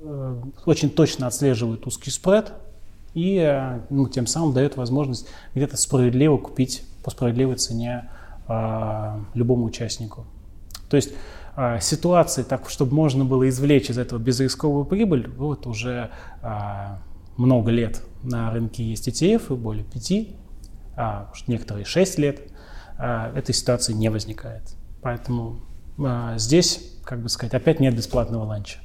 э, 0.00 0.42
очень 0.64 0.90
точно 0.90 1.26
отслеживает 1.26 1.86
узкий 1.86 2.10
спред 2.10 2.52
и 3.12 3.36
э, 3.36 3.80
ну, 3.90 4.08
тем 4.08 4.26
самым 4.26 4.54
дает 4.54 4.76
возможность 4.76 5.26
где-то 5.54 5.76
справедливо 5.76 6.38
купить 6.38 6.84
по 7.02 7.10
справедливой 7.10 7.56
цене 7.56 8.10
э, 8.48 9.20
любому 9.34 9.64
участнику. 9.66 10.24
То 10.88 10.96
есть 10.96 11.10
а, 11.10 11.43
ситуации, 11.80 12.42
так, 12.42 12.68
чтобы 12.68 12.94
можно 12.94 13.24
было 13.24 13.48
извлечь 13.48 13.90
из 13.90 13.98
этого 13.98 14.18
безрисковую 14.18 14.84
прибыль, 14.84 15.28
вот 15.28 15.66
уже 15.66 16.10
а, 16.42 16.98
много 17.36 17.70
лет 17.70 18.02
на 18.22 18.50
рынке 18.50 18.82
есть 18.84 19.08
ETF, 19.08 19.54
более 19.56 19.84
пяти, 19.84 20.36
а, 20.96 21.30
некоторые 21.46 21.84
6 21.84 22.18
лет, 22.18 22.40
а, 22.96 23.32
этой 23.36 23.54
ситуации 23.54 23.92
не 23.92 24.08
возникает. 24.08 24.76
Поэтому 25.02 25.60
а, 25.98 26.38
здесь, 26.38 26.98
как 27.04 27.20
бы 27.20 27.28
сказать, 27.28 27.54
опять 27.54 27.80
нет 27.80 27.94
бесплатного 27.96 28.44
ланча. 28.44 28.78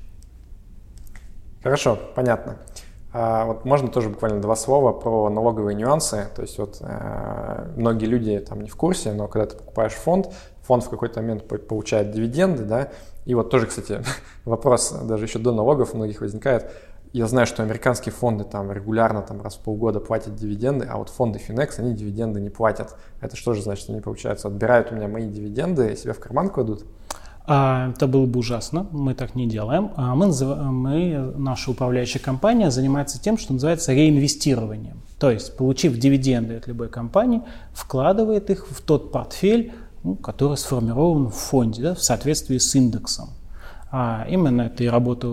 Хорошо, 1.62 1.98
понятно. 2.16 2.58
А, 3.12 3.46
вот 3.46 3.66
можно 3.66 3.90
тоже 3.90 4.10
буквально 4.10 4.42
два 4.42 4.56
слова 4.56 4.94
про 4.94 5.30
налоговые 5.30 5.76
нюансы. 5.76 6.28
То 6.36 6.42
есть 6.42 6.58
вот 6.58 6.82
многие 7.76 8.06
люди 8.06 8.40
там 8.40 8.62
не 8.62 8.70
в 8.70 8.76
курсе, 8.76 9.14
но 9.14 9.28
когда 9.28 9.48
ты 9.48 9.58
покупаешь 9.58 9.94
фонд, 9.94 10.32
фонд 10.70 10.84
в 10.84 10.90
какой-то 10.90 11.22
момент 11.22 11.48
получает 11.68 12.12
дивиденды, 12.12 12.64
да, 12.64 12.90
и 13.26 13.34
вот 13.34 13.50
тоже, 13.50 13.66
кстати, 13.66 14.04
вопрос 14.46 14.92
даже 14.92 15.26
еще 15.26 15.40
до 15.40 15.52
налогов 15.52 15.96
у 15.96 15.98
многих 15.98 16.22
возникает. 16.22 16.72
Я 17.12 17.26
знаю, 17.26 17.48
что 17.48 17.64
американские 17.64 18.14
фонды 18.14 18.44
там 18.44 18.72
регулярно 18.72 19.24
там 19.24 19.42
раз 19.42 19.56
в 19.56 19.62
полгода 19.62 20.00
платят 20.00 20.36
дивиденды, 20.36 20.86
а 20.86 20.98
вот 20.98 21.10
фонды 21.10 21.40
Finex, 21.40 21.80
они 21.80 21.96
дивиденды 21.96 22.40
не 22.40 22.52
платят. 22.52 22.96
Это 23.20 23.36
что 23.36 23.56
же 23.56 23.64
значит? 23.64 23.90
Они, 23.90 24.00
получается, 24.00 24.48
отбирают 24.48 24.92
у 24.92 24.96
меня 24.96 25.08
мои 25.08 25.28
дивиденды 25.28 25.92
и 25.92 25.96
себе 25.96 26.14
в 26.14 26.20
карман 26.20 26.50
кладут? 26.50 26.86
А, 27.48 27.90
это 27.90 28.06
было 28.06 28.28
бы 28.28 28.40
ужасно, 28.42 28.86
мы 28.92 29.16
так 29.16 29.34
не 29.34 29.48
делаем. 29.48 29.90
А 29.96 30.14
мы, 30.14 30.28
мы, 30.72 31.34
наша 31.36 31.72
управляющая 31.72 32.22
компания 32.22 32.70
занимается 32.70 33.20
тем, 33.20 33.40
что 33.40 33.54
называется 33.54 33.92
реинвестированием. 33.92 35.02
То 35.18 35.32
есть, 35.32 35.58
получив 35.58 35.98
дивиденды 35.98 36.58
от 36.58 36.68
любой 36.68 36.90
компании, 36.90 37.42
вкладывает 37.74 38.52
их 38.52 38.68
в 38.70 38.82
тот 38.82 39.12
портфель, 39.12 39.74
ну, 40.04 40.16
который 40.16 40.58
сформирован 40.58 41.28
в 41.28 41.36
фонде 41.36 41.82
да, 41.82 41.96
в 41.96 42.02
соответствии 42.02 42.58
с 42.58 42.76
индексом. 42.76 43.30
а 43.92 44.26
именно 44.30 44.64
это 44.64 44.84
и 44.84 44.88
работа 44.88 45.28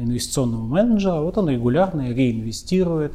инвестиционного 0.00 0.62
менеджера. 0.62 1.20
Вот 1.20 1.38
он 1.38 1.48
регулярно 1.48 2.12
реинвестирует. 2.12 3.12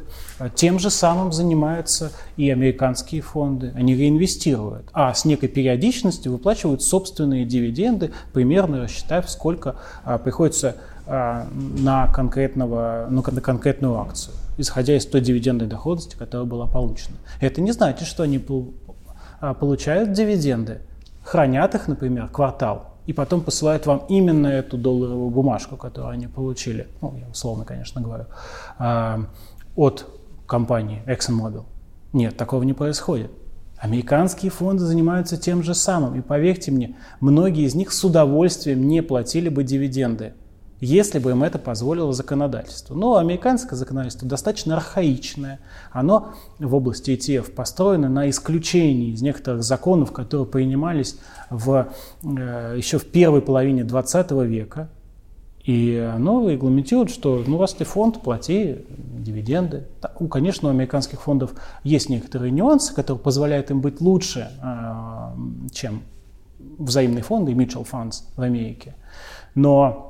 Тем 0.56 0.78
же 0.80 0.90
самым 0.90 1.32
занимаются 1.32 2.10
и 2.36 2.50
американские 2.50 3.22
фонды. 3.22 3.72
Они 3.76 3.94
реинвестируют, 3.94 4.88
а 4.92 5.14
с 5.14 5.24
некой 5.24 5.48
периодичностью 5.48 6.32
выплачивают 6.32 6.82
собственные 6.82 7.44
дивиденды, 7.44 8.10
примерно 8.32 8.82
рассчитав, 8.82 9.30
сколько 9.30 9.76
а, 10.04 10.18
приходится 10.18 10.76
а, 11.06 11.46
на, 11.78 12.08
конкретного, 12.08 13.06
ну, 13.10 13.24
на 13.30 13.40
конкретную 13.40 13.98
акцию, 13.98 14.34
исходя 14.58 14.96
из 14.96 15.06
той 15.06 15.20
дивидендной 15.20 15.68
доходности, 15.68 16.16
которая 16.16 16.46
была 16.46 16.66
получена. 16.66 17.16
Это 17.40 17.60
не 17.60 17.70
значит, 17.72 18.08
что 18.08 18.24
они 18.24 18.44
а, 19.40 19.54
получают 19.54 20.12
дивиденды, 20.12 20.80
хранят 21.30 21.76
их, 21.76 21.86
например, 21.86 22.26
квартал, 22.26 22.96
и 23.06 23.12
потом 23.12 23.40
посылают 23.40 23.86
вам 23.86 24.02
именно 24.08 24.48
эту 24.48 24.76
долларовую 24.76 25.30
бумажку, 25.30 25.76
которую 25.76 26.10
они 26.10 26.26
получили, 26.26 26.88
ну, 27.00 27.14
я 27.16 27.28
условно, 27.28 27.64
конечно, 27.64 28.00
говорю, 28.00 28.24
а, 28.78 29.20
от 29.76 30.06
компании 30.48 31.04
ExxonMobil. 31.06 31.66
Нет, 32.12 32.36
такого 32.36 32.64
не 32.64 32.72
происходит. 32.72 33.30
Американские 33.78 34.50
фонды 34.50 34.84
занимаются 34.84 35.36
тем 35.36 35.62
же 35.62 35.72
самым. 35.72 36.18
И 36.18 36.20
поверьте 36.20 36.72
мне, 36.72 36.96
многие 37.20 37.64
из 37.64 37.76
них 37.76 37.92
с 37.92 38.02
удовольствием 38.02 38.88
не 38.88 39.00
платили 39.00 39.48
бы 39.48 39.62
дивиденды 39.62 40.32
если 40.80 41.18
бы 41.18 41.30
им 41.30 41.42
это 41.42 41.58
позволило 41.58 42.12
законодательство. 42.12 42.94
Но 42.94 43.16
американское 43.16 43.78
законодательство 43.78 44.26
достаточно 44.26 44.76
архаичное. 44.76 45.60
Оно 45.92 46.34
в 46.58 46.74
области 46.74 47.10
ETF 47.10 47.52
построено 47.52 48.08
на 48.08 48.30
исключении 48.30 49.12
из 49.12 49.20
некоторых 49.20 49.62
законов, 49.62 50.12
которые 50.12 50.46
принимались 50.46 51.18
в, 51.50 51.88
э, 52.22 52.74
еще 52.76 52.98
в 52.98 53.06
первой 53.06 53.42
половине 53.42 53.84
20 53.84 54.44
века. 54.46 54.88
И 55.62 56.10
оно 56.14 56.48
регламентирует, 56.48 57.10
что 57.10 57.44
ну, 57.46 57.60
раз 57.60 57.74
ты 57.74 57.84
фонд, 57.84 58.22
плати 58.22 58.78
дивиденды. 58.88 59.86
У, 60.18 60.26
конечно, 60.26 60.68
у 60.68 60.72
американских 60.72 61.20
фондов 61.20 61.52
есть 61.84 62.08
некоторые 62.08 62.50
нюансы, 62.50 62.94
которые 62.94 63.22
позволяют 63.22 63.70
им 63.70 63.82
быть 63.82 64.00
лучше, 64.00 64.50
э, 64.62 65.36
чем 65.72 66.02
взаимные 66.78 67.22
фонды 67.22 67.52
и 67.52 67.54
mutual 67.54 67.86
funds 67.86 68.22
в 68.36 68.40
Америке. 68.40 68.94
Но 69.54 70.09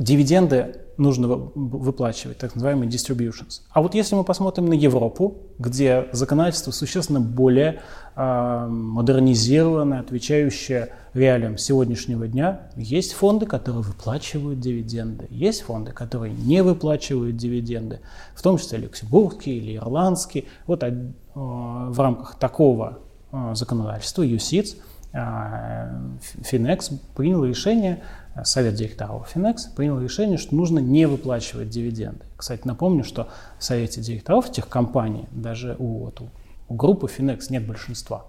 дивиденды 0.00 0.76
нужно 0.96 1.28
выплачивать, 1.28 2.38
так 2.38 2.54
называемые 2.54 2.90
distributions. 2.90 3.60
А 3.70 3.80
вот 3.80 3.94
если 3.94 4.14
мы 4.14 4.24
посмотрим 4.24 4.66
на 4.66 4.72
Европу, 4.72 5.38
где 5.58 6.08
законодательство 6.12 6.72
существенно 6.72 7.20
более 7.20 7.80
э, 8.16 8.66
модернизированное, 8.68 10.00
отвечающее 10.00 10.90
реалиям 11.14 11.58
сегодняшнего 11.58 12.26
дня, 12.26 12.70
есть 12.76 13.12
фонды, 13.12 13.46
которые 13.46 13.82
выплачивают 13.82 14.60
дивиденды, 14.60 15.26
есть 15.30 15.62
фонды, 15.62 15.92
которые 15.92 16.34
не 16.34 16.62
выплачивают 16.62 17.36
дивиденды, 17.36 18.00
в 18.34 18.42
том 18.42 18.58
числе 18.58 18.78
люксембургские 18.78 19.56
или 19.56 19.76
ирландские. 19.76 20.44
Вот 20.66 20.82
э, 20.82 21.12
в 21.34 22.00
рамках 22.00 22.38
такого 22.38 22.98
э, 23.32 23.52
законодательства 23.54 24.22
USITS 24.22 24.76
Finex 25.12 26.96
принял 27.16 27.44
решение 27.44 28.02
Совет 28.44 28.74
директоров 28.74 29.28
Финекс 29.28 29.66
принял 29.66 30.00
решение, 30.00 30.38
что 30.38 30.54
нужно 30.54 30.78
не 30.78 31.06
выплачивать 31.06 31.68
дивиденды. 31.68 32.24
Кстати, 32.36 32.62
напомню, 32.64 33.04
что 33.04 33.28
в 33.58 33.64
Совете 33.64 34.00
директоров 34.00 34.48
этих 34.48 34.68
компаний, 34.68 35.26
даже 35.32 35.76
у, 35.78 36.04
вот, 36.04 36.22
у 36.68 36.74
группы 36.74 37.08
Финекс 37.08 37.50
нет 37.50 37.66
большинства. 37.66 38.26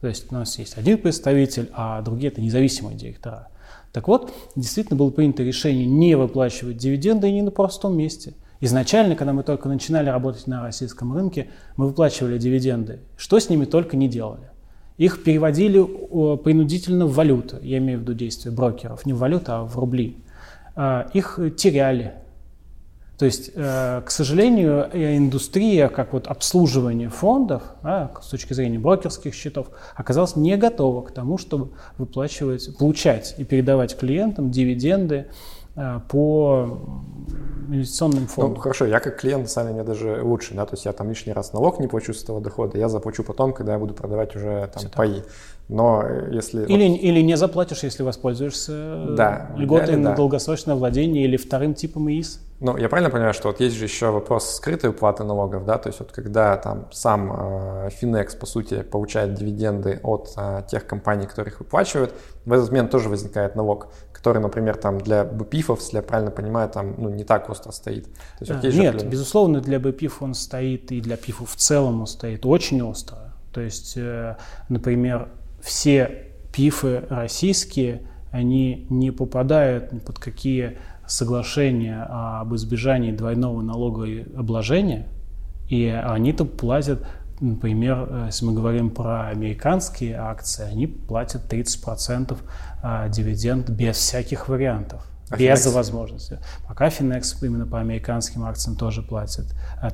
То 0.00 0.08
есть 0.08 0.30
у 0.30 0.34
нас 0.34 0.58
есть 0.58 0.78
один 0.78 0.98
представитель, 0.98 1.70
а 1.72 2.00
другие 2.02 2.30
это 2.30 2.40
независимые 2.40 2.96
директора. 2.96 3.48
Так 3.92 4.08
вот, 4.08 4.32
действительно 4.54 4.96
было 4.96 5.10
принято 5.10 5.42
решение 5.42 5.86
не 5.86 6.14
выплачивать 6.14 6.76
дивиденды 6.76 7.28
и 7.28 7.32
не 7.32 7.42
на 7.42 7.50
простом 7.50 7.96
месте. 7.96 8.34
Изначально, 8.60 9.16
когда 9.16 9.32
мы 9.32 9.42
только 9.42 9.68
начинали 9.68 10.08
работать 10.08 10.46
на 10.46 10.62
российском 10.62 11.14
рынке, 11.14 11.48
мы 11.76 11.86
выплачивали 11.86 12.38
дивиденды. 12.38 13.00
Что 13.16 13.38
с 13.38 13.50
ними 13.50 13.64
только 13.64 13.96
не 13.96 14.08
делали. 14.08 14.50
Их 14.98 15.22
переводили 15.22 15.82
принудительно 16.38 17.06
в 17.06 17.14
валюту, 17.14 17.58
я 17.62 17.78
имею 17.78 17.98
в 17.98 18.02
виду 18.02 18.14
действия 18.14 18.50
брокеров, 18.50 19.04
не 19.04 19.12
в 19.12 19.18
валюту, 19.18 19.52
а 19.52 19.64
в 19.64 19.78
рубли. 19.78 20.16
А, 20.74 21.08
их 21.12 21.38
теряли. 21.56 22.14
То 23.18 23.24
есть, 23.24 23.50
э, 23.54 24.02
к 24.04 24.10
сожалению, 24.10 24.90
э, 24.92 25.16
индустрия, 25.16 25.88
как 25.88 26.12
вот 26.12 26.26
обслуживание 26.26 27.08
фондов, 27.08 27.62
да, 27.82 28.10
с 28.20 28.28
точки 28.28 28.52
зрения 28.52 28.78
брокерских 28.78 29.34
счетов, 29.34 29.68
оказалась 29.94 30.36
не 30.36 30.54
готова 30.58 31.00
к 31.00 31.12
тому, 31.12 31.38
чтобы 31.38 31.70
выплачивать, 31.96 32.76
получать 32.76 33.34
и 33.38 33.44
передавать 33.44 33.96
клиентам 33.96 34.50
дивиденды 34.50 35.26
Э, 35.26 35.30
по 36.08 36.78
инвестиционным 37.68 38.26
фондам. 38.26 38.54
Ну, 38.54 38.60
хорошо, 38.60 38.86
я 38.86 39.00
как 39.00 39.20
клиент, 39.20 39.50
сами 39.50 39.72
мне 39.72 39.82
даже 39.82 40.22
лучше, 40.22 40.54
да, 40.54 40.66
то 40.66 40.74
есть 40.74 40.84
я 40.84 40.92
там 40.92 41.08
лишний 41.08 41.32
раз 41.32 41.52
налог 41.52 41.80
не 41.80 41.88
плачу 41.88 42.14
с 42.14 42.22
этого 42.22 42.40
дохода, 42.40 42.78
я 42.78 42.88
заплачу 42.88 43.22
потом, 43.22 43.52
когда 43.52 43.74
я 43.74 43.78
буду 43.78 43.94
продавать 43.94 44.34
уже 44.36 44.70
там 44.72 44.80
Все 44.80 44.88
паи. 44.88 45.22
Но 45.68 46.04
если... 46.30 46.64
Или, 46.66 46.88
вот... 46.88 46.98
или 47.00 47.20
не 47.22 47.36
заплатишь, 47.36 47.82
если 47.82 48.04
воспользуешься 48.04 49.06
да, 49.16 49.50
льготой 49.56 49.96
на 49.96 50.10
да. 50.10 50.16
долгосрочное 50.16 50.76
владение 50.76 51.24
или 51.24 51.36
вторым 51.36 51.74
типом 51.74 52.08
ИИС. 52.08 52.40
Ну, 52.60 52.76
я 52.76 52.88
правильно 52.88 53.10
понимаю, 53.10 53.34
что 53.34 53.48
вот 53.48 53.60
есть 53.60 53.76
же 53.76 53.84
еще 53.84 54.10
вопрос 54.10 54.54
скрытой 54.54 54.90
уплаты 54.90 55.24
налогов, 55.24 55.66
да, 55.66 55.76
то 55.76 55.88
есть 55.88 55.98
вот 55.98 56.12
когда 56.12 56.56
там 56.56 56.86
сам 56.90 57.30
э, 57.30 57.88
Finex, 58.00 58.38
по 58.38 58.46
сути, 58.46 58.80
получает 58.82 59.34
дивиденды 59.34 60.00
от 60.02 60.32
э, 60.38 60.62
тех 60.70 60.86
компаний, 60.86 61.26
которых 61.26 61.58
выплачивают, 61.58 62.14
в 62.46 62.52
этот 62.52 62.70
момент 62.70 62.90
тоже 62.90 63.10
возникает 63.10 63.56
налог 63.56 63.88
который, 64.16 64.40
например, 64.40 64.76
там 64.76 64.98
для 64.98 65.24
БПИФов, 65.24 65.80
если 65.80 65.98
я 65.98 66.02
правильно 66.02 66.30
понимаю, 66.30 66.70
там 66.70 66.94
ну, 66.96 67.10
не 67.10 67.22
так 67.22 67.50
остро 67.50 67.70
стоит. 67.70 68.04
То 68.38 68.40
есть, 68.40 68.50
вот 68.50 68.74
Нет, 68.74 69.00
же... 69.02 69.06
безусловно, 69.06 69.60
для 69.60 69.78
БПИФ 69.78 70.22
он 70.22 70.32
стоит, 70.32 70.90
и 70.90 71.02
для 71.02 71.18
ПИФов 71.18 71.50
в 71.50 71.56
целом 71.56 72.00
он 72.00 72.06
стоит 72.06 72.46
очень 72.46 72.82
остро. 72.82 73.34
То 73.52 73.60
есть, 73.60 73.94
э, 73.96 74.36
например, 74.70 75.28
все 75.60 76.28
ПИФы 76.50 77.04
российские, 77.10 78.08
они 78.30 78.86
не 78.88 79.10
попадают 79.10 79.92
ни 79.92 79.98
под 79.98 80.18
какие 80.18 80.78
соглашения 81.06 82.02
об 82.08 82.54
избежании 82.54 83.12
двойного 83.12 83.60
налогового 83.60 84.22
обложения, 84.34 85.08
и 85.68 85.86
они-то 85.88 86.46
платят 86.46 87.06
Например, 87.40 88.06
э, 88.08 88.22
если 88.26 88.46
мы 88.46 88.54
говорим 88.54 88.90
про 88.90 89.28
американские 89.28 90.16
акции, 90.16 90.64
они 90.64 90.86
платят 90.86 91.52
30% 91.52 92.36
а, 92.82 93.08
дивиденд 93.08 93.68
без 93.68 93.96
всяких 93.96 94.48
вариантов. 94.48 95.02
А 95.28 95.36
без 95.36 95.66
Finex? 95.66 95.72
возможности. 95.72 96.38
Пока 96.68 96.86
Finex 96.86 97.44
именно 97.44 97.66
по 97.66 97.80
американским 97.80 98.44
акциям 98.44 98.76
тоже 98.76 99.02
платит 99.02 99.46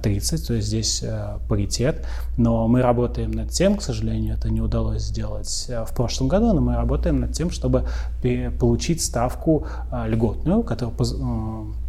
30, 0.02 0.40
а, 0.42 0.46
то 0.46 0.54
есть 0.54 0.66
здесь 0.66 1.02
э, 1.02 1.38
паритет. 1.48 2.06
Но 2.36 2.68
мы 2.68 2.82
работаем 2.82 3.30
над 3.30 3.50
тем, 3.50 3.76
к 3.78 3.82
сожалению, 3.82 4.34
это 4.34 4.50
не 4.50 4.60
удалось 4.60 5.02
сделать 5.02 5.66
э, 5.68 5.84
в 5.86 5.94
прошлом 5.94 6.28
году, 6.28 6.52
но 6.52 6.60
мы 6.60 6.76
работаем 6.76 7.20
над 7.20 7.32
тем, 7.32 7.50
чтобы 7.50 7.88
получить 8.60 9.02
ставку 9.02 9.66
э, 9.90 10.08
льготную, 10.08 10.62
которая 10.62 10.94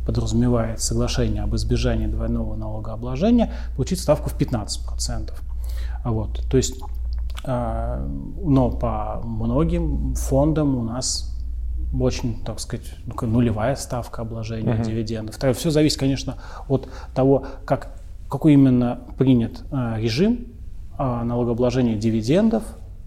подразумевает 0.05 0.81
соглашение 0.81 1.43
об 1.43 1.55
избежании 1.55 2.07
двойного 2.07 2.55
налогообложения, 2.55 3.53
получить 3.75 3.99
ставку 3.99 4.29
в 4.29 4.37
15%. 4.37 5.31
Вот, 6.05 6.41
то 6.49 6.57
есть 6.57 6.75
но 7.45 8.71
по 8.71 9.19
многим 9.23 10.15
фондам 10.15 10.77
у 10.77 10.83
нас 10.83 11.29
очень, 11.99 12.41
так 12.43 12.59
сказать, 12.59 12.85
нулевая 13.21 13.75
ставка 13.75 14.21
обложения 14.21 14.75
uh-huh. 14.75 14.85
дивидендов. 14.85 15.35
Все 15.55 15.69
зависит, 15.69 15.99
конечно, 15.99 16.37
от 16.67 16.87
того, 17.13 17.45
как, 17.65 17.95
какой 18.29 18.53
именно 18.53 19.01
принят 19.17 19.63
э, 19.71 19.95
режим 19.99 20.47
э, 20.97 21.23
налогообложения 21.23 21.95
дивидендов, 21.95 22.63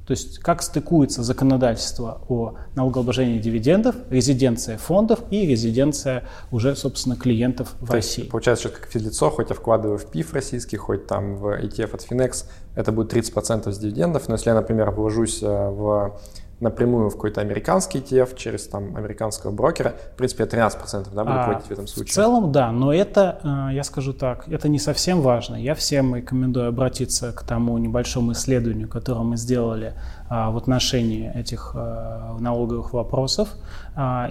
то 0.06 0.12
есть 0.12 0.38
как 0.38 0.62
стыкуется 0.62 1.24
законодательство 1.24 2.22
о 2.28 2.54
налогообложении 2.76 3.40
дивидендов, 3.40 3.96
резиденция 4.08 4.78
фондов 4.78 5.20
и 5.30 5.46
резиденция 5.46 6.24
уже, 6.52 6.76
собственно, 6.76 7.16
клиентов 7.16 7.74
в 7.80 7.88
То 7.88 7.94
России. 7.94 8.20
Есть, 8.20 8.30
получается, 8.30 8.68
что 8.68 8.78
как 8.78 8.88
физлицо, 8.88 9.30
хоть 9.30 9.50
я 9.50 9.56
вкладываю 9.56 9.98
в 9.98 10.06
ПИФ 10.06 10.32
российский, 10.32 10.76
хоть 10.76 11.06
там 11.08 11.34
в 11.36 11.48
ETF 11.48 11.94
от 11.94 12.06
Finex, 12.08 12.44
это 12.76 12.92
будет 12.92 13.12
30% 13.12 13.72
с 13.72 13.78
дивидендов. 13.78 14.28
Но 14.28 14.34
если 14.34 14.50
я, 14.50 14.54
например, 14.54 14.90
вложусь 14.92 15.42
э, 15.42 15.46
в 15.46 16.20
напрямую 16.60 17.10
в 17.10 17.14
какой-то 17.14 17.40
американский 17.40 17.98
ETF 17.98 18.34
через 18.36 18.66
там 18.66 18.96
американского 18.96 19.50
брокера, 19.50 19.94
в 20.14 20.16
принципе, 20.16 20.44
13% 20.44 21.08
да, 21.14 21.24
будет 21.24 21.44
платить 21.44 21.66
а, 21.66 21.68
в 21.68 21.70
этом 21.70 21.86
случае. 21.86 22.12
В 22.12 22.14
целом, 22.14 22.52
да, 22.52 22.72
но 22.72 22.92
это, 22.92 23.40
э, 23.70 23.74
я 23.74 23.84
скажу 23.84 24.12
так, 24.12 24.48
это 24.48 24.68
не 24.68 24.78
совсем 24.78 25.20
важно. 25.20 25.56
Я 25.56 25.74
всем 25.74 26.16
рекомендую 26.16 26.68
обратиться 26.68 27.32
к 27.32 27.42
тому 27.42 27.76
небольшому 27.76 28.32
исследованию, 28.32 28.88
которое 28.88 29.22
мы 29.22 29.36
сделали 29.36 29.94
а, 30.28 30.50
в 30.50 30.56
отношении 30.56 31.30
этих 31.34 31.72
э, 31.74 32.36
налоговых 32.40 32.92
вопросов, 32.92 33.48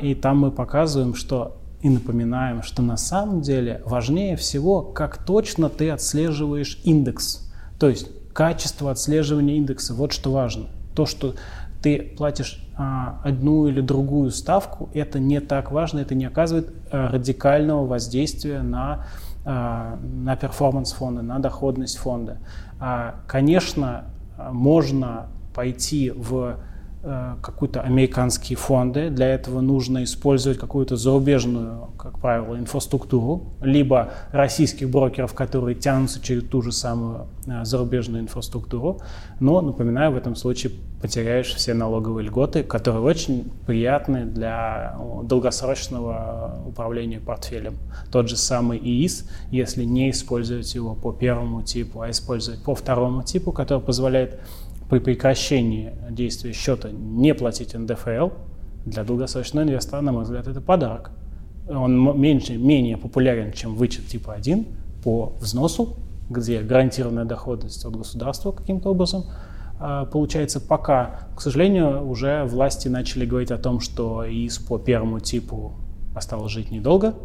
и 0.02 0.16
там 0.16 0.40
мы 0.40 0.52
показываем, 0.52 1.16
что 1.16 1.58
и 1.82 1.90
напоминаем, 1.90 2.64
что 2.64 2.82
на 2.82 2.98
самом 2.98 3.42
деле 3.42 3.82
важнее 3.86 4.36
всего, 4.38 4.82
как 4.82 5.24
точно 5.24 5.70
ты 5.70 5.92
отслеживаешь 5.92 6.80
индекс. 6.84 7.48
То 7.80 7.90
есть 7.90 8.08
качество 8.34 8.90
отслеживания 8.90 9.58
индекса, 9.58 9.94
вот 9.94 10.12
что 10.12 10.32
важно. 10.32 10.66
То, 10.96 11.06
что 11.06 11.36
ты 11.86 12.00
платишь 12.00 12.68
а, 12.76 13.22
одну 13.24 13.68
или 13.68 13.80
другую 13.80 14.32
ставку, 14.32 14.90
это 14.96 15.20
не 15.20 15.40
так 15.40 15.72
важно, 15.72 16.00
это 16.00 16.16
не 16.16 16.26
оказывает 16.26 16.74
а, 16.90 17.12
радикального 17.12 17.86
воздействия 17.86 18.64
на, 18.64 19.06
а, 19.46 20.00
на 20.02 20.36
перформанс 20.36 20.94
фонда, 20.94 21.22
на 21.22 21.38
доходность 21.38 21.98
фонда. 21.98 22.40
А, 22.80 23.18
конечно, 23.28 24.06
можно 24.36 25.28
пойти 25.54 26.10
в 26.10 26.58
Э, 27.08 27.36
какие-то 27.40 27.82
американские 27.82 28.58
фонды. 28.58 29.12
Для 29.12 29.28
этого 29.28 29.62
нужно 29.62 30.04
использовать 30.04 30.58
какую-то 30.58 30.96
зарубежную, 30.96 31.90
как 32.00 32.18
правило, 32.18 32.58
инфраструктуру, 32.58 33.54
либо 33.62 34.10
российских 34.32 34.90
брокеров, 34.90 35.36
которые 35.36 35.76
тянутся 35.76 36.20
через 36.20 36.46
ту 36.46 36.64
же 36.64 36.72
самую 36.72 37.28
э, 37.46 37.64
зарубежную 37.64 38.24
инфраструктуру. 38.24 39.02
Но, 39.40 39.62
напоминаю, 39.62 40.14
в 40.14 40.18
этом 40.18 40.36
случае 40.36 40.74
потеряешь 41.06 41.54
все 41.54 41.76
налоговые 41.76 42.26
льготы, 42.26 42.64
которые 42.64 43.04
очень 43.04 43.52
приятны 43.68 44.26
для 44.26 44.98
долгосрочного 45.22 46.64
управления 46.68 47.20
портфелем. 47.20 47.76
Тот 48.12 48.28
же 48.28 48.36
самый 48.36 48.80
ИИС, 48.80 49.30
если 49.52 49.84
не 49.84 50.10
использовать 50.10 50.74
его 50.74 50.96
по 50.96 51.12
первому 51.14 51.62
типу, 51.62 52.02
а 52.02 52.10
использовать 52.10 52.64
по 52.64 52.74
второму 52.74 53.22
типу, 53.22 53.52
который 53.52 53.84
позволяет 53.84 54.40
при 54.90 54.98
прекращении 54.98 55.94
действия 56.10 56.54
счета 56.54 56.90
не 56.90 57.36
платить 57.36 57.76
НДФЛ, 57.76 58.30
для 58.86 59.04
долгосрочного 59.04 59.66
инвестора, 59.66 60.02
на 60.02 60.12
мой 60.12 60.24
взгляд, 60.24 60.48
это 60.48 60.60
подарок. 60.60 61.12
Он 61.70 62.20
меньше, 62.20 62.58
менее 62.58 62.98
популярен, 62.98 63.54
чем 63.54 63.76
вычет 63.76 64.08
типа 64.08 64.34
1 64.34 64.66
по 65.04 65.34
взносу, 65.40 65.98
где 66.32 66.62
гарантированная 66.62 67.26
доходность 67.26 67.86
от 67.86 67.96
государства 67.96 68.52
каким-то 68.52 68.90
образом 68.90 69.26
получается 69.80 70.60
пока. 70.60 71.28
К 71.36 71.42
сожалению, 71.42 72.08
уже 72.08 72.44
власти 72.46 72.88
начали 72.88 73.26
говорить 73.26 73.52
о 73.52 73.58
том, 73.58 73.80
что 73.80 74.26
ИИС 74.28 74.60
по 74.60 74.78
первому 74.78 75.20
типу 75.20 75.74
осталось 76.16 76.52
жить 76.52 76.72
недолго, 76.72 77.16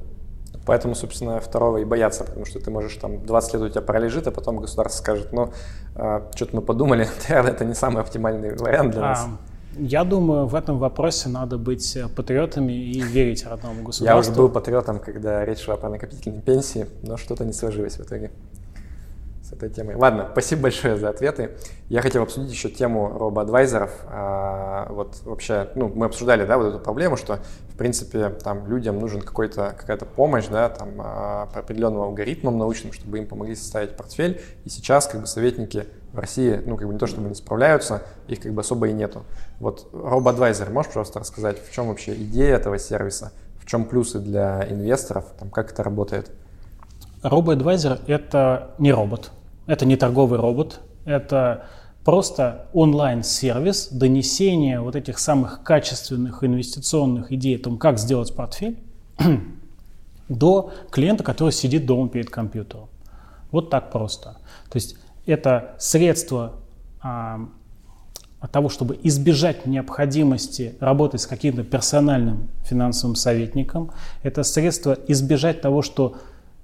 Поэтому, 0.66 0.94
собственно, 0.94 1.40
второго 1.40 1.78
и 1.78 1.84
боятся, 1.84 2.24
потому 2.24 2.44
что 2.44 2.60
ты 2.60 2.70
можешь 2.70 2.94
там 2.96 3.24
20 3.24 3.54
лет 3.54 3.62
у 3.62 3.68
тебя 3.68 3.80
пролежит, 3.80 4.26
а 4.26 4.30
потом 4.30 4.58
государство 4.58 5.02
скажет, 5.02 5.32
ну, 5.32 5.52
а, 5.94 6.28
что-то 6.34 6.56
мы 6.56 6.62
подумали, 6.62 7.08
наверное, 7.28 7.52
это 7.52 7.64
не 7.64 7.74
самый 7.74 8.02
оптимальный 8.02 8.54
вариант 8.56 8.92
для 8.92 9.00
нас. 9.00 9.26
А, 9.26 9.80
я 9.80 10.04
думаю, 10.04 10.46
в 10.46 10.54
этом 10.54 10.78
вопросе 10.78 11.28
надо 11.28 11.56
быть 11.56 11.96
патриотами 12.14 12.72
и 12.72 13.00
верить 13.00 13.46
родному 13.46 13.82
государству. 13.84 14.04
Я 14.04 14.16
уже 14.16 14.32
был 14.32 14.48
патриотом, 14.48 14.98
когда 14.98 15.44
речь 15.44 15.60
шла 15.60 15.76
про 15.76 15.88
накопительные 15.88 16.42
пенсии, 16.42 16.86
но 17.02 17.16
что-то 17.16 17.44
не 17.44 17.52
сложилось 17.52 17.96
в 17.96 18.02
итоге 18.02 18.30
этой 19.52 19.70
темой. 19.70 19.94
Ладно, 19.94 20.28
спасибо 20.32 20.62
большое 20.62 20.96
за 20.96 21.08
ответы. 21.08 21.56
Я 21.88 22.02
хотел 22.02 22.22
обсудить 22.22 22.50
еще 22.50 22.68
тему 22.68 23.08
робоадвайзеров. 23.18 23.90
А, 24.06 24.86
вот 24.90 25.20
вообще, 25.24 25.70
ну, 25.74 25.88
мы 25.94 26.06
обсуждали, 26.06 26.44
да, 26.44 26.58
вот 26.58 26.68
эту 26.68 26.78
проблему, 26.78 27.16
что, 27.16 27.38
в 27.68 27.76
принципе, 27.76 28.30
там 28.30 28.66
людям 28.66 28.98
нужен 28.98 29.22
какой-то, 29.22 29.74
какая-то 29.78 30.06
помощь, 30.06 30.46
да, 30.48 30.68
там, 30.68 30.90
а, 30.98 31.46
по 31.46 31.60
определенным 31.60 32.02
алгоритмам 32.02 32.58
научным, 32.58 32.92
чтобы 32.92 33.18
им 33.18 33.26
помогли 33.26 33.54
составить 33.54 33.96
портфель. 33.96 34.40
И 34.64 34.68
сейчас, 34.68 35.06
как 35.06 35.20
бы, 35.20 35.26
советники 35.26 35.86
в 36.12 36.18
России, 36.18 36.60
ну, 36.64 36.76
как 36.76 36.86
бы 36.86 36.92
не 36.92 36.98
то, 36.98 37.06
чтобы 37.06 37.28
не 37.28 37.34
справляются, 37.34 38.02
их 38.28 38.40
как 38.40 38.52
бы 38.52 38.60
особо 38.60 38.88
и 38.88 38.92
нету. 38.92 39.24
Вот 39.58 39.88
робоадвайзер, 39.92 40.70
можешь 40.70 40.92
просто 40.92 41.20
рассказать, 41.20 41.58
в 41.62 41.72
чем 41.72 41.88
вообще 41.88 42.14
идея 42.14 42.56
этого 42.56 42.78
сервиса, 42.78 43.32
в 43.58 43.66
чем 43.66 43.84
плюсы 43.84 44.18
для 44.18 44.66
инвесторов, 44.68 45.24
там, 45.38 45.50
как 45.50 45.72
это 45.72 45.82
работает? 45.82 46.30
RoboAdvisor— 47.22 48.00
это 48.06 48.74
не 48.78 48.92
робот, 48.92 49.30
это 49.70 49.86
не 49.86 49.94
торговый 49.94 50.40
робот, 50.40 50.80
это 51.04 51.66
просто 52.04 52.66
онлайн-сервис 52.72 53.90
донесения 53.92 54.80
вот 54.80 54.96
этих 54.96 55.20
самых 55.20 55.62
качественных 55.62 56.42
инвестиционных 56.42 57.30
идей 57.30 57.54
о 57.56 57.62
том, 57.62 57.78
как 57.78 58.00
сделать 58.00 58.34
портфель, 58.34 58.80
до 60.28 60.72
клиента, 60.90 61.22
который 61.22 61.50
сидит 61.50 61.86
дома 61.86 62.08
перед 62.08 62.30
компьютером. 62.30 62.88
Вот 63.52 63.70
так 63.70 63.92
просто. 63.92 64.38
То 64.70 64.76
есть 64.76 64.96
это 65.24 65.76
средство 65.78 66.54
а, 67.00 67.48
от 68.40 68.50
того, 68.50 68.70
чтобы 68.70 68.98
избежать 69.04 69.66
необходимости 69.66 70.74
работать 70.80 71.20
с 71.20 71.28
каким-то 71.28 71.62
персональным 71.62 72.48
финансовым 72.64 73.14
советником. 73.14 73.92
Это 74.24 74.42
средство 74.42 74.98
избежать 75.06 75.60
того, 75.60 75.82
что 75.82 76.16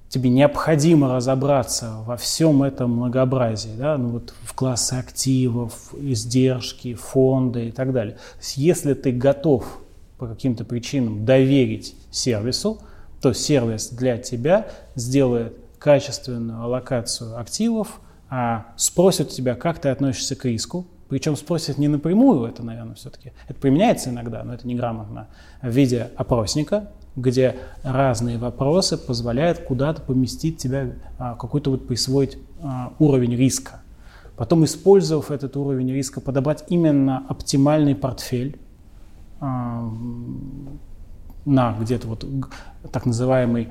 тебе 0.09 0.31
необходимо 0.31 1.15
разобраться 1.15 1.97
во 2.05 2.17
всем 2.17 2.63
этом 2.63 2.93
многообразии, 2.93 3.75
да, 3.77 3.99
ну 3.99 4.09
вот 4.09 4.35
в 4.43 4.55
классы 4.55 4.95
активов, 4.95 5.93
издержки, 5.99 6.95
фонды 6.95 7.69
и 7.69 7.73
так 7.73 7.93
далее. 7.93 8.17
Если 8.55 8.95
ты 8.95 9.13
готов 9.13 9.81
по 10.19 10.27
каким-то 10.27 10.65
причинам 10.65 11.25
доверить 11.25 11.95
сервису, 12.11 12.81
то 13.21 13.33
сервис 13.33 13.89
для 13.89 14.19
тебя 14.19 14.69
сделает 14.95 15.57
качественную 15.79 16.63
аллокацию 16.63 17.39
активов, 17.39 18.01
а 18.29 18.67
спросит 18.77 19.29
у 19.29 19.31
тебя, 19.31 19.55
как 19.55 19.79
ты 19.81 19.89
относишься 19.89 20.37
к 20.37 20.45
риску, 20.45 20.87
причем 21.09 21.37
спросит 21.37 21.79
не 21.79 21.87
напрямую, 21.87 22.49
это, 22.49 22.65
наверное, 22.65 22.97
все-таки, 22.97 23.33
это 23.49 23.61
применяется 23.61 24.11
иногда, 24.11 24.43
но 24.43 24.55
это 24.55 24.67
неграмотно, 24.67 25.29
в 25.63 25.69
виде 25.69 26.11
опросника, 26.17 26.91
где 27.17 27.57
разные 27.83 28.37
вопросы 28.37 28.99
позволяют 28.99 29.61
куда-то 29.61 30.03
поместить 30.03 30.59
тебя, 30.59 30.93
а, 31.19 31.35
какой-то 31.35 31.71
вот 31.71 31.87
присвоить 31.87 32.39
а, 32.63 32.93
уровень 32.99 33.35
риска. 33.35 33.81
Потом, 34.37 34.65
использовав 34.67 35.31
этот 35.31 35.57
уровень 35.57 35.91
риска, 35.91 36.21
подобрать 36.21 36.65
именно 36.69 37.25
оптимальный 37.27 37.95
портфель 37.95 38.61
а, 39.41 39.91
на 41.47 41.73
где-то 41.81 42.07
вот 42.07 42.27
так 42.93 43.07
называемый 43.07 43.71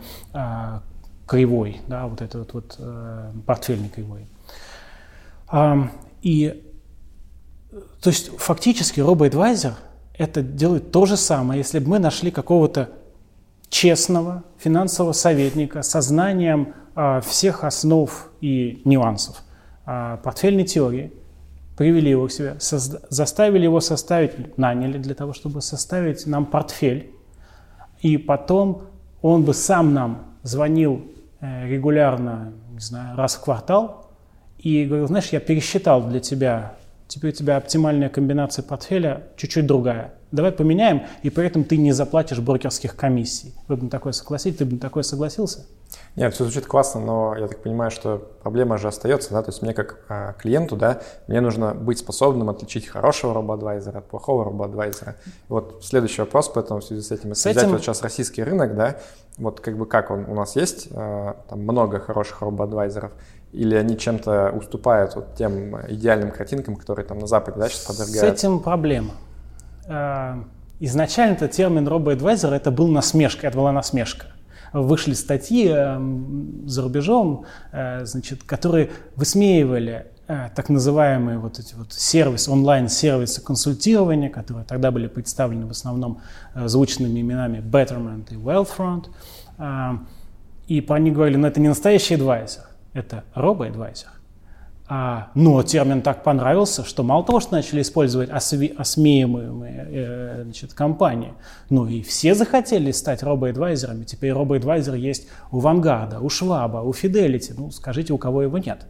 кривой, 1.28 1.82
да, 1.88 2.08
вот 2.08 2.22
этот 2.22 2.54
вот, 2.54 2.78
вот 2.78 3.46
портфельный 3.46 3.90
кривой. 3.90 4.28
И 6.22 6.64
то 8.02 8.10
есть 8.10 8.30
фактически 8.38 9.02
RoboAdvisor 9.02 9.74
это 10.14 10.42
делает 10.42 10.92
то 10.92 11.06
же 11.06 11.18
самое, 11.18 11.58
если 11.58 11.80
бы 11.80 11.90
мы 11.90 12.00
нашли 12.00 12.32
какого-то 12.32 12.92
честного 13.70 14.44
финансового 14.58 15.14
советника 15.14 15.82
со 15.82 16.02
знанием 16.02 16.74
а, 16.96 17.22
всех 17.22 17.64
основ 17.64 18.30
и 18.42 18.82
нюансов. 18.86 19.44
А, 19.86 20.18
портфельной 20.18 20.66
теории, 20.66 21.12
привели 21.78 22.12
его 22.12 22.28
к 22.28 22.32
себе, 22.32 22.56
заставили 22.60 23.64
его 23.64 23.82
составить, 23.82 24.58
наняли 24.58 24.98
для 24.98 25.14
того, 25.14 25.34
чтобы 25.34 25.62
составить 25.62 26.26
нам 26.26 26.46
портфель, 26.46 27.12
и 28.02 28.18
потом 28.18 28.84
он 29.22 29.44
бы 29.44 29.54
сам 29.54 29.94
нам 29.94 30.36
звонил 30.44 31.06
э, 31.42 31.68
регулярно, 31.68 32.54
не 32.72 32.80
знаю, 32.80 33.18
раз 33.18 33.36
в 33.36 33.42
квартал 33.42 34.12
и 34.60 34.86
говорил, 34.86 35.08
знаешь, 35.08 35.30
я 35.30 35.40
пересчитал 35.40 36.08
для 36.08 36.20
тебя, 36.20 36.76
теперь 37.08 37.32
у 37.32 37.34
тебя 37.34 37.58
оптимальная 37.58 38.10
комбинация 38.10 38.64
портфеля 38.64 39.24
чуть-чуть 39.36 39.66
другая 39.66 40.14
давай 40.36 40.52
поменяем, 40.52 41.03
и 41.24 41.30
при 41.30 41.48
этом 41.48 41.64
ты 41.64 41.78
не 41.78 41.91
заплатишь 41.91 42.40
брокерских 42.40 42.95
комиссий. 42.95 43.53
Вы 43.68 43.78
бы 43.78 43.84
на 43.86 43.90
такое 43.90 44.14
согласились? 44.14 44.57
Ты 44.57 44.66
бы 44.66 44.74
на 44.74 44.80
такое 44.80 45.03
согласился? 45.03 45.66
Нет, 46.16 46.34
все 46.34 46.44
звучит 46.45 46.66
классно, 46.66 47.02
но 47.02 47.36
я 47.36 47.48
так 47.48 47.62
понимаю, 47.62 47.91
что 47.91 48.18
проблема 48.41 48.78
же 48.78 48.88
остается, 48.88 49.32
да, 49.32 49.41
то 49.41 49.49
есть 49.49 49.62
мне 49.62 49.74
как 49.74 49.99
а, 50.07 50.34
клиенту, 50.34 50.76
да, 50.76 51.02
мне 51.28 51.41
нужно 51.41 51.74
быть 51.74 51.99
способным 51.99 52.49
отличить 52.49 52.88
хорошего 52.88 53.34
робоадвайзера 53.34 53.99
от 53.99 54.07
плохого 54.07 54.45
робоадвайзера. 54.45 55.16
Вот 55.49 55.84
следующий 55.84 56.22
вопрос, 56.22 56.49
поэтому 56.49 56.80
в 56.80 56.84
связи 56.84 57.02
с 57.02 57.12
этим, 57.12 57.30
если 57.30 57.49
с 57.49 57.56
взять 57.56 57.70
вот 57.70 57.82
сейчас 57.82 58.02
российский 58.02 58.44
рынок, 58.44 58.76
да, 58.76 58.98
вот 59.38 59.60
как 59.60 59.78
бы 59.78 59.86
как 59.86 60.12
он, 60.12 60.26
у 60.30 60.34
нас 60.36 60.56
есть 60.56 60.90
а, 60.91 61.38
там 61.49 61.62
много 61.62 61.99
хороших 61.99 62.41
робоадвайзеров, 62.41 63.12
или 63.52 63.76
они 63.76 63.98
чем-то 63.98 64.52
уступают 64.52 65.16
вот 65.16 65.36
тем 65.36 65.76
идеальным 65.90 66.32
картинкам, 66.32 66.76
которые 66.76 67.06
там 67.06 67.20
на 67.20 67.28
Западе, 67.28 67.60
да, 67.60 67.70
сейчас 67.70 67.86
подвергают? 67.86 68.38
С 68.38 68.44
этим 68.44 68.60
проблема. 68.60 69.12
Э, 69.88 70.44
изначально 70.80 71.34
этот 71.34 71.52
термин 71.52 71.88
робоадвайзер 71.88 72.53
это 72.53 72.72
был 72.72 72.88
насмешка, 72.88 73.48
это 73.48 73.57
была 73.57 73.72
насмешка. 73.72 74.28
Вышли 74.74 75.14
статьи 75.14 75.70
э, 75.70 75.99
за 76.66 76.82
рубежом, 76.82 77.45
э, 77.72 78.06
значит, 78.06 78.44
которые 78.44 78.91
высмеивали 79.16 80.07
так 80.56 80.70
называемые 80.70 81.38
вот 81.38 81.60
эти 81.60 81.76
вот 81.76 81.94
сервисы, 81.94 82.49
онлайн-сервисы 82.49 83.44
консультирования, 83.44 84.32
которые 84.32 84.66
тогда 84.66 84.90
были 84.90 85.06
представлены 85.06 85.68
в 85.68 85.70
основном 85.70 86.20
звучными 86.56 87.20
именами 87.22 87.60
Betterment 87.60 88.26
и 88.32 88.36
Wealthfront. 88.36 89.10
И 90.66 90.82
по 90.82 90.95
них 90.95 91.14
говорили, 91.14 91.38
ну 91.38 91.48
это 91.48 91.60
не 91.60 91.68
настоящий 91.68 92.16
адвайзер, 92.16 92.64
это 92.94 93.24
робоадвайзер. 93.36 94.15
А, 94.88 95.32
но 95.34 95.64
термин 95.64 96.03
так 96.03 96.24
понравился, 96.24 96.84
что 96.86 97.02
мало 97.02 97.26
того, 97.26 97.40
что 97.40 97.53
начали 97.53 97.82
использовать 97.82 98.30
осве- 98.30 98.72
осмеиваемые 98.78 99.88
э, 99.90 100.44
значит, 100.44 100.74
компании, 100.74 101.34
но 101.72 101.88
и 101.88 102.03
все 102.03 102.36
захотели 102.36 102.91
стать 102.91 103.24
робоадвайзерами. 103.24 104.03
Теперь 104.03 104.34
робоадвайзер 104.34 104.94
есть 104.94 105.28
у 105.52 105.57
Вангарда, 105.60 106.20
у 106.20 106.30
Шваба, 106.30 106.78
у 106.78 106.91
Fidelity. 106.91 107.53
Ну, 107.57 107.72
скажите, 107.72 108.14
у 108.14 108.20
кого 108.20 108.44
его 108.44 108.60
нет. 108.60 108.86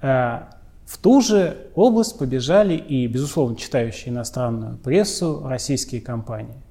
Э, 0.00 0.44
В 0.86 0.96
ту 0.96 1.20
же 1.20 1.68
область 1.74 2.18
побежали 2.18 2.74
и, 2.74 3.06
безусловно, 3.06 3.56
читающие 3.56 4.12
иностранную 4.12 4.78
прессу 4.78 5.42
российские 5.46 6.00
компании. 6.00 6.62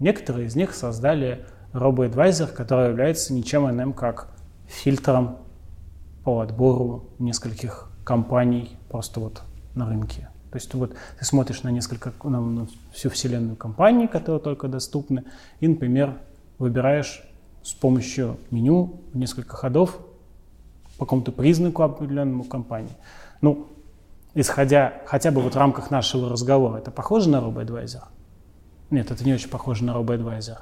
Некоторые 0.00 0.46
из 0.46 0.56
них 0.56 0.74
создали 0.74 1.44
RoboAdvisor, 1.74 2.48
который 2.48 2.88
является 2.88 3.34
ничем 3.34 3.68
иным, 3.68 3.92
как 3.92 4.28
фильтром 4.66 5.38
по 6.26 6.40
отбору 6.40 7.04
нескольких 7.20 7.88
компаний 8.02 8.76
просто 8.90 9.20
вот 9.20 9.42
на 9.76 9.88
рынке. 9.88 10.28
То 10.50 10.56
есть 10.56 10.74
вот 10.74 10.96
ты 11.20 11.24
смотришь 11.24 11.62
на 11.62 11.68
несколько, 11.68 12.12
на, 12.24 12.40
на 12.40 12.66
всю 12.92 13.10
вселенную 13.10 13.54
компаний, 13.54 14.08
которые 14.08 14.40
только 14.40 14.66
доступны, 14.66 15.22
и, 15.60 15.68
например, 15.68 16.18
выбираешь 16.58 17.22
с 17.62 17.72
помощью 17.74 18.38
меню 18.50 19.02
несколько 19.14 19.56
ходов 19.56 20.00
по 20.98 21.04
какому-то 21.04 21.30
признаку 21.30 21.84
определенному 21.84 22.42
компании. 22.42 22.96
Ну, 23.40 23.68
исходя 24.34 24.94
хотя 25.06 25.30
бы 25.30 25.40
вот 25.40 25.54
в 25.54 25.58
рамках 25.58 25.92
нашего 25.92 26.28
разговора, 26.28 26.78
это 26.78 26.90
похоже 26.90 27.30
на 27.30 27.36
RoboAdvisor? 27.36 28.02
Нет, 28.90 29.12
это 29.12 29.24
не 29.24 29.32
очень 29.32 29.48
похоже 29.48 29.84
на 29.84 29.92
RoboAdvisor. 29.92 30.58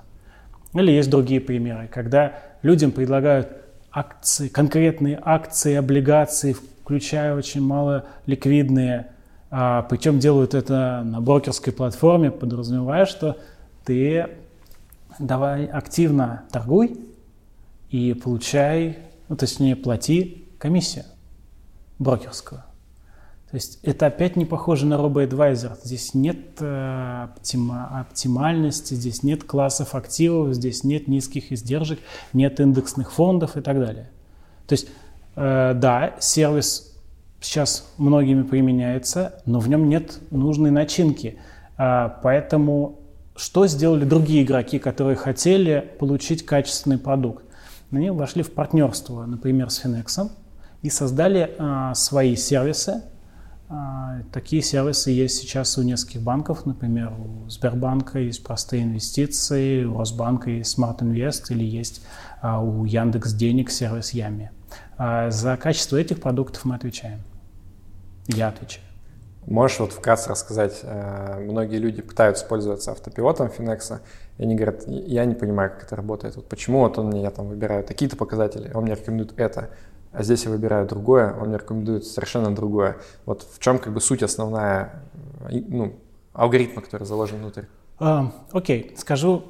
Или 0.75 0.91
есть 0.91 1.09
другие 1.09 1.41
примеры, 1.41 1.89
когда 1.89 2.35
людям 2.61 2.93
предлагают 2.93 3.64
акции, 3.95 4.49
конкретные 4.49 5.21
акции, 5.23 5.75
облигации, 5.75 6.53
включая 6.53 7.37
очень 7.37 7.63
мало 7.63 8.07
ликвидные, 8.27 9.13
а, 9.51 9.83
причем 9.83 10.19
делают 10.19 10.53
это 10.53 11.03
на 11.05 11.21
брокерской 11.21 11.73
платформе, 11.73 12.33
подразумевая, 12.33 13.07
что 13.07 13.39
ты 13.85 14.29
давай 15.19 15.67
активно 15.67 16.43
торгуй 16.51 16.99
и 17.91 18.15
получай, 18.15 18.99
ну, 19.29 19.37
то 19.37 19.45
есть 19.45 19.61
не 19.61 19.77
плати 19.77 20.49
комиссию 20.59 21.05
брокерскую. 22.01 22.63
То 23.55 23.59
есть 23.59 23.79
это 23.85 24.07
опять 24.07 24.35
не 24.35 24.47
похоже 24.47 24.85
на 24.85 24.95
RoboAdvisor. 24.95 25.79
Здесь 25.85 26.13
нет 26.13 26.57
э, 26.59 27.29
оптима, 27.37 28.01
оптимальности, 28.01 28.95
здесь 28.95 29.23
нет 29.23 29.45
классов 29.45 29.95
активов, 29.95 30.55
здесь 30.55 30.83
нет 30.83 31.07
низких 31.07 31.53
издержек, 31.53 32.01
нет 32.33 32.59
индексных 32.59 33.13
фондов 33.13 33.57
и 33.57 33.61
так 33.61 33.79
далее. 33.79 34.11
То 34.67 34.73
есть, 34.73 34.89
э, 35.37 35.73
да, 35.73 36.17
сервис 36.19 36.99
сейчас 37.41 37.89
многими 37.97 38.43
применяется, 38.43 39.41
но 39.47 39.61
в 39.61 39.69
нем 39.69 39.89
нет 39.89 40.19
нужной 40.33 40.73
начинки. 40.73 41.39
Э, 41.79 42.09
поэтому 42.25 42.99
что 43.37 43.69
сделали 43.69 44.05
другие 44.05 44.43
игроки, 44.43 44.81
которые 44.81 45.15
хотели 45.15 45.93
получить 46.01 46.45
качественный 46.45 46.99
продукт? 46.99 47.45
Они 47.93 48.11
вошли 48.11 48.43
в 48.43 48.51
партнерство, 48.51 49.25
например, 49.27 49.71
с 49.71 49.85
Finex 49.85 50.29
и 50.83 50.91
создали 50.91 51.55
э, 51.57 51.95
свои 51.95 52.35
сервисы, 52.35 52.91
а, 52.91 53.14
такие 54.33 54.63
сервисы 54.63 55.11
есть 55.11 55.39
сейчас 55.39 55.79
у 55.79 55.83
нескольких 55.83 56.21
банков, 56.21 56.67
например, 56.67 57.13
у 57.13 57.49
Сбербанка 57.49 58.19
есть 58.19 58.45
простые 58.45 58.85
инвестиции, 58.85 59.85
у 59.85 59.99
Росбанка 59.99 60.51
есть 60.51 60.79
Smart 60.79 60.99
Invest 60.99 61.47
или 61.51 61.65
есть 61.65 62.03
а, 62.43 62.61
у 62.61 62.85
Яндекс 62.85 63.33
Денег 63.33 63.71
сервис 63.71 64.11
Ями. 64.11 64.51
А, 64.99 65.31
за 65.31 65.57
качество 65.57 65.97
этих 65.97 66.21
продуктов 66.21 66.65
мы 66.65 66.75
отвечаем. 66.75 67.21
Я 68.27 68.49
отвечаю. 68.49 68.85
Можешь 69.47 69.79
вот 69.79 69.93
вкратце 69.93 70.31
рассказать, 70.31 70.83
многие 70.83 71.77
люди 71.77 72.01
пытаются 72.01 72.47
пользоваться 72.47 72.93
автопилотом 72.93 73.51
Финекса, 73.51 74.01
и 74.39 74.43
они 74.43 74.55
говорят, 74.55 74.85
я 74.87 75.27
не 75.27 75.35
понимаю, 75.35 75.71
как 75.71 75.85
это 75.85 75.97
работает. 75.97 76.37
Вот 76.37 76.49
почему 76.49 76.79
вот 76.81 76.97
он 76.97 77.09
мне, 77.09 77.21
я 77.21 77.31
там 77.31 77.49
выбираю 77.49 77.85
такие-то 77.85 78.17
показатели, 78.17 78.73
он 78.73 78.85
мне 78.85 78.95
рекомендует 78.95 79.39
это 79.39 79.69
а 80.15 80.23
здесь 80.23 80.45
я 80.45 80.51
выбираю 80.51 80.87
другое, 80.87 81.35
он 81.35 81.49
мне 81.49 81.59
рекомендует 81.59 82.05
совершенно 82.05 82.55
другое. 82.55 82.99
Вот 83.27 83.47
в 83.53 83.59
чем 83.59 83.79
как 83.79 83.93
бы 83.93 84.01
суть 84.01 84.23
основная, 84.23 85.03
ну, 85.51 85.95
алгоритма, 86.33 86.83
который 86.83 87.05
заложен 87.05 87.39
внутрь? 87.39 87.63
А, 87.99 88.33
окей, 88.53 88.93
okay. 88.93 88.99
скажу 88.99 89.45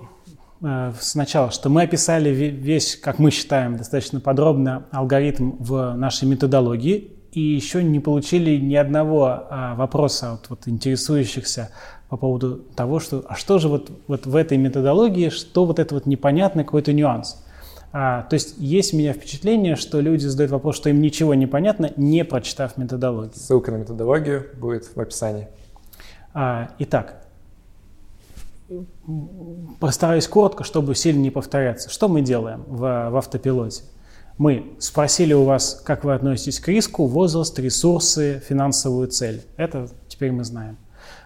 э, 0.62 0.92
сначала, 1.00 1.50
что 1.50 1.68
мы 1.68 1.82
описали 1.82 2.30
весь, 2.30 2.96
как 2.96 3.18
мы 3.18 3.30
считаем, 3.30 3.76
достаточно 3.76 4.20
подробно 4.20 4.86
алгоритм 4.90 5.52
в 5.58 5.94
нашей 5.94 6.28
методологии, 6.28 7.10
и 7.32 7.40
еще 7.40 7.82
не 7.82 8.00
получили 8.00 8.56
ни 8.56 8.76
одного 8.76 9.46
а, 9.50 9.74
вопроса 9.74 10.34
от 10.34 10.50
вот, 10.50 10.68
интересующихся 10.68 11.70
по 12.08 12.16
поводу 12.16 12.58
того, 12.76 13.00
что 13.00 13.24
а 13.28 13.34
что 13.34 13.58
же 13.58 13.68
вот, 13.68 13.90
вот 14.06 14.26
в 14.26 14.36
этой 14.36 14.56
методологии, 14.56 15.30
что 15.30 15.66
вот 15.66 15.80
это 15.80 15.94
вот 15.94 16.06
непонятный 16.06 16.62
какой-то 16.64 16.92
нюанс. 16.92 17.43
А, 17.96 18.22
то 18.22 18.34
есть 18.34 18.56
есть 18.58 18.92
у 18.92 18.96
меня 18.96 19.12
впечатление, 19.12 19.76
что 19.76 20.00
люди 20.00 20.26
задают 20.26 20.50
вопрос, 20.50 20.74
что 20.74 20.90
им 20.90 21.00
ничего 21.00 21.32
не 21.34 21.46
понятно, 21.46 21.92
не 21.96 22.24
прочитав 22.24 22.76
методологию. 22.76 23.32
Ссылка 23.36 23.70
на 23.70 23.76
методологию 23.76 24.48
будет 24.56 24.84
в 24.96 25.00
описании. 25.00 25.46
А, 26.32 26.70
итак, 26.80 27.24
постараюсь 29.78 30.26
коротко, 30.26 30.64
чтобы 30.64 30.96
сильно 30.96 31.20
не 31.20 31.30
повторяться. 31.30 31.88
Что 31.88 32.08
мы 32.08 32.20
делаем 32.20 32.64
в, 32.66 32.80
в 32.80 33.16
автопилоте? 33.16 33.84
Мы 34.38 34.72
спросили 34.80 35.32
у 35.32 35.44
вас, 35.44 35.80
как 35.84 36.02
вы 36.02 36.14
относитесь 36.14 36.58
к 36.58 36.66
риску, 36.66 37.06
возраст, 37.06 37.56
ресурсы, 37.60 38.42
финансовую 38.44 39.06
цель. 39.06 39.42
Это 39.56 39.88
теперь 40.08 40.32
мы 40.32 40.42
знаем. 40.42 40.78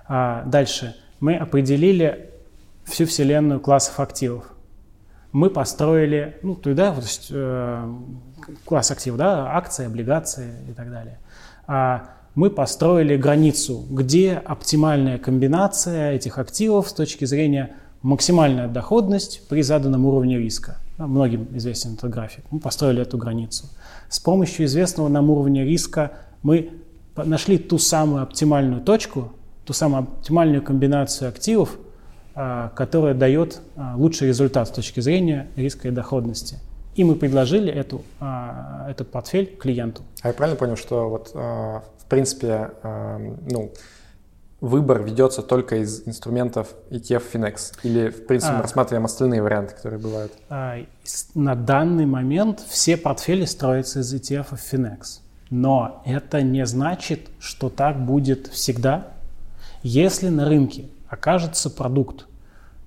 А 0.07 0.45
дальше 0.45 0.95
мы 1.19 1.37
определили 1.37 2.29
всю 2.85 3.07
вселенную 3.07 3.59
классов 3.59 4.01
активов 4.01 4.53
мы 5.33 5.51
построили, 5.51 6.39
ну, 6.43 6.55
туда, 6.55 6.93
то 6.93 7.01
есть 7.01 7.29
э, 7.31 7.95
класс 8.65 8.91
активов, 8.91 9.19
да, 9.19 9.57
акции, 9.57 9.87
облигации 9.87 10.55
и 10.69 10.73
так 10.73 10.91
далее. 10.91 11.19
А 11.67 12.11
мы 12.35 12.51
построили 12.51 13.17
границу, 13.17 13.85
где 13.91 14.35
оптимальная 14.35 15.19
комбинация 15.19 16.13
этих 16.13 16.39
активов 16.39 16.89
с 16.89 16.93
точки 16.93 17.25
зрения 17.25 17.75
максимальная 18.03 18.69
доходность 18.69 19.49
при 19.49 19.63
заданном 19.63 20.07
уровне 20.07 20.39
риска. 20.39 20.79
Многим 20.99 21.49
известен 21.55 21.95
этот 21.95 22.11
график. 22.11 22.45
Мы 22.51 22.61
построили 22.61 23.03
эту 23.03 23.19
границу. 23.19 23.67
С 24.09 24.21
помощью 24.21 24.67
известного 24.67 25.09
нам 25.09 25.31
уровня 25.31 25.65
риска 25.65 26.13
мы 26.43 26.71
нашли 27.17 27.59
ту 27.59 27.79
самую 27.79 28.23
оптимальную 28.23 28.83
точку, 28.83 29.33
ту 29.65 29.73
самую 29.73 30.05
оптимальную 30.05 30.63
комбинацию 30.63 31.29
активов, 31.29 31.77
которая 32.75 33.15
дает 33.15 33.61
а, 33.77 33.95
лучший 33.97 34.29
результат 34.29 34.69
с 34.69 34.71
точки 34.71 35.01
зрения 35.01 35.49
риска 35.57 35.89
и 35.89 35.91
доходности. 35.91 36.59
И 36.95 37.05
мы 37.05 37.15
предложили 37.15 37.73
эту, 37.73 38.03
а, 38.21 38.87
этот 38.89 39.11
портфель 39.11 39.57
клиенту. 39.57 40.03
А 40.23 40.29
я 40.29 40.35
правильно 40.35 40.59
понял, 40.59 40.77
что 40.77 41.09
вот 41.09 41.35
в 41.35 42.09
принципе 42.09 42.71
ну, 43.51 43.73
выбор 44.61 45.03
ведется 45.03 45.43
только 45.43 45.77
из 45.77 46.07
инструментов 46.07 46.69
ETF 46.91 47.23
Finex? 47.33 47.75
Или, 47.83 48.09
в 48.09 48.27
принципе, 48.27 48.55
мы 48.55 48.63
рассматриваем 48.63 49.05
остальные 49.05 49.43
варианты, 49.43 49.75
которые 49.75 50.01
бывают? 50.01 50.33
На 51.35 51.55
данный 51.55 52.07
момент 52.07 52.61
все 52.67 52.97
портфели 52.97 53.45
строятся 53.45 54.01
из 54.01 54.15
ETF 54.15 54.59
Finex. 54.73 55.21
Но 55.51 56.03
это 56.05 56.43
не 56.43 56.67
значит, 56.67 57.29
что 57.39 57.69
так 57.69 58.05
будет 58.05 58.49
всегда. 58.49 59.09
Если 59.83 60.29
на 60.29 60.47
рынке 60.47 60.87
окажется 61.09 61.71
продукт, 61.71 62.27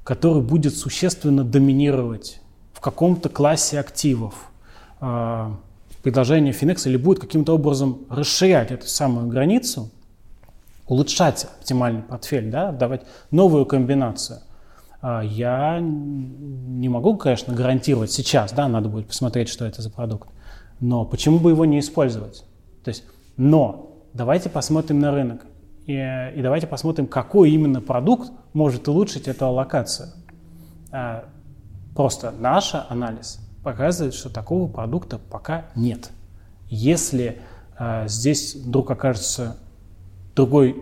который 0.03 0.41
будет 0.41 0.75
существенно 0.75 1.43
доминировать 1.43 2.41
в 2.73 2.81
каком-то 2.81 3.29
классе 3.29 3.79
активов, 3.79 4.33
а, 4.99 5.57
предложение 6.03 6.53
Finex 6.53 6.87
или 6.87 6.97
будет 6.97 7.19
каким-то 7.19 7.53
образом 7.53 8.01
расширять 8.09 8.71
эту 8.71 8.87
самую 8.87 9.27
границу, 9.27 9.89
улучшать 10.87 11.45
оптимальный 11.45 12.01
портфель, 12.01 12.49
да, 12.49 12.71
давать 12.71 13.03
новую 13.29 13.65
комбинацию. 13.65 14.39
А, 15.01 15.21
я 15.21 15.79
не 15.79 16.89
могу, 16.89 17.17
конечно, 17.17 17.53
гарантировать 17.53 18.11
сейчас, 18.11 18.51
да, 18.51 18.67
надо 18.67 18.89
будет 18.89 19.07
посмотреть, 19.07 19.49
что 19.49 19.65
это 19.65 19.81
за 19.81 19.89
продукт, 19.89 20.29
но 20.79 21.05
почему 21.05 21.39
бы 21.39 21.51
его 21.51 21.65
не 21.65 21.79
использовать? 21.79 22.43
То 22.83 22.89
есть, 22.89 23.03
но 23.37 23.97
давайте 24.13 24.49
посмотрим 24.49 24.99
на 24.99 25.11
рынок. 25.11 25.45
И, 25.85 25.93
и 25.93 26.41
давайте 26.41 26.67
посмотрим, 26.67 27.07
какой 27.07 27.51
именно 27.51 27.81
продукт 27.81 28.31
может 28.53 28.87
улучшить 28.87 29.27
эту 29.27 29.45
аллокацию. 29.45 30.09
А, 30.91 31.25
просто 31.95 32.31
наш 32.31 32.73
анализ 32.89 33.39
показывает, 33.63 34.13
что 34.13 34.29
такого 34.29 34.67
продукта 34.67 35.17
пока 35.17 35.65
нет. 35.75 36.11
Если 36.69 37.39
а, 37.77 38.07
здесь 38.07 38.55
вдруг 38.55 38.91
окажется 38.91 39.57
другой 40.35 40.75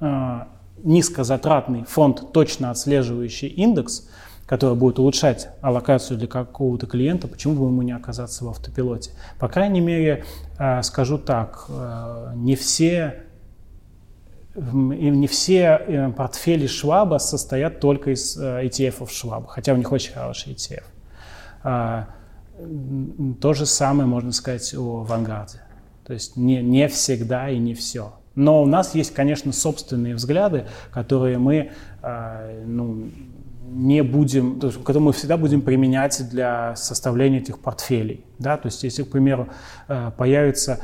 а, 0.00 0.48
низкозатратный 0.82 1.84
фонд, 1.84 2.32
точно 2.32 2.70
отслеживающий 2.70 3.48
индекс, 3.48 4.08
который 4.46 4.76
будет 4.76 4.98
улучшать 4.98 5.48
аллокацию 5.60 6.18
для 6.18 6.28
какого-то 6.28 6.86
клиента, 6.86 7.26
почему 7.26 7.54
бы 7.54 7.64
ему 7.66 7.82
не 7.82 7.92
оказаться 7.92 8.44
в 8.44 8.48
автопилоте? 8.48 9.10
По 9.40 9.48
крайней 9.48 9.80
мере, 9.80 10.24
скажу 10.82 11.18
так, 11.18 11.68
не 12.36 12.54
все 12.54 13.25
и 14.56 14.60
не 15.10 15.26
все 15.26 15.80
э, 15.86 16.10
портфели 16.10 16.66
Шваба 16.66 17.18
состоят 17.18 17.80
только 17.80 18.12
из 18.12 18.38
ETF 18.38 19.04
э, 19.04 19.06
Шваба, 19.10 19.48
хотя 19.48 19.74
у 19.74 19.76
них 19.76 19.92
очень 19.92 20.12
хороший 20.12 20.54
ETF. 20.54 20.84
А, 21.62 22.08
то 23.40 23.52
же 23.52 23.66
самое 23.66 24.08
можно 24.08 24.32
сказать 24.32 24.74
о 24.74 25.04
Вангарде. 25.04 25.60
То 26.06 26.14
есть 26.14 26.36
не, 26.36 26.62
не 26.62 26.88
всегда 26.88 27.50
и 27.50 27.58
не 27.58 27.74
все. 27.74 28.14
Но 28.34 28.62
у 28.62 28.66
нас 28.66 28.94
есть, 28.94 29.12
конечно, 29.12 29.52
собственные 29.52 30.14
взгляды, 30.14 30.66
которые 30.90 31.38
мы 31.38 31.72
э, 32.02 32.64
ну, 32.66 33.10
не 33.68 34.02
будем, 34.02 34.60
то 34.60 34.68
есть, 34.68 34.78
которые 34.84 35.02
мы 35.02 35.12
всегда 35.12 35.36
будем 35.36 35.60
применять 35.60 36.28
для 36.30 36.76
составления 36.76 37.38
этих 37.38 37.58
портфелей. 37.58 38.24
Да? 38.38 38.56
То 38.56 38.66
есть 38.66 38.82
если, 38.84 39.02
к 39.02 39.10
примеру, 39.10 39.48
э, 39.88 40.12
появится 40.16 40.80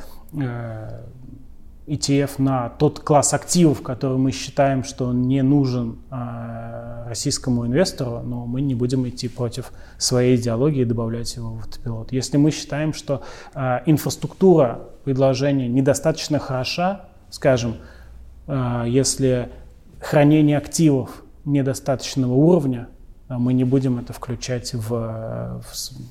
ETF 1.86 2.34
на 2.38 2.68
тот 2.68 3.00
класс 3.00 3.34
активов, 3.34 3.82
который 3.82 4.16
мы 4.16 4.30
считаем, 4.30 4.84
что 4.84 5.06
он 5.06 5.22
не 5.22 5.42
нужен 5.42 5.98
э, 6.10 7.04
российскому 7.08 7.66
инвестору, 7.66 8.20
но 8.20 8.46
мы 8.46 8.60
не 8.60 8.76
будем 8.76 9.08
идти 9.08 9.28
против 9.28 9.72
своей 9.98 10.36
идеологии 10.36 10.82
и 10.82 10.84
добавлять 10.84 11.34
его 11.34 11.54
в 11.54 11.58
автопилот. 11.58 12.12
Если 12.12 12.36
мы 12.36 12.52
считаем, 12.52 12.94
что 12.94 13.22
э, 13.54 13.80
инфраструктура 13.86 14.80
предложения 15.04 15.68
недостаточно 15.68 16.38
хороша, 16.38 17.06
скажем, 17.30 17.76
э, 18.46 18.84
если 18.86 19.50
хранение 20.00 20.58
активов 20.58 21.24
недостаточного 21.44 22.32
уровня, 22.32 22.88
мы 23.28 23.54
не 23.54 23.64
будем 23.64 23.98
это 23.98 24.12
включать 24.12 24.74
в, 24.74 25.62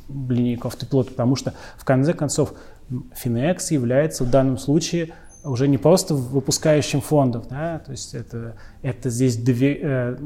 в 0.07 0.31
линейку 0.31 0.67
автопилота, 0.67 1.11
потому 1.11 1.35
что 1.35 1.53
в 1.77 1.85
конце 1.85 2.13
концов 2.13 2.53
Finex 2.89 3.67
является 3.69 4.23
в 4.23 4.29
данном 4.29 4.57
случае 4.57 5.13
уже 5.43 5.67
не 5.67 5.77
просто 5.77 6.13
выпускающим 6.13 7.01
фондов, 7.01 7.47
да, 7.49 7.79
то 7.79 7.91
есть 7.91 8.13
это, 8.13 8.55
это 8.81 9.09
здесь 9.09 9.37
довер, 9.37 9.77
э, 9.81 10.17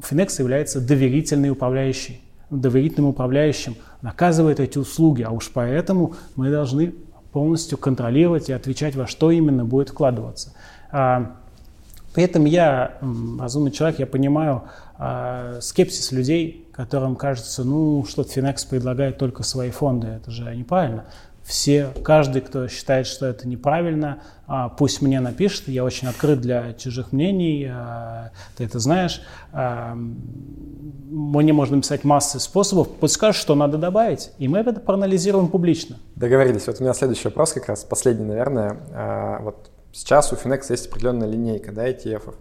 Finex 0.00 0.40
является 0.40 0.80
доверительный 0.80 1.50
управляющий, 1.50 2.22
доверительным 2.50 3.10
управляющим, 3.10 3.76
наказывает 4.00 4.60
эти 4.60 4.78
услуги, 4.78 5.22
а 5.22 5.30
уж 5.30 5.50
поэтому 5.52 6.14
мы 6.36 6.50
должны 6.50 6.94
полностью 7.32 7.78
контролировать 7.78 8.48
и 8.48 8.52
отвечать, 8.52 8.94
во 8.94 9.06
что 9.06 9.30
именно 9.30 9.64
будет 9.64 9.90
вкладываться. 9.90 10.52
А, 10.90 11.36
при 12.14 12.24
этом 12.24 12.44
я 12.44 12.98
разумный 13.38 13.70
человек, 13.70 13.98
я 13.98 14.06
понимаю 14.06 14.64
а, 14.98 15.58
скепсис 15.60 16.12
людей, 16.12 16.68
которым 16.72 17.16
кажется, 17.16 17.64
ну, 17.64 18.04
что 18.08 18.22
Finex 18.22 18.68
предлагает 18.68 19.18
только 19.18 19.42
свои 19.42 19.70
фонды, 19.70 20.08
это 20.08 20.30
же 20.30 20.54
неправильно 20.54 21.04
все, 21.44 21.92
каждый, 22.04 22.40
кто 22.40 22.68
считает, 22.68 23.06
что 23.06 23.26
это 23.26 23.48
неправильно, 23.48 24.22
а, 24.46 24.68
пусть 24.68 25.02
мне 25.02 25.20
напишет. 25.20 25.68
Я 25.68 25.84
очень 25.84 26.08
открыт 26.08 26.40
для 26.40 26.72
чужих 26.74 27.12
мнений, 27.12 27.68
а, 27.70 28.30
ты 28.56 28.64
это 28.64 28.78
знаешь. 28.78 29.22
А, 29.52 29.94
мне 29.94 31.52
можно 31.52 31.76
написать 31.76 32.04
массы 32.04 32.38
способов, 32.38 32.88
пусть 33.00 33.14
скажешь, 33.14 33.40
что 33.40 33.54
надо 33.54 33.78
добавить, 33.78 34.30
и 34.38 34.48
мы 34.48 34.58
это 34.58 34.72
проанализируем 34.74 35.48
публично. 35.48 35.96
Договорились. 36.16 36.66
Вот 36.66 36.80
у 36.80 36.84
меня 36.84 36.94
следующий 36.94 37.28
вопрос 37.28 37.52
как 37.52 37.66
раз, 37.66 37.84
последний, 37.84 38.26
наверное. 38.26 39.38
Вот 39.40 39.70
сейчас 39.92 40.32
у 40.32 40.36
Finex 40.36 40.66
есть 40.70 40.86
определенная 40.86 41.28
линейка 41.28 41.72
да, 41.72 41.88
ETF. 41.88 42.34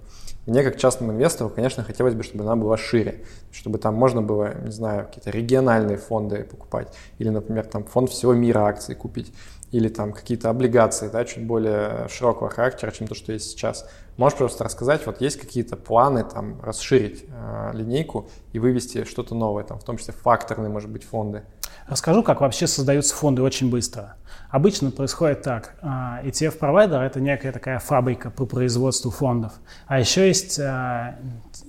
Мне, 0.48 0.64
как 0.64 0.78
частному 0.78 1.14
инвестору, 1.14 1.50
конечно, 1.52 1.84
хотелось 1.84 2.16
бы, 2.16 2.24
чтобы 2.24 2.44
она 2.44 2.56
была 2.56 2.76
шире, 2.76 3.24
чтобы 3.52 3.78
там 3.78 3.94
можно 3.94 4.24
было, 4.24 4.56
не 4.64 4.72
знаю, 4.72 5.06
какие-то 5.06 5.30
региональные 5.30 5.98
фонды 5.98 6.44
покупать, 6.44 6.94
или, 7.20 7.30
например, 7.30 7.66
там 7.66 7.84
фонд 7.84 8.10
всего 8.10 8.34
мира 8.34 8.62
акций 8.62 8.96
купить, 8.96 9.32
или 9.72 9.88
там 9.88 10.12
какие-то 10.12 10.50
облигации, 10.50 11.08
да, 11.08 11.24
чуть 11.26 11.46
более 11.46 12.08
широкого 12.10 12.50
характера, 12.50 12.92
чем 12.92 13.08
то, 13.08 13.16
что 13.16 13.32
есть 13.32 13.52
сейчас. 13.52 13.88
Можешь 14.18 14.38
просто 14.38 14.64
рассказать, 14.64 15.06
вот 15.06 15.22
есть 15.22 15.40
какие-то 15.40 15.78
планы 15.78 16.24
там 16.24 16.62
расширить 16.62 17.26
э, 17.28 17.72
линейку 17.74 18.30
и 18.52 18.60
вывести 18.60 19.06
что-то 19.06 19.34
новое, 19.34 19.64
там, 19.64 19.80
в 19.80 19.84
том 19.84 19.98
числе 19.98 20.14
факторные, 20.14 20.70
может 20.70 20.90
быть, 20.90 21.04
фонды? 21.04 21.44
Расскажу, 21.88 22.22
как 22.24 22.42
вообще 22.42 22.68
создаются 22.68 23.16
фонды 23.16 23.42
очень 23.42 23.70
быстро. 23.70 24.16
Обычно 24.50 24.92
происходит 24.92 25.42
так. 25.42 25.76
А, 25.82 26.22
ETF-провайдер– 26.24 27.02
это 27.02 27.20
некая 27.20 27.52
такая 27.52 27.80
фабрика 27.80 28.30
по 28.30 28.46
производству 28.46 29.12
фондов. 29.12 29.54
А 29.88 30.00
еще 30.00 30.28
есть 30.28 30.60
а, 30.60 31.18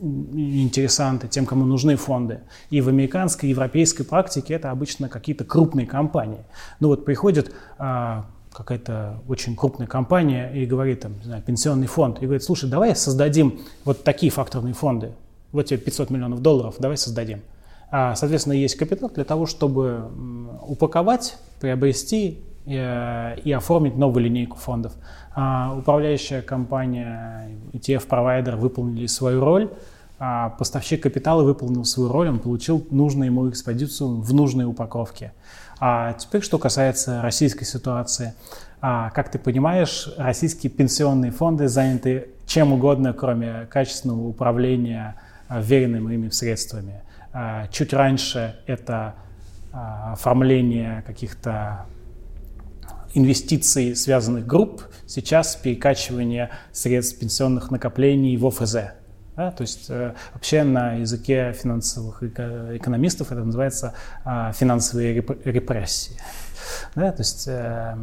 интересанты 0.02 1.28
тем, 1.28 1.46
кому 1.46 1.64
нужны 1.64 1.96
фонды. 1.96 2.40
И 2.70 2.80
в 2.80 2.88
американской, 2.88 3.48
европейской 3.48 4.02
практике 4.02 4.54
это 4.54 4.70
обычно 4.70 5.08
какие-то 5.08 5.44
крупные 5.44 5.86
компании. 5.86 6.44
Ну 6.80 6.88
вот 6.88 7.04
приходит 7.04 7.52
а, 7.78 8.26
какая-то 8.52 9.20
очень 9.28 9.54
крупная 9.54 9.86
компания 9.86 10.50
и 10.52 10.66
говорит, 10.66 11.00
там, 11.00 11.18
не 11.18 11.24
знаю, 11.24 11.42
пенсионный 11.42 11.86
фонд, 11.86 12.18
и 12.18 12.24
говорит, 12.24 12.42
слушай, 12.42 12.68
давай 12.68 12.96
создадим 12.96 13.60
вот 13.84 14.02
такие 14.02 14.32
факторные 14.32 14.74
фонды. 14.74 15.12
Вот 15.52 15.66
тебе 15.66 15.78
500 15.78 16.10
миллионов 16.10 16.40
долларов, 16.40 16.76
давай 16.78 16.96
создадим. 16.96 17.42
А, 17.90 18.16
соответственно, 18.16 18.54
есть 18.54 18.76
капитал 18.76 19.10
для 19.10 19.24
того, 19.24 19.46
чтобы 19.46 20.10
упаковать, 20.62 21.36
приобрести 21.60 22.42
Э, 22.64 23.34
и 23.42 23.50
оформить 23.50 23.96
новую 23.96 24.24
линейку 24.24 24.56
фондов. 24.56 24.92
А 25.34 25.74
управляющая 25.76 26.42
компания, 26.42 27.50
ETF-провайдер 27.72 28.54
выполнили 28.54 29.06
свою 29.06 29.40
роль, 29.40 29.68
а 30.20 30.50
поставщик 30.50 31.02
капитала 31.02 31.42
выполнил 31.42 31.84
свою 31.84 32.12
роль, 32.12 32.28
он 32.28 32.38
получил 32.38 32.86
нужную 32.90 33.30
ему 33.32 33.50
экспозицию 33.50 34.20
в 34.20 34.32
нужной 34.32 34.64
упаковке. 34.64 35.32
А 35.80 36.12
теперь, 36.12 36.42
что 36.42 36.58
касается 36.58 37.20
российской 37.20 37.64
ситуации. 37.64 38.32
А, 38.80 39.10
как 39.10 39.28
ты 39.28 39.40
понимаешь, 39.40 40.08
российские 40.16 40.70
пенсионные 40.70 41.32
фонды 41.32 41.66
заняты 41.66 42.28
чем 42.46 42.72
угодно, 42.72 43.12
кроме 43.12 43.66
качественного 43.70 44.28
управления 44.28 45.16
веренными 45.50 46.14
ими 46.14 46.28
средствами. 46.28 47.02
Чуть 47.70 47.92
раньше 47.92 48.56
это 48.66 49.14
оформление 49.72 51.02
каких-то 51.06 51.86
инвестиций 53.14 53.94
связанных 53.96 54.46
групп, 54.46 54.82
сейчас 55.06 55.56
перекачивание 55.56 56.50
средств 56.72 57.18
пенсионных 57.18 57.70
накоплений 57.70 58.36
в 58.36 58.46
ОФЗ. 58.46 58.76
Да, 59.36 59.50
то 59.50 59.62
есть 59.62 59.86
э, 59.88 60.14
вообще 60.34 60.62
на 60.62 60.94
языке 60.94 61.54
финансовых 61.54 62.22
экономистов 62.22 63.32
это 63.32 63.42
называется 63.42 63.94
э, 64.26 64.52
финансовые 64.54 65.14
реп 65.14 65.46
репрессии. 65.46 66.16
Да, 66.94 67.12
то 67.12 67.22
есть 67.22 67.48
э, 67.48 67.96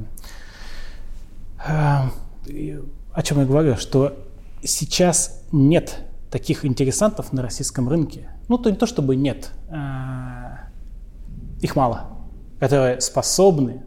э, 1.68 2.81
о 3.14 3.22
чем 3.22 3.40
я 3.40 3.45
говорю, 3.45 3.76
что 3.76 4.18
сейчас 4.64 5.44
нет 5.52 5.98
таких 6.31 6.65
интересантов 6.65 7.31
на 7.31 7.44
российском 7.44 7.90
рынке. 7.90 8.30
Ну, 8.48 8.57
то 8.57 8.69
не 8.72 8.76
то 8.76 8.88
чтобы 8.88 9.15
нет, 9.15 9.52
э, 9.69 9.76
их 11.61 11.76
мало, 11.76 12.07
которые 12.60 13.02
способны 13.02 13.84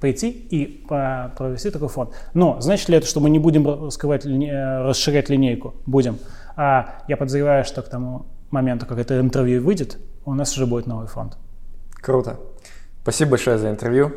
пойти 0.00 0.30
и 0.30 0.84
провести 0.86 1.70
такой 1.70 1.88
фонд. 1.88 2.10
Но 2.34 2.60
значит 2.60 2.88
ли 2.88 2.96
это, 2.96 3.06
что 3.06 3.20
мы 3.20 3.30
не 3.30 3.38
будем 3.38 3.66
раскрывать, 3.66 4.24
расширять 4.26 5.28
линейку? 5.28 5.74
Будем. 5.86 6.18
А 6.56 7.02
я 7.08 7.16
подозреваю, 7.16 7.64
что 7.64 7.82
к 7.82 7.88
тому 7.88 8.26
моменту, 8.50 8.86
как 8.86 8.98
это 8.98 9.20
интервью 9.20 9.62
выйдет, 9.62 9.98
у 10.24 10.34
нас 10.34 10.56
уже 10.56 10.66
будет 10.66 10.86
новый 10.86 11.06
фонд. 11.06 11.36
Круто. 11.94 12.38
Спасибо 13.02 13.32
большое 13.32 13.58
за 13.58 13.70
интервью. 13.70 14.12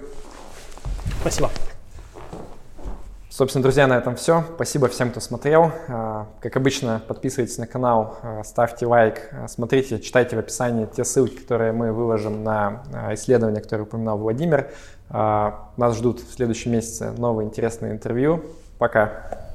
Спасибо. 1.22 1.50
Собственно, 3.40 3.64
друзья, 3.64 3.88
на 3.88 3.98
этом 3.98 4.18
все. 4.18 4.44
Спасибо 4.56 4.90
всем, 4.90 5.12
кто 5.12 5.22
смотрел. 5.22 5.72
А, 5.88 6.28
как 6.42 6.58
обычно, 6.58 7.02
подписывайтесь 7.08 7.58
на 7.58 7.68
канал, 7.68 8.18
а, 8.22 8.44
ставьте 8.44 8.86
лайк, 8.86 9.30
а, 9.32 9.48
смотрите, 9.48 10.02
читайте 10.02 10.36
в 10.36 10.40
описании 10.40 10.86
те 10.86 11.06
ссылки, 11.06 11.36
которые 11.36 11.72
мы 11.72 11.94
выложим 11.94 12.44
на 12.44 12.84
исследование, 13.14 13.62
которое 13.62 13.84
упоминал 13.84 14.18
Владимир. 14.18 14.72
Нас 15.10 15.96
ждут 15.96 16.20
в 16.20 16.34
следующем 16.34 16.74
месяце 16.74 17.12
новые 17.12 17.48
интересные 17.48 17.94
интервью. 17.94 18.44
Пока. 18.78 19.49